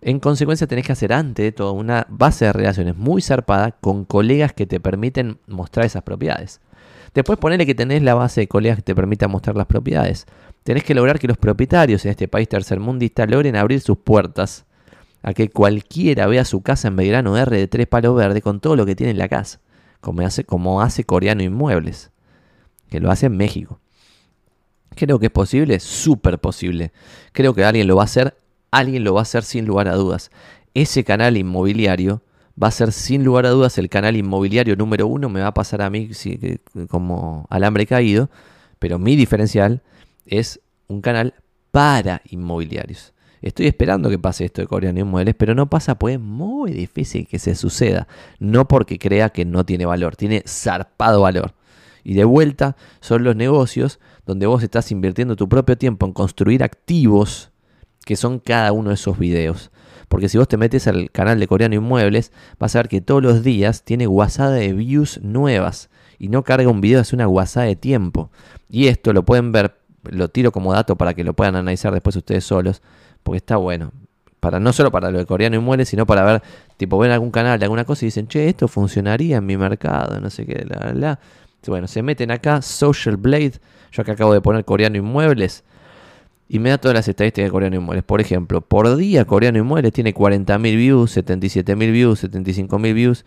En 0.00 0.18
consecuencia, 0.18 0.66
tenés 0.66 0.86
que 0.86 0.92
hacer 0.92 1.12
antes 1.12 1.44
de 1.44 1.52
todo 1.52 1.74
una 1.74 2.08
base 2.10 2.46
de 2.46 2.52
relaciones 2.52 2.96
muy 2.96 3.22
zarpada 3.22 3.70
con 3.70 4.04
colegas 4.04 4.52
que 4.52 4.66
te 4.66 4.80
permiten 4.80 5.38
mostrar 5.46 5.86
esas 5.86 6.02
propiedades. 6.02 6.60
Después 7.14 7.38
ponele 7.38 7.66
que 7.66 7.74
tenés 7.76 8.02
la 8.02 8.14
base 8.14 8.40
de 8.40 8.48
colegas 8.48 8.78
que 8.78 8.82
te 8.82 8.96
permita 8.96 9.28
mostrar 9.28 9.56
las 9.56 9.66
propiedades. 9.66 10.26
Tenés 10.64 10.84
que 10.84 10.94
lograr 10.94 11.18
que 11.18 11.28
los 11.28 11.38
propietarios 11.38 12.04
en 12.04 12.10
este 12.10 12.28
país 12.28 12.48
tercermundista 12.48 13.26
logren 13.26 13.56
abrir 13.56 13.80
sus 13.80 13.98
puertas 13.98 14.66
a 15.22 15.32
que 15.34 15.50
cualquiera 15.50 16.26
vea 16.26 16.44
su 16.44 16.62
casa 16.62 16.88
en 16.88 16.96
Belgrano 16.96 17.36
R 17.36 17.56
de 17.56 17.68
tres 17.68 17.86
palos 17.86 18.16
verdes 18.16 18.42
con 18.42 18.60
todo 18.60 18.76
lo 18.76 18.86
que 18.86 18.94
tiene 18.94 19.10
en 19.12 19.18
la 19.18 19.28
casa, 19.28 19.60
como 20.00 20.22
hace, 20.22 20.44
como 20.44 20.80
hace 20.82 21.04
Coreano 21.04 21.42
Inmuebles, 21.42 22.10
que 22.88 23.00
lo 23.00 23.10
hace 23.10 23.26
en 23.26 23.36
México. 23.36 23.80
Creo 24.94 25.18
que 25.18 25.26
es 25.26 25.32
posible, 25.32 25.78
súper 25.80 26.38
posible. 26.38 26.92
Creo 27.32 27.54
que 27.54 27.64
alguien 27.64 27.86
lo 27.86 27.96
va 27.96 28.02
a 28.02 28.04
hacer, 28.06 28.36
alguien 28.70 29.04
lo 29.04 29.14
va 29.14 29.20
a 29.20 29.22
hacer 29.22 29.44
sin 29.44 29.66
lugar 29.66 29.88
a 29.88 29.94
dudas. 29.94 30.30
Ese 30.74 31.04
canal 31.04 31.36
inmobiliario 31.36 32.22
va 32.60 32.68
a 32.68 32.72
ser 32.72 32.92
sin 32.92 33.24
lugar 33.24 33.46
a 33.46 33.50
dudas 33.50 33.78
el 33.78 33.88
canal 33.88 34.16
inmobiliario 34.16 34.76
número 34.76 35.06
uno, 35.06 35.28
me 35.28 35.40
va 35.40 35.48
a 35.48 35.54
pasar 35.54 35.82
a 35.82 35.90
mí 35.90 36.10
como 36.88 37.46
alambre 37.50 37.86
caído, 37.86 38.30
pero 38.78 38.98
mi 38.98 39.16
diferencial 39.16 39.82
es 40.26 40.60
un 40.88 41.00
canal 41.00 41.34
para 41.70 42.22
inmobiliarios. 42.28 43.14
Estoy 43.42 43.66
esperando 43.66 44.10
que 44.10 44.18
pase 44.18 44.44
esto 44.44 44.60
de 44.60 44.66
Coreano 44.66 45.00
Inmuebles, 45.00 45.34
pero 45.34 45.54
no 45.54 45.70
pasa, 45.70 45.98
pues 45.98 46.16
es 46.16 46.20
muy 46.20 46.72
difícil 46.72 47.26
que 47.26 47.38
se 47.38 47.54
suceda. 47.54 48.06
No 48.38 48.68
porque 48.68 48.98
crea 48.98 49.30
que 49.30 49.46
no 49.46 49.64
tiene 49.64 49.86
valor, 49.86 50.16
tiene 50.16 50.42
zarpado 50.46 51.22
valor. 51.22 51.54
Y 52.04 52.14
de 52.14 52.24
vuelta 52.24 52.76
son 53.00 53.24
los 53.24 53.36
negocios 53.36 53.98
donde 54.26 54.46
vos 54.46 54.62
estás 54.62 54.90
invirtiendo 54.90 55.36
tu 55.36 55.48
propio 55.48 55.78
tiempo 55.78 56.06
en 56.06 56.12
construir 56.12 56.62
activos 56.62 57.50
que 58.04 58.16
son 58.16 58.40
cada 58.40 58.72
uno 58.72 58.90
de 58.90 58.94
esos 58.94 59.18
videos. 59.18 59.70
Porque 60.08 60.28
si 60.28 60.36
vos 60.36 60.48
te 60.48 60.56
metes 60.56 60.86
al 60.86 61.10
canal 61.10 61.38
de 61.38 61.46
Coreano 61.46 61.76
Inmuebles, 61.76 62.32
vas 62.58 62.74
a 62.74 62.80
ver 62.80 62.88
que 62.88 63.00
todos 63.00 63.22
los 63.22 63.42
días 63.42 63.84
tiene 63.84 64.06
guasada 64.06 64.52
de 64.52 64.72
views 64.72 65.20
nuevas. 65.22 65.88
Y 66.18 66.28
no 66.28 66.42
carga 66.42 66.68
un 66.68 66.80
video, 66.80 67.00
es 67.00 67.12
una 67.12 67.26
guasada 67.26 67.66
de 67.66 67.76
tiempo. 67.76 68.30
Y 68.68 68.88
esto 68.88 69.12
lo 69.12 69.24
pueden 69.24 69.52
ver, 69.52 69.76
lo 70.04 70.28
tiro 70.28 70.52
como 70.52 70.72
dato 70.72 70.96
para 70.96 71.14
que 71.14 71.24
lo 71.24 71.34
puedan 71.34 71.56
analizar 71.56 71.92
después 71.92 72.16
ustedes 72.16 72.44
solos 72.44 72.82
porque 73.22 73.38
está 73.38 73.56
bueno. 73.56 73.92
Para, 74.40 74.58
no 74.58 74.72
solo 74.72 74.90
para 74.90 75.10
lo 75.10 75.18
de 75.18 75.26
coreano 75.26 75.56
y 75.56 75.58
muere, 75.58 75.84
sino 75.84 76.06
para 76.06 76.24
ver, 76.24 76.42
tipo, 76.78 76.98
ven 76.98 77.10
algún 77.10 77.30
canal 77.30 77.62
alguna 77.62 77.84
cosa 77.84 78.04
y 78.04 78.08
dicen, 78.08 78.26
che, 78.26 78.48
esto 78.48 78.68
funcionaría 78.68 79.36
en 79.36 79.44
mi 79.44 79.58
mercado, 79.58 80.18
no 80.18 80.30
sé 80.30 80.46
qué, 80.46 80.64
la, 80.66 80.94
la. 80.94 81.20
Bueno, 81.66 81.86
se 81.86 82.02
meten 82.02 82.30
acá, 82.30 82.62
Social 82.62 83.18
Blade, 83.18 83.52
yo 83.92 84.00
acá 84.00 84.12
acabo 84.12 84.32
de 84.32 84.40
poner 84.40 84.64
coreano 84.64 84.96
inmuebles, 84.96 85.62
y 86.48 86.58
me 86.58 86.70
da 86.70 86.78
todas 86.78 86.94
las 86.94 87.06
estadísticas 87.06 87.48
de 87.48 87.50
coreano 87.52 87.76
inmuebles. 87.76 88.02
Por 88.02 88.22
ejemplo, 88.22 88.62
por 88.62 88.96
día 88.96 89.26
coreano 89.26 89.58
inmuebles 89.58 89.92
tiene 89.92 90.14
40.000 90.14 90.60
views, 90.76 91.16
77.000 91.16 91.92
views, 91.92 92.24
75.000 92.24 92.94
views. 92.94 93.24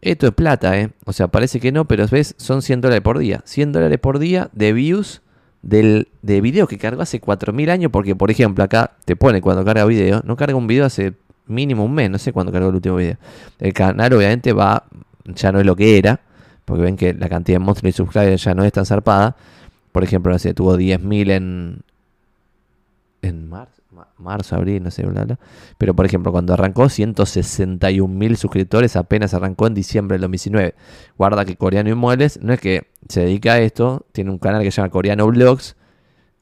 Esto 0.00 0.26
es 0.26 0.32
plata, 0.32 0.76
¿eh? 0.80 0.90
O 1.04 1.12
sea, 1.12 1.28
parece 1.28 1.60
que 1.60 1.70
no, 1.70 1.84
pero 1.86 2.06
ves, 2.10 2.34
son 2.38 2.62
100 2.62 2.80
dólares 2.80 3.02
por 3.02 3.18
día. 3.18 3.42
100 3.44 3.72
dólares 3.72 3.98
por 3.98 4.18
día 4.18 4.50
de 4.52 4.72
views 4.72 5.22
del, 5.66 6.08
de 6.22 6.40
video 6.40 6.68
que 6.68 6.78
cargó 6.78 7.02
hace 7.02 7.20
4.000 7.20 7.70
años, 7.70 7.90
porque 7.90 8.14
por 8.14 8.30
ejemplo 8.30 8.62
acá 8.62 8.92
te 9.04 9.16
pone 9.16 9.40
cuando 9.40 9.64
carga 9.64 9.84
video, 9.84 10.22
no 10.24 10.36
carga 10.36 10.54
un 10.54 10.68
video 10.68 10.84
hace 10.84 11.14
mínimo 11.46 11.84
un 11.84 11.92
mes, 11.92 12.08
no 12.08 12.18
sé 12.18 12.32
cuándo 12.32 12.52
cargó 12.52 12.68
el 12.68 12.76
último 12.76 12.96
video. 12.96 13.16
El 13.58 13.72
canal 13.72 14.12
obviamente 14.12 14.52
va, 14.52 14.84
ya 15.24 15.50
no 15.50 15.58
es 15.58 15.66
lo 15.66 15.74
que 15.74 15.98
era, 15.98 16.20
porque 16.64 16.82
ven 16.82 16.96
que 16.96 17.14
la 17.14 17.28
cantidad 17.28 17.58
de 17.58 17.64
monstruos 17.64 17.94
y 17.94 17.96
subscribers 17.96 18.44
ya 18.44 18.54
no 18.54 18.64
es 18.64 18.72
tan 18.72 18.86
zarpada. 18.86 19.36
Por 19.90 20.04
ejemplo, 20.04 20.32
no 20.32 20.38
sé, 20.38 20.54
tuvo 20.54 20.76
10.000 20.76 21.30
en, 21.32 21.80
en 23.22 23.48
marzo 23.48 23.75
marzo, 24.18 24.56
abril, 24.56 24.82
no 24.82 24.90
sé, 24.90 25.04
bla, 25.04 25.24
bla. 25.24 25.38
Pero 25.78 25.94
por 25.94 26.06
ejemplo, 26.06 26.32
cuando 26.32 26.54
arrancó 26.54 26.88
161 26.88 28.12
mil 28.12 28.36
suscriptores, 28.36 28.96
apenas 28.96 29.34
arrancó 29.34 29.66
en 29.66 29.74
diciembre 29.74 30.14
del 30.14 30.22
2019. 30.22 30.74
Guarda 31.16 31.44
que 31.44 31.56
Coreano 31.56 31.90
Inmuebles 31.90 32.40
no 32.42 32.52
es 32.52 32.60
que 32.60 32.88
se 33.08 33.22
dedica 33.22 33.54
a 33.54 33.60
esto, 33.60 34.06
tiene 34.12 34.30
un 34.30 34.38
canal 34.38 34.62
que 34.62 34.70
se 34.70 34.76
llama 34.76 34.90
Coreano 34.90 35.26
Vlogs, 35.26 35.76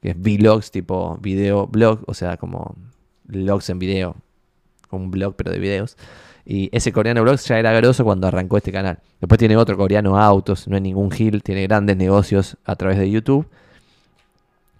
que 0.00 0.10
es 0.10 0.16
vlogs 0.20 0.70
tipo 0.70 1.18
video 1.20 1.66
blog, 1.66 2.02
o 2.06 2.14
sea, 2.14 2.36
como 2.36 2.76
vlogs 3.24 3.70
en 3.70 3.78
video, 3.78 4.16
un 4.90 5.10
blog 5.10 5.34
pero 5.36 5.50
de 5.50 5.58
videos. 5.58 5.96
Y 6.46 6.68
ese 6.76 6.92
coreano 6.92 7.22
vlogs 7.22 7.46
ya 7.46 7.58
era 7.58 7.72
grosso 7.72 8.04
cuando 8.04 8.26
arrancó 8.26 8.58
este 8.58 8.70
canal. 8.70 8.98
Después 9.20 9.38
tiene 9.38 9.56
otro 9.56 9.76
coreano 9.76 10.18
autos, 10.18 10.68
no 10.68 10.76
es 10.76 10.82
ningún 10.82 11.10
gil, 11.10 11.42
tiene 11.42 11.62
grandes 11.62 11.96
negocios 11.96 12.58
a 12.64 12.76
través 12.76 12.98
de 12.98 13.10
YouTube 13.10 13.46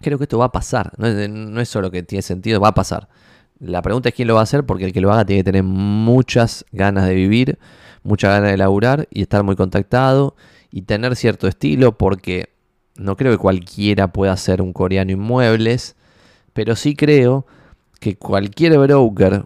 creo 0.05 0.19
que 0.19 0.25
esto 0.25 0.37
va 0.37 0.45
a 0.45 0.51
pasar. 0.51 0.93
No 0.97 1.59
es, 1.59 1.67
solo 1.67 1.89
que 1.89 2.03
tiene 2.03 2.21
sentido, 2.21 2.59
va 2.59 2.69
a 2.69 2.73
pasar. 2.75 3.09
La 3.59 3.81
pregunta 3.81 4.09
es 4.09 4.15
quién 4.15 4.27
lo 4.27 4.35
va 4.35 4.41
a 4.41 4.43
hacer, 4.43 4.63
porque 4.63 4.85
el 4.85 4.93
que 4.93 5.01
lo 5.01 5.11
haga 5.11 5.25
tiene 5.25 5.39
que 5.39 5.45
tener 5.45 5.63
muchas 5.63 6.63
ganas 6.71 7.07
de 7.07 7.15
vivir, 7.15 7.57
muchas 8.03 8.29
ganas 8.29 8.51
de 8.51 8.57
laburar 8.57 9.07
y 9.09 9.23
estar 9.23 9.41
muy 9.43 9.55
contactado 9.55 10.35
y 10.69 10.83
tener 10.83 11.15
cierto 11.15 11.47
estilo, 11.47 11.97
porque 11.97 12.49
no 12.95 13.17
creo 13.17 13.31
que 13.31 13.39
cualquiera 13.39 14.09
pueda 14.13 14.33
hacer 14.33 14.61
un 14.61 14.73
coreano 14.73 15.11
inmuebles, 15.11 15.95
pero 16.53 16.75
sí 16.75 16.95
creo 16.95 17.47
que 17.99 18.15
cualquier 18.15 18.77
broker 18.77 19.45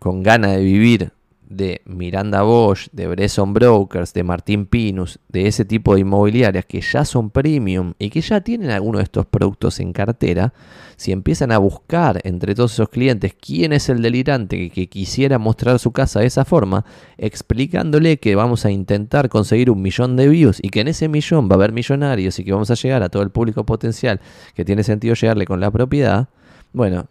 con 0.00 0.24
ganas 0.24 0.56
de 0.56 0.62
vivir 0.64 1.12
de 1.50 1.82
Miranda 1.84 2.42
Bosch, 2.42 2.88
de 2.92 3.08
Bresson 3.08 3.52
Brokers, 3.52 4.14
de 4.14 4.22
Martín 4.22 4.66
Pinus, 4.66 5.18
de 5.28 5.48
ese 5.48 5.64
tipo 5.64 5.94
de 5.94 6.02
inmobiliarias 6.02 6.64
que 6.64 6.80
ya 6.80 7.04
son 7.04 7.30
premium 7.30 7.94
y 7.98 8.08
que 8.08 8.20
ya 8.20 8.40
tienen 8.40 8.70
alguno 8.70 8.98
de 8.98 9.04
estos 9.04 9.26
productos 9.26 9.80
en 9.80 9.92
cartera, 9.92 10.54
si 10.96 11.10
empiezan 11.10 11.50
a 11.50 11.58
buscar 11.58 12.20
entre 12.22 12.54
todos 12.54 12.74
esos 12.74 12.88
clientes 12.88 13.34
quién 13.34 13.72
es 13.72 13.88
el 13.88 14.00
delirante 14.00 14.70
que, 14.70 14.88
quisiera 14.88 15.38
mostrar 15.38 15.80
su 15.80 15.90
casa 15.90 16.20
de 16.20 16.26
esa 16.26 16.44
forma, 16.44 16.84
explicándole 17.18 18.18
que 18.18 18.36
vamos 18.36 18.64
a 18.64 18.70
intentar 18.70 19.28
conseguir 19.28 19.70
un 19.70 19.82
millón 19.82 20.16
de 20.16 20.28
views 20.28 20.60
y 20.62 20.70
que 20.70 20.80
en 20.80 20.88
ese 20.88 21.08
millón 21.08 21.48
va 21.48 21.54
a 21.54 21.56
haber 21.56 21.72
millonarios 21.72 22.38
y 22.38 22.44
que 22.44 22.52
vamos 22.52 22.70
a 22.70 22.74
llegar 22.74 23.02
a 23.02 23.08
todo 23.08 23.24
el 23.24 23.30
público 23.30 23.66
potencial 23.66 24.20
que 24.54 24.64
tiene 24.64 24.84
sentido 24.84 25.14
llegarle 25.14 25.46
con 25.46 25.58
la 25.58 25.70
propiedad, 25.72 26.28
bueno, 26.72 27.08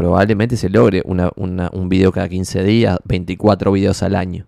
probablemente 0.00 0.56
se 0.56 0.70
logre 0.70 1.02
un 1.04 1.88
video 1.90 2.10
cada 2.10 2.26
15 2.26 2.64
días, 2.64 2.98
24 3.04 3.70
videos 3.70 4.02
al 4.02 4.16
año. 4.16 4.46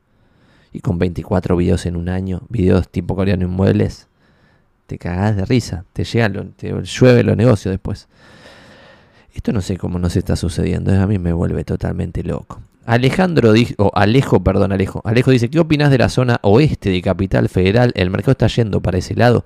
Y 0.73 0.81
con 0.81 0.99
24 0.99 1.55
videos 1.59 1.85
en 1.85 1.97
un 1.97 2.09
año, 2.09 2.41
videos 2.49 2.89
tipo 2.89 3.15
coreano 3.15 3.45
inmuebles, 3.45 4.09
te 4.87 4.97
cagás 4.97 5.37
de 5.37 5.45
risa, 5.45 5.85
te 5.93 6.05
llegan, 6.05 6.53
te 6.57 6.73
llueve 6.73 7.23
los 7.23 7.37
negocios 7.37 7.71
después. 7.71 8.09
Esto 9.35 9.53
no 9.53 9.61
sé 9.61 9.77
cómo 9.77 9.99
nos 9.99 10.17
está 10.17 10.37
sucediendo, 10.37 10.99
a 10.99 11.07
mí 11.07 11.19
me 11.19 11.35
vuelve 11.35 11.65
totalmente 11.65 12.23
loco. 12.23 12.63
Alejandro 12.87 13.53
o 13.77 13.91
Alejo, 13.95 14.43
perdón, 14.43 14.73
Alejo. 14.73 15.03
Alejo 15.05 15.33
dice, 15.33 15.51
¿qué 15.51 15.61
opinas 15.61 15.91
de 15.91 15.99
la 15.99 16.09
zona 16.09 16.39
oeste 16.41 16.89
de 16.89 17.03
Capital 17.03 17.51
Federal? 17.51 17.93
El 17.95 18.09
mercado 18.09 18.33
está 18.33 18.47
yendo 18.47 18.81
para 18.81 18.97
ese 18.97 19.15
lado. 19.15 19.45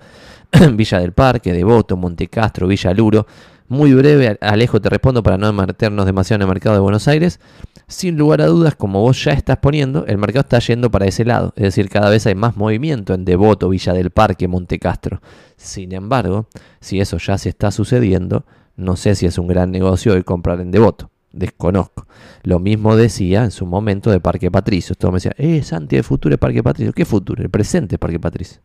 Villa 0.74 1.00
del 1.00 1.10
Parque, 1.10 1.52
Devoto, 1.52 1.96
Montecastro, 1.96 2.68
Villa 2.68 2.94
Luro. 2.94 3.26
Muy 3.68 3.94
breve, 3.94 4.38
Alejo, 4.40 4.80
te 4.80 4.88
respondo 4.88 5.24
para 5.24 5.38
no 5.38 5.52
meternos 5.52 6.06
demasiado 6.06 6.36
en 6.36 6.42
el 6.42 6.48
mercado 6.48 6.76
de 6.76 6.80
Buenos 6.80 7.08
Aires. 7.08 7.40
Sin 7.88 8.16
lugar 8.16 8.40
a 8.40 8.46
dudas, 8.46 8.76
como 8.76 9.00
vos 9.00 9.24
ya 9.24 9.32
estás 9.32 9.58
poniendo, 9.58 10.06
el 10.06 10.18
mercado 10.18 10.42
está 10.42 10.60
yendo 10.60 10.90
para 10.90 11.06
ese 11.06 11.24
lado. 11.24 11.52
Es 11.56 11.62
decir, 11.62 11.88
cada 11.88 12.08
vez 12.08 12.26
hay 12.26 12.36
más 12.36 12.56
movimiento 12.56 13.12
en 13.12 13.24
Devoto, 13.24 13.68
Villa 13.68 13.92
del 13.92 14.10
Parque, 14.10 14.46
Montecastro. 14.46 15.20
Sin 15.56 15.92
embargo, 15.92 16.48
si 16.80 17.00
eso 17.00 17.18
ya 17.18 17.38
se 17.38 17.48
está 17.48 17.72
sucediendo, 17.72 18.44
no 18.76 18.94
sé 18.94 19.16
si 19.16 19.26
es 19.26 19.36
un 19.36 19.48
gran 19.48 19.72
negocio 19.72 20.14
hoy 20.14 20.22
comprar 20.22 20.60
en 20.60 20.70
Devoto. 20.70 21.10
Desconozco. 21.32 22.06
Lo 22.44 22.60
mismo 22.60 22.94
decía 22.94 23.44
en 23.44 23.50
su 23.50 23.66
momento 23.66 24.10
de 24.10 24.20
Parque 24.20 24.50
Patricio. 24.50 24.94
Todo 24.94 25.10
me 25.10 25.16
decía, 25.16 25.32
eh, 25.38 25.62
Santi, 25.62 25.96
el 25.96 26.04
futuro 26.04 26.34
es 26.34 26.38
Parque 26.38 26.62
Patricio. 26.62 26.92
¿Qué 26.92 27.04
futuro? 27.04 27.42
El 27.42 27.50
presente 27.50 27.96
es 27.96 27.98
Parque 27.98 28.20
Patricio. 28.20 28.62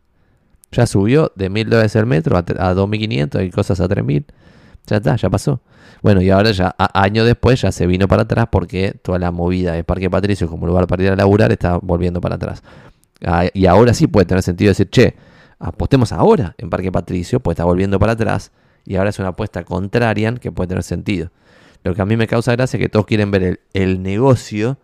Ya 0.70 0.86
subió 0.86 1.32
de 1.34 1.50
mil 1.50 1.68
dólares 1.68 1.94
el 1.96 2.06
metro 2.06 2.36
a, 2.36 2.40
a 2.40 2.74
2.500, 2.74 3.38
hay 3.40 3.50
cosas 3.50 3.80
a 3.80 3.88
3.000. 3.88 4.24
Ya 4.86 4.96
está, 4.96 5.16
ya 5.16 5.30
pasó. 5.30 5.60
Bueno, 6.02 6.20
y 6.20 6.30
ahora 6.30 6.50
ya, 6.50 6.74
años 6.94 7.26
después, 7.26 7.60
ya 7.60 7.70
se 7.70 7.86
vino 7.86 8.08
para 8.08 8.22
atrás 8.22 8.48
porque 8.50 8.92
toda 9.02 9.18
la 9.18 9.30
movida 9.30 9.72
de 9.72 9.84
Parque 9.84 10.10
Patricio 10.10 10.48
como 10.48 10.66
lugar 10.66 10.86
para 10.86 11.02
ir 11.04 11.10
a 11.10 11.16
laburar 11.16 11.52
está 11.52 11.76
volviendo 11.76 12.20
para 12.20 12.34
atrás. 12.34 12.62
Ah, 13.24 13.44
y 13.52 13.66
ahora 13.66 13.94
sí 13.94 14.08
puede 14.08 14.26
tener 14.26 14.42
sentido 14.42 14.70
decir, 14.70 14.90
che, 14.90 15.14
apostemos 15.60 16.12
ahora 16.12 16.54
en 16.58 16.70
Parque 16.70 16.90
Patricio, 16.90 17.38
pues 17.40 17.54
está 17.54 17.64
volviendo 17.64 17.98
para 18.00 18.12
atrás. 18.12 18.50
Y 18.84 18.96
ahora 18.96 19.10
es 19.10 19.18
una 19.20 19.28
apuesta 19.28 19.62
contraria 19.64 20.34
que 20.34 20.50
puede 20.50 20.68
tener 20.68 20.82
sentido. 20.82 21.30
Lo 21.84 21.94
que 21.94 22.02
a 22.02 22.04
mí 22.04 22.16
me 22.16 22.26
causa 22.26 22.52
gracia 22.52 22.78
es 22.78 22.82
que 22.82 22.88
todos 22.88 23.06
quieren 23.06 23.30
ver 23.30 23.42
el, 23.42 23.60
el 23.72 24.02
negocio 24.02 24.78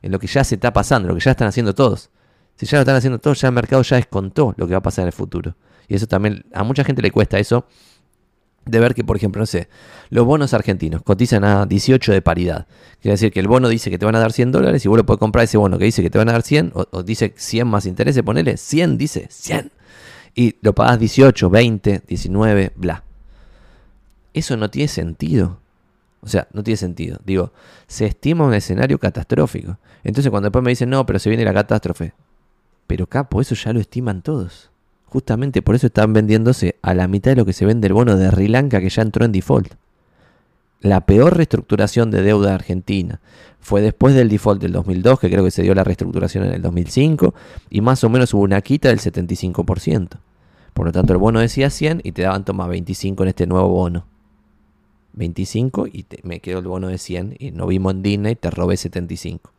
en 0.00 0.10
lo 0.10 0.18
que 0.18 0.26
ya 0.26 0.42
se 0.42 0.54
está 0.54 0.72
pasando, 0.72 1.08
lo 1.08 1.14
que 1.14 1.20
ya 1.20 1.32
están 1.32 1.48
haciendo 1.48 1.74
todos. 1.74 2.10
Si 2.56 2.66
ya 2.66 2.78
lo 2.78 2.82
están 2.82 2.96
haciendo 2.96 3.18
todos, 3.18 3.40
ya 3.40 3.48
el 3.48 3.54
mercado 3.54 3.82
ya 3.82 3.96
descontó 3.96 4.54
lo 4.56 4.66
que 4.66 4.72
va 4.72 4.78
a 4.78 4.82
pasar 4.82 5.02
en 5.02 5.08
el 5.08 5.12
futuro. 5.12 5.54
Y 5.88 5.94
eso 5.94 6.06
también, 6.06 6.44
a 6.52 6.64
mucha 6.64 6.84
gente 6.84 7.02
le 7.02 7.10
cuesta 7.10 7.38
eso 7.38 7.66
de 8.64 8.78
ver 8.78 8.94
que, 8.94 9.04
por 9.04 9.16
ejemplo, 9.16 9.40
no 9.40 9.46
sé, 9.46 9.68
los 10.10 10.24
bonos 10.24 10.54
argentinos 10.54 11.02
cotizan 11.02 11.44
a 11.44 11.66
18 11.66 12.12
de 12.12 12.22
paridad. 12.22 12.66
Quiere 13.00 13.14
decir 13.14 13.32
que 13.32 13.40
el 13.40 13.48
bono 13.48 13.68
dice 13.68 13.90
que 13.90 13.98
te 13.98 14.04
van 14.04 14.14
a 14.14 14.20
dar 14.20 14.32
100 14.32 14.52
dólares 14.52 14.84
y 14.84 14.88
vos 14.88 14.96
lo 14.96 15.06
puedes 15.06 15.18
comprar 15.18 15.44
ese 15.44 15.58
bono 15.58 15.78
que 15.78 15.84
dice 15.84 16.02
que 16.02 16.10
te 16.10 16.18
van 16.18 16.28
a 16.28 16.32
dar 16.32 16.42
100 16.42 16.72
o, 16.74 17.02
dice 17.02 17.34
100 17.36 17.66
más 17.66 17.86
intereses, 17.86 18.22
ponele 18.22 18.56
100, 18.56 18.98
dice 18.98 19.26
100. 19.30 19.72
Y 20.34 20.56
lo 20.62 20.74
pagas 20.74 20.98
18, 20.98 21.50
20, 21.50 22.02
19, 22.06 22.72
bla. 22.76 23.04
Eso 24.32 24.56
no 24.56 24.70
tiene 24.70 24.88
sentido. 24.88 25.58
O 26.20 26.28
sea, 26.28 26.46
no 26.52 26.62
tiene 26.62 26.76
sentido. 26.76 27.18
Digo, 27.24 27.52
se 27.86 28.06
estima 28.06 28.46
un 28.46 28.54
escenario 28.54 28.98
catastrófico. 28.98 29.78
Entonces 30.04 30.30
cuando 30.30 30.48
después 30.48 30.64
me 30.64 30.70
dicen, 30.70 30.88
no, 30.88 31.04
pero 31.04 31.18
se 31.18 31.28
viene 31.28 31.44
la 31.44 31.52
catástrofe. 31.52 32.14
Pero 32.86 33.06
capo, 33.06 33.40
eso 33.40 33.54
ya 33.54 33.72
lo 33.72 33.80
estiman 33.80 34.22
todos. 34.22 34.71
Justamente 35.12 35.60
por 35.60 35.74
eso 35.74 35.88
están 35.88 36.14
vendiéndose 36.14 36.76
a 36.80 36.94
la 36.94 37.06
mitad 37.06 37.32
de 37.32 37.36
lo 37.36 37.44
que 37.44 37.52
se 37.52 37.66
vende 37.66 37.86
el 37.86 37.92
bono 37.92 38.16
de 38.16 38.30
Sri 38.30 38.48
Lanka 38.48 38.80
que 38.80 38.88
ya 38.88 39.02
entró 39.02 39.26
en 39.26 39.32
default. 39.32 39.74
La 40.80 41.02
peor 41.02 41.36
reestructuración 41.36 42.10
de 42.10 42.22
deuda 42.22 42.48
de 42.48 42.54
Argentina 42.54 43.20
fue 43.60 43.82
después 43.82 44.14
del 44.14 44.30
default 44.30 44.62
del 44.62 44.72
2002, 44.72 45.20
que 45.20 45.28
creo 45.28 45.44
que 45.44 45.50
se 45.50 45.60
dio 45.60 45.74
la 45.74 45.84
reestructuración 45.84 46.44
en 46.44 46.54
el 46.54 46.62
2005, 46.62 47.34
y 47.68 47.82
más 47.82 48.02
o 48.04 48.08
menos 48.08 48.32
hubo 48.32 48.40
una 48.40 48.62
quita 48.62 48.88
del 48.88 49.00
75%. 49.00 50.08
Por 50.72 50.86
lo 50.86 50.92
tanto, 50.92 51.12
el 51.12 51.18
bono 51.18 51.40
decía 51.40 51.68
100 51.68 52.00
y 52.04 52.12
te 52.12 52.22
daban, 52.22 52.46
toma 52.46 52.66
25 52.66 53.22
en 53.24 53.28
este 53.28 53.46
nuevo 53.46 53.68
bono. 53.68 54.06
25 55.12 55.88
y 55.88 56.06
me 56.22 56.40
quedó 56.40 56.60
el 56.60 56.68
bono 56.68 56.88
de 56.88 56.96
100 56.96 57.36
y 57.38 57.50
no 57.50 57.66
vimos 57.66 57.92
en 57.92 58.02
Disney, 58.02 58.34
te 58.34 58.50
robé 58.50 58.78
75. 58.78 59.52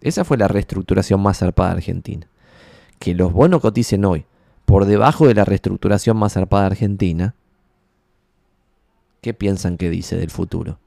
Esa 0.00 0.24
fue 0.24 0.38
la 0.38 0.48
reestructuración 0.48 1.20
más 1.20 1.40
zarpada 1.40 1.72
de 1.72 1.76
Argentina. 1.76 2.26
Que 2.98 3.12
los 3.12 3.34
bonos 3.34 3.60
coticen 3.60 4.06
hoy 4.06 4.24
por 4.66 4.84
debajo 4.84 5.26
de 5.26 5.34
la 5.34 5.44
reestructuración 5.44 6.16
más 6.16 6.34
zarpada 6.34 6.66
Argentina, 6.66 7.34
¿qué 9.22 9.32
piensan 9.32 9.78
que 9.78 9.88
dice 9.88 10.16
del 10.16 10.30
futuro? 10.30 10.80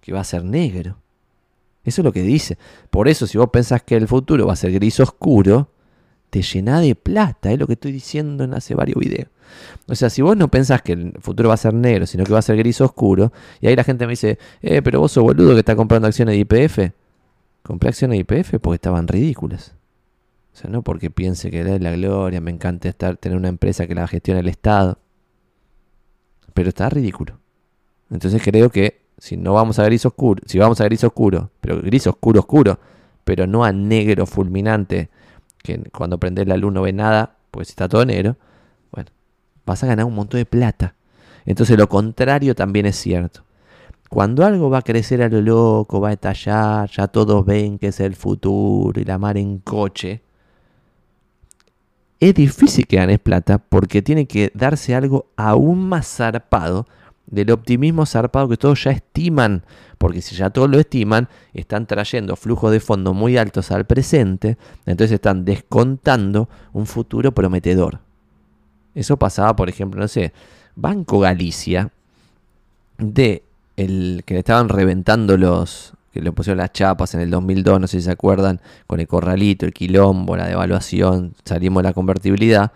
Que 0.00 0.12
va 0.12 0.20
a 0.20 0.24
ser 0.24 0.44
negro. 0.44 0.96
Eso 1.84 2.00
es 2.00 2.04
lo 2.04 2.12
que 2.12 2.22
dice. 2.22 2.56
Por 2.90 3.08
eso, 3.08 3.26
si 3.26 3.36
vos 3.36 3.50
pensás 3.50 3.82
que 3.82 3.96
el 3.96 4.06
futuro 4.06 4.46
va 4.46 4.52
a 4.52 4.56
ser 4.56 4.72
gris 4.72 5.00
oscuro, 5.00 5.70
te 6.30 6.42
llena 6.42 6.80
de 6.80 6.94
plata, 6.94 7.50
es 7.50 7.58
lo 7.58 7.66
que 7.66 7.72
estoy 7.72 7.92
diciendo 7.92 8.44
en 8.44 8.54
hace 8.54 8.74
varios 8.74 8.98
videos. 8.98 9.28
O 9.88 9.94
sea, 9.94 10.08
si 10.08 10.22
vos 10.22 10.36
no 10.36 10.48
pensás 10.48 10.82
que 10.82 10.92
el 10.92 11.14
futuro 11.20 11.48
va 11.48 11.54
a 11.54 11.58
ser 11.58 11.74
negro, 11.74 12.06
sino 12.06 12.24
que 12.24 12.32
va 12.32 12.38
a 12.38 12.42
ser 12.42 12.56
gris 12.56 12.80
oscuro, 12.80 13.32
y 13.60 13.66
ahí 13.66 13.74
la 13.74 13.84
gente 13.84 14.06
me 14.06 14.12
dice, 14.12 14.38
eh, 14.62 14.82
pero 14.82 15.00
vos 15.00 15.12
sos 15.12 15.24
boludo 15.24 15.54
que 15.54 15.60
está 15.60 15.74
comprando 15.74 16.06
acciones 16.06 16.34
de 16.34 16.40
IPF. 16.40 16.92
Compré 17.62 17.88
acciones 17.88 18.16
de 18.16 18.20
IPF 18.20 18.60
porque 18.60 18.76
estaban 18.76 19.08
ridículas. 19.08 19.77
O 20.58 20.60
sea, 20.60 20.70
no 20.70 20.82
porque 20.82 21.08
piense 21.08 21.52
que 21.52 21.60
es 21.60 21.80
la 21.80 21.92
gloria, 21.92 22.40
me 22.40 22.50
encanta 22.50 22.88
estar, 22.88 23.16
tener 23.16 23.38
una 23.38 23.46
empresa 23.46 23.86
que 23.86 23.94
la 23.94 24.08
gestiona 24.08 24.40
el 24.40 24.48
Estado. 24.48 24.98
Pero 26.52 26.70
está 26.70 26.88
ridículo. 26.88 27.38
Entonces 28.10 28.42
creo 28.42 28.68
que 28.68 29.02
si 29.18 29.36
no 29.36 29.52
vamos 29.52 29.78
a 29.78 29.84
gris 29.84 30.04
oscuro, 30.04 30.42
si 30.46 30.58
vamos 30.58 30.80
a 30.80 30.84
gris 30.86 31.04
oscuro, 31.04 31.52
pero 31.60 31.80
gris 31.80 32.08
oscuro 32.08 32.40
oscuro, 32.40 32.80
pero 33.22 33.46
no 33.46 33.62
a 33.62 33.70
negro 33.70 34.26
fulminante, 34.26 35.10
que 35.62 35.78
cuando 35.92 36.18
prendes 36.18 36.48
la 36.48 36.56
luz 36.56 36.72
no 36.72 36.82
ve 36.82 36.92
nada, 36.92 37.36
pues 37.52 37.68
está 37.68 37.88
todo 37.88 38.04
negro, 38.04 38.36
bueno, 38.90 39.10
vas 39.64 39.84
a 39.84 39.86
ganar 39.86 40.06
un 40.06 40.14
montón 40.16 40.38
de 40.38 40.44
plata. 40.44 40.96
Entonces 41.46 41.78
lo 41.78 41.88
contrario 41.88 42.56
también 42.56 42.86
es 42.86 42.96
cierto. 42.96 43.44
Cuando 44.10 44.44
algo 44.44 44.70
va 44.70 44.78
a 44.78 44.82
crecer 44.82 45.22
a 45.22 45.28
lo 45.28 45.40
loco, 45.40 46.00
va 46.00 46.08
a 46.08 46.14
estallar, 46.14 46.90
ya 46.90 47.06
todos 47.06 47.46
ven 47.46 47.78
que 47.78 47.88
es 47.88 48.00
el 48.00 48.16
futuro 48.16 49.00
y 49.00 49.04
la 49.04 49.18
mar 49.18 49.38
en 49.38 49.58
coche, 49.58 50.22
es 52.20 52.34
difícil 52.34 52.86
que 52.86 52.96
ganes 52.96 53.18
plata 53.20 53.58
porque 53.58 54.02
tiene 54.02 54.26
que 54.26 54.50
darse 54.54 54.94
algo 54.94 55.26
aún 55.36 55.88
más 55.88 56.06
zarpado 56.16 56.86
del 57.26 57.50
optimismo 57.50 58.06
zarpado 58.06 58.48
que 58.48 58.56
todos 58.56 58.84
ya 58.84 58.90
estiman, 58.90 59.62
porque 59.98 60.22
si 60.22 60.34
ya 60.34 60.50
todos 60.50 60.70
lo 60.70 60.78
estiman, 60.78 61.28
están 61.52 61.86
trayendo 61.86 62.36
flujos 62.36 62.72
de 62.72 62.80
fondo 62.80 63.12
muy 63.12 63.36
altos 63.36 63.70
al 63.70 63.86
presente, 63.86 64.56
entonces 64.86 65.14
están 65.14 65.44
descontando 65.44 66.48
un 66.72 66.86
futuro 66.86 67.32
prometedor. 67.32 68.00
Eso 68.94 69.18
pasaba, 69.18 69.54
por 69.56 69.68
ejemplo, 69.68 70.00
no 70.00 70.08
sé, 70.08 70.32
Banco 70.74 71.20
Galicia, 71.20 71.92
de 72.96 73.42
el 73.76 74.22
que 74.24 74.34
le 74.34 74.40
estaban 74.40 74.68
reventando 74.68 75.36
los, 75.36 75.92
que 76.12 76.20
le 76.20 76.32
pusieron 76.32 76.58
las 76.58 76.72
chapas 76.72 77.14
en 77.14 77.20
el 77.20 77.30
2002, 77.30 77.80
no 77.80 77.86
sé 77.86 77.98
si 77.98 78.04
se 78.04 78.10
acuerdan, 78.10 78.60
con 78.86 79.00
el 79.00 79.06
corralito, 79.06 79.66
el 79.66 79.72
quilombo, 79.72 80.36
la 80.36 80.46
devaluación, 80.46 81.34
salimos 81.44 81.82
de 81.82 81.88
la 81.88 81.92
convertibilidad, 81.92 82.72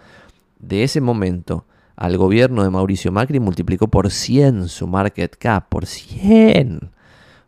de 0.59 0.85
ese 0.85 1.01
momento 1.01 1.65
al 1.97 2.17
gobierno 2.17 2.63
de 2.65 2.71
Mauricio 2.71 3.13
Macri 3.13 3.39
multiplicó 3.41 3.89
por 3.89 4.11
100 4.11 4.69
su 4.69 4.87
market 4.87 5.37
cap, 5.37 5.69
por 5.69 5.87
100. 5.87 6.91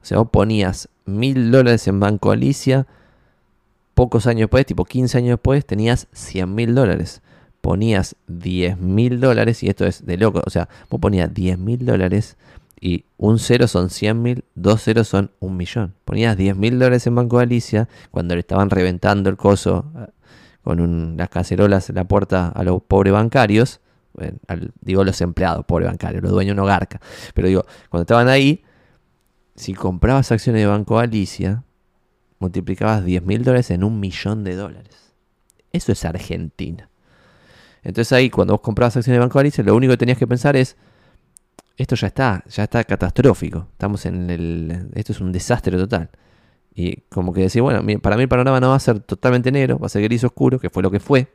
O 0.02 0.06
sea, 0.06 0.18
vos 0.18 0.28
ponías 0.30 0.88
mil 1.06 1.50
dólares 1.50 1.88
en 1.88 1.98
Banco 1.98 2.30
Alicia, 2.30 2.86
pocos 3.94 4.26
años 4.26 4.42
después, 4.42 4.66
tipo 4.66 4.84
15 4.84 5.18
años 5.18 5.30
después, 5.30 5.64
tenías 5.64 6.08
100 6.12 6.54
mil 6.54 6.74
dólares. 6.74 7.22
Ponías 7.60 8.16
10 8.26 8.78
mil 8.78 9.20
dólares, 9.20 9.62
y 9.62 9.68
esto 9.68 9.86
es 9.86 10.04
de 10.04 10.18
loco, 10.18 10.42
o 10.44 10.50
sea, 10.50 10.68
vos 10.90 11.00
ponías 11.00 11.32
10 11.32 11.58
mil 11.58 11.86
dólares 11.86 12.36
y 12.84 13.06
un 13.16 13.38
cero 13.38 13.66
son 13.66 13.88
100 13.88 14.20
mil, 14.20 14.44
dos 14.54 14.82
ceros 14.82 15.08
son 15.08 15.30
un 15.40 15.56
millón. 15.56 15.94
Ponías 16.04 16.36
10 16.36 16.56
mil 16.56 16.78
dólares 16.78 17.06
en 17.06 17.14
Banco 17.14 17.38
Alicia 17.38 17.88
cuando 18.10 18.34
le 18.34 18.40
estaban 18.40 18.68
reventando 18.68 19.30
el 19.30 19.38
coso 19.38 19.90
eh, 19.96 20.06
con 20.62 21.16
las 21.16 21.30
cacerolas 21.30 21.88
en 21.88 21.96
la 21.96 22.04
puerta 22.04 22.48
a 22.48 22.62
los 22.62 22.82
pobres 22.82 23.12
bancarios 23.14 23.80
digo 24.80 25.04
los 25.04 25.20
empleados, 25.20 25.64
pobre 25.64 25.86
bancario, 25.86 26.20
los 26.20 26.30
dueños 26.30 26.56
no 26.56 26.64
garca. 26.64 27.00
Pero 27.34 27.48
digo, 27.48 27.64
cuando 27.90 28.02
estaban 28.02 28.28
ahí, 28.28 28.62
si 29.56 29.74
comprabas 29.74 30.30
acciones 30.30 30.62
de 30.62 30.66
Banco 30.66 30.98
Alicia, 30.98 31.64
multiplicabas 32.38 33.04
10 33.04 33.24
mil 33.24 33.44
dólares 33.44 33.70
en 33.70 33.84
un 33.84 34.00
millón 34.00 34.44
de 34.44 34.54
dólares. 34.54 35.14
Eso 35.72 35.92
es 35.92 36.04
Argentina. 36.04 36.90
Entonces 37.82 38.12
ahí, 38.12 38.30
cuando 38.30 38.54
vos 38.54 38.60
comprabas 38.60 38.96
acciones 38.96 39.18
de 39.18 39.20
Banco 39.20 39.38
Alicia, 39.38 39.64
lo 39.64 39.74
único 39.74 39.92
que 39.92 39.98
tenías 39.98 40.18
que 40.18 40.26
pensar 40.26 40.56
es, 40.56 40.76
esto 41.76 41.96
ya 41.96 42.06
está, 42.06 42.44
ya 42.48 42.64
está 42.64 42.84
catastrófico. 42.84 43.68
Estamos 43.72 44.06
en 44.06 44.30
el... 44.30 44.90
Esto 44.94 45.12
es 45.12 45.20
un 45.20 45.32
desastre 45.32 45.76
total. 45.76 46.10
Y 46.74 47.02
como 47.02 47.32
que 47.32 47.42
decir, 47.42 47.62
bueno, 47.62 47.82
para 48.00 48.16
mí 48.16 48.22
el 48.22 48.28
panorama 48.28 48.60
no 48.60 48.70
va 48.70 48.76
a 48.76 48.80
ser 48.80 49.00
totalmente 49.00 49.52
negro, 49.52 49.78
va 49.78 49.86
a 49.86 49.90
ser 49.90 50.02
gris 50.02 50.24
oscuro, 50.24 50.58
que 50.58 50.70
fue 50.70 50.82
lo 50.82 50.90
que 50.90 51.00
fue 51.00 51.28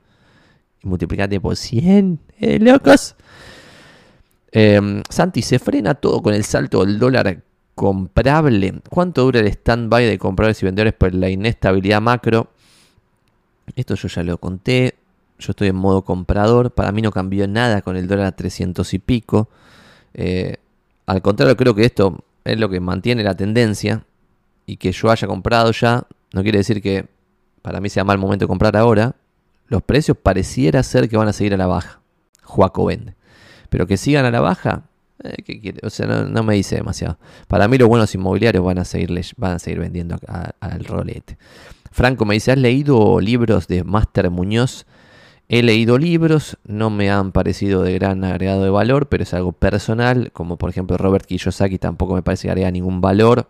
y 0.82 0.88
multiplicate 0.88 1.40
por 1.40 1.56
100, 1.56 2.20
eh, 2.40 2.60
locos. 2.60 3.16
Em, 4.52 5.04
Santi, 5.10 5.42
¿se 5.42 5.60
frena 5.60 5.94
todo 5.96 6.22
con 6.22 6.34
el 6.34 6.44
salto 6.44 6.86
del 6.86 7.00
dólar 7.00 7.44
comprable? 7.76 8.82
¿Cuánto 8.90 9.24
dura 9.24 9.40
el 9.40 9.48
stand-by 9.48 10.06
de 10.06 10.18
compradores 10.18 10.62
y 10.62 10.66
vendedores 10.66 10.94
por 10.94 11.14
la 11.14 11.30
inestabilidad 11.30 12.02
macro? 12.02 12.52
Esto 13.76 13.96
yo 13.96 14.08
ya 14.08 14.24
lo 14.24 14.38
conté. 14.38 14.96
Yo 15.38 15.52
estoy 15.52 15.70
en 15.70 15.76
modo 15.76 16.02
comprador. 16.04 16.72
Para 16.72 16.92
mí 16.92 17.02
no 17.02 17.12
cambió 17.12 17.48
nada 17.48 17.82
con 17.82 17.96
el 17.96 18.08
dólar 18.08 18.26
a 18.28 18.32
300 18.32 18.94
y 18.94 19.00
pico. 19.00 19.50
Eh, 20.14 20.58
al 21.06 21.22
contrario, 21.22 21.56
creo 21.58 21.76
que 21.76 21.86
esto 21.86 22.24
es 22.44 22.60
lo 22.60 22.70
que 22.70 22.80
mantiene 22.80 23.24
la 23.24 23.36
tendencia. 23.36 24.06
Y 24.66 24.78
que 24.78 24.92
yo 24.92 25.10
haya 25.10 25.28
comprado 25.28 25.72
ya 25.72 26.06
no 26.32 26.44
quiere 26.44 26.60
decir 26.60 26.82
que 26.82 27.08
para 27.62 27.82
mí 27.82 27.90
sea 27.90 28.04
mal 28.04 28.18
momento 28.18 28.46
de 28.46 28.48
comprar 28.48 28.78
ahora 28.78 29.16
los 29.68 29.84
precios 29.84 30.18
pareciera 30.18 30.82
ser 30.84 31.10
que 31.10 31.18
van 31.18 31.28
a 31.28 31.34
seguir 31.34 31.54
a 31.54 31.58
la 31.58 31.68
baja. 31.68 32.02
Juaco 32.44 32.86
vende. 32.86 33.16
Pero 33.70 33.86
que 33.86 33.98
sigan 33.98 34.26
a 34.26 34.32
la 34.32 34.42
baja, 34.42 34.84
eh, 35.24 35.74
o 35.84 35.90
sea, 35.92 36.08
no, 36.08 36.44
me 36.44 36.56
dice 36.56 36.76
demasiado. 36.76 37.20
Para 37.48 37.68
mí 37.68 37.78
los 37.78 37.88
buenos 37.88 38.14
inmobiliarios 38.16 38.66
van 38.66 38.80
a 38.80 38.86
seguir, 38.86 39.10
van 39.38 39.54
a 39.54 39.60
seguir 39.60 39.80
vendiendo 39.80 40.18
al 40.60 40.86
rolete. 40.86 41.38
Franco 41.92 42.26
me 42.26 42.34
dice, 42.34 42.52
¿has 42.52 42.58
leído 42.58 43.20
libros 43.20 43.68
de 43.68 43.84
Master 43.84 44.32
Muñoz? 44.32 44.88
He 45.52 45.64
leído 45.64 45.98
libros, 45.98 46.58
no 46.64 46.92
me 46.92 47.10
han 47.10 47.32
parecido 47.32 47.82
de 47.82 47.96
gran 47.96 48.24
agregado 48.24 48.64
de 48.64 48.70
valor, 48.70 49.08
pero 49.08 49.24
es 49.24 49.34
algo 49.34 49.52
personal, 49.52 50.32
como 50.32 50.58
por 50.58 50.70
ejemplo 50.70 50.96
Robert 50.96 51.26
Kiyosaki 51.26 51.80
tampoco 51.80 52.14
me 52.14 52.22
parece 52.22 52.44
que 52.44 52.52
agrega 52.52 52.70
ningún 52.70 53.02
valor, 53.02 53.50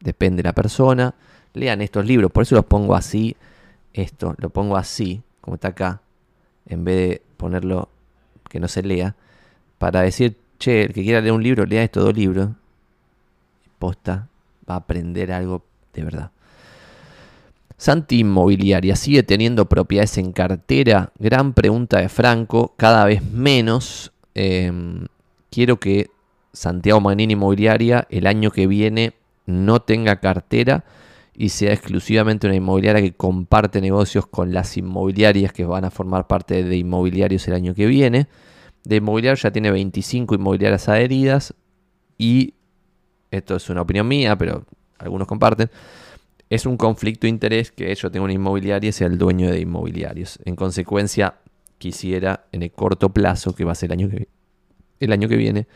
depende 0.00 0.42
de 0.42 0.48
la 0.48 0.54
persona. 0.54 1.14
Lean 1.52 1.82
estos 1.82 2.06
libros, 2.06 2.32
por 2.32 2.44
eso 2.44 2.54
los 2.54 2.64
pongo 2.64 2.94
así, 2.94 3.36
esto, 3.92 4.34
lo 4.38 4.48
pongo 4.48 4.78
así, 4.78 5.20
como 5.42 5.56
está 5.56 5.68
acá, 5.68 6.00
en 6.66 6.82
vez 6.82 6.96
de 6.96 7.22
ponerlo 7.36 7.90
que 8.48 8.58
no 8.58 8.66
se 8.66 8.82
lea, 8.82 9.14
para 9.78 10.00
decir, 10.00 10.38
che, 10.58 10.84
el 10.84 10.94
que 10.94 11.02
quiera 11.02 11.20
leer 11.20 11.34
un 11.34 11.42
libro, 11.42 11.66
lea 11.66 11.82
estos 11.82 12.04
dos 12.04 12.16
libros. 12.16 12.48
Posta, 13.78 14.28
va 14.68 14.74
a 14.74 14.78
aprender 14.78 15.30
algo 15.30 15.62
de 15.92 16.04
verdad. 16.04 16.30
Santi 17.84 18.20
Inmobiliaria 18.20 18.96
sigue 18.96 19.22
teniendo 19.24 19.68
propiedades 19.68 20.16
en 20.16 20.32
cartera. 20.32 21.12
Gran 21.18 21.52
pregunta 21.52 21.98
de 21.98 22.08
Franco, 22.08 22.72
cada 22.78 23.04
vez 23.04 23.22
menos. 23.22 24.10
Em, 24.34 25.04
quiero 25.50 25.78
que 25.78 26.08
Santiago 26.54 27.02
Magnini 27.02 27.34
Inmobiliaria 27.34 28.06
el 28.08 28.26
año 28.26 28.50
que 28.52 28.66
viene 28.66 29.12
no 29.44 29.82
tenga 29.82 30.18
cartera 30.20 30.86
y 31.34 31.50
sea 31.50 31.74
exclusivamente 31.74 32.46
una 32.46 32.56
inmobiliaria 32.56 33.02
que 33.02 33.12
comparte 33.12 33.82
negocios 33.82 34.26
con 34.28 34.54
las 34.54 34.78
inmobiliarias 34.78 35.52
que 35.52 35.66
van 35.66 35.84
a 35.84 35.90
formar 35.90 36.26
parte 36.26 36.64
de 36.64 36.76
inmobiliarios 36.78 37.46
el 37.48 37.52
año 37.52 37.74
que 37.74 37.84
viene. 37.84 38.28
De 38.84 38.96
inmobiliario 38.96 39.36
ya 39.36 39.50
tiene 39.50 39.70
25 39.70 40.34
inmobiliarias 40.36 40.88
adheridas 40.88 41.52
y 42.16 42.54
esto 43.30 43.56
es 43.56 43.68
una 43.68 43.82
opinión 43.82 44.08
mía, 44.08 44.38
pero 44.38 44.64
algunos 44.96 45.28
comparten. 45.28 45.68
Es 46.54 46.66
un 46.66 46.76
conflicto 46.76 47.22
de 47.26 47.30
interés 47.30 47.72
que 47.72 47.92
yo 47.92 48.12
tenga 48.12 48.22
una 48.22 48.32
inmobiliaria 48.32 48.90
y 48.90 48.92
sea 48.92 49.08
el 49.08 49.18
dueño 49.18 49.50
de 49.50 49.58
inmobiliarios. 49.58 50.38
En 50.44 50.54
consecuencia, 50.54 51.34
quisiera 51.78 52.46
en 52.52 52.62
el 52.62 52.70
corto 52.70 53.08
plazo, 53.08 53.56
que 53.56 53.64
va 53.64 53.72
a 53.72 53.74
ser 53.74 53.90
el 53.90 53.98
año 53.98 54.08
que, 54.08 54.28
el 55.00 55.12
año 55.12 55.28
que 55.28 55.36
viene, 55.36 55.66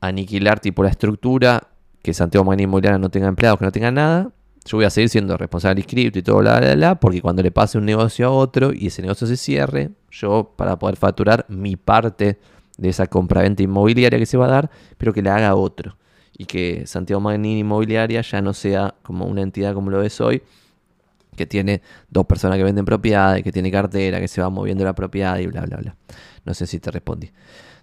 aniquilar 0.00 0.60
tipo 0.60 0.82
la 0.82 0.88
estructura 0.88 1.68
que 2.00 2.14
Santiago 2.14 2.42
Magni 2.46 2.62
Inmobiliaria 2.62 2.96
no 2.96 3.10
tenga 3.10 3.28
empleados, 3.28 3.58
que 3.58 3.66
no 3.66 3.70
tenga 3.70 3.90
nada, 3.90 4.32
yo 4.64 4.78
voy 4.78 4.86
a 4.86 4.90
seguir 4.90 5.10
siendo 5.10 5.36
responsable 5.36 5.82
inscripto 5.82 6.18
y 6.18 6.22
todo, 6.22 6.38
bla, 6.38 6.58
bla, 6.58 6.74
bla, 6.74 6.94
porque 6.98 7.20
cuando 7.20 7.42
le 7.42 7.50
pase 7.50 7.76
un 7.76 7.84
negocio 7.84 8.28
a 8.28 8.30
otro 8.30 8.72
y 8.72 8.86
ese 8.86 9.02
negocio 9.02 9.26
se 9.26 9.36
cierre, 9.36 9.90
yo 10.10 10.54
para 10.56 10.78
poder 10.78 10.96
facturar 10.96 11.44
mi 11.50 11.76
parte 11.76 12.38
de 12.78 12.88
esa 12.88 13.08
compraventa 13.08 13.62
inmobiliaria 13.62 14.18
que 14.18 14.24
se 14.24 14.38
va 14.38 14.46
a 14.46 14.50
dar, 14.50 14.70
pero 14.96 15.12
que 15.12 15.20
la 15.20 15.36
haga 15.36 15.54
otro. 15.54 15.98
Y 16.40 16.46
que 16.46 16.86
Santiago 16.86 17.20
Magnini 17.20 17.60
Inmobiliaria 17.60 18.22
ya 18.22 18.40
no 18.40 18.54
sea 18.54 18.94
como 19.02 19.26
una 19.26 19.42
entidad 19.42 19.74
como 19.74 19.90
lo 19.90 20.02
es 20.02 20.22
hoy, 20.22 20.42
que 21.36 21.44
tiene 21.44 21.82
dos 22.08 22.24
personas 22.24 22.56
que 22.56 22.64
venden 22.64 22.86
propiedades, 22.86 23.44
que 23.44 23.52
tiene 23.52 23.70
cartera, 23.70 24.20
que 24.20 24.26
se 24.26 24.40
va 24.40 24.48
moviendo 24.48 24.82
la 24.82 24.94
propiedad 24.94 25.36
y 25.36 25.48
bla, 25.48 25.60
bla, 25.66 25.76
bla. 25.76 25.96
No 26.46 26.54
sé 26.54 26.66
si 26.66 26.80
te 26.80 26.90
respondí. 26.90 27.30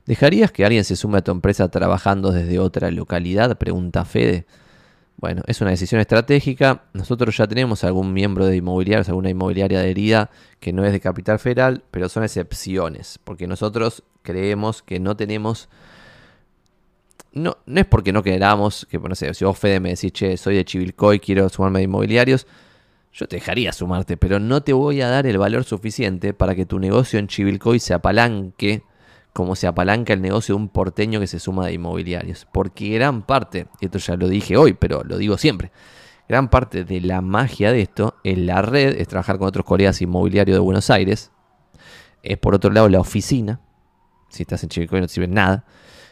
¿Dejarías 0.08 0.52
que 0.52 0.66
alguien 0.66 0.84
se 0.84 0.96
sume 0.96 1.20
a 1.20 1.22
tu 1.24 1.30
empresa 1.30 1.70
trabajando 1.70 2.32
desde 2.32 2.58
otra 2.58 2.90
localidad? 2.90 3.60
Pregunta 3.60 4.06
Fede. 4.06 4.48
Bueno, 5.18 5.44
es 5.46 5.62
una 5.62 5.70
decisión 5.70 6.02
estratégica. 6.02 6.86
Nosotros 6.94 7.38
ya 7.38 7.46
tenemos 7.46 7.84
algún 7.84 8.12
miembro 8.12 8.48
de 8.48 8.56
inmobiliarios, 8.56 9.08
alguna 9.08 9.30
inmobiliaria 9.30 9.82
adherida 9.82 10.32
que 10.60 10.74
no 10.74 10.84
es 10.84 10.94
de 10.94 11.00
capital 11.00 11.38
federal, 11.38 11.84
pero 11.92 12.10
son 12.10 12.24
excepciones, 12.24 13.20
porque 13.24 13.46
nosotros 13.46 14.02
creemos 14.24 14.82
que 14.82 15.00
no 15.00 15.16
tenemos... 15.16 15.70
No, 17.38 17.58
no 17.66 17.80
es 17.80 17.86
porque 17.86 18.12
no 18.12 18.24
queramos, 18.24 18.88
que 18.90 18.98
no 18.98 19.14
sé, 19.14 19.34
si 19.34 19.46
vos 19.46 19.58
Fede 19.58 19.80
me 19.80 19.90
decís, 19.90 20.12
che, 20.12 20.38
soy 20.38 20.56
de 20.56 20.66
Chivilcoy, 20.66 21.20
quiero 21.20 21.48
sumarme 21.50 21.80
a 21.80 21.82
inmobiliarios, 21.84 22.48
yo 23.14 23.28
te 23.28 23.36
dejaría 23.36 23.72
sumarte, 23.72 24.18
pero 24.18 24.40
no 24.40 24.62
te 24.62 24.74
voy 24.74 25.02
a 25.02 25.08
dar 25.08 25.28
el 25.28 25.38
valor 25.38 25.64
suficiente 25.64 26.34
para 26.34 26.56
que 26.56 26.66
tu 26.66 26.80
negocio 26.80 27.20
en 27.20 27.28
Chivilcoy 27.28 27.80
se 27.80 27.94
apalanque 27.94 28.82
como 29.34 29.56
se 29.56 29.68
apalanca 29.68 30.14
el 30.14 30.22
negocio 30.24 30.56
de 30.56 30.62
un 30.62 30.70
porteño 30.70 31.20
que 31.20 31.28
se 31.28 31.40
suma 31.40 31.68
de 31.68 31.74
inmobiliarios. 31.74 32.48
Porque 32.52 32.90
gran 32.90 33.22
parte, 33.22 33.68
esto 33.82 34.00
ya 34.00 34.16
lo 34.16 34.28
dije 34.28 34.58
hoy, 34.58 34.74
pero 34.74 35.04
lo 35.04 35.20
digo 35.20 35.38
siempre, 35.38 35.72
gran 36.28 36.50
parte 36.50 36.84
de 36.84 37.02
la 37.02 37.22
magia 37.22 37.72
de 37.72 37.82
esto 37.82 38.16
en 38.24 38.48
la 38.48 38.64
red 38.64 39.00
es 39.00 39.08
trabajar 39.08 39.38
con 39.38 39.48
otros 39.48 39.64
colegas 39.64 40.02
inmobiliarios 40.02 40.56
de 40.56 40.60
Buenos 40.60 40.90
Aires. 40.90 41.32
Es 42.24 42.40
por 42.40 42.56
otro 42.56 42.72
lado 42.72 42.90
la 42.90 43.00
oficina. 43.00 43.62
Si 44.30 44.42
estás 44.42 44.64
en 44.64 44.70
Chivilcoy 44.70 45.02
no 45.02 45.08
te 45.08 45.14
sirve 45.14 45.28
nada 45.28 45.66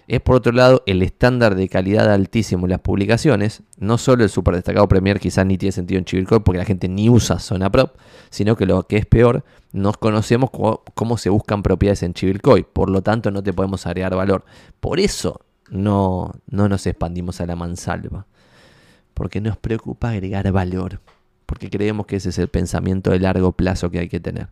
es 0.08 0.22
por 0.22 0.36
otro 0.36 0.52
lado 0.52 0.84
el 0.86 1.02
estándar 1.02 1.56
de 1.56 1.68
calidad 1.68 2.12
altísimo 2.12 2.66
en 2.66 2.72
las 2.72 2.82
publicaciones. 2.82 3.64
No 3.78 3.98
solo 3.98 4.24
el 4.24 4.30
super 4.30 4.54
destacado 4.54 4.88
Premier 4.88 5.20
quizás 5.20 5.46
ni 5.46 5.58
tiene 5.58 5.72
sentido 5.72 5.98
en 5.98 6.06
Chivilcoy 6.06 6.42
porque 6.42 6.60
la 6.60 6.66
gente 6.66 6.88
ni 6.88 7.10
usa 7.10 7.40
Zona 7.40 7.72
Prop, 7.72 7.96
sino 8.30 8.56
que 8.56 8.68
lo 8.68 8.84
que 8.84 8.98
es 8.98 9.06
peor, 9.06 9.44
nos 9.72 9.98
conocemos 9.98 10.52
cómo, 10.52 11.18
se 11.18 11.30
buscan 11.30 11.64
propiedades 11.64 12.04
en 12.04 12.14
Chivilcoy. 12.14 12.64
Por 12.72 12.90
lo 12.90 13.02
tanto, 13.02 13.32
no 13.32 13.42
te 13.42 13.52
podemos 13.52 13.86
agregar 13.88 14.16
valor. 14.16 14.46
Por 14.80 15.00
eso 15.00 15.42
no, 15.70 16.34
no 16.48 16.70
nos 16.70 16.86
expandimos 16.86 17.42
a 17.42 17.48
la 17.48 17.56
mansalva. 17.56 18.28
Porque 19.16 19.42
nos 19.42 19.58
preocupa 19.58 20.12
agregar 20.12 20.52
valor. 20.52 21.02
Porque 21.48 21.70
creemos 21.70 22.06
que 22.06 22.18
ese 22.18 22.30
es 22.30 22.38
el 22.38 22.48
pensamiento 22.48 23.10
de 23.10 23.20
largo 23.20 23.54
plazo 23.54 23.90
que 23.90 24.00
hay 24.00 24.10
que 24.10 24.20
tener. 24.20 24.50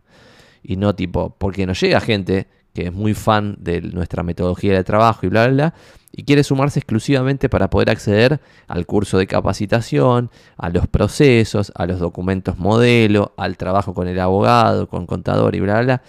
Y 0.62 0.76
no 0.76 0.96
tipo, 0.96 1.36
porque 1.38 1.66
nos 1.66 1.80
llega 1.80 2.00
gente 2.00 2.48
que 2.74 2.86
es 2.86 2.92
muy 2.92 3.14
fan 3.14 3.56
de 3.60 3.80
nuestra 3.80 4.22
metodología 4.22 4.74
de 4.74 4.84
trabajo 4.84 5.24
y 5.24 5.28
bla, 5.28 5.46
bla, 5.46 5.54
bla, 5.54 5.74
y 6.12 6.24
quiere 6.24 6.44
sumarse 6.44 6.80
exclusivamente 6.80 7.48
para 7.48 7.70
poder 7.70 7.90
acceder 7.90 8.40
al 8.66 8.84
curso 8.84 9.16
de 9.16 9.26
capacitación, 9.26 10.30
a 10.56 10.68
los 10.70 10.86
procesos, 10.88 11.72
a 11.76 11.86
los 11.86 12.00
documentos 12.00 12.58
modelo, 12.58 13.32
al 13.36 13.56
trabajo 13.56 13.94
con 13.94 14.08
el 14.08 14.18
abogado, 14.20 14.88
con 14.88 15.06
contador 15.06 15.54
y 15.54 15.60
bla, 15.60 15.74
bla, 15.74 15.82
bla. 15.82 16.02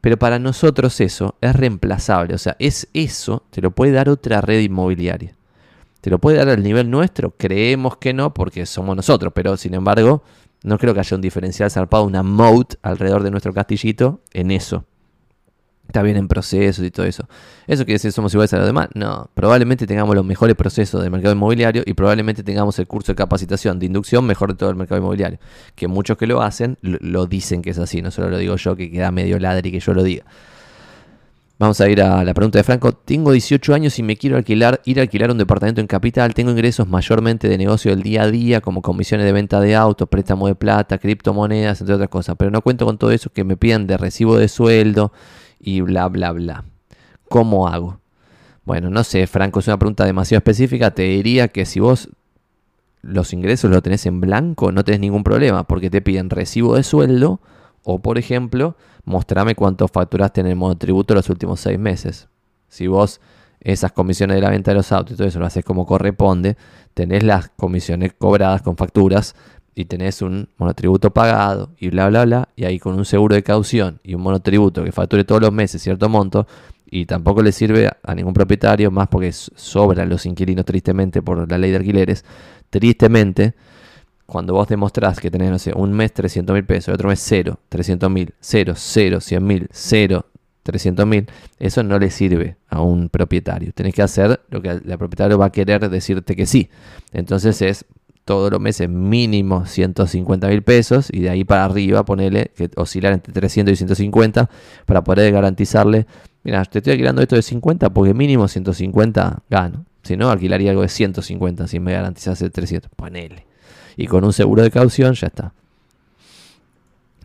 Pero 0.00 0.18
para 0.18 0.38
nosotros 0.38 1.00
eso 1.00 1.36
es 1.40 1.54
reemplazable, 1.54 2.34
o 2.34 2.38
sea, 2.38 2.56
es 2.58 2.88
eso, 2.94 3.44
te 3.50 3.60
lo 3.60 3.70
puede 3.70 3.92
dar 3.92 4.08
otra 4.08 4.40
red 4.40 4.60
inmobiliaria. 4.60 5.34
¿Te 6.00 6.10
lo 6.10 6.18
puede 6.18 6.38
dar 6.38 6.48
al 6.48 6.62
nivel 6.62 6.90
nuestro? 6.90 7.34
Creemos 7.36 7.96
que 7.96 8.14
no, 8.14 8.32
porque 8.32 8.64
somos 8.64 8.94
nosotros, 8.94 9.32
pero 9.34 9.56
sin 9.56 9.74
embargo, 9.74 10.22
no 10.62 10.78
creo 10.78 10.94
que 10.94 11.00
haya 11.00 11.16
un 11.16 11.22
diferencial 11.22 11.70
zarpado, 11.70 12.04
una 12.04 12.22
moat 12.22 12.74
alrededor 12.82 13.22
de 13.22 13.30
nuestro 13.30 13.52
castillito 13.52 14.20
en 14.32 14.50
eso 14.50 14.84
está 15.86 16.02
bien 16.02 16.16
en 16.16 16.28
procesos 16.28 16.84
y 16.84 16.90
todo 16.90 17.06
eso. 17.06 17.28
¿Eso 17.66 17.84
quiere 17.84 17.94
decir 17.94 18.12
somos 18.12 18.32
iguales 18.34 18.52
a 18.54 18.58
los 18.58 18.66
demás? 18.66 18.88
No, 18.94 19.28
probablemente 19.34 19.86
tengamos 19.86 20.14
los 20.14 20.24
mejores 20.24 20.56
procesos 20.56 21.02
del 21.02 21.10
mercado 21.10 21.34
inmobiliario 21.34 21.82
y 21.86 21.94
probablemente 21.94 22.42
tengamos 22.42 22.78
el 22.78 22.86
curso 22.86 23.12
de 23.12 23.16
capacitación 23.16 23.78
de 23.78 23.86
inducción 23.86 24.24
mejor 24.26 24.50
de 24.50 24.56
todo 24.56 24.70
el 24.70 24.76
mercado 24.76 25.00
inmobiliario. 25.00 25.38
Que 25.74 25.88
muchos 25.88 26.16
que 26.16 26.26
lo 26.26 26.42
hacen 26.42 26.78
lo 26.82 27.26
dicen 27.26 27.62
que 27.62 27.70
es 27.70 27.78
así, 27.78 28.02
no 28.02 28.10
solo 28.10 28.30
lo 28.30 28.38
digo 28.38 28.56
yo 28.56 28.76
que 28.76 28.90
queda 28.90 29.10
medio 29.10 29.38
ladri 29.38 29.70
que 29.70 29.80
yo 29.80 29.94
lo 29.94 30.02
diga. 30.02 30.24
Vamos 31.58 31.80
a 31.80 31.88
ir 31.88 32.02
a 32.02 32.22
la 32.22 32.34
pregunta 32.34 32.58
de 32.58 32.64
Franco. 32.64 32.92
Tengo 32.92 33.32
18 33.32 33.72
años 33.72 33.98
y 33.98 34.02
me 34.02 34.18
quiero 34.18 34.36
alquilar, 34.36 34.82
ir 34.84 34.98
a 34.98 35.02
alquilar 35.02 35.30
un 35.30 35.38
departamento 35.38 35.80
en 35.80 35.86
capital. 35.86 36.34
Tengo 36.34 36.50
ingresos 36.50 36.86
mayormente 36.86 37.48
de 37.48 37.56
negocio 37.56 37.92
del 37.92 38.02
día 38.02 38.24
a 38.24 38.30
día, 38.30 38.60
como 38.60 38.82
comisiones 38.82 39.24
de 39.24 39.32
venta 39.32 39.58
de 39.58 39.74
autos, 39.74 40.06
préstamo 40.06 40.48
de 40.48 40.54
plata, 40.54 40.98
criptomonedas, 40.98 41.80
entre 41.80 41.94
otras 41.94 42.10
cosas. 42.10 42.36
Pero 42.38 42.50
no 42.50 42.60
cuento 42.60 42.84
con 42.84 42.98
todo 42.98 43.10
eso 43.10 43.30
que 43.30 43.42
me 43.42 43.56
piden 43.56 43.86
de 43.86 43.96
recibo 43.96 44.36
de 44.36 44.48
sueldo 44.48 45.12
y 45.58 45.80
bla, 45.80 46.08
bla, 46.08 46.32
bla. 46.32 46.64
¿Cómo 47.28 47.68
hago? 47.68 48.00
Bueno, 48.64 48.90
no 48.90 49.04
sé, 49.04 49.26
Franco, 49.26 49.60
es 49.60 49.68
una 49.68 49.78
pregunta 49.78 50.04
demasiado 50.04 50.38
específica. 50.38 50.90
Te 50.90 51.02
diría 51.02 51.48
que 51.48 51.64
si 51.64 51.80
vos 51.80 52.08
los 53.02 53.32
ingresos 53.32 53.70
los 53.70 53.82
tenés 53.82 54.06
en 54.06 54.20
blanco, 54.20 54.72
no 54.72 54.84
tenés 54.84 55.00
ningún 55.00 55.22
problema, 55.22 55.64
porque 55.64 55.90
te 55.90 56.02
piden 56.02 56.30
recibo 56.30 56.74
de 56.74 56.82
sueldo 56.82 57.40
o, 57.84 58.00
por 58.00 58.18
ejemplo, 58.18 58.76
mostrame 59.04 59.54
cuánto 59.54 59.86
facturaste 59.86 60.40
en 60.40 60.48
el 60.48 60.56
monotributo 60.56 61.14
los 61.14 61.30
últimos 61.30 61.60
seis 61.60 61.78
meses. 61.78 62.28
Si 62.68 62.88
vos 62.88 63.20
esas 63.60 63.92
comisiones 63.92 64.36
de 64.36 64.42
la 64.42 64.50
venta 64.50 64.72
de 64.72 64.76
los 64.76 64.92
autos 64.92 65.14
y 65.14 65.16
todo 65.16 65.28
eso 65.28 65.38
lo 65.38 65.46
haces 65.46 65.64
como 65.64 65.86
corresponde, 65.86 66.56
tenés 66.94 67.22
las 67.22 67.48
comisiones 67.50 68.12
cobradas 68.18 68.62
con 68.62 68.76
facturas 68.76 69.36
y 69.76 69.84
tenés 69.84 70.22
un 70.22 70.48
monotributo 70.56 71.12
pagado 71.12 71.70
y 71.78 71.90
bla, 71.90 72.08
bla, 72.08 72.24
bla, 72.24 72.48
y 72.56 72.64
ahí 72.64 72.78
con 72.78 72.94
un 72.94 73.04
seguro 73.04 73.36
de 73.36 73.42
caución 73.42 74.00
y 74.02 74.14
un 74.14 74.22
monotributo 74.22 74.82
que 74.82 74.90
facture 74.90 75.22
todos 75.22 75.42
los 75.42 75.52
meses 75.52 75.82
cierto 75.82 76.08
monto, 76.08 76.48
y 76.90 77.04
tampoco 77.04 77.42
le 77.42 77.52
sirve 77.52 77.90
a 78.02 78.14
ningún 78.14 78.32
propietario, 78.32 78.90
más 78.90 79.08
porque 79.08 79.32
sobran 79.32 80.08
los 80.08 80.24
inquilinos 80.24 80.64
tristemente 80.64 81.20
por 81.20 81.48
la 81.48 81.58
ley 81.58 81.72
de 81.72 81.76
alquileres, 81.76 82.24
tristemente, 82.70 83.54
cuando 84.24 84.54
vos 84.54 84.66
demostrás 84.66 85.20
que 85.20 85.30
tenés, 85.30 85.50
no 85.50 85.58
sé, 85.58 85.72
un 85.76 85.92
mes 85.92 86.12
300 86.14 86.54
mil 86.54 86.64
pesos, 86.64 86.88
y 86.88 86.92
otro 86.92 87.10
mes 87.10 87.20
0, 87.22 87.60
300 87.68 88.10
mil, 88.10 88.34
0, 88.40 88.72
0, 88.74 89.20
100 89.20 89.46
mil, 89.46 89.68
0, 89.70 90.26
300 90.62 91.06
mil, 91.06 91.26
eso 91.58 91.82
no 91.82 91.98
le 91.98 92.10
sirve 92.10 92.56
a 92.68 92.80
un 92.80 93.10
propietario. 93.10 93.72
Tenés 93.74 93.94
que 93.94 94.02
hacer 94.02 94.40
lo 94.48 94.62
que 94.62 94.70
el 94.70 94.98
propietario 94.98 95.38
va 95.38 95.46
a 95.46 95.52
querer 95.52 95.90
decirte 95.90 96.34
que 96.34 96.46
sí. 96.46 96.70
Entonces 97.12 97.60
es 97.62 97.84
todos 98.26 98.50
los 98.50 98.60
meses 98.60 98.90
mínimo 98.90 99.66
150 99.66 100.48
mil 100.48 100.62
pesos 100.62 101.08
y 101.12 101.20
de 101.20 101.30
ahí 101.30 101.44
para 101.44 101.64
arriba 101.64 102.04
ponerle 102.04 102.50
que 102.56 102.68
oscilar 102.74 103.12
entre 103.12 103.32
300 103.32 103.72
y 103.72 103.76
150 103.76 104.50
para 104.84 105.04
poder 105.04 105.32
garantizarle, 105.32 106.06
mira, 106.42 106.64
te 106.64 106.78
estoy 106.78 106.94
alquilando 106.94 107.22
esto 107.22 107.36
de 107.36 107.42
50 107.42 107.90
porque 107.90 108.14
mínimo 108.14 108.48
150 108.48 109.44
gano. 109.48 109.86
Si 110.02 110.16
no, 110.16 110.28
alquilaría 110.28 110.70
algo 110.70 110.82
de 110.82 110.88
150 110.88 111.68
si 111.68 111.78
me 111.78 111.92
garantizas 111.92 112.42
el 112.42 112.50
300. 112.50 112.90
Ponele. 112.96 113.46
Y 113.96 114.08
con 114.08 114.24
un 114.24 114.32
seguro 114.32 114.64
de 114.64 114.72
caución 114.72 115.14
ya 115.14 115.28
está. 115.28 115.52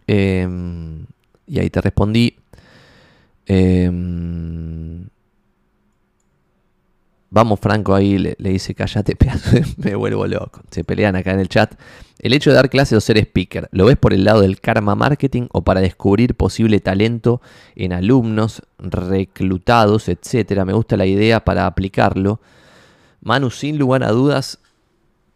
Em, 0.05 1.07
y 1.47 1.59
ahí 1.59 1.69
te 1.71 1.81
respondí. 1.81 2.37
Eh, 3.47 3.89
Vamos, 7.33 7.61
Franco, 7.61 7.95
ahí 7.95 8.17
le, 8.17 8.35
dice, 8.37 8.75
callate, 8.75 9.15
me 9.77 9.95
vuelvo 9.95 10.27
loco. 10.27 10.61
Se 10.69 10.83
pelean 10.83 11.15
acá 11.15 11.31
en 11.31 11.39
el 11.39 11.47
chat. 11.47 11.73
El 12.19 12.33
hecho 12.33 12.49
de 12.49 12.57
dar 12.57 12.69
clases 12.69 12.97
o 12.97 12.99
ser 12.99 13.17
speaker, 13.17 13.69
¿lo 13.71 13.85
ves 13.85 13.95
por 13.95 14.13
el 14.13 14.25
lado 14.25 14.41
del 14.41 14.59
karma 14.59 14.95
marketing 14.95 15.47
o 15.53 15.63
para 15.63 15.79
descubrir 15.79 16.35
posible 16.35 16.81
talento 16.81 17.41
en 17.77 17.93
alumnos, 17.93 18.63
reclutados, 18.79 20.09
etcétera? 20.09 20.65
Me 20.65 20.73
gusta 20.73 20.97
la 20.97 21.05
idea 21.05 21.45
para 21.45 21.67
aplicarlo. 21.67 22.41
Manu, 23.21 23.49
sin 23.49 23.77
lugar 23.77 24.03
a 24.03 24.11
dudas, 24.11 24.59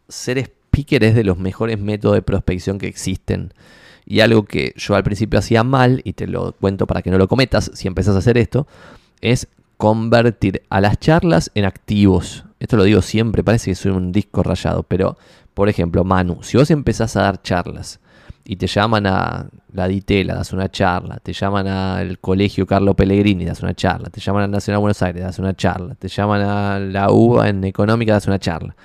ser 0.09 0.37
speaker 0.37 1.01
es 1.05 1.15
de 1.15 1.23
los 1.23 1.37
mejores 1.37 1.79
métodos 1.79 2.15
de 2.15 2.21
prospección 2.21 2.77
que 2.77 2.87
existen. 2.87 3.53
Y 4.05 4.19
algo 4.19 4.43
que 4.43 4.73
yo 4.75 4.95
al 4.95 5.03
principio 5.03 5.39
hacía 5.39 5.63
mal, 5.63 6.01
y 6.03 6.11
te 6.11 6.27
lo 6.27 6.51
cuento 6.51 6.87
para 6.87 7.01
que 7.01 7.09
no 7.09 7.17
lo 7.17 7.29
cometas 7.29 7.71
si 7.73 7.87
empezás 7.87 8.15
a 8.15 8.19
hacer 8.19 8.37
esto, 8.37 8.67
es 9.21 9.47
convertir 9.77 10.63
a 10.69 10.81
las 10.81 10.99
charlas 10.99 11.51
en 11.55 11.65
activos. 11.65 12.45
Esto 12.59 12.77
lo 12.77 12.83
digo 12.83 13.01
siempre, 13.01 13.43
parece 13.43 13.71
que 13.71 13.75
soy 13.75 13.91
un 13.91 14.11
disco 14.11 14.43
rayado, 14.43 14.83
pero 14.83 15.17
por 15.53 15.69
ejemplo, 15.69 16.03
Manu, 16.03 16.43
si 16.43 16.57
vos 16.57 16.69
empezás 16.69 17.15
a 17.15 17.21
dar 17.21 17.41
charlas 17.41 17.99
y 18.43 18.57
te 18.57 18.67
llaman 18.67 19.07
a 19.07 19.47
la 19.73 19.87
Ditela, 19.87 20.35
das 20.35 20.53
una 20.53 20.69
charla, 20.69 21.17
te 21.23 21.33
llaman 21.33 21.67
al 21.67 22.19
Colegio 22.19 22.67
Carlo 22.67 22.93
Pellegrini, 22.93 23.45
das 23.45 23.63
una 23.63 23.73
charla, 23.73 24.09
te 24.09 24.19
llaman 24.19 24.43
a 24.43 24.47
Nacional 24.47 24.81
Buenos 24.81 25.01
Aires, 25.01 25.23
das 25.23 25.39
una 25.39 25.55
charla, 25.55 25.95
te 25.95 26.09
llaman 26.09 26.41
a 26.41 26.79
la 26.79 27.09
UBA 27.09 27.49
en 27.49 27.63
Económica, 27.63 28.13
das 28.13 28.27
una 28.27 28.37
charla. 28.37 28.75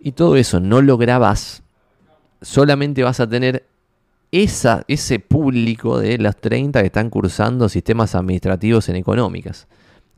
Y 0.00 0.12
todo 0.12 0.36
eso 0.36 0.58
no 0.58 0.80
lo 0.80 0.96
grabás, 0.96 1.62
solamente 2.40 3.02
vas 3.02 3.20
a 3.20 3.28
tener 3.28 3.67
esa, 4.32 4.84
ese 4.88 5.18
público 5.18 5.98
de 5.98 6.18
los 6.18 6.36
30 6.36 6.80
que 6.80 6.86
están 6.86 7.10
cursando 7.10 7.68
sistemas 7.68 8.14
administrativos 8.14 8.88
en 8.88 8.96
económicas. 8.96 9.66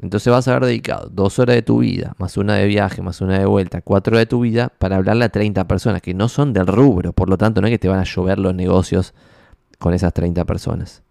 Entonces 0.01 0.32
vas 0.32 0.49
a 0.49 0.53
haber 0.53 0.66
dedicado 0.66 1.11
dos 1.12 1.39
horas 1.39 1.57
de 1.57 1.62
tu 1.62 1.81
vida, 1.81 2.15
más 2.19 2.39
una 2.39 2.55
de 2.55 2.66
viaje, 2.66 3.03
más 3.03 3.20
una 3.20 3.39
de 3.39 3.45
vuelta, 3.45 3.82
cuatro 3.82 4.15
horas 4.15 4.23
de 4.23 4.31
tu 4.31 4.41
vida 4.41 4.73
para 4.78 4.97
hablarle 4.97 5.27
a 5.27 5.28
30 5.28 5.69
personas 5.69 6.01
que 6.01 6.15
no 6.15 6.28
son 6.28 6.55
del 6.55 6.66
rubro. 6.66 7.12
Por 7.12 7.28
lo 7.28 7.37
tanto, 7.37 7.61
no 7.61 7.66
es 7.66 7.73
que 7.73 7.78
te 7.78 7.89
van 7.89 8.01
a 8.01 8.05
llover 8.05 8.39
los 8.39 8.55
negocios 8.55 9.12
con 9.78 9.93
esas 9.93 10.15
30 10.15 10.45
personas. 10.47 11.03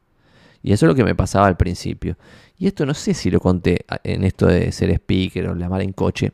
Y 0.64 0.74
eso 0.74 0.86
es 0.86 0.88
lo 0.88 0.96
que 0.96 1.04
me 1.04 1.16
pasaba 1.16 1.48
al 1.48 1.56
principio. 1.56 2.18
Y 2.58 2.68
esto 2.68 2.86
no 2.86 2.94
sé 2.94 3.14
si 3.14 3.30
lo 3.30 3.40
conté 3.40 3.86
en 4.04 4.24
esto 4.24 4.48
de 4.48 4.72
ser 4.72 4.90
speaker 4.90 5.50
o 5.50 5.56
llamar 5.56 5.82
en 5.82 5.94
coche. 5.94 6.34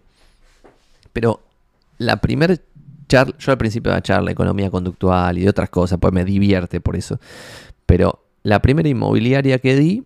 Pero 1.12 1.42
la 1.98 2.22
primera 2.22 2.56
charla, 3.08 3.36
yo 3.38 3.52
al 3.52 3.58
principio 3.58 3.92
de 3.92 3.98
la 3.98 4.02
charla, 4.02 4.32
economía 4.32 4.70
conductual 4.70 5.38
y 5.38 5.42
de 5.42 5.50
otras 5.50 5.70
cosas, 5.70 6.00
pues 6.00 6.14
me 6.14 6.26
divierte 6.26 6.82
por 6.82 6.96
eso. 6.96 7.20
Pero 7.86 8.26
la 8.44 8.62
primera 8.62 8.88
inmobiliaria 8.90 9.60
que 9.60 9.76
di, 9.76 10.04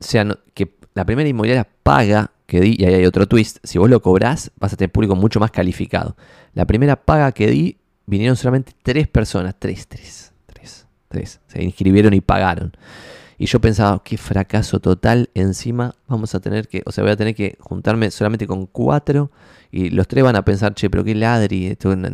sea, 0.00 0.26
que 0.54 0.76
la 0.94 1.04
primera 1.04 1.28
inmobiliaria 1.28 1.68
paga 1.82 2.32
que 2.46 2.60
di, 2.60 2.76
y 2.78 2.84
ahí 2.84 2.94
hay 2.94 3.06
otro 3.06 3.26
twist, 3.26 3.58
si 3.64 3.78
vos 3.78 3.90
lo 3.90 4.00
cobrás, 4.00 4.52
vas 4.58 4.72
a 4.72 4.76
tener 4.76 4.92
público 4.92 5.16
mucho 5.16 5.40
más 5.40 5.50
calificado. 5.50 6.16
La 6.54 6.64
primera 6.64 6.96
paga 6.96 7.32
que 7.32 7.48
di, 7.48 7.78
vinieron 8.06 8.36
solamente 8.36 8.72
tres 8.82 9.08
personas, 9.08 9.56
tres, 9.58 9.88
tres, 9.88 10.32
tres, 10.46 10.86
tres, 11.08 11.40
se 11.48 11.62
inscribieron 11.62 12.14
y 12.14 12.20
pagaron. 12.20 12.72
Y 13.38 13.46
yo 13.46 13.60
pensaba, 13.60 14.02
qué 14.02 14.16
fracaso 14.16 14.80
total, 14.80 15.28
encima 15.34 15.94
vamos 16.06 16.34
a 16.34 16.40
tener 16.40 16.68
que, 16.68 16.82
o 16.86 16.92
sea, 16.92 17.04
voy 17.04 17.12
a 17.12 17.16
tener 17.16 17.34
que 17.34 17.58
juntarme 17.60 18.10
solamente 18.10 18.46
con 18.46 18.66
cuatro 18.66 19.30
y 19.76 19.90
los 19.90 20.08
tres 20.08 20.24
van 20.24 20.36
a 20.36 20.42
pensar, 20.42 20.74
che, 20.74 20.88
pero 20.88 21.04
qué 21.04 21.14
ladri, 21.14 21.66
esto 21.66 21.94
no, 21.94 22.08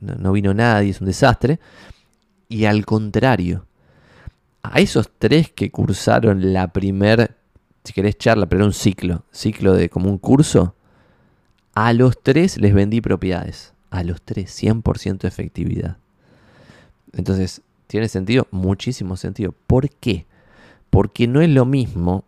no 0.00 0.32
vino 0.32 0.52
nadie, 0.52 0.90
es 0.90 1.00
un 1.00 1.06
desastre. 1.06 1.60
Y 2.48 2.64
al 2.64 2.84
contrario, 2.84 3.66
a 4.64 4.80
esos 4.80 5.08
tres 5.16 5.52
que 5.52 5.70
cursaron 5.70 6.52
la 6.52 6.72
primer, 6.72 7.36
si 7.84 7.92
querés 7.92 8.18
charla, 8.18 8.46
pero 8.46 8.62
era 8.62 8.66
un 8.66 8.72
ciclo, 8.72 9.22
ciclo 9.30 9.74
de 9.74 9.88
como 9.88 10.10
un 10.10 10.18
curso, 10.18 10.74
a 11.74 11.92
los 11.92 12.20
tres 12.20 12.58
les 12.58 12.74
vendí 12.74 13.00
propiedades. 13.00 13.74
A 13.90 14.02
los 14.02 14.20
tres, 14.20 14.60
100% 14.60 15.24
efectividad. 15.24 15.98
Entonces, 17.12 17.62
¿tiene 17.86 18.08
sentido? 18.08 18.48
Muchísimo 18.50 19.16
sentido. 19.16 19.54
¿Por 19.68 19.88
qué? 19.88 20.26
Porque 20.90 21.28
no 21.28 21.40
es 21.40 21.48
lo 21.48 21.64
mismo 21.64 22.24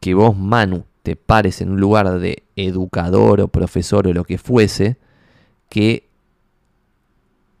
que 0.00 0.14
vos, 0.14 0.36
Manu, 0.36 0.84
te 1.06 1.14
pares 1.14 1.60
en 1.60 1.70
un 1.70 1.80
lugar 1.80 2.18
de 2.18 2.42
educador 2.56 3.40
o 3.40 3.46
profesor 3.46 4.08
o 4.08 4.12
lo 4.12 4.24
que 4.24 4.38
fuese, 4.38 4.96
que 5.68 6.08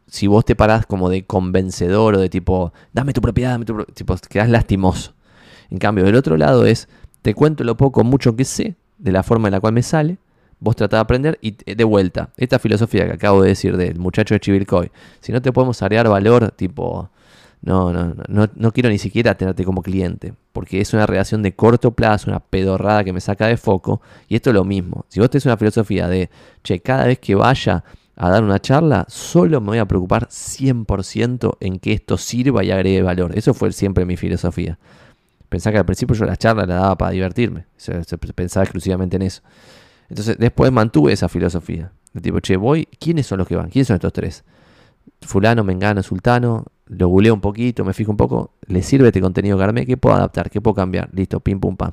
si 0.08 0.26
vos 0.26 0.44
te 0.44 0.56
parás 0.56 0.84
como 0.84 1.08
de 1.08 1.26
convencedor 1.26 2.16
o 2.16 2.18
de 2.18 2.28
tipo, 2.28 2.72
dame 2.92 3.12
tu 3.12 3.20
propiedad, 3.20 3.52
dame 3.52 3.64
tu 3.64 3.74
propiedad, 3.76 3.94
tipo, 3.94 4.16
quedás 4.28 4.50
lastimoso. 4.50 5.14
En 5.70 5.78
cambio, 5.78 6.02
del 6.02 6.16
otro 6.16 6.36
lado 6.36 6.66
es, 6.66 6.88
te 7.22 7.34
cuento 7.34 7.62
lo 7.62 7.76
poco, 7.76 8.02
mucho 8.02 8.34
que 8.34 8.44
sé, 8.44 8.74
de 8.98 9.12
la 9.12 9.22
forma 9.22 9.46
en 9.46 9.52
la 9.52 9.60
cual 9.60 9.74
me 9.74 9.84
sale, 9.84 10.18
vos 10.58 10.74
tratás 10.74 10.98
de 10.98 11.02
aprender 11.02 11.38
y 11.40 11.52
de 11.52 11.84
vuelta, 11.84 12.30
esta 12.36 12.58
filosofía 12.58 13.06
que 13.06 13.12
acabo 13.12 13.42
de 13.42 13.50
decir 13.50 13.76
del 13.76 14.00
muchacho 14.00 14.34
de 14.34 14.40
Chivilcoy, 14.40 14.90
si 15.20 15.30
no 15.30 15.40
te 15.40 15.52
podemos 15.52 15.80
agregar 15.82 16.08
valor, 16.08 16.50
tipo, 16.50 17.10
no, 17.66 17.92
no, 17.92 18.14
no, 18.28 18.48
no 18.54 18.72
quiero 18.72 18.88
ni 18.88 18.98
siquiera 18.98 19.36
tenerte 19.36 19.64
como 19.64 19.82
cliente, 19.82 20.34
porque 20.52 20.80
es 20.80 20.94
una 20.94 21.04
relación 21.04 21.42
de 21.42 21.54
corto 21.54 21.90
plazo, 21.90 22.30
una 22.30 22.40
pedorrada 22.40 23.04
que 23.04 23.12
me 23.12 23.20
saca 23.20 23.48
de 23.48 23.56
foco, 23.56 24.00
y 24.28 24.36
esto 24.36 24.50
es 24.50 24.54
lo 24.54 24.64
mismo, 24.64 25.04
si 25.08 25.20
vos 25.20 25.28
tenés 25.28 25.46
una 25.46 25.56
filosofía 25.56 26.08
de, 26.08 26.30
che, 26.62 26.80
cada 26.80 27.06
vez 27.06 27.18
que 27.18 27.34
vaya 27.34 27.82
a 28.14 28.30
dar 28.30 28.44
una 28.44 28.60
charla, 28.60 29.04
solo 29.08 29.60
me 29.60 29.66
voy 29.66 29.78
a 29.78 29.84
preocupar 29.84 30.28
100% 30.28 31.56
en 31.60 31.78
que 31.80 31.92
esto 31.92 32.16
sirva 32.16 32.64
y 32.64 32.70
agregue 32.70 33.02
valor. 33.02 33.36
Eso 33.36 33.52
fue 33.52 33.70
siempre 33.72 34.06
mi 34.06 34.16
filosofía. 34.16 34.78
Pensaba 35.50 35.72
que 35.72 35.78
al 35.80 35.84
principio 35.84 36.16
yo 36.16 36.24
la 36.24 36.36
charla 36.36 36.64
la 36.64 36.76
daba 36.76 36.96
para 36.96 37.10
divertirme. 37.10 37.66
Pensaba 38.34 38.64
exclusivamente 38.64 39.16
en 39.16 39.22
eso. 39.22 39.42
Entonces 40.08 40.38
después 40.38 40.72
mantuve 40.72 41.12
esa 41.12 41.28
filosofía. 41.28 41.92
De 42.14 42.22
tipo, 42.22 42.40
che, 42.40 42.56
voy, 42.56 42.88
¿quiénes 42.98 43.26
son 43.26 43.38
los 43.38 43.46
que 43.46 43.56
van? 43.56 43.68
¿Quiénes 43.68 43.88
son 43.88 43.96
estos 43.96 44.14
tres? 44.14 44.44
Fulano, 45.20 45.62
Mengano, 45.62 46.02
Sultano. 46.02 46.64
Lo 46.86 47.08
googleo 47.08 47.34
un 47.34 47.40
poquito, 47.40 47.84
me 47.84 47.92
fijo 47.92 48.10
un 48.10 48.16
poco. 48.16 48.52
¿Le 48.66 48.82
sirve 48.82 49.08
este 49.08 49.20
contenido 49.20 49.58
que 49.58 49.86
¿Qué 49.86 49.96
puedo 49.96 50.14
adaptar? 50.14 50.50
¿Qué 50.50 50.60
puedo 50.60 50.74
cambiar? 50.74 51.10
Listo, 51.12 51.40
pim, 51.40 51.58
pum, 51.58 51.76
pam. 51.76 51.92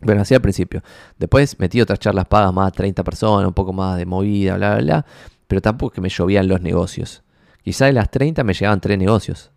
Bueno, 0.00 0.22
así 0.22 0.34
al 0.34 0.40
principio. 0.40 0.82
Después 1.18 1.58
metí 1.58 1.80
otras 1.80 1.98
charlas 1.98 2.26
pagas 2.26 2.52
más, 2.54 2.72
30 2.72 3.04
personas, 3.04 3.46
un 3.46 3.52
poco 3.52 3.72
más 3.72 3.98
de 3.98 4.06
movida, 4.06 4.56
bla, 4.56 4.76
bla, 4.76 4.82
bla. 4.82 5.06
Pero 5.46 5.60
tampoco 5.60 5.92
es 5.92 5.94
que 5.96 6.00
me 6.00 6.08
llovían 6.08 6.48
los 6.48 6.62
negocios. 6.62 7.22
Quizá 7.62 7.86
de 7.86 7.92
las 7.92 8.10
30 8.10 8.42
me 8.44 8.54
llegaban 8.54 8.80
tres 8.80 8.96
negocios. 8.96 9.50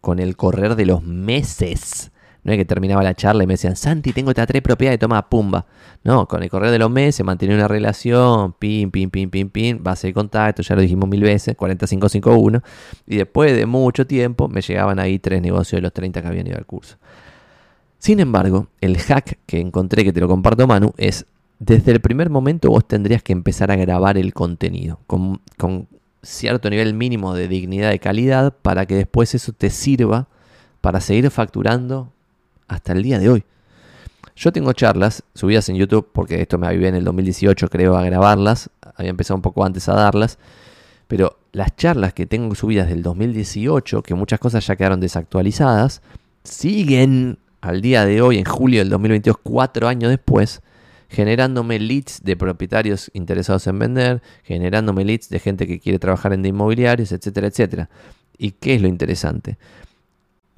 Con 0.00 0.20
el 0.20 0.36
correr 0.36 0.76
de 0.76 0.86
los 0.86 1.02
meses. 1.02 2.12
No 2.44 2.52
es 2.52 2.58
que 2.58 2.64
terminaba 2.64 3.02
la 3.02 3.14
charla 3.14 3.44
y 3.44 3.46
me 3.46 3.54
decían, 3.54 3.76
Santi, 3.76 4.12
tengo 4.12 4.30
estas 4.30 4.46
tres 4.46 4.62
propiedades, 4.62 4.98
toma, 4.98 5.28
pumba. 5.28 5.66
No, 6.04 6.26
con 6.26 6.42
el 6.42 6.48
correr 6.48 6.70
de 6.70 6.78
los 6.78 6.90
meses 6.90 7.24
mantenía 7.24 7.56
una 7.56 7.68
relación, 7.68 8.52
pim, 8.52 8.90
pim, 8.90 9.10
pim, 9.10 9.28
pim, 9.28 9.50
pim, 9.50 9.82
base 9.82 10.06
de 10.08 10.14
contacto, 10.14 10.62
ya 10.62 10.74
lo 10.74 10.80
dijimos 10.80 11.08
mil 11.08 11.20
veces, 11.20 11.56
4551. 11.56 12.62
Y 13.06 13.16
después 13.16 13.54
de 13.54 13.66
mucho 13.66 14.06
tiempo 14.06 14.48
me 14.48 14.62
llegaban 14.62 14.98
ahí 14.98 15.18
tres 15.18 15.42
negocios 15.42 15.78
de 15.78 15.82
los 15.82 15.92
30 15.92 16.22
que 16.22 16.28
habían 16.28 16.46
ido 16.46 16.56
al 16.56 16.66
curso. 16.66 16.96
Sin 17.98 18.20
embargo, 18.20 18.68
el 18.80 18.96
hack 18.98 19.38
que 19.44 19.60
encontré, 19.60 20.04
que 20.04 20.12
te 20.12 20.20
lo 20.20 20.28
comparto 20.28 20.66
Manu, 20.66 20.92
es 20.96 21.26
desde 21.58 21.90
el 21.92 22.00
primer 22.00 22.30
momento 22.30 22.70
vos 22.70 22.86
tendrías 22.86 23.22
que 23.22 23.32
empezar 23.32 23.70
a 23.70 23.76
grabar 23.76 24.16
el 24.16 24.32
contenido 24.32 25.00
con, 25.06 25.40
cierto 26.22 26.70
nivel 26.70 26.94
mínimo 26.94 27.34
de 27.34 27.48
dignidad 27.48 27.92
y 27.92 27.98
calidad 27.98 28.54
para 28.62 28.86
que 28.86 28.94
después 28.94 29.34
eso 29.34 29.52
te 29.52 29.70
sirva 29.70 30.28
para 30.80 31.00
seguir 31.00 31.30
facturando 31.30 32.12
hasta 32.68 32.92
el 32.92 33.02
día 33.02 33.18
de 33.18 33.28
hoy. 33.28 33.44
Yo 34.36 34.52
tengo 34.52 34.72
charlas 34.72 35.24
subidas 35.34 35.68
en 35.68 35.76
YouTube, 35.76 36.10
porque 36.12 36.40
esto 36.40 36.58
me 36.58 36.68
avivé 36.68 36.88
en 36.88 36.94
el 36.94 37.04
2018, 37.04 37.68
creo, 37.68 37.96
a 37.96 38.04
grabarlas. 38.04 38.70
Había 38.94 39.10
empezado 39.10 39.34
un 39.34 39.42
poco 39.42 39.64
antes 39.64 39.88
a 39.88 39.94
darlas. 39.94 40.38
Pero 41.08 41.38
las 41.52 41.74
charlas 41.74 42.12
que 42.12 42.26
tengo 42.26 42.54
subidas 42.54 42.88
del 42.88 43.02
2018, 43.02 44.02
que 44.02 44.14
muchas 44.14 44.38
cosas 44.38 44.64
ya 44.64 44.76
quedaron 44.76 45.00
desactualizadas, 45.00 46.02
siguen 46.44 47.38
al 47.60 47.80
día 47.80 48.04
de 48.04 48.22
hoy, 48.22 48.38
en 48.38 48.44
julio 48.44 48.78
del 48.80 48.90
2022, 48.90 49.38
cuatro 49.42 49.88
años 49.88 50.10
después, 50.10 50.62
generándome 51.08 51.80
leads 51.80 52.22
de 52.22 52.36
propietarios 52.36 53.10
interesados 53.14 53.66
en 53.66 53.78
vender, 53.78 54.22
generándome 54.44 55.04
leads 55.04 55.30
de 55.30 55.40
gente 55.40 55.66
que 55.66 55.80
quiere 55.80 55.98
trabajar 55.98 56.32
en 56.32 56.42
de 56.42 56.50
inmobiliarios, 56.50 57.10
etcétera, 57.10 57.48
etcétera. 57.48 57.88
¿Y 58.36 58.52
qué 58.52 58.74
es 58.74 58.82
lo 58.82 58.88
interesante? 58.88 59.58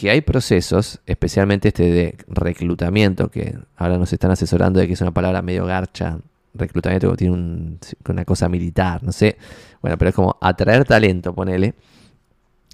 Que 0.00 0.08
hay 0.08 0.22
procesos, 0.22 0.98
especialmente 1.04 1.68
este 1.68 1.90
de 1.90 2.16
reclutamiento, 2.26 3.30
que 3.30 3.58
ahora 3.76 3.98
nos 3.98 4.10
están 4.14 4.30
asesorando 4.30 4.80
de 4.80 4.86
que 4.86 4.94
es 4.94 5.00
una 5.02 5.12
palabra 5.12 5.42
medio 5.42 5.66
garcha, 5.66 6.18
reclutamiento 6.54 7.10
que 7.10 7.18
tiene 7.18 7.76
una 8.08 8.24
cosa 8.24 8.48
militar, 8.48 9.02
no 9.02 9.12
sé. 9.12 9.36
Bueno, 9.82 9.98
pero 9.98 10.08
es 10.08 10.14
como 10.14 10.38
atraer 10.40 10.86
talento, 10.86 11.34
ponele. 11.34 11.74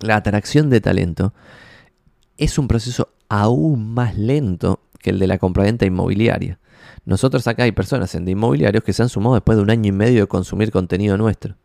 La 0.03 0.15
atracción 0.15 0.71
de 0.71 0.81
talento 0.81 1.35
es 2.37 2.61
un 2.61 2.69
proceso 2.69 3.09
aún 3.29 3.93
más 3.93 4.17
lento 4.17 4.79
que 5.01 5.11
el 5.11 5.19
de 5.19 5.27
la 5.27 5.39
compraventa 5.39 5.85
inmobiliaria. 5.85 6.61
Nosotros 7.07 7.45
acá 7.49 7.65
hay 7.65 7.73
personas 7.73 8.15
en 8.15 8.25
de 8.25 8.31
inmobiliarios 8.31 8.85
que 8.85 8.93
se 8.93 9.03
han 9.03 9.09
sumado 9.09 9.35
después 9.35 9.57
de 9.57 9.65
un 9.65 9.71
año 9.71 9.89
y 9.89 9.93
medio 9.93 10.21
de 10.21 10.27
consumir 10.29 10.71
contenido 10.71 11.17
nuestro. 11.17 11.57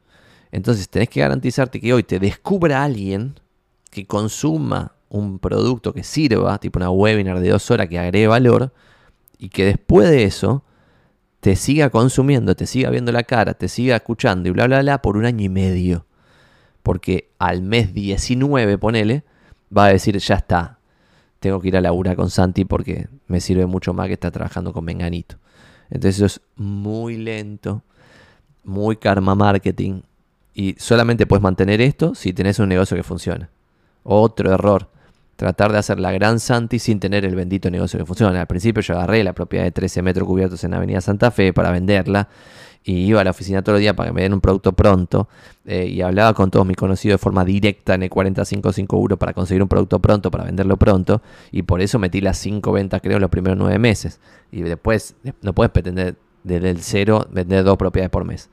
Entonces 0.51 0.89
tenés 0.89 1.09
que 1.09 1.19
garantizarte 1.19 1.79
que 1.79 1.93
hoy 1.93 2.01
te 2.01 2.17
descubra 2.17 2.83
alguien 2.83 3.39
que 3.91 4.07
consuma 4.07 4.93
un 5.11 5.39
producto 5.39 5.93
que 5.93 6.03
sirva, 6.03 6.57
tipo 6.57 6.79
una 6.79 6.89
webinar 6.89 7.39
de 7.39 7.49
dos 7.49 7.69
horas 7.69 7.87
que 7.87 7.99
agregue 7.99 8.27
valor, 8.27 8.73
y 9.37 9.49
que 9.49 9.65
después 9.65 10.09
de 10.09 10.23
eso 10.23 10.63
te 11.41 11.55
siga 11.55 11.89
consumiendo, 11.89 12.55
te 12.55 12.65
siga 12.65 12.89
viendo 12.89 13.11
la 13.11 13.23
cara, 13.23 13.53
te 13.53 13.67
siga 13.67 13.97
escuchando 13.97 14.47
y 14.47 14.51
bla, 14.51 14.67
bla, 14.67 14.81
bla 14.81 15.01
por 15.01 15.17
un 15.17 15.25
año 15.25 15.43
y 15.43 15.49
medio. 15.49 16.05
Porque 16.81 17.31
al 17.39 17.61
mes 17.61 17.93
19, 17.93 18.77
ponele, 18.77 19.23
va 19.75 19.85
a 19.85 19.89
decir, 19.89 20.17
ya 20.17 20.35
está, 20.35 20.79
tengo 21.39 21.59
que 21.59 21.69
ir 21.69 21.77
a 21.77 21.81
laburar 21.81 22.15
con 22.15 22.29
Santi 22.29 22.65
porque 22.65 23.09
me 23.27 23.41
sirve 23.41 23.65
mucho 23.65 23.93
más 23.93 24.07
que 24.07 24.13
estar 24.13 24.31
trabajando 24.31 24.71
con 24.71 24.85
Menganito. 24.85 25.37
Entonces 25.89 26.17
eso 26.17 26.25
es 26.27 26.41
muy 26.55 27.17
lento, 27.17 27.83
muy 28.63 28.95
karma 28.95 29.33
marketing. 29.35 30.01
Y 30.53 30.75
solamente 30.77 31.25
puedes 31.25 31.41
mantener 31.41 31.81
esto 31.81 32.13
si 32.13 32.31
tenés 32.31 32.59
un 32.59 32.69
negocio 32.69 32.95
que 32.95 33.03
funciona. 33.03 33.49
Otro 34.03 34.53
error. 34.53 34.90
Tratar 35.41 35.71
de 35.71 35.79
hacer 35.79 35.99
la 35.99 36.11
gran 36.11 36.39
Santi 36.39 36.77
sin 36.77 36.99
tener 36.99 37.25
el 37.25 37.33
bendito 37.33 37.71
negocio 37.71 37.97
que 37.97 38.05
funciona. 38.05 38.41
Al 38.41 38.45
principio 38.45 38.83
yo 38.83 38.93
agarré 38.93 39.23
la 39.23 39.33
propiedad 39.33 39.63
de 39.63 39.71
13 39.71 40.03
metros 40.03 40.27
cubiertos 40.27 40.63
en 40.65 40.75
Avenida 40.75 41.01
Santa 41.01 41.31
Fe 41.31 41.51
para 41.51 41.71
venderla 41.71 42.29
y 42.83 43.05
iba 43.05 43.21
a 43.21 43.23
la 43.23 43.31
oficina 43.31 43.63
todo 43.63 43.77
el 43.77 43.81
día 43.81 43.95
para 43.95 44.09
que 44.09 44.13
me 44.13 44.21
den 44.21 44.33
un 44.33 44.39
producto 44.39 44.73
pronto 44.73 45.27
eh, 45.65 45.87
y 45.87 46.03
hablaba 46.03 46.35
con 46.35 46.51
todos 46.51 46.63
mis 46.67 46.77
conocidos 46.77 47.15
de 47.15 47.17
forma 47.17 47.43
directa 47.43 47.95
en 47.95 48.03
el 48.03 48.11
455 48.11 49.17
para 49.17 49.33
conseguir 49.33 49.63
un 49.63 49.67
producto 49.67 49.97
pronto, 49.97 50.29
para 50.29 50.43
venderlo 50.43 50.77
pronto 50.77 51.23
y 51.51 51.63
por 51.63 51.81
eso 51.81 51.97
metí 51.97 52.21
las 52.21 52.37
5 52.37 52.71
ventas 52.71 53.01
creo 53.01 53.15
en 53.15 53.21
los 53.21 53.31
primeros 53.31 53.57
9 53.57 53.79
meses 53.79 54.19
y 54.51 54.61
después 54.61 55.15
no 55.41 55.53
puedes 55.53 55.71
pretender 55.71 56.17
desde 56.43 56.69
el 56.69 56.81
cero 56.83 57.27
vender 57.31 57.63
dos 57.63 57.77
propiedades 57.77 58.11
por 58.11 58.25
mes, 58.25 58.51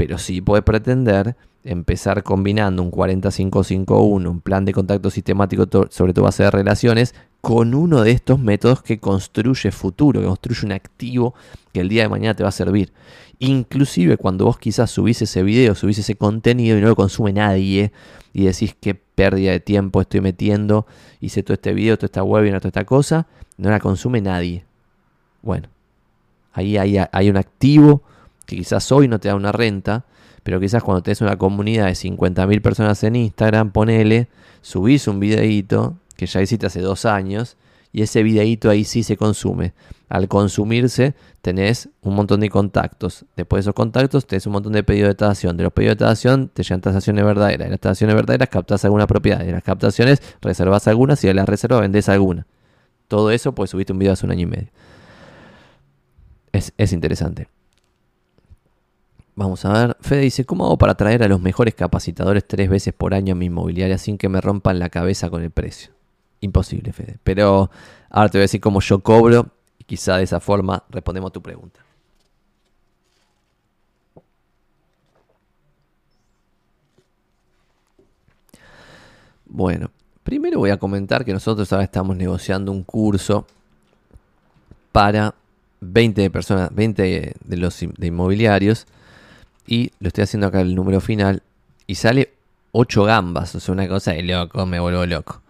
pero 0.00 0.16
sí 0.16 0.40
puedes 0.40 0.64
pretender 0.64 1.36
empezar 1.62 2.22
combinando 2.22 2.82
un 2.82 2.90
4551, 2.90 4.30
un 4.30 4.40
plan 4.40 4.64
de 4.64 4.72
contacto 4.72 5.10
sistemático 5.10 5.66
sobre 5.90 6.14
tu 6.14 6.22
base 6.22 6.42
de 6.42 6.50
relaciones 6.50 7.14
con 7.42 7.74
uno 7.74 8.00
de 8.00 8.12
estos 8.12 8.38
métodos 8.38 8.82
que 8.82 8.98
construye 8.98 9.70
futuro, 9.70 10.22
que 10.22 10.26
construye 10.26 10.64
un 10.64 10.72
activo 10.72 11.34
que 11.74 11.80
el 11.80 11.90
día 11.90 12.04
de 12.04 12.08
mañana 12.08 12.32
te 12.32 12.42
va 12.42 12.48
a 12.48 12.52
servir. 12.52 12.94
Inclusive 13.40 14.16
cuando 14.16 14.46
vos 14.46 14.58
quizás 14.58 14.90
subís 14.90 15.20
ese 15.20 15.42
video, 15.42 15.74
subís 15.74 15.98
ese 15.98 16.14
contenido 16.14 16.78
y 16.78 16.80
no 16.80 16.88
lo 16.88 16.96
consume 16.96 17.34
nadie 17.34 17.92
y 18.32 18.44
decís 18.44 18.74
qué 18.80 18.94
pérdida 18.94 19.52
de 19.52 19.60
tiempo 19.60 20.00
estoy 20.00 20.22
metiendo, 20.22 20.86
hice 21.20 21.42
todo 21.42 21.52
este 21.52 21.74
video, 21.74 21.98
toda 21.98 22.06
esta 22.06 22.22
webinar, 22.22 22.62
toda 22.62 22.70
esta 22.70 22.86
cosa, 22.86 23.26
no 23.58 23.68
la 23.68 23.80
consume 23.80 24.22
nadie. 24.22 24.64
Bueno, 25.42 25.68
ahí 26.54 26.78
hay, 26.78 26.96
hay 27.12 27.28
un 27.28 27.36
activo 27.36 28.02
que 28.50 28.56
quizás 28.56 28.90
hoy 28.90 29.06
no 29.06 29.20
te 29.20 29.28
da 29.28 29.36
una 29.36 29.52
renta, 29.52 30.04
pero 30.42 30.58
quizás 30.58 30.82
cuando 30.82 31.04
tenés 31.04 31.20
una 31.20 31.38
comunidad 31.38 31.86
de 31.86 31.92
50.000 31.92 32.60
personas 32.60 33.02
en 33.04 33.14
Instagram, 33.14 33.70
ponele, 33.70 34.28
subís 34.60 35.06
un 35.06 35.20
videíto 35.20 35.98
que 36.16 36.26
ya 36.26 36.42
hiciste 36.42 36.66
hace 36.66 36.80
dos 36.80 37.04
años 37.04 37.56
y 37.92 38.02
ese 38.02 38.24
videíto 38.24 38.68
ahí 38.68 38.82
sí 38.82 39.04
se 39.04 39.16
consume. 39.16 39.72
Al 40.08 40.26
consumirse 40.26 41.14
tenés 41.42 41.90
un 42.02 42.16
montón 42.16 42.40
de 42.40 42.50
contactos. 42.50 43.24
Después 43.36 43.58
de 43.58 43.68
esos 43.68 43.74
contactos 43.74 44.26
tenés 44.26 44.46
un 44.46 44.54
montón 44.54 44.72
de 44.72 44.82
pedidos 44.82 45.10
de 45.10 45.14
tasación. 45.14 45.56
De 45.56 45.62
los 45.62 45.72
pedidos 45.72 45.96
de 45.96 46.04
tasación 46.04 46.48
te 46.48 46.64
llegan 46.64 46.80
tasaciones 46.80 47.24
verdaderas. 47.24 47.66
De 47.66 47.70
las 47.70 47.80
tasaciones 47.80 48.16
verdaderas 48.16 48.48
captás 48.48 48.84
alguna 48.84 49.06
propiedad. 49.06 49.38
De 49.38 49.52
las 49.52 49.62
captaciones 49.62 50.20
reservas 50.42 50.88
algunas 50.88 51.22
y 51.22 51.28
de 51.28 51.34
las 51.34 51.48
reservas 51.48 51.82
vendés 51.82 52.08
alguna. 52.08 52.48
Todo 53.06 53.30
eso 53.30 53.54
pues 53.54 53.70
subiste 53.70 53.92
un 53.92 54.00
video 54.00 54.14
hace 54.14 54.26
un 54.26 54.32
año 54.32 54.42
y 54.42 54.46
medio. 54.46 54.68
Es, 56.50 56.72
es 56.76 56.92
interesante. 56.92 57.46
Vamos 59.40 59.64
a 59.64 59.72
ver. 59.72 59.96
Fede 60.00 60.20
dice, 60.20 60.44
¿cómo 60.44 60.66
hago 60.66 60.76
para 60.76 60.96
traer 60.96 61.22
a 61.22 61.28
los 61.28 61.40
mejores 61.40 61.74
capacitadores 61.74 62.46
tres 62.46 62.68
veces 62.68 62.92
por 62.92 63.14
año 63.14 63.32
a 63.32 63.34
mi 63.34 63.46
inmobiliaria 63.46 63.96
sin 63.96 64.18
que 64.18 64.28
me 64.28 64.38
rompan 64.38 64.78
la 64.78 64.90
cabeza 64.90 65.30
con 65.30 65.42
el 65.42 65.50
precio? 65.50 65.92
Imposible, 66.40 66.92
Fede. 66.92 67.16
Pero 67.24 67.70
ahora 68.10 68.28
te 68.28 68.36
voy 68.36 68.42
a 68.42 68.44
decir 68.44 68.60
cómo 68.60 68.82
yo 68.82 68.98
cobro 68.98 69.46
y 69.78 69.84
quizá 69.84 70.18
de 70.18 70.24
esa 70.24 70.40
forma 70.40 70.84
respondemos 70.90 71.30
a 71.30 71.32
tu 71.32 71.40
pregunta. 71.40 71.80
Bueno, 79.46 79.90
primero 80.22 80.58
voy 80.58 80.68
a 80.68 80.76
comentar 80.76 81.24
que 81.24 81.32
nosotros 81.32 81.72
ahora 81.72 81.84
estamos 81.84 82.14
negociando 82.14 82.72
un 82.72 82.82
curso 82.82 83.46
para 84.92 85.34
20 85.80 86.28
personas, 86.28 86.74
20 86.74 87.36
de 87.42 87.56
los 87.56 87.82
inmobiliarios 87.82 88.86
y 89.66 89.92
lo 90.00 90.08
estoy 90.08 90.24
haciendo 90.24 90.46
acá 90.46 90.60
el 90.60 90.74
número 90.74 91.00
final 91.00 91.42
y 91.86 91.96
sale 91.96 92.32
8 92.72 93.04
gambas, 93.04 93.54
o 93.54 93.60
sea, 93.60 93.72
una 93.72 93.88
cosa 93.88 94.12
de 94.12 94.22
loco, 94.22 94.66
me 94.66 94.80
vuelvo 94.80 95.04
loco. 95.06 95.42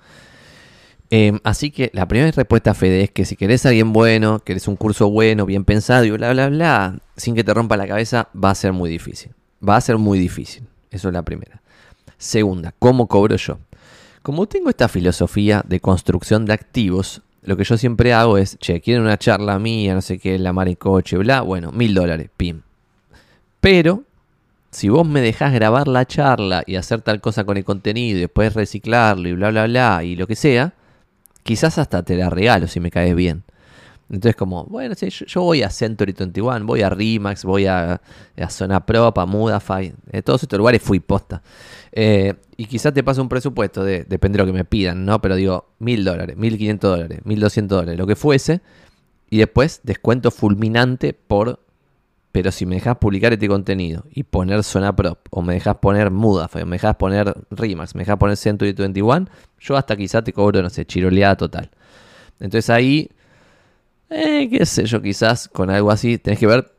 Em, 1.12 1.40
así 1.42 1.72
que 1.72 1.90
la 1.92 2.06
primera 2.06 2.30
respuesta, 2.30 2.72
Fede, 2.72 3.02
es 3.02 3.10
que 3.10 3.24
si 3.24 3.34
querés 3.34 3.66
a 3.66 3.70
alguien 3.70 3.92
bueno, 3.92 4.38
querés 4.38 4.68
un 4.68 4.76
curso 4.76 5.10
bueno, 5.10 5.44
bien 5.44 5.64
pensado 5.64 6.04
y 6.04 6.10
bla, 6.12 6.32
bla, 6.32 6.48
bla, 6.48 6.98
sin 7.16 7.34
que 7.34 7.42
te 7.42 7.52
rompa 7.52 7.76
la 7.76 7.88
cabeza, 7.88 8.28
va 8.32 8.50
a 8.50 8.54
ser 8.54 8.72
muy 8.72 8.88
difícil. 8.88 9.32
Va 9.66 9.76
a 9.76 9.80
ser 9.80 9.98
muy 9.98 10.18
difícil. 10.18 10.68
Eso 10.90 11.08
es 11.08 11.14
la 11.14 11.22
primera. 11.22 11.60
Segunda, 12.16 12.72
¿cómo 12.78 13.08
cobro 13.08 13.36
yo? 13.36 13.58
Como 14.22 14.46
tengo 14.46 14.70
esta 14.70 14.88
filosofía 14.88 15.64
de 15.66 15.80
construcción 15.80 16.46
de 16.46 16.52
activos, 16.52 17.22
lo 17.42 17.56
que 17.56 17.64
yo 17.64 17.76
siempre 17.76 18.12
hago 18.12 18.38
es, 18.38 18.58
che, 18.58 18.80
quieren 18.80 19.02
una 19.02 19.18
charla 19.18 19.58
mía, 19.58 19.94
no 19.94 20.02
sé 20.02 20.18
qué, 20.18 20.38
la 20.38 20.52
mar 20.52 20.76
coche, 20.78 21.16
bla, 21.16 21.40
bueno, 21.40 21.72
mil 21.72 21.92
dólares, 21.94 22.30
pim. 22.36 22.62
Pero 23.60 24.04
si 24.70 24.88
vos 24.88 25.06
me 25.06 25.20
dejás 25.20 25.52
grabar 25.52 25.88
la 25.88 26.06
charla 26.06 26.62
y 26.66 26.76
hacer 26.76 27.02
tal 27.02 27.20
cosa 27.20 27.44
con 27.44 27.56
el 27.56 27.64
contenido 27.64 28.18
y 28.18 28.20
después 28.22 28.54
reciclarlo 28.54 29.28
y 29.28 29.32
bla, 29.32 29.50
bla, 29.50 29.66
bla 29.66 30.04
y 30.04 30.16
lo 30.16 30.26
que 30.26 30.36
sea, 30.36 30.74
quizás 31.42 31.78
hasta 31.78 32.02
te 32.02 32.16
la 32.16 32.30
regalo 32.30 32.66
si 32.68 32.80
me 32.80 32.90
caes 32.90 33.14
bien. 33.14 33.42
Entonces 34.10 34.34
como, 34.34 34.64
bueno, 34.64 34.94
sí, 34.96 35.08
yo, 35.08 35.42
voy 35.42 35.62
a 35.62 35.70
Century 35.70 36.12
21, 36.12 36.66
voy 36.66 36.82
a 36.82 36.90
Remax, 36.90 37.44
voy 37.44 37.66
a, 37.66 38.00
a 38.36 38.50
Zona 38.50 38.84
Prop, 38.84 39.16
a 39.16 39.24
Mudafy, 39.24 39.92
de 40.10 40.22
todos 40.22 40.42
estos 40.42 40.58
lugares 40.58 40.82
fui 40.82 40.98
posta. 40.98 41.42
Eh, 41.92 42.34
y 42.56 42.66
quizás 42.66 42.92
te 42.92 43.04
pase 43.04 43.20
un 43.20 43.28
presupuesto, 43.28 43.84
de, 43.84 44.04
depende 44.04 44.36
de 44.36 44.44
lo 44.44 44.46
que 44.46 44.56
me 44.56 44.64
pidan, 44.64 45.04
¿no? 45.04 45.20
Pero 45.20 45.36
digo, 45.36 45.68
mil 45.78 46.04
dólares, 46.04 46.36
mil 46.36 46.58
quinientos 46.58 46.90
dólares, 46.90 47.20
mil 47.24 47.38
doscientos 47.38 47.78
dólares, 47.78 47.98
lo 47.98 48.06
que 48.06 48.16
fuese. 48.16 48.60
Y 49.30 49.38
después 49.38 49.80
descuento 49.84 50.32
fulminante 50.32 51.12
por 51.12 51.60
pero 52.32 52.52
si 52.52 52.64
me 52.64 52.76
dejas 52.76 52.96
publicar 52.98 53.32
este 53.32 53.48
contenido 53.48 54.04
y 54.10 54.22
poner 54.22 54.62
Zona 54.62 54.94
Prop, 54.94 55.18
o 55.30 55.42
me 55.42 55.54
dejas 55.54 55.76
poner 55.76 56.10
Mudafy, 56.10 56.60
o 56.60 56.66
me 56.66 56.76
dejas 56.76 56.96
poner 56.96 57.34
Rimax, 57.50 57.94
me 57.94 58.02
dejas 58.02 58.18
poner 58.18 58.36
Century 58.36 58.72
21, 58.72 59.26
yo 59.58 59.76
hasta 59.76 59.96
quizá 59.96 60.22
te 60.22 60.32
cobro, 60.32 60.62
no 60.62 60.70
sé, 60.70 60.84
chiroleada 60.84 61.36
total. 61.36 61.70
Entonces 62.38 62.70
ahí, 62.70 63.10
eh, 64.08 64.48
qué 64.50 64.64
sé 64.64 64.86
yo, 64.86 65.02
quizás 65.02 65.48
con 65.48 65.70
algo 65.70 65.90
así, 65.90 66.18
tenés 66.18 66.38
que 66.38 66.46
ver 66.46 66.72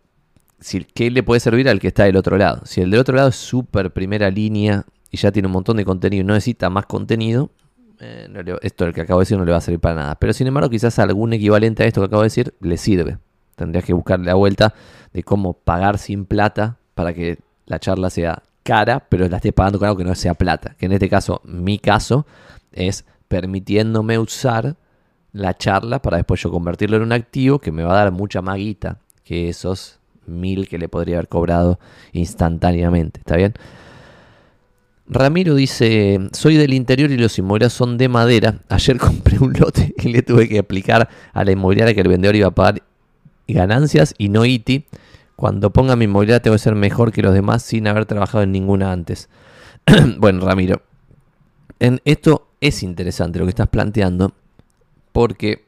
si, 0.59 0.83
qué 0.85 1.11
le 1.11 1.23
puede 1.23 1.39
servir 1.41 1.67
al 1.67 1.79
que 1.79 1.87
está 1.87 2.05
del 2.05 2.15
otro 2.15 2.37
lado. 2.37 2.61
Si 2.65 2.81
el 2.81 2.89
del 2.89 2.99
otro 2.99 3.15
lado 3.15 3.29
es 3.29 3.35
súper 3.35 3.91
primera 3.91 4.29
línea 4.29 4.85
y 5.09 5.17
ya 5.17 5.31
tiene 5.31 5.47
un 5.47 5.53
montón 5.53 5.77
de 5.77 5.83
contenido 5.83 6.21
y 6.21 6.25
no 6.25 6.33
necesita 6.33 6.69
más 6.69 6.85
contenido, 6.85 7.51
eh, 7.99 8.27
esto 8.61 8.85
el 8.85 8.93
que 8.93 9.01
acabo 9.01 9.19
de 9.19 9.23
decir 9.23 9.37
no 9.37 9.45
le 9.45 9.51
va 9.51 9.57
a 9.57 9.61
servir 9.61 9.81
para 9.81 9.95
nada. 9.95 10.15
Pero 10.15 10.31
sin 10.31 10.47
embargo, 10.47 10.69
quizás 10.69 10.97
algún 10.99 11.33
equivalente 11.33 11.83
a 11.83 11.87
esto 11.87 12.01
que 12.01 12.05
acabo 12.05 12.21
de 12.21 12.27
decir 12.27 12.53
le 12.61 12.77
sirve. 12.77 13.17
Tendrías 13.55 13.85
que 13.85 13.93
buscarle 13.93 14.25
la 14.25 14.35
vuelta 14.35 14.73
de 15.13 15.23
cómo 15.23 15.53
pagar 15.53 15.97
sin 15.97 16.25
plata 16.25 16.77
para 16.95 17.13
que 17.13 17.39
la 17.65 17.79
charla 17.79 18.09
sea 18.09 18.43
cara, 18.63 19.05
pero 19.09 19.27
la 19.27 19.37
estés 19.37 19.53
pagando 19.53 19.79
con 19.79 19.87
algo 19.87 19.97
que 19.97 20.03
no 20.03 20.15
sea 20.15 20.33
plata. 20.33 20.75
Que 20.77 20.85
en 20.85 20.93
este 20.93 21.09
caso, 21.09 21.41
mi 21.43 21.79
caso, 21.79 22.25
es 22.71 23.05
permitiéndome 23.27 24.19
usar 24.19 24.75
la 25.33 25.57
charla 25.57 26.01
para 26.01 26.17
después 26.17 26.41
yo 26.41 26.51
convertirlo 26.51 26.97
en 26.97 27.03
un 27.03 27.13
activo 27.13 27.59
que 27.59 27.71
me 27.71 27.83
va 27.83 27.93
a 27.93 28.03
dar 28.03 28.11
mucha 28.11 28.41
más 28.41 28.57
guita 28.57 28.97
que 29.23 29.49
esos 29.49 29.99
mil 30.25 30.67
que 30.67 30.77
le 30.77 30.89
podría 30.89 31.15
haber 31.15 31.27
cobrado 31.27 31.79
instantáneamente. 32.11 33.19
¿Está 33.21 33.37
bien? 33.37 33.53
Ramiro 35.07 35.55
dice, 35.55 36.19
soy 36.31 36.55
del 36.55 36.73
interior 36.73 37.11
y 37.11 37.17
los 37.17 37.37
inmobiliarios 37.37 37.73
son 37.73 37.97
de 37.97 38.07
madera. 38.07 38.59
Ayer 38.69 38.97
compré 38.99 39.39
un 39.39 39.53
lote 39.53 39.93
y 39.97 40.09
le 40.09 40.21
tuve 40.21 40.47
que 40.47 40.59
explicar 40.59 41.09
a 41.33 41.43
la 41.43 41.51
inmobiliaria 41.51 41.93
que 41.93 42.01
el 42.01 42.07
vendedor 42.07 42.35
iba 42.35 42.47
a 42.47 42.51
pagar 42.51 42.83
ganancias 43.53 44.13
y 44.17 44.29
no 44.29 44.45
ITI. 44.45 44.85
Cuando 45.35 45.71
ponga 45.71 45.95
mi 45.95 46.05
inmobiliaria 46.05 46.41
tengo 46.41 46.55
que 46.55 46.59
ser 46.59 46.75
mejor 46.75 47.11
que 47.11 47.21
los 47.21 47.33
demás 47.33 47.63
sin 47.63 47.87
haber 47.87 48.05
trabajado 48.05 48.43
en 48.43 48.51
ninguna 48.51 48.91
antes. 48.91 49.29
bueno, 50.17 50.45
Ramiro, 50.45 50.81
en 51.79 51.99
esto 52.05 52.47
es 52.61 52.83
interesante 52.83 53.39
lo 53.39 53.45
que 53.45 53.49
estás 53.49 53.67
planteando 53.67 54.33
porque 55.11 55.65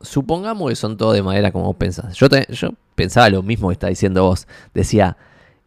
supongamos 0.00 0.70
que 0.70 0.76
son 0.76 0.96
todos 0.96 1.14
de 1.14 1.22
madera 1.22 1.52
como 1.52 1.66
vos 1.66 1.76
pensás. 1.76 2.16
Yo, 2.16 2.28
yo 2.48 2.70
pensaba 2.94 3.28
lo 3.28 3.42
mismo 3.42 3.68
que 3.68 3.74
está 3.74 3.88
diciendo 3.88 4.24
vos. 4.24 4.46
Decía, 4.74 5.16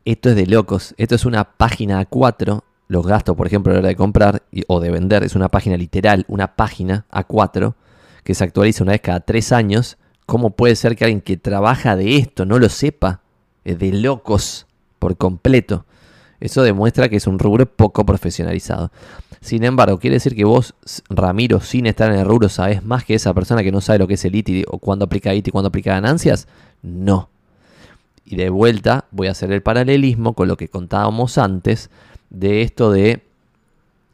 esto 0.06 0.30
es 0.30 0.35
de 0.35 0.48
locos, 0.48 0.95
esto 0.98 1.15
es 1.15 1.26
una 1.26 1.44
página 1.44 2.02
A4. 2.10 2.64
Los 2.88 3.07
gastos, 3.07 3.35
por 3.35 3.48
ejemplo, 3.48 3.72
a 3.72 3.76
la 3.76 3.80
hora 3.80 3.90
de 3.90 3.95
comprar 3.95 4.44
o 4.68 4.80
de 4.80 4.91
vender, 4.91 5.23
es 5.23 5.35
una 5.35 5.49
página 5.49 5.77
literal, 5.77 6.26
una 6.27 6.56
página 6.56 7.06
A4 7.11 7.76
que 8.23 8.35
se 8.35 8.44
actualiza 8.44 8.84
una 8.84 8.94
vez 8.94 9.02
cada 9.02 9.19
tres 9.19 9.52
años 9.52 9.98
¿Cómo 10.25 10.51
puede 10.51 10.75
ser 10.75 10.95
que 10.95 11.05
alguien 11.05 11.21
que 11.21 11.37
trabaja 11.37 11.95
de 11.95 12.17
esto 12.17 12.45
no 12.45 12.59
lo 12.59 12.69
sepa? 12.69 13.21
Es 13.65 13.79
de 13.79 13.91
locos 13.91 14.67
por 14.99 15.17
completo. 15.17 15.85
Eso 16.39 16.63
demuestra 16.63 17.09
que 17.09 17.17
es 17.17 17.27
un 17.27 17.39
rubro 17.39 17.65
poco 17.65 18.05
profesionalizado. 18.05 18.91
Sin 19.39 19.63
embargo, 19.63 19.99
quiere 19.99 20.15
decir 20.15 20.35
que 20.35 20.45
vos, 20.45 20.73
Ramiro, 21.09 21.59
sin 21.59 21.85
estar 21.85 22.11
en 22.11 22.19
el 22.19 22.25
rubro, 22.25 22.49
sabes 22.49 22.83
más 22.83 23.03
que 23.03 23.13
esa 23.13 23.33
persona 23.33 23.63
que 23.63 23.71
no 23.71 23.81
sabe 23.81 23.99
lo 23.99 24.07
que 24.07 24.13
es 24.13 24.25
el 24.25 24.35
ITI 24.35 24.63
o 24.67 24.79
cuándo 24.79 25.05
aplica 25.05 25.33
ITI 25.33 25.49
y 25.49 25.51
cuándo 25.51 25.67
aplica 25.67 25.91
ganancias. 25.91 26.47
No. 26.81 27.29
Y 28.25 28.37
de 28.37 28.49
vuelta 28.49 29.05
voy 29.11 29.27
a 29.27 29.31
hacer 29.31 29.51
el 29.51 29.61
paralelismo 29.61 30.33
con 30.33 30.47
lo 30.47 30.55
que 30.55 30.69
contábamos 30.69 31.37
antes 31.37 31.89
de 32.29 32.61
esto 32.61 32.91
de, 32.91 33.23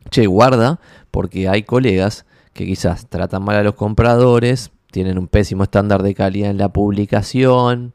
che, 0.10 0.26
guarda, 0.26 0.80
porque 1.11 1.48
hay 1.48 1.64
colegas 1.64 2.26
que 2.53 2.65
quizás 2.65 3.07
tratan 3.07 3.44
mal 3.44 3.56
a 3.56 3.64
los 3.64 3.76
compradores, 3.76 4.72
tienen 4.91 5.18
un 5.18 5.28
pésimo 5.28 5.64
estándar 5.64 6.03
de 6.03 6.16
calidad 6.16 6.52
en 6.52 6.57
la 6.57 6.70
publicación, 6.70 7.94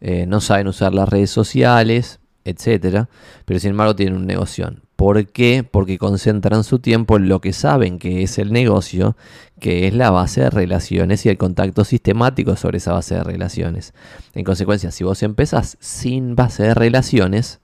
eh, 0.00 0.26
no 0.26 0.40
saben 0.40 0.68
usar 0.68 0.94
las 0.94 1.08
redes 1.08 1.30
sociales, 1.30 2.20
etc. 2.44 3.06
Pero 3.44 3.60
sin 3.60 3.70
embargo 3.70 3.94
tienen 3.94 4.16
un 4.16 4.26
negocio. 4.26 4.72
¿Por 4.96 5.26
qué? 5.28 5.66
Porque 5.68 5.96
concentran 5.96 6.62
su 6.62 6.78
tiempo 6.78 7.16
en 7.16 7.28
lo 7.28 7.40
que 7.40 7.52
saben 7.52 7.98
que 7.98 8.22
es 8.22 8.38
el 8.38 8.52
negocio, 8.52 9.16
que 9.58 9.86
es 9.86 9.94
la 9.94 10.10
base 10.10 10.42
de 10.42 10.50
relaciones 10.50 11.24
y 11.24 11.30
el 11.30 11.38
contacto 11.38 11.84
sistemático 11.84 12.56
sobre 12.56 12.78
esa 12.78 12.92
base 12.92 13.14
de 13.14 13.24
relaciones. 13.24 13.94
En 14.34 14.44
consecuencia, 14.44 14.90
si 14.90 15.04
vos 15.04 15.22
empezás 15.22 15.78
sin 15.80 16.36
base 16.36 16.64
de 16.64 16.74
relaciones, 16.74 17.60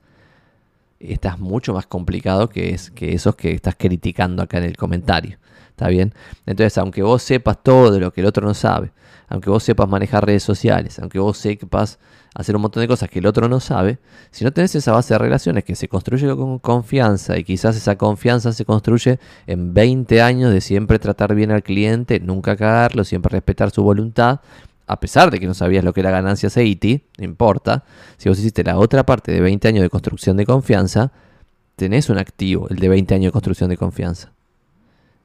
estás 0.99 1.39
mucho 1.39 1.75
más 1.75 1.87
complicado 1.87 2.49
que, 2.49 2.73
es, 2.73 2.91
que 2.91 3.13
esos 3.13 3.37
que 3.37 3.53
estás 3.53 3.77
criticando 3.77 4.43
acá 4.43 4.59
en 4.59 4.65
el 4.65 4.77
comentario. 4.77 5.39
¿Está 5.77 5.89
bien? 5.89 6.15
Entonces, 6.47 6.79
aunque 6.79 7.03
vos 7.03 7.23
sepas 7.23 7.63
todo 7.63 8.01
lo 8.01 8.11
que 8.11 8.23
el 8.23 8.27
otro 8.27 8.47
no 8.47 8.55
sabe, 8.55 8.93
aunque 9.29 9.51
vos 9.51 9.63
sepas 9.63 9.87
manejar 9.87 10.25
redes 10.25 10.43
sociales, 10.43 10.99
aunque 10.99 11.19
vos 11.19 11.37
sepas 11.37 11.99
hacer 12.35 12.57
un 12.57 12.63
montón 12.63 12.81
de 12.81 12.89
cosas 12.89 13.11
que 13.11 13.19
el 13.19 13.27
otro 13.27 13.47
no 13.47 13.61
sabe, 13.61 13.99
si 14.31 14.43
no 14.43 14.55
tenés 14.55 14.75
esa 14.75 14.93
base 14.93 15.13
de 15.13 15.19
relaciones 15.19 15.65
que 15.65 15.75
se 15.75 15.87
construye 15.87 16.35
con 16.35 16.61
confianza 16.61 17.37
y 17.37 17.45
quizás 17.45 17.77
esa 17.77 17.97
confianza 17.97 18.55
se 18.55 18.65
construye 18.65 19.19
en 19.47 19.75
20 19.75 20.23
años 20.23 20.51
de 20.51 20.63
siempre 20.63 20.99
tratar 20.99 21.35
bien 21.35 21.51
al 21.51 21.63
cliente, 21.63 22.21
nunca 22.21 22.57
cagarlo, 22.57 23.05
siempre 23.05 23.33
respetar 23.33 23.71
su 23.71 23.83
voluntad, 23.83 24.41
a 24.87 24.99
pesar 24.99 25.31
de 25.31 25.39
que 25.39 25.47
no 25.47 25.53
sabías 25.53 25.85
lo 25.85 25.93
que 25.93 26.01
era 26.01 26.11
ganancias 26.11 26.57
EITI, 26.57 27.05
no 27.19 27.25
importa, 27.27 27.85
si 28.17 28.31
vos 28.31 28.39
hiciste 28.39 28.65
la 28.65 28.79
otra 28.79 29.05
parte 29.05 29.31
de 29.31 29.43
20 29.43 29.69
años 29.69 29.83
de 29.83 29.91
construcción 29.91 30.39
de 30.39 30.47
confianza, 30.47 31.13
tenés 31.75 32.09
un 32.09 32.17
activo, 32.17 32.67
el 32.71 32.79
de 32.79 32.89
20 32.89 33.15
años 33.15 33.27
de 33.27 33.33
construcción 33.33 33.69
de 33.69 33.77
confianza. 33.77 34.36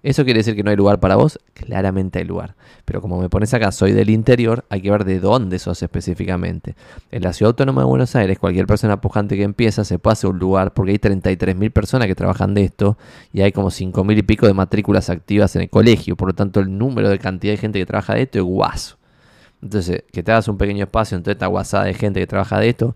¿Eso 0.04 0.24
quiere 0.24 0.40
decir 0.40 0.56
que 0.56 0.64
no 0.64 0.72
hay 0.72 0.76
lugar 0.76 1.00
para 1.00 1.16
vos? 1.16 1.40
Claramente 1.54 2.20
hay 2.20 2.26
lugar. 2.26 2.56
Pero 2.86 3.02
como 3.02 3.22
me 3.22 3.30
pones 3.30 3.54
acá, 3.54 3.72
soy 3.72 3.92
del 3.92 4.10
interior, 4.10 4.66
hay 4.70 4.82
que 4.82 4.90
ver 4.90 5.06
de 5.06 5.20
dónde 5.20 5.60
sos 5.60 5.84
específicamente. 5.84 6.76
En 7.12 7.22
la 7.22 7.34
Ciudad 7.34 7.50
Autónoma 7.50 7.82
de 7.82 7.88
Buenos 7.88 8.16
Aires, 8.16 8.40
cualquier 8.40 8.66
persona 8.66 9.00
pujante 9.00 9.38
que 9.38 9.44
empieza 9.44 9.84
se 9.84 10.00
hacer 10.04 10.30
un 10.30 10.40
lugar 10.40 10.74
porque 10.74 10.92
hay 10.92 10.98
33.000 10.98 11.72
personas 11.72 12.08
que 12.08 12.16
trabajan 12.16 12.56
de 12.56 12.64
esto 12.64 12.98
y 13.32 13.42
hay 13.42 13.52
como 13.52 13.70
5.000 13.70 14.18
y 14.18 14.24
pico 14.24 14.48
de 14.48 14.54
matrículas 14.54 15.10
activas 15.12 15.56
en 15.56 15.64
el 15.64 15.70
colegio. 15.70 16.16
Por 16.16 16.30
lo 16.30 16.34
tanto, 16.34 16.60
el 16.60 16.76
número 16.76 17.10
de 17.10 17.20
cantidad 17.20 17.54
de 17.54 17.58
gente 17.58 17.78
que 17.78 17.86
trabaja 17.86 18.16
de 18.16 18.24
esto 18.24 18.40
es 18.40 18.44
guaso. 18.44 18.98
Entonces, 19.62 20.04
que 20.12 20.24
te 20.24 20.32
hagas 20.32 20.48
un 20.48 20.58
pequeño 20.58 20.86
espacio 20.86 21.16
entre 21.16 21.34
esta 21.34 21.46
guasada 21.46 21.84
de 21.84 21.94
gente 21.94 22.20
que 22.20 22.26
trabaja 22.26 22.60
de 22.60 22.70
esto, 22.70 22.96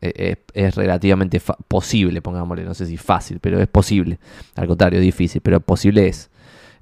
eh, 0.00 0.36
es, 0.52 0.74
relativamente 0.74 1.40
posible, 1.68 2.22
pongámosle, 2.22 2.64
no 2.64 2.74
sé 2.74 2.86
si 2.86 2.96
fácil, 2.96 3.40
pero 3.40 3.60
es 3.60 3.66
posible. 3.66 4.18
Al 4.54 4.66
contrario, 4.68 5.00
difícil, 5.00 5.40
pero 5.40 5.60
posible 5.60 6.06
es. 6.08 6.30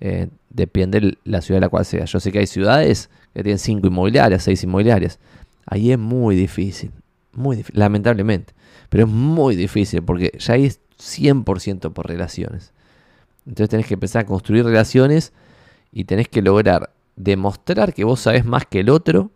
Eh, 0.07 0.29
depende 0.51 1.01
de 1.01 1.19
la 1.25 1.41
ciudad 1.41 1.57
de 1.57 1.63
la 1.63 1.71
cual 1.71 1.87
sea. 1.87 2.05
Yo 2.05 2.21
sé 2.21 2.31
que 2.31 2.39
hay 2.39 2.47
ciudades 2.47 3.09
que 3.33 3.43
tienen 3.43 3.59
cinco 3.59 3.87
inmobiliarias, 3.87 4.43
seis 4.43 4.63
inmobiliarias. 4.63 5.19
Ahí 5.65 5.93
es 5.93 5.99
muy 5.99 6.37
difícil, 6.37 6.91
muy 7.33 7.57
difícil, 7.57 7.81
lamentablemente. 7.81 8.53
Pero 8.91 9.05
es 9.05 9.11
muy 9.11 9.57
difícil 9.57 10.03
porque 10.03 10.37
ya 10.39 10.55
ahí 10.55 10.67
es 10.67 10.79
100% 10.99 11.95
por 11.95 12.07
relaciones. 12.07 12.75
Entonces 13.47 13.71
tenés 13.71 13.87
que 13.87 13.95
empezar 13.95 14.25
a 14.25 14.27
construir 14.27 14.67
relaciones 14.67 15.33
y 15.91 16.05
tenés 16.05 16.29
que 16.29 16.43
lograr 16.43 16.93
demostrar 17.17 17.95
que 17.95 18.05
vos 18.05 18.21
sabés 18.21 18.45
más 18.45 18.67
que 18.67 18.81
el 18.81 18.91
otro, 18.91 19.31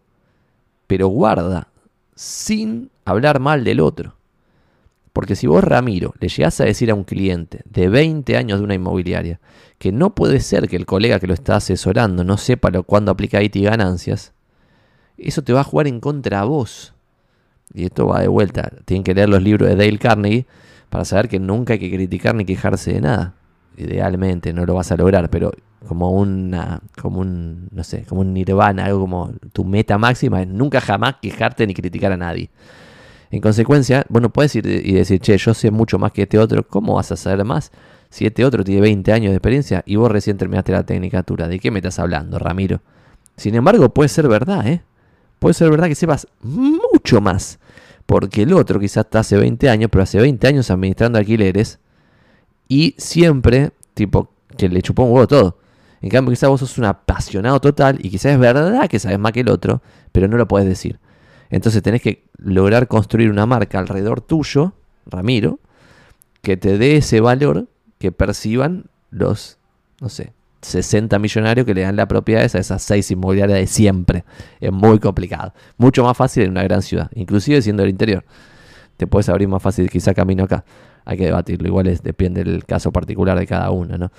pero 0.87 1.09
guarda, 1.09 1.69
sin 2.15 2.91
hablar 3.07 3.41
mal 3.41 3.65
del 3.65 3.81
otro. 3.81 4.18
Porque 5.19 5.35
si 5.35 5.49
vos, 5.49 5.65
Ramiro, 5.65 6.15
le 6.21 6.29
llegás 6.29 6.61
a 6.61 6.65
decir 6.65 6.93
a 6.93 6.95
un 6.95 7.03
cliente 7.03 7.63
de 7.65 7.89
20 7.89 8.37
años 8.37 8.61
de 8.61 8.65
una 8.65 8.75
inmobiliaria 8.75 9.41
que 9.77 9.91
no 9.91 10.15
puede 10.15 10.39
ser 10.39 10.69
que 10.69 10.77
el 10.77 10.87
colega 10.87 11.19
que 11.19 11.27
lo 11.27 11.35
está 11.35 11.57
asesorando 11.57 12.23
no 12.23 12.37
sepa 12.37 12.71
lo, 12.71 12.85
cuándo 12.85 13.11
aplica 13.11 13.43
IT 13.43 13.57
ganancias, 13.57 14.33
eso 15.17 15.43
te 15.43 15.53
va 15.53 15.63
a 15.63 15.65
jugar 15.65 15.89
en 15.89 15.99
contra 15.99 16.39
a 16.39 16.45
vos. 16.45 16.95
Y 17.75 17.87
esto 17.87 18.07
va 18.07 18.21
de 18.21 18.29
vuelta. 18.29 18.71
Tienen 18.85 19.03
que 19.03 19.13
leer 19.13 19.29
los 19.29 19.43
libros 19.43 19.69
de 19.69 19.75
Dale 19.75 19.99
Carnegie 19.99 20.47
para 20.89 21.05
saber 21.05 21.29
que 21.29 21.41
nunca 21.41 21.73
hay 21.73 21.81
que 21.81 21.91
criticar 21.91 22.37
ni 22.37 22.45
quejarse 22.45 22.93
de 22.93 23.01
nada. 23.01 23.35
Idealmente 23.77 24.53
no 24.53 24.67
lo 24.67 24.75
vas 24.75 24.93
a 24.93 24.97
lograr, 24.97 25.31
pero 25.31 25.51
como 25.89 26.13
una, 26.13 26.81
como 27.03 27.19
un, 27.19 27.67
no 27.73 27.83
sé, 27.83 28.05
como 28.05 28.21
un 28.21 28.33
nirvana, 28.33 28.85
algo 28.85 29.01
como 29.01 29.33
tu 29.53 29.65
meta 29.65 29.99
máxima 29.99 30.43
es 30.43 30.47
nunca 30.47 30.81
jamás 30.81 31.17
quejarte 31.21 31.67
ni 31.67 31.75
criticar 31.75 32.13
a 32.13 32.17
nadie. 32.17 32.51
En 33.31 33.41
consecuencia, 33.41 34.07
bueno, 34.09 34.31
puedes 34.31 34.55
ir 34.57 34.67
y 34.67 34.93
decir, 34.93 35.21
che, 35.21 35.37
yo 35.37 35.53
sé 35.55 35.71
mucho 35.71 35.99
más 35.99 36.13
que 36.13 36.23
este 36.23 36.39
otro, 36.39 36.67
¿cómo 36.67 36.95
vas 36.95 37.13
a 37.13 37.17
saber 37.17 37.45
más? 37.45 37.73
Si 38.11 38.25
este 38.25 38.45
otro 38.45 38.65
tiene 38.65 38.81
20 38.81 39.13
años 39.13 39.31
de 39.31 39.37
experiencia 39.37 39.83
y 39.85 39.97
vos 39.97 40.11
recién 40.11 40.39
terminaste 40.39 40.73
la 40.73 40.85
tecnicatura, 40.85 41.47
¿de 41.47 41.59
qué 41.59 41.71
me 41.71 41.81
estás 41.81 41.99
hablando, 41.99 42.39
Ramiro? 42.39 42.81
Sin 43.37 43.55
embargo, 43.55 43.91
puede 43.91 44.09
ser 44.09 44.29
verdad, 44.29 44.67
¿eh? 44.67 44.83
Puede 45.39 45.55
ser 45.55 45.71
verdad 45.71 45.89
que 45.89 45.95
sepas 45.95 46.27
mucho 46.43 47.21
más. 47.21 47.59
Porque 48.07 48.43
el 48.43 48.55
otro 48.55 48.81
quizás 48.81 49.05
está 49.05 49.21
hace 49.21 49.37
20 49.37 49.69
años, 49.69 49.91
pero 49.93 50.03
hace 50.03 50.19
20 50.19 50.47
años 50.47 50.71
administrando 50.71 51.19
alquileres 51.19 51.79
y 52.67 52.95
siempre, 52.97 53.73
tipo, 53.95 54.31
que 54.57 54.69
le 54.69 54.81
chupó 54.81 55.03
un 55.03 55.13
huevo 55.13 55.27
todo. 55.27 55.59
En 56.01 56.09
cambio, 56.09 56.31
quizás 56.31 56.49
vos 56.49 56.61
sos 56.61 56.79
un 56.79 56.87
apasionado 56.87 57.61
total 57.61 57.99
y 58.01 58.11
quizás 58.11 58.33
es 58.33 58.39
verdad 58.39 58.89
que 58.89 58.99
sabes 58.99 59.19
más 59.19 59.33
que 59.33 59.41
el 59.41 59.51
otro, 59.51 59.83
pero 60.13 60.29
no 60.29 60.37
lo 60.37 60.49
puedes 60.49 60.67
decir. 60.67 60.99
Entonces 61.51 61.83
tenés 61.83 62.03
que 62.03 62.25
lograr 62.37 62.89
construir 62.89 63.31
una 63.31 63.47
marca 63.47 63.79
alrededor 63.79 64.21
tuyo, 64.21 64.75
Ramiro, 65.07 65.59
que 66.43 66.57
te 66.57 66.79
dé 66.79 66.97
ese 66.97 67.21
valor 67.21 67.69
que 67.99 68.13
perciban 68.13 68.87
los, 69.11 69.59
no 70.01 70.09
sé, 70.09 70.33
60 70.63 71.19
millonarios 71.19 71.67
que 71.67 71.75
le 71.75 71.83
dan 71.83 71.97
la 71.97 72.07
propiedad 72.07 72.43
a 72.43 72.47
esas 72.47 72.83
seis 72.83 73.11
inmobiliarias 73.11 73.59
de 73.59 73.67
siempre. 73.67 74.25
Es 74.61 74.73
muy 74.73 74.99
complicado. 74.99 75.55
Mucho 75.77 76.05
más 76.05 76.17
fácil 76.17 76.45
en 76.45 76.51
una 76.51 76.63
gran 76.65 76.83
ciudad, 76.83 77.11
inclusive 77.15 77.63
siendo 77.63 77.83
del 77.83 77.91
interior. 77.91 78.25
Te 78.97 79.07
puedes 79.07 79.29
abrir 79.29 79.49
más 79.49 79.63
fácil 79.63 79.89
quizá 79.89 80.15
camino 80.15 80.45
acá. 80.45 80.65
Hay 81.05 81.17
que 81.17 81.27
debatirlo, 81.27 81.69
igual 81.69 81.87
es, 81.87 82.03
depende 82.03 82.45
del 82.45 82.65
caso 82.65 82.93
particular 82.93 83.39
de 83.39 83.47
cada 83.47 83.71
uno, 83.71 83.97
¿no? 83.97 84.11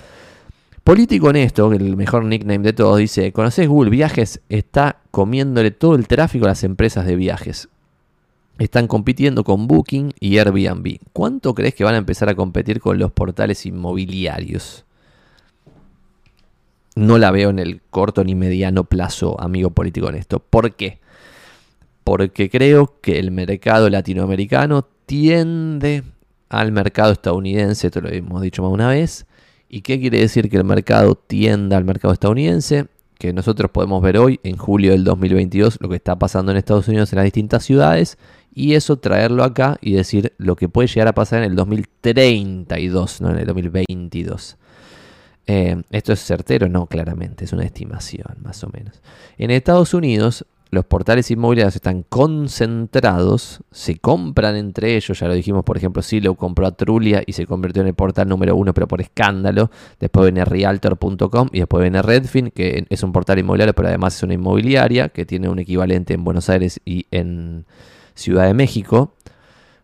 Político 0.84 1.28
Honesto, 1.28 1.72
el 1.72 1.96
mejor 1.96 2.24
nickname 2.24 2.64
de 2.64 2.72
todos, 2.72 2.98
dice, 2.98 3.32
¿conoces 3.32 3.68
Google 3.68 3.90
Viajes? 3.90 4.40
Está 4.48 5.00
comiéndole 5.10 5.70
todo 5.70 5.94
el 5.94 6.08
tráfico 6.08 6.46
a 6.46 6.48
las 6.48 6.64
empresas 6.64 7.04
de 7.04 7.16
viajes. 7.16 7.68
Están 8.58 8.88
compitiendo 8.88 9.44
con 9.44 9.66
Booking 9.66 10.14
y 10.20 10.38
Airbnb. 10.38 10.98
¿Cuánto 11.12 11.54
crees 11.54 11.74
que 11.74 11.84
van 11.84 11.94
a 11.94 11.98
empezar 11.98 12.28
a 12.28 12.34
competir 12.34 12.80
con 12.80 12.98
los 12.98 13.12
portales 13.12 13.66
inmobiliarios? 13.66 14.84
No 16.96 17.18
la 17.18 17.30
veo 17.30 17.50
en 17.50 17.58
el 17.58 17.82
corto 17.90 18.24
ni 18.24 18.34
mediano 18.34 18.84
plazo, 18.84 19.40
amigo 19.40 19.70
político 19.70 20.08
honesto. 20.08 20.40
¿Por 20.40 20.74
qué? 20.74 20.98
Porque 22.04 22.50
creo 22.50 23.00
que 23.00 23.18
el 23.18 23.30
mercado 23.30 23.88
latinoamericano 23.88 24.86
tiende 25.06 26.02
al 26.48 26.72
mercado 26.72 27.12
estadounidense, 27.12 27.86
esto 27.86 28.00
lo 28.00 28.08
hemos 28.08 28.42
dicho 28.42 28.62
más 28.62 28.72
una 28.72 28.88
vez, 28.88 29.26
¿Y 29.72 29.82
qué 29.82 30.00
quiere 30.00 30.18
decir 30.18 30.50
que 30.50 30.56
el 30.56 30.64
mercado 30.64 31.14
tienda 31.14 31.76
al 31.76 31.84
mercado 31.84 32.12
estadounidense? 32.12 32.88
Que 33.18 33.32
nosotros 33.32 33.70
podemos 33.70 34.02
ver 34.02 34.18
hoy, 34.18 34.40
en 34.42 34.56
julio 34.56 34.90
del 34.90 35.04
2022, 35.04 35.78
lo 35.80 35.88
que 35.88 35.94
está 35.94 36.18
pasando 36.18 36.50
en 36.50 36.58
Estados 36.58 36.88
Unidos 36.88 37.12
en 37.12 37.18
las 37.18 37.24
distintas 37.24 37.64
ciudades 37.64 38.18
y 38.52 38.74
eso 38.74 38.98
traerlo 38.98 39.44
acá 39.44 39.78
y 39.80 39.92
decir 39.92 40.32
lo 40.38 40.56
que 40.56 40.68
puede 40.68 40.88
llegar 40.88 41.06
a 41.06 41.14
pasar 41.14 41.44
en 41.44 41.50
el 41.50 41.56
2032, 41.56 43.20
no 43.20 43.30
en 43.30 43.38
el 43.38 43.46
2022. 43.46 44.56
Eh, 45.46 45.80
¿Esto 45.90 46.14
es 46.14 46.24
certero? 46.24 46.68
No, 46.68 46.86
claramente, 46.86 47.44
es 47.44 47.52
una 47.52 47.64
estimación, 47.64 48.38
más 48.42 48.64
o 48.64 48.70
menos. 48.70 49.00
En 49.38 49.52
Estados 49.52 49.94
Unidos, 49.94 50.46
los 50.70 50.84
portales 50.84 51.30
inmobiliarios 51.30 51.74
están 51.74 52.04
concentrados, 52.08 53.60
se 53.72 53.98
compran 53.98 54.54
entre 54.54 54.96
ellos, 54.96 55.18
ya 55.18 55.26
lo 55.26 55.34
dijimos, 55.34 55.64
por 55.64 55.76
ejemplo, 55.76 56.00
Silo 56.00 56.36
compró 56.36 56.66
a 56.66 56.72
Trulia 56.72 57.22
y 57.26 57.32
se 57.32 57.44
convirtió 57.46 57.82
en 57.82 57.88
el 57.88 57.94
portal 57.94 58.28
número 58.28 58.54
uno, 58.54 58.72
pero 58.72 58.86
por 58.86 59.00
escándalo. 59.00 59.70
Después 59.98 60.26
viene 60.26 60.44
Realtor.com 60.44 61.48
y 61.52 61.58
después 61.58 61.82
viene 61.82 62.02
Redfin, 62.02 62.50
que 62.50 62.86
es 62.88 63.02
un 63.02 63.12
portal 63.12 63.40
inmobiliario, 63.40 63.74
pero 63.74 63.88
además 63.88 64.16
es 64.16 64.22
una 64.22 64.34
inmobiliaria 64.34 65.08
que 65.08 65.26
tiene 65.26 65.48
un 65.48 65.58
equivalente 65.58 66.14
en 66.14 66.22
Buenos 66.22 66.48
Aires 66.48 66.80
y 66.84 67.06
en 67.10 67.66
Ciudad 68.14 68.46
de 68.46 68.54
México. 68.54 69.14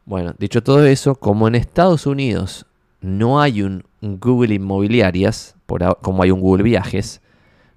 Bueno, 0.04 0.34
dicho 0.38 0.62
todo 0.62 0.86
eso, 0.86 1.16
como 1.16 1.48
en 1.48 1.56
Estados 1.56 2.06
Unidos 2.06 2.66
no 3.00 3.40
hay 3.40 3.62
un 3.62 3.82
Google 4.00 4.54
Inmobiliarias, 4.54 5.56
como 6.00 6.22
hay 6.22 6.30
un 6.30 6.40
Google 6.40 6.62
Viajes, 6.62 7.20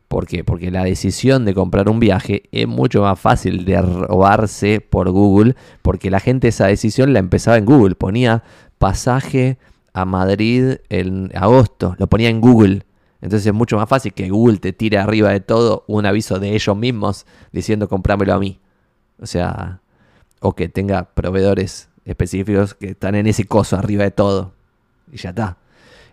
¿Por 0.09 0.25
qué? 0.25 0.43
Porque 0.43 0.71
la 0.71 0.83
decisión 0.83 1.45
de 1.45 1.53
comprar 1.53 1.87
un 1.87 1.99
viaje 1.99 2.43
es 2.51 2.67
mucho 2.67 3.03
más 3.03 3.19
fácil 3.19 3.63
de 3.63 3.79
robarse 3.79 4.81
por 4.81 5.11
Google, 5.11 5.55
porque 5.83 6.09
la 6.09 6.19
gente 6.19 6.47
esa 6.47 6.65
decisión 6.65 7.13
la 7.13 7.19
empezaba 7.19 7.57
en 7.57 7.65
Google. 7.65 7.93
Ponía 7.93 8.41
pasaje 8.79 9.59
a 9.93 10.05
Madrid 10.05 10.77
en 10.89 11.29
agosto, 11.35 11.95
lo 11.99 12.07
ponía 12.07 12.29
en 12.29 12.41
Google. 12.41 12.85
Entonces 13.21 13.45
es 13.45 13.53
mucho 13.53 13.77
más 13.77 13.87
fácil 13.87 14.13
que 14.13 14.29
Google 14.29 14.57
te 14.57 14.73
tire 14.73 14.97
arriba 14.97 15.29
de 15.29 15.41
todo 15.41 15.83
un 15.85 16.07
aviso 16.07 16.39
de 16.39 16.55
ellos 16.55 16.75
mismos 16.75 17.27
diciendo 17.51 17.87
comprámelo 17.87 18.33
a 18.33 18.39
mí. 18.39 18.59
O 19.21 19.27
sea, 19.27 19.81
o 20.39 20.55
que 20.55 20.69
tenga 20.69 21.03
proveedores 21.13 21.89
específicos 22.05 22.73
que 22.73 22.91
están 22.91 23.13
en 23.13 23.27
ese 23.27 23.45
coso 23.45 23.75
arriba 23.75 24.05
de 24.05 24.11
todo. 24.11 24.53
Y 25.11 25.17
ya 25.17 25.29
está. 25.29 25.57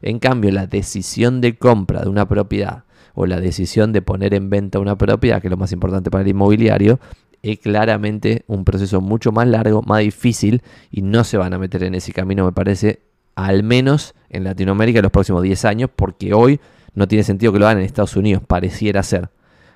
En 0.03 0.19
cambio, 0.19 0.53
la 0.53 0.67
decisión 0.67 1.41
de 1.41 1.57
compra 1.57 2.03
de 2.03 2.11
una 2.11 2.29
propiedad 2.29 2.86
o 3.17 3.27
la 3.27 3.41
decisión 3.41 3.93
de 3.93 4.03
poner 4.03 4.35
en 4.35 4.51
venta 4.51 4.79
una 4.79 4.97
propiedad, 4.97 5.41
que 5.41 5.49
es 5.49 5.51
lo 5.51 5.57
más 5.57 5.73
importante 5.73 6.11
para 6.11 6.23
el 6.23 6.29
inmobiliario, 6.29 7.01
es 7.43 7.59
claramente 7.59 8.45
un 8.47 8.65
proceso 8.65 9.01
mucho 9.01 9.33
más 9.33 9.49
largo, 9.49 9.83
más 9.83 10.01
difícil 10.01 10.63
y 10.91 11.01
no 11.01 11.25
se 11.25 11.39
van 11.39 11.55
a 11.55 11.59
meter 11.59 11.83
en 11.83 11.95
ese 11.95 12.13
camino, 12.13 12.45
me 12.45 12.53
parece, 12.53 13.01
al 13.35 13.63
menos 13.63 14.15
en 14.29 14.45
Latinoamérica 14.45 14.99
en 14.99 15.05
los 15.05 15.13
próximos 15.13 15.43
10 15.43 15.65
años, 15.65 15.91
porque 15.97 16.35
hoy 16.35 16.61
no 16.95 17.09
tiene 17.09 17.25
sentido 17.25 17.55
que 17.55 17.59
lo 17.59 17.67
hagan 17.67 17.79
en 17.79 17.85
Estados 17.85 18.17
Unidos, 18.17 18.43
pareciera 18.47 19.03
ser. 19.03 19.31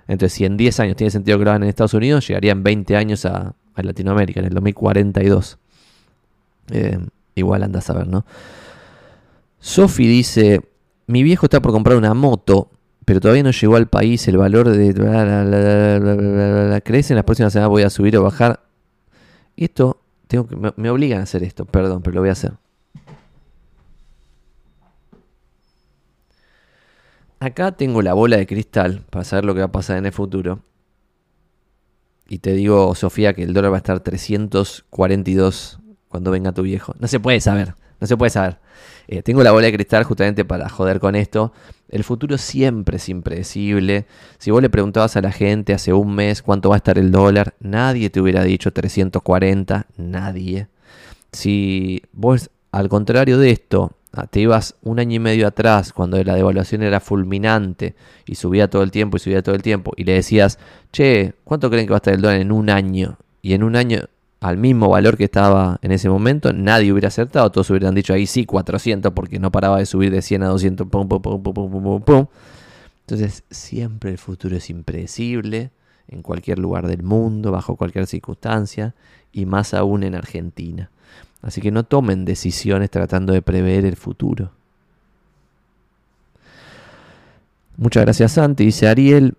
Entonces, 0.07 0.35
si 0.35 0.45
en 0.45 0.59
10 0.59 0.81
años 0.81 0.97
tiene 0.97 1.11
sentido 1.11 1.39
que 1.39 1.45
lo 1.45 1.51
hagan 1.51 1.63
en 1.63 1.71
Estados 1.71 1.95
Unidos, 1.95 2.29
llegarían 2.29 2.63
20 2.63 2.97
años 2.97 3.25
a, 3.25 3.55
Latinoamérica, 3.77 4.41
en 4.41 4.47
el 4.47 4.53
2042. 4.53 5.57
Eh, 6.73 6.99
igual 7.35 7.63
anda 7.63 7.79
a 7.79 7.83
saber, 7.83 8.07
¿no? 8.07 8.27
Sofi 9.59 10.07
dice, 10.07 10.61
mi 11.07 11.23
viejo 11.23 11.47
está 11.47 11.63
por 11.63 11.73
comprar 11.73 11.97
una 11.97 12.13
moto 12.13 12.71
pero 13.11 13.19
todavía 13.19 13.43
no 13.43 13.51
llegó 13.51 13.75
al 13.75 13.89
país 13.89 14.29
el 14.29 14.37
valor 14.37 14.69
de... 14.69 14.95
¿Crees 16.85 17.11
en 17.11 17.17
las 17.17 17.25
próximas 17.25 17.53
semanas 17.53 17.69
voy 17.69 17.83
a 17.83 17.91
subir 17.91 18.17
o 18.17 18.23
bajar? 18.23 18.61
Esto, 19.57 20.01
tengo 20.29 20.47
que, 20.47 20.55
me, 20.55 20.73
me 20.77 20.91
obligan 20.91 21.19
a 21.19 21.25
hacer 21.25 21.43
esto, 21.43 21.65
perdón, 21.65 22.03
pero 22.03 22.15
lo 22.15 22.21
voy 22.21 22.29
a 22.29 22.35
hacer. 22.35 22.53
Acá 27.41 27.73
tengo 27.73 28.01
la 28.01 28.15
bola 28.15 28.37
de 28.37 28.47
cristal 28.47 29.05
para 29.11 29.25
saber 29.25 29.45
lo 29.45 29.55
que 29.55 29.59
va 29.59 29.67
a 29.67 29.73
pasar 29.73 29.99
en 29.99 30.07
el 30.07 30.13
futuro. 30.13 30.61
Y 32.29 32.39
te 32.39 32.53
digo, 32.53 32.95
Sofía, 32.95 33.35
que 33.35 33.43
el 33.43 33.53
dólar 33.53 33.73
va 33.73 33.79
a 33.79 33.79
estar 33.79 33.99
342 33.99 35.81
cuando 36.07 36.31
venga 36.31 36.53
tu 36.53 36.63
viejo. 36.63 36.95
No 37.01 37.09
se 37.09 37.19
puede 37.19 37.41
saber, 37.41 37.75
no 37.99 38.07
se 38.07 38.17
puede 38.17 38.31
saber. 38.31 38.59
Eh, 39.13 39.25
tengo 39.25 39.43
la 39.43 39.51
bola 39.51 39.67
de 39.67 39.73
cristal 39.73 40.05
justamente 40.05 40.45
para 40.45 40.69
joder 40.69 41.01
con 41.01 41.17
esto. 41.17 41.53
El 41.89 42.05
futuro 42.05 42.39
siempre 42.39 42.99
es 42.99 43.09
impredecible. 43.09 44.07
Si 44.39 44.53
vos 44.53 44.63
le 44.63 44.71
preguntabas 44.71 45.17
a 45.17 45.21
la 45.21 45.33
gente 45.33 45.75
hace 45.75 45.93
un 45.93 46.15
mes 46.15 46.43
cuánto 46.43 46.69
va 46.69 46.77
a 46.77 46.79
estar 46.79 46.97
el 46.97 47.11
dólar, 47.11 47.55
nadie 47.59 48.09
te 48.11 48.21
hubiera 48.21 48.45
dicho 48.45 48.73
340, 48.73 49.89
nadie. 49.97 50.69
Si 51.33 52.05
vos, 52.13 52.51
al 52.71 52.89
contrario 52.89 53.37
de 53.37 53.51
esto, 53.51 53.97
ah, 54.13 54.29
te 54.29 54.43
ibas 54.43 54.77
un 54.83 55.01
año 55.01 55.17
y 55.17 55.19
medio 55.19 55.49
atrás, 55.49 55.93
cuando 55.93 56.23
la 56.23 56.37
devaluación 56.37 56.85
era 56.85 57.01
fulminante 57.01 57.97
y 58.27 58.37
subía 58.37 58.71
todo 58.71 58.85
el 58.85 58.93
tiempo 58.93 59.17
y 59.17 59.21
subía 59.21 59.43
todo 59.43 59.57
el 59.57 59.63
tiempo, 59.63 59.91
y 59.97 60.05
le 60.05 60.13
decías, 60.13 60.61
che, 60.93 61.35
¿cuánto 61.43 61.69
creen 61.69 61.87
que 61.87 61.91
va 61.91 61.97
a 61.97 61.99
estar 61.99 62.15
el 62.15 62.21
dólar 62.21 62.41
en 62.41 62.53
un 62.53 62.71
año? 62.71 63.19
Y 63.43 63.55
en 63.55 63.65
un 63.65 63.75
año 63.75 64.03
al 64.41 64.57
mismo 64.57 64.89
valor 64.89 65.19
que 65.19 65.25
estaba 65.25 65.79
en 65.83 65.93
ese 65.93 66.09
momento, 66.09 66.53
nadie 66.53 66.93
hubiera 66.93 67.09
acertado, 67.09 67.51
todos 67.53 67.69
hubieran 67.71 67.95
dicho 67.95 68.15
ahí 68.15 68.27
sí 68.27 68.47
400 68.47 69.13
porque 69.13 69.39
no 69.39 69.53
paraba 69.53 69.79
de 69.79 69.87
subir 69.87 70.11
de 70.11 70.23
100 70.23 70.43
a 70.45 70.49
200, 70.49 70.89
pum, 70.89 71.09
pum, 71.09 71.21
pum, 71.21 71.43
pum, 71.43 71.55
pum, 71.55 71.83
pum, 71.83 72.03
pum. 72.03 72.27
Entonces, 73.03 73.45
siempre 73.51 74.11
el 74.11 74.19
futuro 74.19 74.57
es 74.57 74.71
impredecible 74.71 75.71
en 76.09 76.23
cualquier 76.23 76.59
lugar 76.59 76.87
del 76.87 77.03
mundo, 77.03 77.53
bajo 77.53 77.77
cualquier 77.77 78.07
circunstancia, 78.07 78.95
y 79.33 79.47
más 79.47 79.75
aún 79.75 80.05
en 80.05 80.15
Argentina. 80.15 80.91
Así 81.43 81.61
que 81.61 81.71
no 81.71 81.85
tomen 81.85 82.25
decisiones 82.25 82.91
tratando 82.91 83.33
de 83.33 83.43
prever 83.43 83.85
el 83.85 83.97
futuro. 83.97 84.51
Muchas 87.77 88.05
gracias, 88.05 88.33
Santi, 88.33 88.65
dice 88.65 88.89
Ariel. 88.89 89.35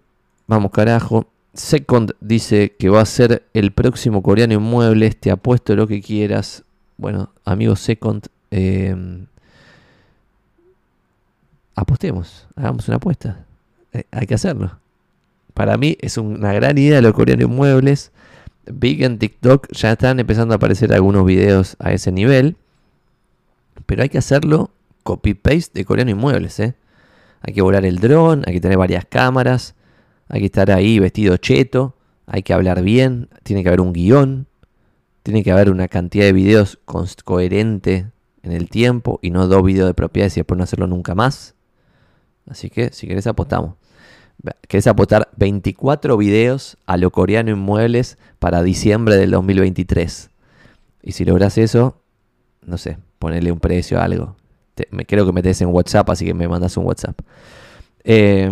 Vamos, 0.47 0.71
carajo. 0.71 1.30
Second 1.53 2.13
dice 2.21 2.75
que 2.79 2.89
va 2.89 3.01
a 3.01 3.05
ser 3.05 3.43
el 3.53 3.71
próximo 3.71 4.23
coreano 4.23 4.53
inmuebles. 4.53 5.17
Te 5.17 5.31
apuesto 5.31 5.75
lo 5.75 5.87
que 5.87 6.01
quieras. 6.01 6.63
Bueno, 6.97 7.31
amigo 7.43 7.75
Second, 7.75 8.27
eh, 8.51 8.95
apostemos, 11.75 12.47
hagamos 12.55 12.87
una 12.87 12.97
apuesta. 12.97 13.45
Eh, 13.91 14.05
hay 14.11 14.27
que 14.27 14.35
hacerlo. 14.35 14.77
Para 15.53 15.77
mí 15.77 15.97
es 15.99 16.17
una 16.17 16.53
gran 16.53 16.77
idea 16.77 17.01
los 17.01 17.13
coreanos 17.13 17.45
inmuebles. 17.45 18.11
Big 18.71 19.03
en 19.03 19.19
TikTok 19.19 19.67
ya 19.73 19.93
están 19.93 20.19
empezando 20.19 20.53
a 20.53 20.57
aparecer 20.57 20.93
algunos 20.93 21.25
videos 21.25 21.75
a 21.79 21.91
ese 21.91 22.11
nivel. 22.11 22.55
Pero 23.85 24.03
hay 24.03 24.09
que 24.09 24.19
hacerlo 24.19 24.71
copy-paste 25.03 25.71
de 25.73 25.85
coreano 25.85 26.11
inmuebles. 26.11 26.59
¿eh? 26.61 26.75
Hay 27.41 27.53
que 27.53 27.61
volar 27.61 27.83
el 27.83 27.99
dron, 27.99 28.43
hay 28.45 28.53
que 28.53 28.61
tener 28.61 28.77
varias 28.77 29.03
cámaras 29.05 29.75
hay 30.31 30.39
que 30.39 30.45
estar 30.45 30.71
ahí 30.71 30.97
vestido 30.97 31.35
cheto, 31.35 31.97
hay 32.25 32.41
que 32.41 32.53
hablar 32.53 32.81
bien, 32.83 33.27
tiene 33.43 33.63
que 33.63 33.67
haber 33.67 33.81
un 33.81 33.91
guion, 33.91 34.47
tiene 35.23 35.43
que 35.43 35.51
haber 35.51 35.69
una 35.69 35.89
cantidad 35.89 36.23
de 36.23 36.31
videos 36.31 36.79
coherente 37.25 38.07
en 38.41 38.53
el 38.53 38.69
tiempo 38.69 39.19
y 39.21 39.31
no 39.31 39.47
dos 39.47 39.61
videos 39.61 39.87
de 39.87 39.93
propiedades 39.93 40.37
y 40.37 40.39
después 40.39 40.57
no 40.57 40.63
hacerlo 40.63 40.87
nunca 40.87 41.15
más. 41.15 41.53
Así 42.49 42.69
que 42.69 42.93
si 42.93 43.07
querés 43.07 43.27
apostamos. 43.27 43.75
¿Querés 44.69 44.87
apostar 44.87 45.29
24 45.35 46.15
videos 46.15 46.77
a 46.85 46.95
lo 46.95 47.11
coreano 47.11 47.51
inmuebles 47.51 48.17
para 48.39 48.63
diciembre 48.63 49.17
del 49.17 49.31
2023? 49.31 50.29
Y 51.03 51.11
si 51.11 51.25
logras 51.25 51.57
eso, 51.57 52.01
no 52.65 52.77
sé, 52.77 52.97
ponerle 53.19 53.51
un 53.51 53.59
precio 53.59 53.99
a 53.99 54.05
algo. 54.05 54.37
me, 54.91 55.05
creo 55.05 55.25
que 55.25 55.33
metes 55.33 55.61
en 55.61 55.67
WhatsApp, 55.67 56.09
así 56.09 56.25
que 56.25 56.33
me 56.33 56.47
mandas 56.47 56.77
un 56.77 56.85
WhatsApp. 56.85 57.19
Eh, 58.05 58.49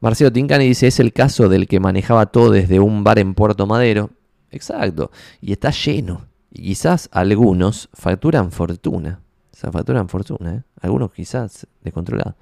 Marcelo 0.00 0.32
Tincani 0.32 0.66
dice, 0.66 0.86
es 0.86 0.98
el 0.98 1.12
caso 1.12 1.48
del 1.48 1.68
que 1.68 1.78
manejaba 1.78 2.26
todo 2.26 2.50
desde 2.50 2.80
un 2.80 3.04
bar 3.04 3.18
en 3.18 3.34
Puerto 3.34 3.66
Madero. 3.66 4.10
Exacto. 4.50 5.10
Y 5.40 5.52
está 5.52 5.70
lleno. 5.70 6.26
Y 6.50 6.62
quizás 6.62 7.08
algunos 7.12 7.90
facturan 7.92 8.50
fortuna. 8.50 9.20
O 9.52 9.56
sea, 9.56 9.70
facturan 9.70 10.08
fortuna, 10.08 10.54
¿eh? 10.54 10.62
Algunos 10.80 11.12
quizás 11.12 11.66
descontrolados. 11.82 12.34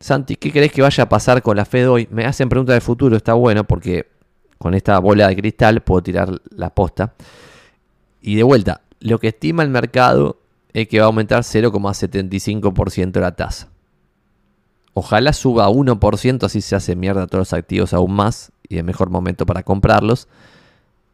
Santi, 0.00 0.36
¿qué 0.36 0.50
crees 0.50 0.72
que 0.72 0.80
vaya 0.80 1.04
a 1.04 1.08
pasar 1.08 1.42
con 1.42 1.56
la 1.56 1.64
Fed 1.64 1.90
hoy? 1.90 2.08
Me 2.10 2.24
hacen 2.24 2.48
preguntas 2.48 2.74
de 2.74 2.80
futuro, 2.80 3.16
está 3.16 3.34
bueno 3.34 3.64
porque 3.64 4.06
con 4.56 4.74
esta 4.74 4.98
bola 5.00 5.28
de 5.28 5.36
cristal 5.36 5.82
puedo 5.82 6.02
tirar 6.02 6.40
la 6.50 6.70
posta. 6.70 7.14
Y 8.22 8.36
de 8.36 8.42
vuelta, 8.42 8.80
lo 9.00 9.18
que 9.18 9.28
estima 9.28 9.62
el 9.62 9.68
mercado 9.70 10.40
es 10.72 10.88
que 10.88 10.98
va 10.98 11.04
a 11.04 11.08
aumentar 11.08 11.42
0,75% 11.42 13.20
la 13.20 13.36
tasa. 13.36 13.68
Ojalá 14.98 15.32
suba 15.32 15.64
a 15.64 15.68
1%, 15.68 16.42
así 16.42 16.60
se 16.60 16.74
hace 16.74 16.96
mierda 16.96 17.28
todos 17.28 17.42
los 17.42 17.52
activos 17.52 17.94
aún 17.94 18.14
más 18.14 18.50
y 18.68 18.78
es 18.78 18.84
mejor 18.84 19.10
momento 19.10 19.46
para 19.46 19.62
comprarlos. 19.62 20.26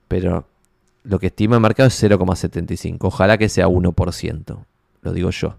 Pero 0.08 0.46
lo 1.02 1.18
que 1.18 1.26
estima 1.26 1.56
el 1.56 1.60
mercado 1.60 1.88
es 1.88 2.02
0,75. 2.02 2.96
Ojalá 3.02 3.36
que 3.36 3.50
sea 3.50 3.68
1%, 3.68 4.64
lo 5.02 5.12
digo 5.12 5.28
yo. 5.28 5.56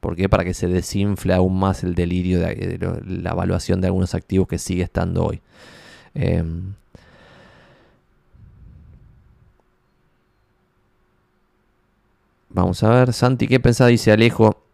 ¿Por 0.00 0.16
qué? 0.16 0.30
Para 0.30 0.42
que 0.42 0.54
se 0.54 0.68
desinfle 0.68 1.34
aún 1.34 1.58
más 1.58 1.84
el 1.84 1.94
delirio 1.94 2.40
de, 2.40 2.78
la 3.06 3.32
evaluación 3.32 3.82
de 3.82 3.88
algunos 3.88 4.14
activos 4.14 4.48
que 4.48 4.56
sigue 4.56 4.82
estando 4.82 5.26
hoy. 5.26 5.42
Em, 6.14 6.72
vamos 12.48 12.82
a 12.82 12.88
ver, 12.88 13.12
Santi, 13.12 13.46
¿qué 13.46 13.60
pensás? 13.60 13.88
Dice 13.88 14.12
Alejo. 14.12 14.69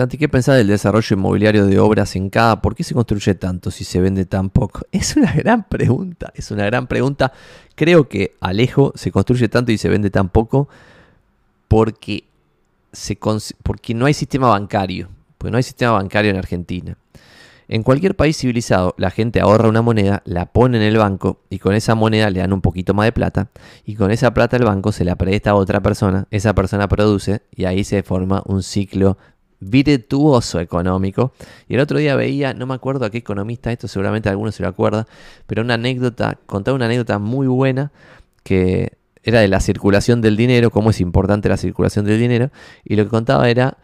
Santi, 0.00 0.16
¿qué 0.16 0.30
pensás 0.30 0.56
del 0.56 0.68
desarrollo 0.68 1.14
inmobiliario 1.14 1.66
de 1.66 1.78
obras 1.78 2.16
en 2.16 2.30
cada? 2.30 2.62
¿Por 2.62 2.74
qué 2.74 2.84
se 2.84 2.94
construye 2.94 3.34
tanto 3.34 3.70
si 3.70 3.84
se 3.84 4.00
vende 4.00 4.24
tan 4.24 4.48
poco? 4.48 4.86
Es 4.92 5.14
una 5.14 5.30
gran 5.30 5.68
pregunta, 5.68 6.32
es 6.34 6.50
una 6.50 6.64
gran 6.64 6.86
pregunta. 6.86 7.34
Creo 7.74 8.08
que 8.08 8.32
Alejo 8.40 8.92
se 8.94 9.12
construye 9.12 9.50
tanto 9.50 9.72
y 9.72 9.76
se 9.76 9.90
vende 9.90 10.08
tan 10.08 10.30
poco 10.30 10.70
porque, 11.68 12.24
se, 12.92 13.18
porque 13.62 13.92
no 13.92 14.06
hay 14.06 14.14
sistema 14.14 14.48
bancario, 14.48 15.10
porque 15.36 15.50
no 15.50 15.58
hay 15.58 15.62
sistema 15.64 15.92
bancario 15.92 16.30
en 16.30 16.38
Argentina. 16.38 16.96
En 17.68 17.82
cualquier 17.82 18.16
país 18.16 18.38
civilizado, 18.38 18.94
la 18.96 19.10
gente 19.10 19.42
ahorra 19.42 19.68
una 19.68 19.82
moneda, 19.82 20.22
la 20.24 20.46
pone 20.46 20.78
en 20.78 20.82
el 20.82 20.96
banco 20.96 21.42
y 21.50 21.58
con 21.58 21.74
esa 21.74 21.94
moneda 21.94 22.30
le 22.30 22.40
dan 22.40 22.54
un 22.54 22.62
poquito 22.62 22.94
más 22.94 23.04
de 23.04 23.12
plata 23.12 23.50
y 23.84 23.96
con 23.96 24.10
esa 24.10 24.32
plata 24.32 24.56
el 24.56 24.64
banco 24.64 24.92
se 24.92 25.04
la 25.04 25.16
presta 25.16 25.50
a 25.50 25.56
otra 25.56 25.82
persona, 25.82 26.26
esa 26.30 26.54
persona 26.54 26.88
produce 26.88 27.42
y 27.54 27.66
ahí 27.66 27.84
se 27.84 28.02
forma 28.02 28.42
un 28.46 28.62
ciclo 28.62 29.18
virtuoso 29.60 30.58
económico. 30.58 31.32
Y 31.68 31.74
el 31.74 31.80
otro 31.80 31.98
día 31.98 32.16
veía, 32.16 32.54
no 32.54 32.66
me 32.66 32.74
acuerdo 32.74 33.04
a 33.04 33.10
qué 33.10 33.18
economista, 33.18 33.70
esto 33.70 33.88
seguramente 33.88 34.28
alguno 34.28 34.50
se 34.52 34.62
lo 34.62 34.68
acuerda, 34.68 35.06
pero 35.46 35.62
una 35.62 35.74
anécdota, 35.74 36.38
contaba 36.46 36.74
una 36.74 36.86
anécdota 36.86 37.18
muy 37.18 37.46
buena 37.46 37.92
que 38.42 38.92
era 39.22 39.40
de 39.40 39.48
la 39.48 39.60
circulación 39.60 40.22
del 40.22 40.36
dinero, 40.36 40.70
cómo 40.70 40.90
es 40.90 41.00
importante 41.00 41.48
la 41.48 41.58
circulación 41.58 42.06
del 42.06 42.18
dinero, 42.18 42.50
y 42.84 42.96
lo 42.96 43.04
que 43.04 43.10
contaba 43.10 43.50
era 43.50 43.76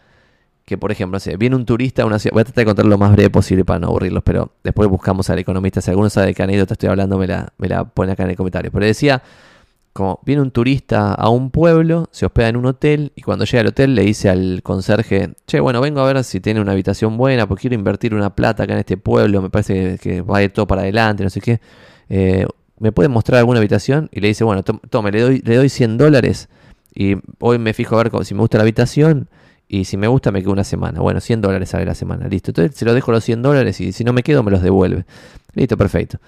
que, 0.64 0.78
por 0.78 0.90
ejemplo, 0.90 1.18
viene 1.38 1.54
un 1.54 1.64
turista 1.64 2.02
a 2.02 2.06
una 2.06 2.18
ciudad, 2.18 2.32
voy 2.32 2.40
a 2.40 2.44
tratar 2.44 2.62
de 2.62 2.66
contar 2.66 2.86
lo 2.86 2.98
más 2.98 3.12
breve 3.12 3.30
posible 3.30 3.64
para 3.64 3.78
no 3.78 3.88
aburrirlos, 3.88 4.24
pero 4.24 4.52
después 4.64 4.88
buscamos 4.88 5.30
al 5.30 5.38
economista, 5.38 5.80
si 5.80 5.90
alguno 5.90 6.10
sabe 6.10 6.28
de 6.28 6.34
qué 6.34 6.42
anécdota 6.42 6.74
estoy 6.74 6.88
hablando, 6.88 7.18
me 7.18 7.28
la, 7.28 7.52
me 7.58 7.68
la 7.68 7.84
pone 7.84 8.12
acá 8.12 8.24
en 8.24 8.30
el 8.30 8.36
comentario. 8.36 8.72
Pero 8.72 8.84
decía 8.84 9.22
como 9.96 10.20
viene 10.24 10.42
un 10.42 10.50
turista 10.50 11.14
a 11.14 11.28
un 11.30 11.50
pueblo, 11.50 12.08
se 12.12 12.26
hospeda 12.26 12.48
en 12.48 12.56
un 12.56 12.66
hotel 12.66 13.12
y 13.16 13.22
cuando 13.22 13.44
llega 13.44 13.62
al 13.62 13.68
hotel 13.68 13.94
le 13.94 14.02
dice 14.02 14.28
al 14.28 14.60
conserje, 14.62 15.30
che, 15.46 15.58
bueno, 15.58 15.80
vengo 15.80 16.00
a 16.00 16.12
ver 16.12 16.22
si 16.22 16.40
tiene 16.40 16.60
una 16.60 16.72
habitación 16.72 17.16
buena, 17.16 17.48
porque 17.48 17.62
quiero 17.62 17.74
invertir 17.74 18.14
una 18.14 18.34
plata 18.34 18.64
acá 18.64 18.74
en 18.74 18.80
este 18.80 18.96
pueblo, 18.96 19.42
me 19.42 19.50
parece 19.50 19.98
que, 19.98 20.20
va 20.20 20.38
a 20.38 20.42
ir 20.42 20.52
todo 20.52 20.66
para 20.66 20.82
adelante, 20.82 21.24
no 21.24 21.30
sé 21.30 21.40
qué. 21.40 21.60
Eh, 22.08 22.46
¿Me 22.78 22.92
puede 22.92 23.08
mostrar 23.08 23.38
alguna 23.38 23.58
habitación? 23.58 24.10
Y 24.12 24.20
le 24.20 24.28
dice, 24.28 24.44
bueno, 24.44 24.62
tome, 24.62 25.10
le 25.10 25.20
doy, 25.22 25.42
le 25.44 25.56
doy 25.56 25.70
100 25.70 25.96
dólares 25.96 26.50
y 26.94 27.16
hoy 27.40 27.58
me 27.58 27.72
fijo 27.72 27.98
a 27.98 28.02
ver 28.02 28.24
si 28.24 28.34
me 28.34 28.40
gusta 28.40 28.58
la 28.58 28.62
habitación 28.62 29.28
y 29.68 29.84
si 29.84 29.96
me 29.96 30.06
gusta 30.08 30.30
me 30.30 30.40
quedo 30.42 30.52
una 30.52 30.64
semana. 30.64 31.00
Bueno, 31.00 31.20
100 31.20 31.40
dólares 31.40 31.70
sale 31.70 31.86
la 31.86 31.94
semana, 31.94 32.28
listo. 32.28 32.50
Entonces 32.50 32.76
se 32.76 32.84
lo 32.84 32.92
dejo 32.92 33.12
los 33.12 33.24
100 33.24 33.42
dólares 33.42 33.80
y 33.80 33.92
si 33.92 34.04
no 34.04 34.12
me 34.12 34.22
quedo 34.22 34.42
me 34.42 34.50
los 34.50 34.62
devuelve. 34.62 35.06
Listo, 35.54 35.76
perfecto. 35.76 36.18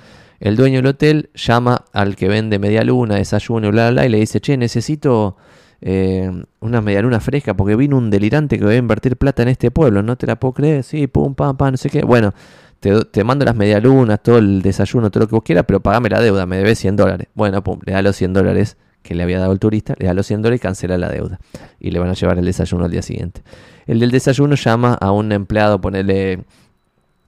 El 0.41 0.57
dueño 0.57 0.77
del 0.77 0.87
hotel 0.87 1.31
llama 1.35 1.85
al 1.93 2.17
que 2.17 2.29
vende 2.29 2.59
media 2.59 2.85
luna, 2.85 3.17
desayuno, 3.17 3.71
bla, 3.71 3.91
bla, 3.91 3.91
bla, 3.91 4.07
y 4.07 4.09
le 4.09 4.19
dice, 4.19 4.41
che, 4.41 4.57
necesito 4.57 5.37
eh, 5.81 6.31
una 6.61 6.81
media 6.81 7.03
luna 7.03 7.21
fresca 7.21 7.55
porque 7.55 7.77
vino 7.77 7.97
un 7.97 8.11
delirante 8.11 8.59
que 8.59 8.65
va 8.65 8.71
a 8.73 8.77
invertir 8.77 9.17
plata 9.17 9.43
en 9.43 9.49
este 9.49 9.71
pueblo, 9.71 10.03
no 10.03 10.17
te 10.17 10.27
la 10.27 10.37
puedo 10.37 10.55
creer, 10.55 10.85
sí, 10.85 11.07
pum, 11.07 11.35
pam, 11.35 11.57
pam, 11.57 11.73
no 11.73 11.77
sé 11.77 11.91
qué. 11.91 12.03
Bueno, 12.03 12.35
te, 12.81 13.25
mando 13.25 13.45
las 13.45 13.57
medialunas, 13.57 14.23
todo 14.23 14.39
el 14.39 14.63
desayuno, 14.63 15.11
todo 15.11 15.25
lo 15.25 15.29
que 15.29 15.35
vos 15.35 15.45
quieras, 15.45 15.65
pero 15.67 15.81
pagame 15.81 16.09
la 16.09 16.21
deuda, 16.21 16.47
me 16.47 16.59
debes 16.59 16.79
100 16.79 16.97
dólares. 16.97 17.29
Bueno, 17.35 17.63
pum, 17.65 17.81
le 17.85 17.93
da 17.93 18.03
los 18.03 18.17
100 18.17 18.33
dólares 18.33 18.77
que 19.03 19.15
le 19.15 19.23
había 19.23 19.39
dado 19.39 19.53
el 19.53 19.59
turista, 19.59 19.95
le 19.99 20.07
da 20.07 20.15
los 20.15 20.27
100 20.27 20.43
dólares 20.43 20.61
y 20.61 20.63
cancela 20.63 20.99
la 20.99 21.09
deuda. 21.09 21.41
Y 21.81 21.91
le 21.91 21.99
van 21.99 22.11
a 22.11 22.15
llevar 22.15 22.39
el 22.39 22.45
desayuno 22.45 22.85
al 22.85 22.91
día 22.91 23.03
siguiente. 23.03 23.43
El 23.87 24.01
del 24.01 24.11
desayuno 24.11 24.55
llama 24.55 24.95
a 24.95 25.11
un 25.13 25.33
empleado, 25.33 25.81
ponerle 25.81 26.45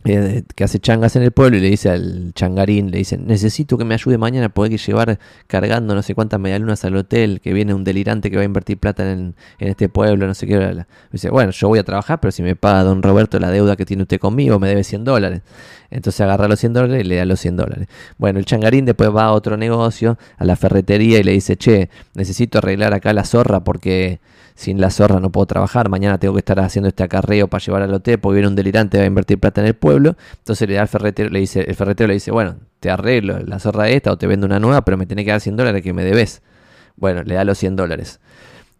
eh, 0.05 0.45
que 0.55 0.65
hace 0.65 0.79
changas 0.79 1.15
en 1.17 1.23
el 1.23 1.31
pueblo 1.31 1.59
y 1.59 1.61
le 1.61 1.69
dice 1.69 1.91
al 1.91 2.33
changarín, 2.35 2.91
le 2.91 2.99
dice, 2.99 3.19
necesito 3.19 3.77
que 3.77 3.85
me 3.85 3.93
ayude 3.95 4.17
mañana 4.17 4.51
hay 4.55 4.71
que 4.71 4.79
llevar 4.79 5.19
cargando 5.47 5.95
no 5.95 6.03
sé 6.03 6.15
cuántas 6.15 6.41
medialunas 6.41 6.85
al 6.87 6.97
hotel, 6.97 7.41
que 7.43 7.53
viene 7.53 7.75
un 7.75 7.85
delirante 7.85 8.31
que 8.31 8.37
va 8.37 8.43
a 8.43 8.47
invertir 8.47 8.79
plata 8.79 9.13
en, 9.13 9.35
este 9.59 9.91
pueblo, 9.91 10.27
no 10.27 10.35
sé 10.35 10.47
qué. 10.47 10.85
Dice, 11.13 11.29
bueno, 11.31 11.53
yo 11.53 11.69
voy 11.69 11.79
a 11.79 11.85
trabajar, 11.85 12.19
pero 12.19 12.33
si 12.33 12.43
me 12.43 12.57
paga 12.57 12.83
don 12.83 13.03
Roberto 13.03 13.39
la 13.39 13.51
deuda 13.51 13.77
que 13.77 13.85
tiene 13.85 14.05
usted 14.05 14.19
conmigo, 14.19 14.59
me 14.59 14.69
debe 14.69 14.85
100 14.85 15.05
dólares. 15.05 15.43
Entonces 15.91 16.21
agarra 16.21 16.47
los 16.49 16.61
100 16.61 16.73
dólares 16.73 17.05
y 17.05 17.09
le 17.09 17.17
da 17.17 17.25
los 17.25 17.41
100 17.41 17.57
dólares. 17.57 17.89
Bueno, 18.19 18.39
el 18.39 18.45
changarín 18.45 18.85
después 18.85 19.11
va 19.15 19.25
a 19.25 19.33
otro 19.33 19.57
negocio, 19.57 20.19
a 20.37 20.45
la 20.45 20.57
ferretería 20.57 21.19
y 21.19 21.23
le 21.23 21.33
dice, 21.33 21.57
che, 21.57 21.91
necesito 22.15 22.59
arreglar 22.59 22.95
acá 22.95 23.13
la 23.13 23.25
zorra 23.25 23.65
porque 23.65 24.21
sin 24.55 24.81
la 24.81 24.91
zorra 24.91 25.21
no 25.21 25.31
puedo 25.31 25.47
trabajar, 25.47 25.89
mañana 25.89 26.19
tengo 26.19 26.35
que 26.35 26.41
estar 26.41 26.61
haciendo 26.61 26.89
este 26.89 27.03
acarreo 27.03 27.49
para 27.49 27.65
llevar 27.65 27.83
al 27.83 27.95
hotel 27.95 28.19
porque 28.21 28.35
viene 28.35 28.49
un 28.49 28.57
delirante 28.57 28.99
va 28.99 29.05
a 29.05 29.07
invertir 29.07 29.39
plata 29.39 29.63
en 29.63 29.69
el 29.69 29.75
pueblo. 29.75 30.17
Entonces 30.39 30.69
le 30.69 30.75
da 30.75 30.83
al 30.83 30.89
ferretero, 30.89 31.31
le 31.31 31.41
dice, 31.41 31.65
el 31.67 31.75
ferretero 31.75 32.09
le 32.09 32.15
dice, 32.15 32.31
bueno, 32.31 32.57
te 32.79 32.91
arreglo 32.91 33.39
la 33.41 33.59
zorra 33.59 33.89
esta 33.89 34.13
o 34.13 34.19
te 34.19 34.27
vendo 34.27 34.47
una 34.47 34.61
nueva, 34.61 34.85
pero 34.85 34.97
me 34.97 35.07
tenés 35.07 35.25
que 35.25 35.31
dar 35.33 35.41
100 35.41 35.57
dólares 35.57 35.83
que 35.83 35.93
me 35.93 36.05
debes. 36.05 36.43
Bueno, 36.97 37.23
le 37.23 37.35
da 37.35 37.45
los 37.45 37.59
100 37.59 37.77
dólares. 37.77 38.21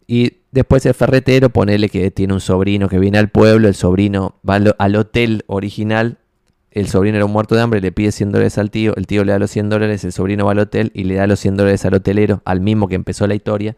Y 0.07 0.33
después 0.51 0.85
el 0.85 0.93
ferretero, 0.93 1.49
ponele 1.49 1.89
que 1.89 2.11
tiene 2.11 2.33
un 2.33 2.41
sobrino 2.41 2.89
que 2.89 2.99
viene 2.99 3.17
al 3.17 3.29
pueblo, 3.29 3.67
el 3.67 3.75
sobrino 3.75 4.35
va 4.47 4.55
al 4.77 4.95
hotel 4.95 5.43
original 5.47 6.17
el 6.71 6.87
sobrino 6.87 7.17
era 7.17 7.25
un 7.25 7.33
muerto 7.33 7.55
de 7.55 7.61
hambre, 7.61 7.81
le 7.81 7.91
pide 7.91 8.11
100 8.13 8.31
dólares 8.31 8.57
al 8.57 8.71
tío, 8.71 8.95
el 8.95 9.05
tío 9.05 9.25
le 9.25 9.33
da 9.33 9.39
los 9.39 9.51
100 9.51 9.69
dólares, 9.69 10.05
el 10.05 10.13
sobrino 10.13 10.45
va 10.45 10.53
al 10.53 10.59
hotel 10.59 10.91
y 10.93 11.03
le 11.03 11.15
da 11.15 11.27
los 11.27 11.39
100 11.41 11.57
dólares 11.57 11.85
al 11.85 11.95
hotelero, 11.95 12.41
al 12.45 12.61
mismo 12.61 12.87
que 12.87 12.95
empezó 12.95 13.27
la 13.27 13.35
historia. 13.35 13.75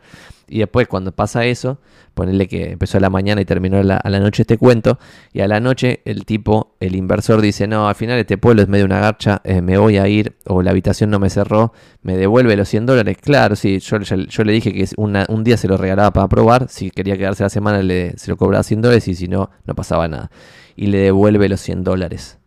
Y 0.48 0.60
después 0.60 0.88
cuando 0.88 1.11
pasa 1.11 1.45
eso, 1.45 1.80
ponerle 2.14 2.48
que 2.48 2.74
empezó 2.74 2.99
a 2.99 3.02
la 3.02 3.10
mañana 3.10 3.41
y 3.41 3.45
terminó 3.45 3.78
a 3.78 3.84
la, 3.84 4.20
noche 4.20 4.44
este 4.44 4.60
cuento, 4.60 4.99
y 5.32 5.40
a 5.40 5.48
la 5.48 5.60
noche 5.60 6.02
el 6.06 6.26
tipo, 6.26 6.76
el 6.80 6.95
inversor 6.95 7.41
dice, 7.41 7.65
no, 7.65 7.88
al 7.88 7.95
final 7.95 8.20
este 8.20 8.38
pueblo 8.38 8.61
es 8.61 8.68
medio 8.68 8.86
una 8.86 8.99
garcha, 8.99 9.41
eh, 9.44 9.61
me 9.61 9.80
voy 9.80 9.98
a 9.98 10.07
ir, 10.07 10.36
o 10.45 10.61
la 10.61 10.70
habitación 10.70 11.10
no 11.10 11.18
me 11.18 11.32
cerró, 11.32 11.74
me 12.03 12.15
devuelve 12.15 12.56
los 12.56 12.70
100 12.70 12.86
dólares. 12.86 13.18
Claro, 13.20 13.56
sí, 13.56 13.80
yo, 13.80 13.98
le 14.44 14.52
dije 14.52 14.72
que 14.72 14.88
un 14.98 15.44
día 15.44 15.57
se 15.57 15.68
lo 15.68 15.78
regalaba 15.78 16.11
para 16.11 16.28
probar, 16.28 16.68
si 16.70 16.91
quería 16.91 17.18
quedarse 17.18 17.41
la 17.41 17.49
semana 17.49 17.82
le, 17.82 18.15
se 18.18 18.30
lo 18.30 18.38
cobraba 18.38 18.61
100 18.61 18.82
dólares 18.84 19.07
y 19.07 19.15
si 19.15 19.28
no, 19.28 19.49
no 19.65 19.74
pasaba 19.74 20.07
nada. 20.07 20.30
Y 20.76 20.88
le 20.88 20.99
devuelve 20.99 21.49
los 21.49 21.61
100 21.61 21.84
dólares 21.84 22.38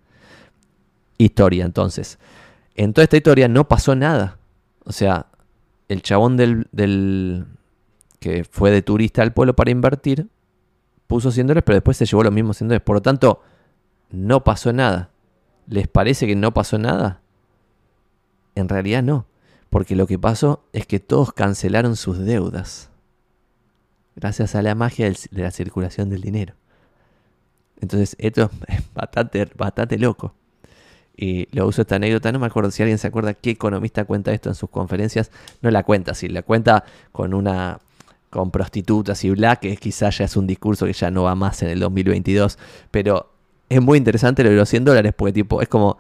historia 1.18 1.64
entonces. 1.64 2.18
En 2.74 2.92
toda 2.92 3.04
esta 3.04 3.16
historia 3.16 3.48
no 3.48 3.68
pasó 3.68 3.94
nada. 3.94 4.38
O 4.84 4.92
sea, 4.92 5.26
el 5.88 6.02
chabón 6.02 6.36
del, 6.36 6.68
del 6.72 7.46
que 8.20 8.44
fue 8.44 8.70
de 8.70 8.82
turista 8.82 9.22
al 9.22 9.32
pueblo 9.32 9.56
para 9.56 9.70
invertir, 9.70 10.28
puso 11.06 11.30
100 11.30 11.46
dólares, 11.46 11.64
pero 11.64 11.76
después 11.76 11.96
se 11.96 12.06
llevó 12.06 12.22
los 12.22 12.32
mismos 12.32 12.58
100 12.58 12.68
dólares. 12.68 12.84
Por 12.84 12.96
lo 12.96 13.02
tanto, 13.02 13.42
no 14.10 14.44
pasó 14.44 14.72
nada. 14.72 15.10
¿Les 15.66 15.88
parece 15.88 16.26
que 16.26 16.36
no 16.36 16.52
pasó 16.52 16.78
nada? 16.78 17.20
En 18.54 18.68
realidad 18.68 19.02
no, 19.02 19.26
porque 19.70 19.96
lo 19.96 20.06
que 20.06 20.18
pasó 20.18 20.64
es 20.72 20.86
que 20.86 21.00
todos 21.00 21.32
cancelaron 21.32 21.96
sus 21.96 22.18
deudas. 22.18 22.90
Gracias 24.14 24.54
a 24.54 24.62
la 24.62 24.74
magia 24.74 25.10
de 25.10 25.42
la 25.42 25.50
circulación 25.50 26.08
del 26.08 26.22
dinero. 26.22 26.54
Entonces, 27.80 28.16
esto 28.18 28.50
es 28.68 28.82
bastante, 28.94 29.50
bastante 29.56 29.98
loco 29.98 30.34
y 31.16 31.48
lo 31.56 31.66
uso 31.66 31.82
esta 31.82 31.96
anécdota. 31.96 32.30
No 32.32 32.38
me 32.38 32.46
acuerdo 32.46 32.70
si 32.70 32.82
alguien 32.82 32.98
se 32.98 33.06
acuerda 33.06 33.34
qué 33.34 33.50
economista 33.50 34.04
cuenta 34.04 34.32
esto 34.32 34.48
en 34.48 34.54
sus 34.54 34.70
conferencias. 34.70 35.30
No 35.62 35.70
la 35.70 35.82
cuenta, 35.82 36.14
si 36.14 36.28
la 36.28 36.42
cuenta 36.42 36.84
con 37.12 37.34
una 37.34 37.80
con 38.30 38.50
prostitutas 38.50 39.24
y 39.24 39.30
black, 39.30 39.60
que 39.60 39.76
quizás 39.76 40.18
ya 40.18 40.24
es 40.26 40.36
un 40.36 40.46
discurso 40.46 40.84
que 40.84 40.92
ya 40.92 41.10
no 41.10 41.22
va 41.22 41.34
más 41.34 41.62
en 41.62 41.70
el 41.70 41.80
2022, 41.80 42.58
pero 42.90 43.32
es 43.68 43.80
muy 43.80 43.96
interesante 43.96 44.44
lo 44.44 44.50
de 44.50 44.56
los 44.56 44.68
100 44.68 44.84
dólares, 44.84 45.14
porque 45.16 45.32
tipo, 45.32 45.62
es 45.62 45.68
como, 45.68 45.96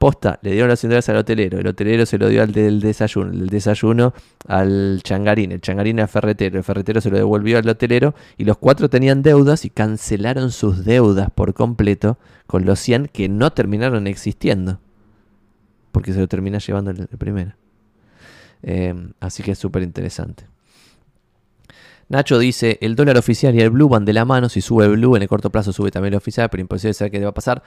Posta, 0.00 0.38
le 0.40 0.52
dieron 0.52 0.70
los 0.70 0.80
100 0.80 0.88
dólares 0.88 1.08
al 1.10 1.16
hotelero, 1.16 1.58
el 1.58 1.66
hotelero 1.66 2.06
se 2.06 2.16
lo 2.16 2.30
dio 2.30 2.42
al 2.42 2.52
del 2.52 2.80
desayuno, 2.80 3.32
el 3.32 3.48
desayuno 3.50 4.14
al 4.48 5.00
changarín, 5.02 5.52
el 5.52 5.60
changarín 5.60 6.00
al 6.00 6.08
ferretero, 6.08 6.56
el 6.56 6.64
ferretero 6.64 7.02
se 7.02 7.10
lo 7.10 7.18
devolvió 7.18 7.58
al 7.58 7.68
hotelero 7.68 8.14
y 8.38 8.44
los 8.44 8.56
cuatro 8.56 8.88
tenían 8.88 9.20
deudas 9.20 9.66
y 9.66 9.68
cancelaron 9.68 10.52
sus 10.52 10.86
deudas 10.86 11.28
por 11.30 11.52
completo 11.52 12.16
con 12.46 12.64
los 12.64 12.80
100 12.80 13.08
que 13.08 13.28
no 13.28 13.52
terminaron 13.52 14.06
existiendo. 14.06 14.80
Porque 15.92 16.14
se 16.14 16.20
lo 16.20 16.28
termina 16.28 16.56
llevando 16.56 16.92
el, 16.92 17.06
primero. 17.18 17.52
Eh, 18.62 18.94
así 19.20 19.42
que 19.42 19.50
es 19.50 19.58
súper 19.58 19.82
interesante. 19.82 20.46
Nacho 22.08 22.38
dice, 22.38 22.78
el 22.80 22.96
dólar 22.96 23.18
oficial 23.18 23.54
y 23.54 23.60
el 23.60 23.68
blue 23.68 23.90
van 23.90 24.06
de 24.06 24.14
la 24.14 24.24
mano, 24.24 24.48
si 24.48 24.62
sube 24.62 24.86
el 24.86 24.92
blue 24.92 25.14
en 25.16 25.20
el 25.20 25.28
corto 25.28 25.50
plazo 25.50 25.74
sube 25.74 25.90
también 25.90 26.14
el 26.14 26.16
oficial, 26.16 26.48
pero 26.48 26.62
imposible 26.62 26.94
saber 26.94 27.12
qué 27.12 27.20
va 27.20 27.28
a 27.28 27.34
pasar. 27.34 27.62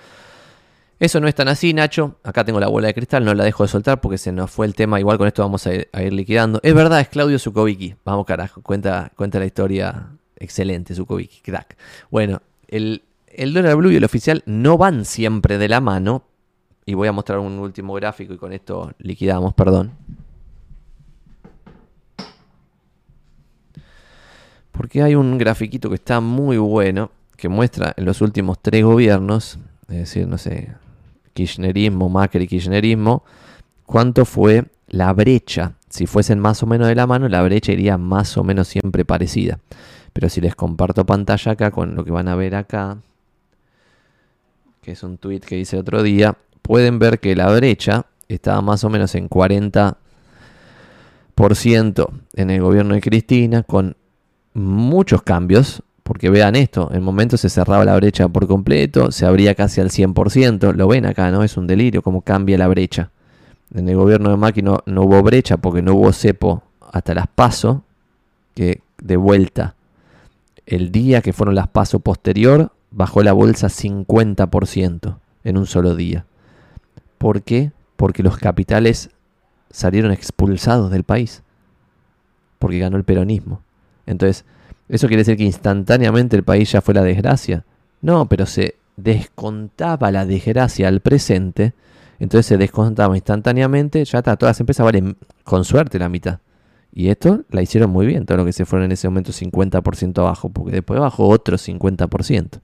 Eso 1.00 1.20
no 1.20 1.28
es 1.28 1.36
tan 1.36 1.48
así, 1.48 1.74
Nacho. 1.74 2.18
Acá 2.24 2.46
tengo 2.46 2.60
la 2.60 2.68
bola 2.68 2.88
de 2.88 2.94
cristal, 2.94 3.26
no 3.26 3.34
la 3.34 3.44
dejo 3.44 3.64
de 3.64 3.70
soltar 3.70 4.00
porque 4.00 4.18
se 4.18 4.32
nos 4.32 4.52
fue 4.52 4.66
el 4.66 4.76
tema. 4.76 5.00
Igual 5.00 5.18
con 5.18 5.28
esto 5.28 5.42
vamos 5.42 5.68
a 5.68 5.74
ir, 5.74 6.14
liquidando. 6.14 6.60
Es 6.64 6.74
verdad, 6.74 7.00
es 7.02 7.10
Claudio 7.10 7.40
Zukovicki. 7.40 7.96
Vamos, 8.06 8.26
carajo, 8.26 8.62
cuenta, 8.62 9.12
cuenta 9.16 9.40
la 9.40 9.46
historia 9.46 10.10
excelente, 10.38 10.96
Zukovicki, 10.96 11.42
crack. 11.42 11.78
Bueno, 12.10 12.42
el, 12.68 13.04
el 13.28 13.54
dólar 13.54 13.76
blue 13.76 13.92
y 13.92 13.96
el 13.96 14.04
oficial 14.04 14.44
no 14.46 14.78
van 14.78 15.06
siempre 15.06 15.58
de 15.58 15.68
la 15.68 15.82
mano. 15.82 16.24
Y 16.86 16.94
voy 16.96 17.08
a 17.08 17.12
mostrar 17.14 17.40
un 17.40 17.60
último 17.60 17.94
gráfico 17.94 18.34
y 18.34 18.38
con 18.38 18.52
esto 18.52 18.92
liquidamos, 19.00 19.54
perdón. 19.54 19.92
Porque 24.72 25.02
hay 25.02 25.16
un 25.16 25.38
grafiquito 25.38 25.90
que 25.90 25.96
está 25.96 26.20
muy 26.20 26.58
bueno, 26.58 27.12
que 27.38 27.48
muestra 27.48 27.94
en 27.96 28.06
los 28.06 28.22
últimos 28.22 28.60
tres 28.62 28.84
gobiernos, 28.84 29.60
es 29.88 29.98
decir, 29.98 30.28
no 30.28 30.38
sé, 30.38 30.74
kirchnerismo, 31.34 32.10
Macri, 32.10 32.48
kirchnerismo, 32.48 33.24
cuánto 33.86 34.26
fue 34.26 34.66
la 34.88 35.12
brecha. 35.14 35.74
Si 35.90 36.08
fuesen 36.08 36.40
más 36.40 36.64
o 36.64 36.66
menos 36.66 36.88
de 36.88 36.96
la 36.96 37.08
mano, 37.08 37.28
la 37.28 37.42
brecha 37.44 37.72
iría 37.72 37.98
más 37.98 38.38
o 38.38 38.44
menos 38.44 38.68
siempre 38.68 39.06
parecida. 39.06 39.60
Pero 40.14 40.30
si 40.30 40.42
les 40.42 40.56
comparto 40.56 41.06
pantalla 41.06 41.54
acá 41.54 41.72
con 41.72 41.96
lo 41.96 42.04
que 42.06 42.12
van 42.12 42.28
a 42.28 42.36
ver 42.36 42.56
acá, 42.56 42.98
que 44.82 44.92
es 44.92 45.04
un 45.04 45.18
tweet 45.18 45.40
que 45.42 45.58
hice 45.58 45.78
otro 45.78 46.04
día, 46.04 46.38
pueden 46.62 47.00
ver 47.00 47.20
que 47.20 47.36
la 47.36 47.52
brecha 47.52 48.06
estaba 48.28 48.62
más 48.62 48.84
o 48.84 48.90
menos 48.90 49.16
en 49.16 49.30
40% 49.30 49.96
en 52.36 52.50
el 52.50 52.62
gobierno 52.62 52.94
de 52.94 53.02
Cristina, 53.02 53.64
con 53.64 53.96
muchos 54.54 55.24
cambios, 55.24 55.84
porque 56.04 56.30
vean 56.30 56.56
esto, 56.56 56.90
en 56.94 57.02
momentos 57.02 57.42
se 57.42 57.50
cerraba 57.50 57.86
la 57.86 57.96
brecha 57.96 58.28
por 58.28 58.46
completo, 58.46 59.12
se 59.12 59.26
abría 59.26 59.56
casi 59.56 59.80
al 59.80 59.90
100%, 59.90 60.74
lo 60.74 60.88
ven 60.88 61.06
acá, 61.06 61.32
¿no? 61.32 61.44
Es 61.44 61.56
un 61.56 61.66
delirio 61.66 62.02
cómo 62.02 62.22
cambia 62.22 62.58
la 62.58 62.68
brecha. 62.68 63.12
En 63.74 63.88
el 63.88 63.96
gobierno 63.96 64.30
de 64.30 64.38
Macri 64.38 64.62
no, 64.62 64.84
hubo 64.86 65.24
brecha 65.24 65.58
porque 65.58 65.82
no 65.82 65.96
hubo 65.96 66.12
cepo 66.12 66.64
hasta 66.92 67.14
las 67.14 67.28
PASO, 67.28 67.84
que 68.54 68.82
de 69.02 69.18
vuelta, 69.18 69.76
el 70.66 70.92
día 70.92 71.22
que 71.22 71.34
fueron 71.34 71.56
las 71.56 71.70
PASO 71.70 72.00
posterior, 72.00 72.72
bajó 72.92 73.24
la 73.24 73.34
bolsa 73.34 73.68
50% 73.68 75.18
en 75.46 75.58
un 75.58 75.66
solo 75.66 75.96
día. 75.96 76.26
¿Por 77.18 77.42
qué? 77.42 77.72
Porque 77.96 78.24
los 78.24 78.38
capitales 78.38 79.10
salieron 79.72 80.12
expulsados 80.12 80.92
del 80.92 81.04
país, 81.04 81.44
porque 82.60 82.80
ganó 82.80 82.98
el 82.98 83.06
peronismo. 83.06 83.62
Entonces, 84.06 84.46
¿Eso 84.94 85.08
quiere 85.08 85.22
decir 85.22 85.38
que 85.38 85.44
instantáneamente 85.44 86.36
el 86.36 86.44
país 86.44 86.72
ya 86.72 86.80
fue 86.80 86.94
la 86.94 87.02
desgracia? 87.02 87.66
No, 88.02 88.30
pero 88.30 88.46
se 88.46 88.76
descontaba 88.96 90.12
la 90.12 90.24
desgracia 90.28 90.88
al 90.88 91.00
presente, 91.00 91.74
entonces 92.20 92.46
se 92.46 92.58
descontaba 92.60 93.16
instantáneamente, 93.16 94.06
ya 94.06 94.20
está, 94.20 94.36
todas 94.36 94.52
las 94.52 94.60
empresas 94.60 94.84
valen 94.84 95.18
con 95.44 95.66
suerte 95.66 95.98
la 95.98 96.10
mitad. 96.10 96.42
Y 96.94 97.08
esto 97.08 97.42
la 97.50 97.64
hicieron 97.64 97.90
muy 97.90 98.06
bien, 98.06 98.28
todo 98.28 98.38
lo 98.38 98.46
que 98.46 98.54
se 98.54 98.66
fueron 98.66 98.86
en 98.86 98.92
ese 98.92 99.10
momento 99.10 99.32
50% 99.32 100.20
abajo, 100.20 100.50
porque 100.50 100.74
después 100.74 101.00
bajó 101.00 101.28
otro 101.28 101.58
50%. 101.58 102.60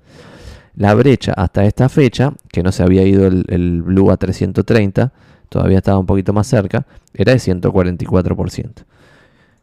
La 0.75 0.93
brecha 0.93 1.33
hasta 1.33 1.65
esta 1.65 1.89
fecha, 1.89 2.35
que 2.51 2.61
no 2.61 2.71
se 2.71 2.83
había 2.83 3.01
ido 3.07 3.25
el, 3.25 3.45
el 3.47 3.81
Blue 3.81 4.11
a 4.11 4.17
330, 4.17 5.11
todavía 5.49 5.79
estaba 5.79 5.97
un 5.97 6.05
poquito 6.05 6.31
más 6.31 6.45
cerca, 6.45 6.85
era 7.11 7.33
de 7.33 7.39
144%. 7.39 8.85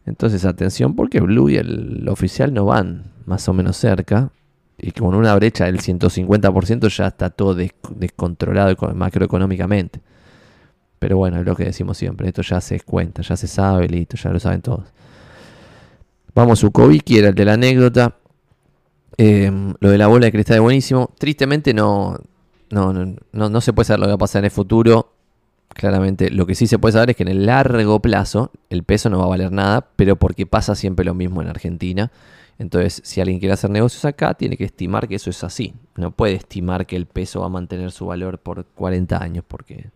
Entonces, 0.07 0.45
atención, 0.45 0.95
porque 0.95 1.21
Blue 1.21 1.51
y 1.51 1.57
el 1.57 2.09
oficial 2.09 2.55
no 2.55 2.65
van 2.65 3.13
más 3.27 3.49
o 3.49 3.53
menos 3.53 3.77
cerca. 3.77 4.31
Y 4.79 4.93
con 4.93 5.15
una 5.15 5.35
brecha 5.35 5.65
del 5.65 5.81
150% 5.81 6.89
ya 6.95 7.09
está 7.09 7.31
todo 7.31 7.55
descontrolado 7.55 8.77
macroeconómicamente. 8.95 10.01
Pero 10.99 11.17
bueno, 11.17 11.41
es 11.41 11.47
lo 11.47 11.57
que 11.57 11.65
decimos 11.65 11.99
siempre. 11.99 12.29
Esto 12.29 12.43
ya 12.43 12.61
se 12.61 12.81
cuenta, 12.81 13.23
ya 13.23 13.37
se 13.37 13.47
sabe, 13.47 13.89
listo, 13.89 14.17
ya 14.17 14.31
lo 14.31 14.39
saben 14.39 14.63
todos. 14.63 14.85
Vamos, 16.35 16.63
Ukoviki 16.63 17.19
era 17.19 17.29
el 17.29 17.35
de 17.35 17.45
la 17.45 17.55
anécdota. 17.55 18.17
Em, 19.17 19.75
lo 19.81 19.91
de 19.91 19.99
la 19.99 20.07
bola 20.07 20.27
de 20.27 20.33
cristal 20.33 20.57
es 20.57 20.63
buenísimo. 20.63 21.11
Tristemente 21.19 21.73
no, 21.73 22.19
no, 22.71 22.93
no, 22.93 23.17
no, 23.33 23.51
no 23.51 23.61
se 23.61 23.73
puede 23.73 23.87
saber 23.87 24.01
lo 24.01 24.07
que 24.07 24.11
va 24.11 24.15
a 24.17 24.19
pasar 24.19 24.41
en 24.41 24.47
el 24.47 24.51
futuro 24.51 25.16
claramente 25.77 26.31
lo 26.31 26.47
que 26.47 26.55
sí 26.55 26.67
se 26.67 26.79
puede 26.79 26.93
saber 26.93 27.11
es 27.11 27.17
que 27.17 27.23
en 27.23 27.29
el 27.29 27.47
largo 27.47 28.01
plazo 28.01 28.51
el 28.71 28.83
peso 28.83 29.11
no 29.11 29.19
va 29.19 29.25
a 29.25 29.29
valer 29.29 29.53
nada, 29.53 29.87
pero 29.97 30.17
porque 30.17 30.47
pasa 30.47 30.75
siempre 30.75 31.05
lo 31.05 31.15
mismo 31.15 31.43
en 31.43 31.49
Argentina. 31.49 32.11
Entonces, 32.59 33.03
si 33.05 33.21
alguien 33.21 33.39
quiere 33.39 33.53
hacer 33.53 33.69
negocios 33.69 34.05
acá, 34.07 34.33
tiene 34.35 34.57
que 34.57 34.65
estimar 34.65 35.07
que 35.07 35.17
eso 35.17 35.29
es 35.29 35.45
así. 35.45 35.75
No 35.97 36.11
puede 36.11 36.35
estimar 36.35 36.87
que 36.87 36.97
el 36.97 37.05
peso 37.05 37.41
va 37.41 37.47
a 37.47 37.51
mantener 37.51 37.93
su 37.93 38.07
valor 38.07 38.39
por 38.39 38.65
40 38.65 39.23
años, 39.23 39.45
porque 39.47 39.91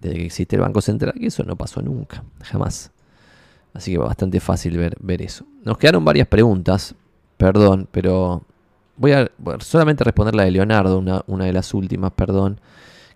desde 0.00 0.16
que 0.16 0.26
existe 0.26 0.56
el 0.56 0.62
Banco 0.62 0.82
Central, 0.82 1.14
eso 1.20 1.42
no 1.44 1.56
pasó 1.56 1.80
nunca, 1.80 2.22
jamás. 2.42 2.92
Así 3.72 3.92
que 3.92 3.98
va 3.98 4.06
bastante 4.06 4.40
fácil 4.40 4.76
ver, 4.76 5.22
eso. 5.22 5.46
Nos 5.64 5.78
quedaron 5.78 6.04
varias 6.04 6.28
preguntas, 6.28 6.94
perdón, 7.38 7.88
pero 7.90 8.42
voy 8.96 9.12
a 9.12 9.30
solamente 9.60 10.04
responder 10.04 10.34
la 10.34 10.44
de 10.44 10.50
Leonardo, 10.50 10.98
una 10.98 11.44
de 11.46 11.52
las 11.52 11.72
últimas, 11.72 12.12
perdón 12.12 12.60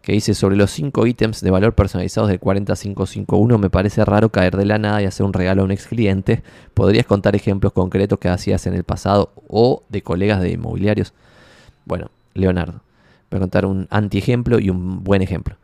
que 0.04 0.12
dice 0.12 0.34
sobre 0.34 0.56
los 0.56 0.70
5 0.70 1.06
ítems 1.06 1.40
de 1.40 1.50
valor 1.50 1.74
personalizados 1.74 2.28
del 2.28 2.38
40551 2.38 3.56
me 3.56 3.70
parece 3.70 4.04
raro 4.04 4.28
caer 4.28 4.54
de 4.54 4.66
la 4.66 4.76
nada 4.76 5.00
y 5.00 5.06
hacer 5.06 5.24
un 5.24 5.32
regalo 5.32 5.62
a 5.62 5.64
un 5.64 5.70
ex 5.70 5.86
cliente. 5.86 6.42
¿Podrías 6.74 7.06
contar 7.06 7.34
ejemplos 7.34 7.72
concretos 7.72 8.18
que 8.18 8.28
hacías 8.28 8.66
en 8.66 8.74
el 8.74 8.84
pasado 8.84 9.32
o 9.48 9.82
de 9.88 10.02
colegas 10.02 10.42
de 10.42 10.50
inmobiliarios? 10.50 11.14
Bueno, 11.86 12.10
Leonardo, 12.34 12.82
voy 13.30 13.38
a 13.38 13.40
contar 13.40 13.64
un 13.64 13.88
antiejemplo 13.90 14.58
y 14.58 14.68
un 14.68 15.02
buen 15.02 15.22
ejemplo. 15.22 15.56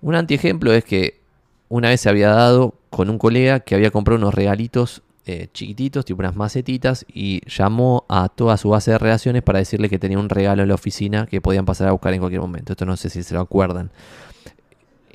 Un 0.00 0.14
antiejemplo 0.14 0.72
es 0.72 0.82
que 0.84 1.20
una 1.68 1.90
vez 1.90 2.00
se 2.00 2.08
había 2.08 2.30
dado 2.30 2.72
con 2.88 3.10
un 3.10 3.18
colega 3.18 3.60
que 3.60 3.74
había 3.74 3.90
comprado 3.90 4.16
unos 4.16 4.32
regalitos 4.32 5.02
eh, 5.26 5.48
chiquititos, 5.52 6.04
tipo 6.04 6.20
unas 6.20 6.36
macetitas, 6.36 7.06
y 7.08 7.40
llamó 7.48 8.04
a 8.08 8.28
toda 8.28 8.56
su 8.56 8.68
base 8.68 8.90
de 8.90 8.98
relaciones 8.98 9.42
para 9.42 9.58
decirle 9.58 9.88
que 9.88 9.98
tenía 9.98 10.18
un 10.18 10.28
regalo 10.28 10.62
en 10.62 10.68
la 10.68 10.74
oficina 10.74 11.26
que 11.26 11.40
podían 11.40 11.64
pasar 11.64 11.88
a 11.88 11.92
buscar 11.92 12.12
en 12.12 12.20
cualquier 12.20 12.42
momento. 12.42 12.72
Esto 12.74 12.84
no 12.84 12.96
sé 12.96 13.08
si 13.08 13.22
se 13.22 13.34
lo 13.34 13.40
acuerdan. 13.40 13.90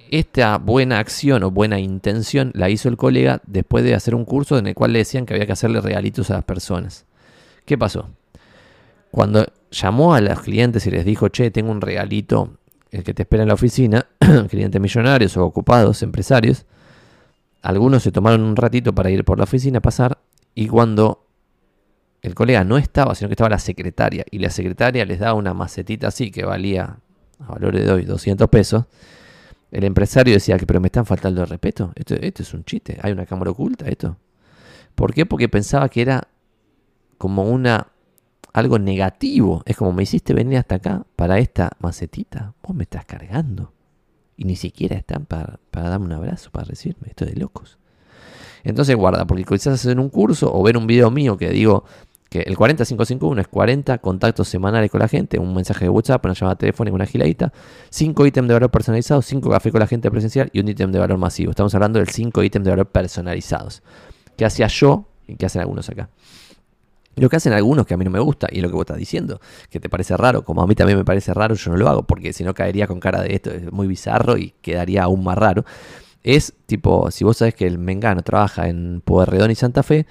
Esta 0.10 0.57
buena 0.57 0.98
acción 0.98 1.44
o 1.44 1.52
buena 1.52 1.80
intención 1.80 2.52
la 2.56 2.69
hizo 2.69 2.90
el 2.90 2.98
colega 2.98 3.41
después 3.45 3.84
de 3.84 3.94
hacer 3.94 4.15
un 4.15 4.26
curso 4.26 4.57
en 4.57 4.65
el 4.65 4.73
cual 4.73 4.94
le 4.94 4.99
decían 4.99 5.27
que 5.27 5.36
había 5.36 5.45
que 5.45 5.52
hacerle 5.52 5.81
regalitos 5.81 6.31
a 6.31 6.34
las 6.34 6.44
personas. 6.44 7.06
¿Qué 7.65 7.77
pasó? 7.77 8.10
Cuando 9.11 9.45
llamó 9.69 10.15
a 10.15 10.22
los 10.22 10.41
clientes 10.41 10.88
y 10.88 10.91
les 10.91 11.06
dijo, 11.06 11.30
che, 11.30 11.52
tengo 11.52 11.69
un 11.72 11.81
regalito, 11.81 12.57
el 12.90 13.03
que 13.03 13.14
te 13.14 13.22
espera 13.22 13.44
en 13.44 13.49
la 13.49 13.53
oficina, 13.53 14.07
clientes 14.49 14.81
millonarios 14.81 15.38
o 15.38 15.45
ocupados, 15.45 16.02
empresarios, 16.02 16.65
algunos 17.61 18.03
se 18.03 18.11
tomaron 18.11 18.41
un 18.41 18.56
ratito 18.56 18.94
para 18.94 19.10
ir 19.10 19.23
por 19.26 19.38
la 19.38 19.44
oficina 19.44 19.80
a 19.80 19.81
pasar 19.81 20.19
y 20.56 20.68
cuando 20.68 21.26
el 22.22 22.36
colega 22.36 22.64
no 22.64 22.77
estaba, 22.77 23.15
sino 23.15 23.30
que 23.30 23.34
estaba 23.34 23.49
la 23.49 23.60
secretaria 23.60 24.26
y 24.30 24.40
la 24.40 24.49
secretaria 24.49 25.06
les 25.06 25.19
daba 25.19 25.34
una 25.34 25.53
macetita 25.53 26.07
así 26.07 26.31
que 26.31 26.44
valía 26.44 26.99
a 27.40 27.52
valores 27.52 27.86
de 27.86 27.91
hoy 27.91 28.06
200 28.06 28.49
pesos, 28.49 28.86
el 29.72 29.84
empresario 29.84 30.34
decía 30.34 30.57
que 30.57 30.65
pero 30.65 30.81
me 30.81 30.88
están 30.88 31.06
faltando 31.06 31.41
el 31.41 31.48
respeto, 31.48 31.94
esto, 31.95 32.15
es 32.15 32.53
un 32.53 32.64
chiste, 32.65 32.98
hay 33.02 33.11
una 33.11 33.26
cámara 33.26 33.52
oculta, 33.52 33.88
esto. 33.88 34.18
¿Por 34.95 35.14
qué? 35.14 35.26
Porque 35.26 35.48
pensaba 35.48 35.88
que 35.90 36.02
era 36.02 36.27
como 37.18 37.44
una 37.44 37.88
algo 38.52 38.80
negativo. 38.80 39.61
Es 39.65 39.77
como 39.77 39.94
me 39.94 40.03
hiciste 40.03 40.34
venir 40.34 40.57
hasta 40.57 40.76
acá 40.76 41.06
para 41.15 41.40
esta 41.40 41.72
macetita. 41.80 42.53
Vos 42.64 42.76
me 42.76 42.84
estás 42.84 43.06
cargando 43.06 43.73
y 44.40 44.45
ni 44.45 44.56
siquiera 44.56 44.95
están 44.95 45.26
para, 45.26 45.60
darme 45.70 46.06
un 46.06 46.14
abrazo, 46.14 46.49
para 46.49 46.64
recibirme. 46.64 47.10
Esto 47.10 47.26
es 47.26 47.34
de 47.34 47.41
locos. 47.41 47.78
Entonces 48.64 48.95
guarda, 48.95 49.28
porque 49.28 49.44
quizás 49.44 49.74
hacer 49.74 49.99
un 49.99 50.07
curso 50.07 50.49
o 50.53 50.64
ver 50.64 50.78
un 50.78 50.88
video 50.88 51.11
mío 51.11 51.36
que 51.36 51.49
digo 51.49 51.84
que 52.30 52.40
el 52.44 52.56
40551 52.56 53.41
es 53.41 53.48
40 53.49 53.98
contactos 53.98 54.48
semanales 54.48 54.90
con 54.90 55.02
la 55.02 55.10
gente, 55.10 55.40
un 55.40 55.53
mensaje 55.53 55.86
de 55.86 55.90
WhatsApp, 55.90 56.24
una 56.24 56.34
llamada 56.36 56.57
telefónica, 56.57 56.95
una 56.95 57.06
giladita, 57.06 57.52
5 57.90 58.26
ítems 58.28 58.48
de 58.48 58.53
valor 58.53 58.72
personalizados, 58.72 59.26
5 59.26 59.49
café 59.49 59.72
con 59.72 59.82
la 59.82 59.88
gente 59.88 60.10
presencial 60.10 60.49
y 60.53 60.61
un 60.61 60.70
ítem 60.70 60.90
de 60.94 60.99
valor 60.99 61.18
masivo. 61.18 61.49
Estamos 61.49 61.76
hablando 61.76 61.99
del 61.99 62.07
5 62.07 62.41
ítems 62.41 62.64
de 62.64 62.72
valor 62.72 62.88
personalizados. 62.88 63.84
Que 64.38 64.45
hacía 64.45 64.68
yo 64.68 65.06
y 65.28 65.36
que 65.36 65.48
hacen 65.48 65.61
algunos 65.61 65.90
acá. 65.90 66.10
Lo 67.15 67.30
que 67.30 67.36
hacen 67.36 67.53
algunos 67.53 67.86
que 67.86 67.94
a 67.94 67.98
mí 67.98 68.06
no 68.06 68.11
me 68.11 68.19
gusta, 68.19 68.48
y 68.52 68.61
lo 68.61 68.69
que 68.69 68.76
vos 68.76 68.84
estás 68.84 68.98
diciendo, 68.98 69.41
que 69.69 69.80
te 69.80 69.90
parece 69.90 70.15
raro, 70.15 70.44
como 70.44 70.61
a 70.61 70.68
mí 70.68 70.76
también 70.76 70.98
me 70.98 71.06
parece 71.06 71.34
raro, 71.34 71.56
yo 71.56 71.72
no 71.72 71.77
lo 71.77 71.90
hago, 71.90 72.03
porque 72.03 72.34
si 72.34 72.44
no 72.44 72.53
caería 72.53 72.88
con 72.88 72.99
cara 72.99 73.22
de 73.22 73.36
esto, 73.36 73.52
es 73.52 73.72
muy 73.72 73.88
bizarro 73.88 74.38
y 74.38 74.53
quedaría 74.61 75.03
aún 75.03 75.23
más 75.23 75.38
raro. 75.38 75.65
Es 76.23 76.53
tipo, 76.65 77.11
si 77.11 77.23
vos 77.23 77.38
sabes 77.38 77.56
que 77.56 77.65
el 77.65 77.77
Mengano 77.77 78.22
trabaja 78.22 78.68
en 78.68 79.02
Pueyrredón 79.03 79.52
y 79.52 79.56
Santa 79.56 79.84
Fe, 79.84 80.06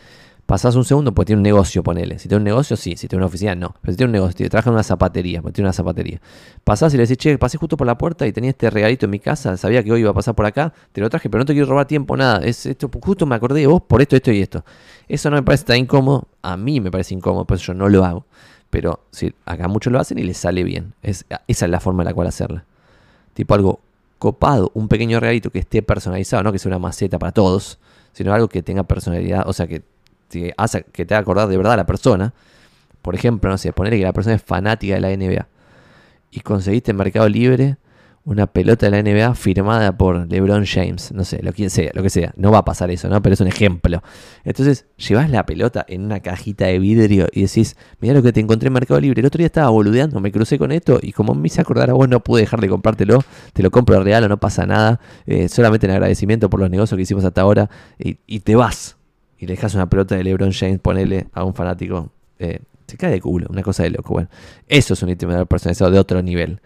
pasás 0.48 0.76
un 0.76 0.84
segundo 0.86 1.12
porque 1.12 1.26
tiene 1.26 1.40
un 1.40 1.42
negocio, 1.42 1.82
ponele. 1.82 2.18
Si 2.18 2.26
tiene 2.26 2.38
un 2.38 2.44
negocio, 2.44 2.74
sí. 2.74 2.96
Si 2.96 3.06
tiene 3.06 3.20
una 3.20 3.26
oficina, 3.26 3.54
no. 3.54 3.74
Pero 3.82 3.92
si 3.92 3.98
tiene 3.98 4.08
un 4.08 4.12
negocio, 4.12 4.48
trabaja 4.48 4.70
en 4.70 4.74
una 4.74 4.82
zapatería, 4.82 5.42
porque 5.42 5.56
tiene 5.56 5.66
una 5.66 5.74
zapatería. 5.74 6.22
Pasás 6.64 6.94
y 6.94 6.96
le 6.96 7.02
decís, 7.02 7.18
che, 7.18 7.36
pasé 7.36 7.58
justo 7.58 7.76
por 7.76 7.86
la 7.86 7.98
puerta 7.98 8.26
y 8.26 8.32
tenía 8.32 8.48
este 8.48 8.70
regalito 8.70 9.04
en 9.04 9.10
mi 9.10 9.18
casa, 9.18 9.58
sabía 9.58 9.84
que 9.84 9.92
hoy 9.92 10.00
iba 10.00 10.10
a 10.10 10.14
pasar 10.14 10.34
por 10.34 10.46
acá, 10.46 10.72
te 10.92 11.02
lo 11.02 11.10
traje, 11.10 11.28
pero 11.28 11.42
no 11.42 11.44
te 11.44 11.52
quiero 11.52 11.68
robar 11.68 11.86
tiempo, 11.86 12.16
nada. 12.16 12.38
Es 12.38 12.64
esto, 12.64 12.90
justo 13.04 13.26
me 13.26 13.34
acordé 13.34 13.60
de 13.60 13.66
vos 13.66 13.82
por 13.82 14.00
esto, 14.00 14.16
esto 14.16 14.32
y 14.32 14.40
esto. 14.40 14.64
Eso 15.06 15.28
no 15.28 15.36
me 15.36 15.42
parece 15.42 15.64
tan 15.64 15.76
incómodo. 15.76 16.28
A 16.40 16.56
mí 16.56 16.80
me 16.80 16.90
parece 16.90 17.12
incómodo, 17.12 17.44
por 17.44 17.58
eso 17.58 17.66
yo 17.66 17.74
no 17.74 17.90
lo 17.90 18.02
hago. 18.06 18.24
Pero 18.70 19.00
sí, 19.10 19.34
acá 19.44 19.68
muchos 19.68 19.92
lo 19.92 20.00
hacen 20.00 20.18
y 20.18 20.22
les 20.22 20.38
sale 20.38 20.64
bien. 20.64 20.94
Es, 21.02 21.26
esa 21.46 21.64
es 21.66 21.70
la 21.70 21.80
forma 21.80 22.04
en 22.04 22.06
la 22.06 22.14
cual 22.14 22.26
hacerla. 22.26 22.64
Tipo 23.34 23.52
algo 23.52 23.80
copado, 24.18 24.70
un 24.72 24.88
pequeño 24.88 25.20
regalito 25.20 25.50
que 25.50 25.58
esté 25.58 25.82
personalizado, 25.82 26.42
no 26.42 26.52
que 26.52 26.58
sea 26.58 26.70
una 26.70 26.78
maceta 26.78 27.18
para 27.18 27.32
todos, 27.32 27.78
sino 28.14 28.32
algo 28.32 28.48
que 28.48 28.62
tenga 28.62 28.82
personalidad, 28.82 29.44
o 29.46 29.52
sea, 29.52 29.66
que 29.66 29.82
te 30.28 30.54
hace 30.56 30.84
que 30.84 31.04
te 31.04 31.14
haga 31.14 31.22
acordar 31.22 31.48
de 31.48 31.56
verdad 31.56 31.74
a 31.74 31.78
la 31.78 31.86
persona. 31.86 32.34
Por 33.02 33.14
ejemplo, 33.14 33.50
no 33.50 33.58
sé, 33.58 33.72
ponerle 33.72 33.98
que 33.98 34.04
la 34.04 34.12
persona 34.12 34.36
es 34.36 34.42
fanática 34.42 34.94
de 34.94 35.00
la 35.00 35.16
NBA 35.16 35.48
y 36.30 36.40
conseguiste 36.40 36.90
en 36.90 36.96
Mercado 36.96 37.28
Libre 37.28 37.78
una 38.28 38.46
pelota 38.46 38.90
de 38.90 38.90
la 38.90 39.02
NBA 39.02 39.34
firmada 39.34 39.96
por 39.96 40.30
LeBron 40.30 40.66
James, 40.66 41.12
no 41.12 41.24
sé, 41.24 41.42
lo 41.42 41.54
que 41.54 41.70
sea, 41.70 41.90
lo 41.94 42.02
que 42.02 42.10
sea. 42.10 42.34
No 42.36 42.50
va 42.50 42.58
a 42.58 42.64
pasar 42.64 42.90
eso, 42.90 43.08
¿no? 43.08 43.22
Pero 43.22 43.32
es 43.32 43.40
un 43.40 43.46
ejemplo. 43.46 44.02
Entonces, 44.44 44.84
llevas 44.98 45.30
la 45.30 45.46
pelota 45.46 45.86
en 45.88 46.04
una 46.04 46.20
cajita 46.20 46.66
de 46.66 46.78
vidrio 46.78 47.28
y 47.32 47.42
decís, 47.42 47.74
mira 48.00 48.12
lo 48.12 48.22
que 48.22 48.34
te 48.34 48.40
encontré 48.40 48.66
en 48.66 48.74
Mercado 48.74 49.00
Libre. 49.00 49.20
El 49.20 49.26
otro 49.26 49.38
día 49.38 49.46
estaba 49.46 49.70
boludeando, 49.70 50.20
me 50.20 50.30
crucé 50.30 50.58
con 50.58 50.72
esto 50.72 50.98
y 51.00 51.12
como 51.12 51.34
me 51.34 51.46
hice 51.46 51.62
acordar 51.62 51.88
a 51.88 51.94
vos, 51.94 52.06
no 52.06 52.22
pude 52.22 52.42
dejar 52.42 52.60
de 52.60 52.68
comprártelo. 52.68 53.20
Te 53.54 53.62
lo 53.62 53.70
compro 53.70 53.96
de 53.96 54.04
regalo, 54.04 54.28
no 54.28 54.36
pasa 54.36 54.66
nada. 54.66 55.00
Eh, 55.24 55.48
solamente 55.48 55.86
en 55.86 55.92
agradecimiento 55.92 56.50
por 56.50 56.60
los 56.60 56.68
negocios 56.68 56.96
que 56.96 57.02
hicimos 57.04 57.24
hasta 57.24 57.40
ahora 57.40 57.70
y, 57.98 58.18
y 58.26 58.40
te 58.40 58.56
vas 58.56 58.97
y 59.38 59.46
le 59.46 59.54
dejas 59.54 59.74
una 59.74 59.88
pelota 59.88 60.16
de 60.16 60.24
LeBron 60.24 60.52
James, 60.52 60.80
ponele 60.80 61.28
a 61.32 61.44
un 61.44 61.54
fanático, 61.54 62.10
eh, 62.38 62.60
se 62.86 62.96
cae 62.96 63.12
de 63.12 63.20
culo, 63.20 63.46
una 63.50 63.62
cosa 63.62 63.84
de 63.84 63.90
loco. 63.90 64.14
Bueno, 64.14 64.28
eso 64.66 64.94
es 64.94 65.02
un 65.02 65.08
de 65.08 65.46
personalizado 65.46 65.90
de 65.90 65.98
otro 65.98 66.22
nivel. 66.22 66.60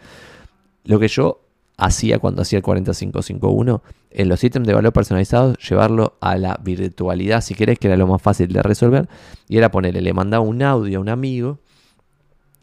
Lo 0.84 0.98
que 0.98 1.08
yo 1.08 1.40
hacía 1.76 2.18
cuando 2.18 2.42
hacía 2.42 2.58
el 2.58 2.62
4551, 2.62 3.82
en 4.10 4.28
los 4.28 4.42
ítems 4.42 4.66
de 4.66 4.74
valor 4.74 4.92
personalizados, 4.92 5.56
llevarlo 5.58 6.16
a 6.20 6.36
la 6.36 6.58
virtualidad, 6.62 7.40
si 7.42 7.54
querés, 7.54 7.78
que 7.78 7.88
era 7.88 7.96
lo 7.96 8.06
más 8.06 8.22
fácil 8.22 8.52
de 8.52 8.62
resolver, 8.62 9.08
y 9.48 9.58
era 9.58 9.70
ponerle, 9.70 10.00
le 10.00 10.12
mandaba 10.12 10.44
un 10.44 10.62
audio 10.62 10.98
a 10.98 11.00
un 11.00 11.08
amigo, 11.08 11.58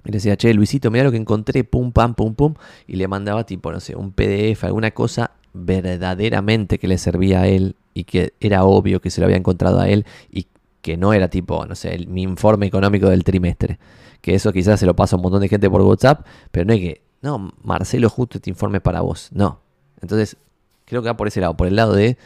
y 0.06 0.12
le 0.12 0.14
decía, 0.14 0.38
che, 0.38 0.54
Luisito, 0.54 0.90
mira 0.90 1.04
lo 1.04 1.12
que 1.12 1.18
encontré, 1.18 1.64
pum, 1.64 1.92
pam, 1.92 2.16
pum, 2.16 2.34
pum, 2.34 2.54
y 2.88 2.96
le 2.96 3.08
mandaba 3.08 3.46
tipo, 3.46 3.72
no 3.72 3.80
sé, 3.80 3.96
un 3.96 4.12
PDF, 4.12 4.64
alguna 4.64 4.92
cosa 4.92 5.32
verdaderamente 5.54 6.80
que 6.80 6.88
le 6.88 6.98
servía 6.98 7.42
a 7.42 7.48
él 7.48 7.76
y 7.94 8.04
que 8.04 8.34
era 8.40 8.64
obvio 8.64 9.02
que 9.02 9.10
se 9.10 9.22
lo 9.22 9.26
había 9.26 9.38
encontrado 9.38 9.80
a 9.80 9.90
él 9.90 10.06
y 10.32 10.48
que 10.82 10.98
no 10.98 11.14
era 11.14 11.28
tipo, 11.28 11.66
no 11.66 11.76
sé, 11.76 12.06
mi 12.08 12.24
informe 12.24 12.66
económico 12.66 13.10
del 13.10 13.24
trimestre. 13.24 13.80
Que 14.22 14.36
eso 14.36 14.52
quizás 14.52 14.80
se 14.80 14.86
lo 14.86 14.96
pasa 14.96 15.16
un 15.16 15.22
montón 15.22 15.42
de 15.42 15.50
gente 15.50 15.70
por 15.70 15.82
WhatsApp, 15.82 16.26
pero 16.52 16.66
no 16.66 16.74
hay 16.74 16.80
que, 16.80 17.02
no, 17.22 17.54
Marcelo, 17.64 18.10
justo 18.10 18.38
este 18.38 18.50
informe 18.50 18.82
para 18.82 19.02
vos. 19.02 19.30
No. 19.32 19.60
Entonces, 20.02 20.38
creo 20.86 21.02
que 21.02 21.10
va 21.10 21.18
por 21.18 21.28
ese 21.28 21.42
lado, 21.42 21.56
por 21.56 21.68
el 21.68 21.76
lado 21.76 21.94
de 21.94 22.18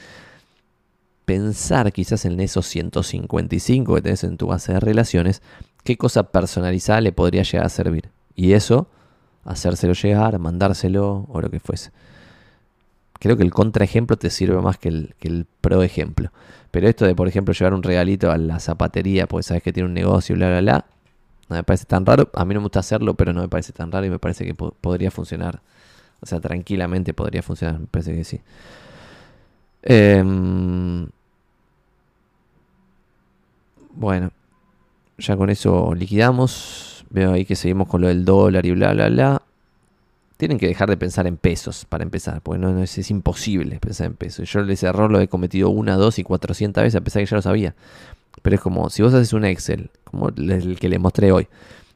pensar 1.25 1.91
quizás 1.93 2.25
en 2.25 2.39
esos 2.39 2.67
155 2.67 3.95
que 3.95 4.01
tenés 4.01 4.23
en 4.23 4.37
tu 4.37 4.47
base 4.47 4.73
de 4.73 4.79
relaciones, 4.79 5.41
qué 5.83 5.97
cosa 5.97 6.23
personalizada 6.23 7.01
le 7.01 7.11
podría 7.11 7.43
llegar 7.43 7.65
a 7.65 7.69
servir. 7.69 8.09
Y 8.35 8.53
eso, 8.53 8.87
hacérselo 9.45 9.93
llegar, 9.93 10.37
mandárselo 10.39 11.25
o 11.29 11.41
lo 11.41 11.49
que 11.49 11.59
fuese. 11.59 11.91
Creo 13.23 13.37
que 13.37 13.43
el 13.43 13.51
contraejemplo 13.51 14.17
te 14.17 14.29
sirve 14.29 14.61
más 14.61 14.77
que 14.77 14.89
el, 14.89 15.15
que. 15.17 15.45
Pero 16.71 16.89
esto 16.89 17.05
de, 17.05 17.15
por 17.15 17.29
ejemplo, 17.29 17.53
llevar 17.53 17.73
un 17.73 17.81
regalito 17.81 18.29
a 18.29 18.37
la 18.37 18.59
zapatería 18.59 19.27
porque 19.27 19.43
sabes 19.43 19.63
que 19.63 19.71
tiene 19.71 19.87
un 19.87 19.93
negocio, 19.93 20.35
bla, 20.35 20.49
bla, 20.49 20.59
bla, 20.59 20.85
no 21.47 21.55
me 21.55 21.63
parece 21.63 21.85
tan 21.85 22.05
raro. 22.05 22.29
A 22.33 22.43
mí 22.43 22.53
no 22.53 22.59
me 22.59 22.65
gusta 22.65 22.81
hacerlo, 22.81 23.13
pero 23.13 23.31
no 23.31 23.39
me 23.39 23.47
parece 23.47 23.71
tan 23.71 23.93
raro 23.93 24.05
y 24.05 24.09
me 24.09 24.19
parece 24.19 24.43
que 24.43 24.53
podría 24.53 25.09
funcionar. 25.09 25.61
O 26.19 26.25
sea, 26.25 26.41
tranquilamente 26.41 27.13
podría 27.13 27.41
funcionar, 27.41 27.79
me 27.79 27.87
parece 27.87 28.13
que 28.13 28.25
sí. 28.25 28.41
Em, 29.83 31.07
bueno, 33.91 34.31
ya 35.17 35.37
con 35.37 35.49
eso 35.49 35.95
liquidamos. 35.95 37.05
Veo 37.09 37.31
ahí 37.31 37.45
que 37.45 37.55
seguimos 37.55 37.87
con 37.87 38.01
lo 38.01 38.09
del 38.09 38.25
dólar 38.25 38.65
y 38.65 38.71
bla, 38.71 38.91
bla, 38.91 39.07
bla 39.07 39.41
tienen 40.43 40.59
que 40.59 40.67
dejar 40.67 40.89
de 40.89 40.97
pensar 40.97 41.25
en 41.25 41.37
pesos 41.37 41.85
para 41.87 42.03
empezar, 42.03 42.41
porque 42.41 42.59
no, 42.59 42.83
es, 42.83 43.09
imposible 43.09 43.79
pensar 43.79 44.07
en 44.07 44.15
pesos. 44.15 44.51
Yo 44.51 44.59
ese 44.59 44.87
error 44.87 45.09
lo 45.09 45.21
he 45.21 45.29
cometido 45.29 45.69
una, 45.69 45.95
dos 45.95 46.19
y 46.19 46.23
cuatrocientas 46.23 46.83
veces, 46.83 46.99
a 46.99 47.01
pesar 47.01 47.21
que 47.21 47.27
ya 47.27 47.37
lo 47.37 47.41
sabía. 47.41 47.75
Pero 48.41 48.57
es 48.57 48.61
como, 48.61 48.89
si 48.89 49.01
vos 49.01 49.13
haces 49.13 49.31
un 49.31 49.45
Excel, 49.45 49.89
como 50.03 50.27
el 50.27 50.77
que 50.77 50.89
le 50.89 50.99
mostré 50.99 51.31
hoy, 51.31 51.47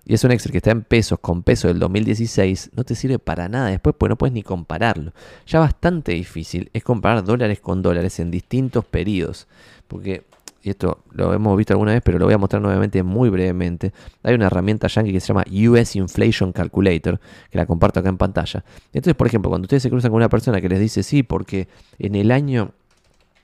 y 0.06 0.14
es 0.14 0.24
un 0.24 0.32
Excel 0.32 0.54
que 0.54 0.60
está 0.60 0.72
en 0.72 0.84
pesos 0.84 1.20
con 1.20 1.44
peso 1.44 1.68
del 1.68 1.78
2016, 1.80 2.70
no 2.74 2.86
te 2.86 2.96
sirve 2.96 3.20
para 3.20 3.50
nada 3.50 3.68
después, 3.68 3.94
porque 4.00 4.12
no 4.12 4.18
puedes 4.18 4.34
ni 4.34 4.44
compararlo. 4.44 5.12
Ya 5.46 5.60
bastante 5.60 6.14
difícil 6.14 6.70
es 6.72 6.86
comparar 6.86 7.26
dólares 7.26 7.60
con 7.60 7.82
dólares 7.82 8.18
en 8.22 8.32
distintos 8.32 8.86
periodos, 8.86 9.46
porque 9.90 10.24
y 10.68 10.72
esto 10.72 11.00
lo 11.14 11.34
hemos 11.34 11.56
visto 11.56 11.72
alguna 11.72 11.94
vez, 11.94 12.02
pero 12.04 12.20
lo 12.20 12.26
voy 12.26 12.34
a 12.34 12.38
mostrar 12.38 12.62
nuevamente 12.62 13.02
muy 13.02 13.30
brevemente. 13.30 13.94
Hay 14.22 14.36
una 14.36 14.48
herramienta 14.48 14.88
yankee 14.88 15.14
que 15.14 15.22
se 15.22 15.28
llama 15.28 15.46
US 15.50 15.96
Inflation 15.96 16.52
Calculator, 16.52 17.22
que 17.50 17.58
la 17.58 17.66
comparto 17.66 18.02
acá 18.02 18.10
en 18.10 18.18
pantalla. 18.18 18.66
Entonces, 18.92 19.16
por 19.16 19.28
ejemplo, 19.28 19.50
cuando 19.50 19.64
ustedes 19.64 19.84
se 19.84 19.90
cruzan 19.90 20.12
con 20.12 20.18
una 20.18 20.28
persona 20.28 20.60
que 20.60 20.68
les 20.68 20.82
dice 20.82 21.04
sí, 21.04 21.24
porque 21.24 21.70
en 22.00 22.16
el 22.16 22.32
año 22.32 22.72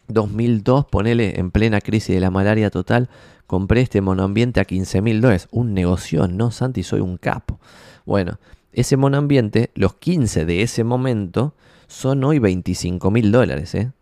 2002, 0.10 0.88
ponele 0.88 1.40
en 1.40 1.50
plena 1.50 1.80
crisis 1.80 2.14
de 2.14 2.20
la 2.20 2.30
malaria 2.30 2.70
total, 2.70 3.08
compré 3.48 3.80
este 3.80 4.02
monoambiente 4.02 4.60
a 4.60 4.66
15 4.66 5.02
mil 5.02 5.22
dólares. 5.22 5.48
Un 5.52 5.74
negocio, 5.74 6.28
¿no, 6.28 6.52
Santi? 6.52 6.84
Soy 6.84 7.00
un 7.00 7.16
capo. 7.16 7.58
Bueno, 8.06 8.38
ese 8.74 8.98
monoambiente, 8.98 9.72
los 9.76 9.94
15 9.94 10.44
de 10.44 10.62
ese 10.62 10.84
momento, 10.84 11.54
son 11.88 12.22
hoy 12.26 12.40
25 12.40 13.12
mil 13.12 13.32
dólares, 13.32 13.76
¿eh? 13.76 13.94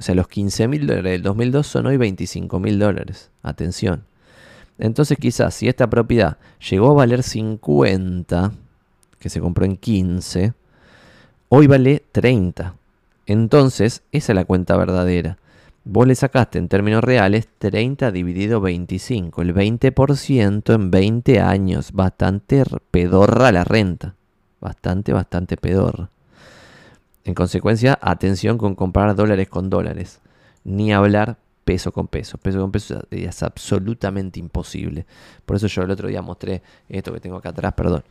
O 0.00 0.02
sea, 0.02 0.14
los 0.14 0.28
15 0.28 0.66
mil 0.66 0.86
dólares 0.86 1.12
del 1.12 1.22
2002 1.22 1.66
son 1.66 1.84
hoy 1.84 1.98
25 1.98 2.58
mil 2.58 2.78
dólares. 2.78 3.30
Atención. 3.42 4.04
Entonces 4.78 5.18
quizás 5.18 5.52
si 5.52 5.68
esta 5.68 5.90
propiedad 5.90 6.38
llegó 6.70 6.90
a 6.90 6.94
valer 6.94 7.22
50, 7.22 8.52
que 9.18 9.28
se 9.28 9.40
compró 9.40 9.66
en 9.66 9.76
15, 9.76 10.54
hoy 11.50 11.66
vale 11.66 12.02
30. 12.12 12.74
Entonces, 13.26 14.02
esa 14.10 14.32
es 14.32 14.36
la 14.36 14.46
cuenta 14.46 14.74
verdadera. 14.78 15.36
Vos 15.84 16.06
le 16.06 16.14
sacaste 16.14 16.58
en 16.58 16.68
términos 16.68 17.04
reales 17.04 17.46
30 17.58 18.10
dividido 18.10 18.62
25, 18.62 19.42
el 19.42 19.54
20% 19.54 20.74
en 20.74 20.90
20 20.90 21.40
años. 21.40 21.92
Bastante 21.92 22.64
pedorra 22.90 23.52
la 23.52 23.64
renta. 23.64 24.14
Bastante, 24.62 25.12
bastante 25.12 25.58
pedorra. 25.58 26.08
En 27.24 27.34
consecuencia, 27.34 27.98
atención 28.00 28.58
con 28.58 28.74
comprar 28.74 29.14
dólares 29.14 29.48
con 29.48 29.70
dólares. 29.70 30.20
Ni 30.64 30.92
hablar 30.92 31.38
peso 31.64 31.92
con 31.92 32.08
peso. 32.08 32.38
Peso 32.38 32.60
con 32.60 32.72
peso 32.72 33.02
es 33.10 33.42
absolutamente 33.42 34.40
imposible. 34.40 35.06
Por 35.46 35.56
eso 35.56 35.66
yo 35.66 35.82
el 35.82 35.90
otro 35.90 36.08
día 36.08 36.22
mostré 36.22 36.62
esto 36.88 37.12
que 37.12 37.20
tengo 37.20 37.36
acá 37.36 37.50
atrás, 37.50 37.74
perdón. 37.74 38.02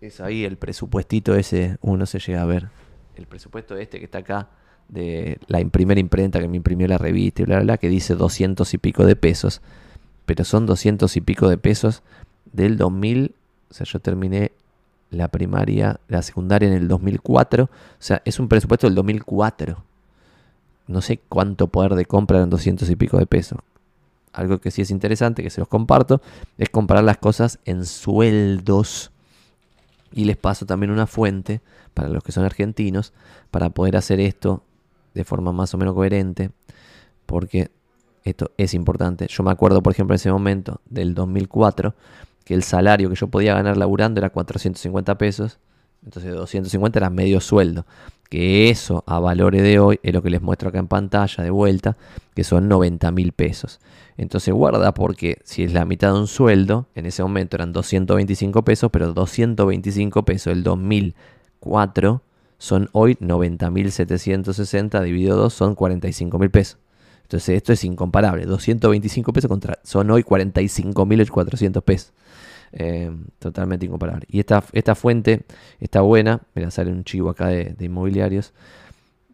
Es 0.00 0.20
ahí 0.20 0.44
el 0.44 0.56
presupuestito 0.56 1.34
ese, 1.34 1.78
uno 1.80 2.06
se 2.06 2.18
llega 2.18 2.42
a 2.42 2.46
ver. 2.46 2.68
El 3.16 3.26
presupuesto 3.26 3.76
este 3.76 3.98
que 3.98 4.06
está 4.06 4.18
acá 4.18 4.48
de 4.88 5.38
la 5.46 5.64
primera 5.68 6.00
imprenta 6.00 6.38
que 6.38 6.48
me 6.48 6.56
imprimió 6.56 6.86
la 6.86 6.98
revista 6.98 7.42
y 7.42 7.44
bla, 7.44 7.56
bla, 7.56 7.64
bla, 7.64 7.78
que 7.78 7.88
dice 7.88 8.14
200 8.14 8.72
y 8.74 8.78
pico 8.78 9.06
de 9.06 9.16
pesos. 9.16 9.62
Pero 10.26 10.44
son 10.44 10.66
200 10.66 11.16
y 11.16 11.20
pico 11.20 11.48
de 11.48 11.58
pesos 11.58 12.02
del 12.52 12.76
2000. 12.76 13.34
O 13.70 13.74
sea, 13.74 13.86
yo 13.86 14.00
terminé 14.00 14.52
la 15.10 15.28
primaria, 15.28 16.00
la 16.08 16.22
secundaria 16.22 16.68
en 16.68 16.74
el 16.74 16.88
2004. 16.88 17.64
O 17.64 17.68
sea, 17.98 18.22
es 18.24 18.38
un 18.38 18.48
presupuesto 18.48 18.86
del 18.86 18.94
2004. 18.94 19.82
No 20.88 21.00
sé 21.00 21.20
cuánto 21.28 21.68
poder 21.68 21.94
de 21.94 22.06
compra 22.06 22.42
en 22.42 22.50
200 22.50 22.88
y 22.90 22.96
pico 22.96 23.18
de 23.18 23.26
pesos. 23.26 23.58
Algo 24.32 24.58
que 24.58 24.70
sí 24.70 24.82
es 24.82 24.90
interesante, 24.90 25.42
que 25.42 25.50
se 25.50 25.60
los 25.60 25.68
comparto, 25.68 26.20
es 26.58 26.68
comparar 26.68 27.04
las 27.04 27.18
cosas 27.18 27.58
en 27.64 27.86
sueldos. 27.86 29.10
Y 30.12 30.24
les 30.24 30.36
paso 30.36 30.66
también 30.66 30.90
una 30.90 31.06
fuente 31.06 31.60
para 31.94 32.08
los 32.08 32.22
que 32.22 32.32
son 32.32 32.44
argentinos 32.44 33.12
para 33.50 33.70
poder 33.70 33.96
hacer 33.96 34.20
esto 34.20 34.62
de 35.14 35.24
forma 35.24 35.52
más 35.52 35.74
o 35.74 35.78
menos 35.78 35.94
coherente. 35.94 36.50
Porque 37.24 37.70
esto 38.24 38.52
es 38.56 38.74
importante. 38.74 39.26
Yo 39.28 39.42
me 39.42 39.50
acuerdo, 39.50 39.82
por 39.82 39.92
ejemplo, 39.92 40.14
en 40.14 40.16
ese 40.16 40.30
momento 40.30 40.80
del 40.88 41.14
2004 41.14 41.94
que 42.46 42.54
el 42.54 42.62
salario 42.62 43.10
que 43.10 43.16
yo 43.16 43.26
podía 43.26 43.54
ganar 43.54 43.76
laburando 43.76 44.20
era 44.20 44.30
450 44.30 45.18
pesos, 45.18 45.58
entonces 46.04 46.32
250 46.32 46.96
era 46.96 47.10
medio 47.10 47.40
sueldo. 47.40 47.84
Que 48.30 48.70
eso 48.70 49.02
a 49.06 49.18
valores 49.18 49.64
de 49.64 49.80
hoy 49.80 49.98
es 50.04 50.14
lo 50.14 50.22
que 50.22 50.30
les 50.30 50.40
muestro 50.40 50.68
acá 50.68 50.78
en 50.78 50.86
pantalla 50.86 51.42
de 51.42 51.50
vuelta, 51.50 51.96
que 52.34 52.44
son 52.44 52.68
90 52.68 53.10
mil 53.10 53.32
pesos. 53.32 53.80
Entonces 54.16 54.54
guarda 54.54 54.94
porque 54.94 55.38
si 55.42 55.64
es 55.64 55.72
la 55.72 55.84
mitad 55.84 56.12
de 56.12 56.20
un 56.20 56.28
sueldo, 56.28 56.86
en 56.94 57.06
ese 57.06 57.24
momento 57.24 57.56
eran 57.56 57.72
225 57.72 58.62
pesos, 58.62 58.90
pero 58.92 59.12
225 59.12 60.24
pesos 60.24 60.54
del 60.54 60.62
2004 60.62 62.22
son 62.58 62.88
hoy 62.92 63.16
90.760 63.16 65.02
dividido 65.02 65.36
2 65.36 65.52
son 65.52 65.74
45 65.74 66.38
mil 66.38 66.50
pesos. 66.50 66.78
Entonces 67.22 67.56
esto 67.56 67.72
es 67.72 67.82
incomparable. 67.82 68.46
225 68.46 69.32
pesos 69.32 69.48
contra 69.48 69.80
son 69.82 70.12
hoy 70.12 70.22
45.400 70.22 71.82
pesos. 71.82 72.12
Eh, 72.72 73.10
totalmente 73.38 73.86
incomparable. 73.86 74.26
Y 74.28 74.40
esta, 74.40 74.62
esta 74.72 74.94
fuente 74.94 75.44
está 75.80 76.00
buena. 76.00 76.42
Mira, 76.54 76.70
sale 76.70 76.90
un 76.92 77.04
chivo 77.04 77.30
acá 77.30 77.48
de, 77.48 77.74
inmobiliarios. 77.80 78.52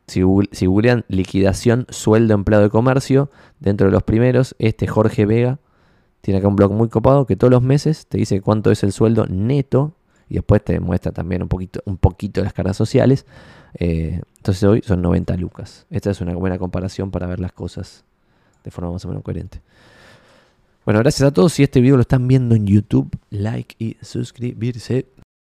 Si, 0.06 0.20
si 0.52 0.66
googlean 0.66 1.04
liquidación 1.08 1.86
sueldo 1.88 2.34
empleado 2.34 2.64
de 2.64 2.70
comercio, 2.70 3.30
dentro 3.60 3.86
de 3.86 3.92
los 3.92 4.02
primeros, 4.02 4.54
este 4.58 4.86
Jorge 4.86 5.26
Vega 5.26 5.58
tiene 6.20 6.38
acá 6.38 6.48
un 6.48 6.56
blog 6.56 6.72
muy 6.72 6.88
copado 6.88 7.26
que 7.26 7.36
todos 7.36 7.50
los 7.50 7.62
meses 7.62 8.06
te 8.06 8.18
dice 8.18 8.40
cuánto 8.40 8.70
es 8.70 8.82
el 8.84 8.92
sueldo 8.92 9.26
neto 9.26 9.96
y 10.28 10.34
después 10.34 10.64
te 10.64 10.78
muestra 10.80 11.12
también 11.12 11.42
un 11.42 11.48
poquito, 11.48 11.80
un 11.84 11.98
poquito 11.98 12.42
las 12.42 12.52
caras 12.52 12.76
sociales. 12.76 13.26
Eh, 13.74 14.20
entonces 14.36 14.62
hoy 14.64 14.82
son 14.82 15.02
90 15.02 15.36
lucas. 15.36 15.86
Esta 15.90 16.10
es 16.10 16.20
una 16.20 16.34
buena 16.34 16.58
comparación 16.58 17.10
para 17.10 17.26
ver 17.26 17.40
las 17.40 17.52
cosas 17.52 18.04
de 18.64 18.70
forma 18.70 18.92
más 18.92 19.04
o 19.04 19.08
menos 19.08 19.22
coherente. 19.22 19.60
Bueno, 20.84 20.98
gracias 20.98 21.28
a 21.28 21.32
todos. 21.32 21.52
Si 21.52 21.62
este 21.62 21.80
video 21.80 21.94
lo 21.96 22.02
están 22.02 22.26
viendo 22.26 22.56
en 22.56 22.66
YouTube, 22.66 23.16
like 23.30 23.76
y 23.78 23.96
suscribirse. 24.00 25.06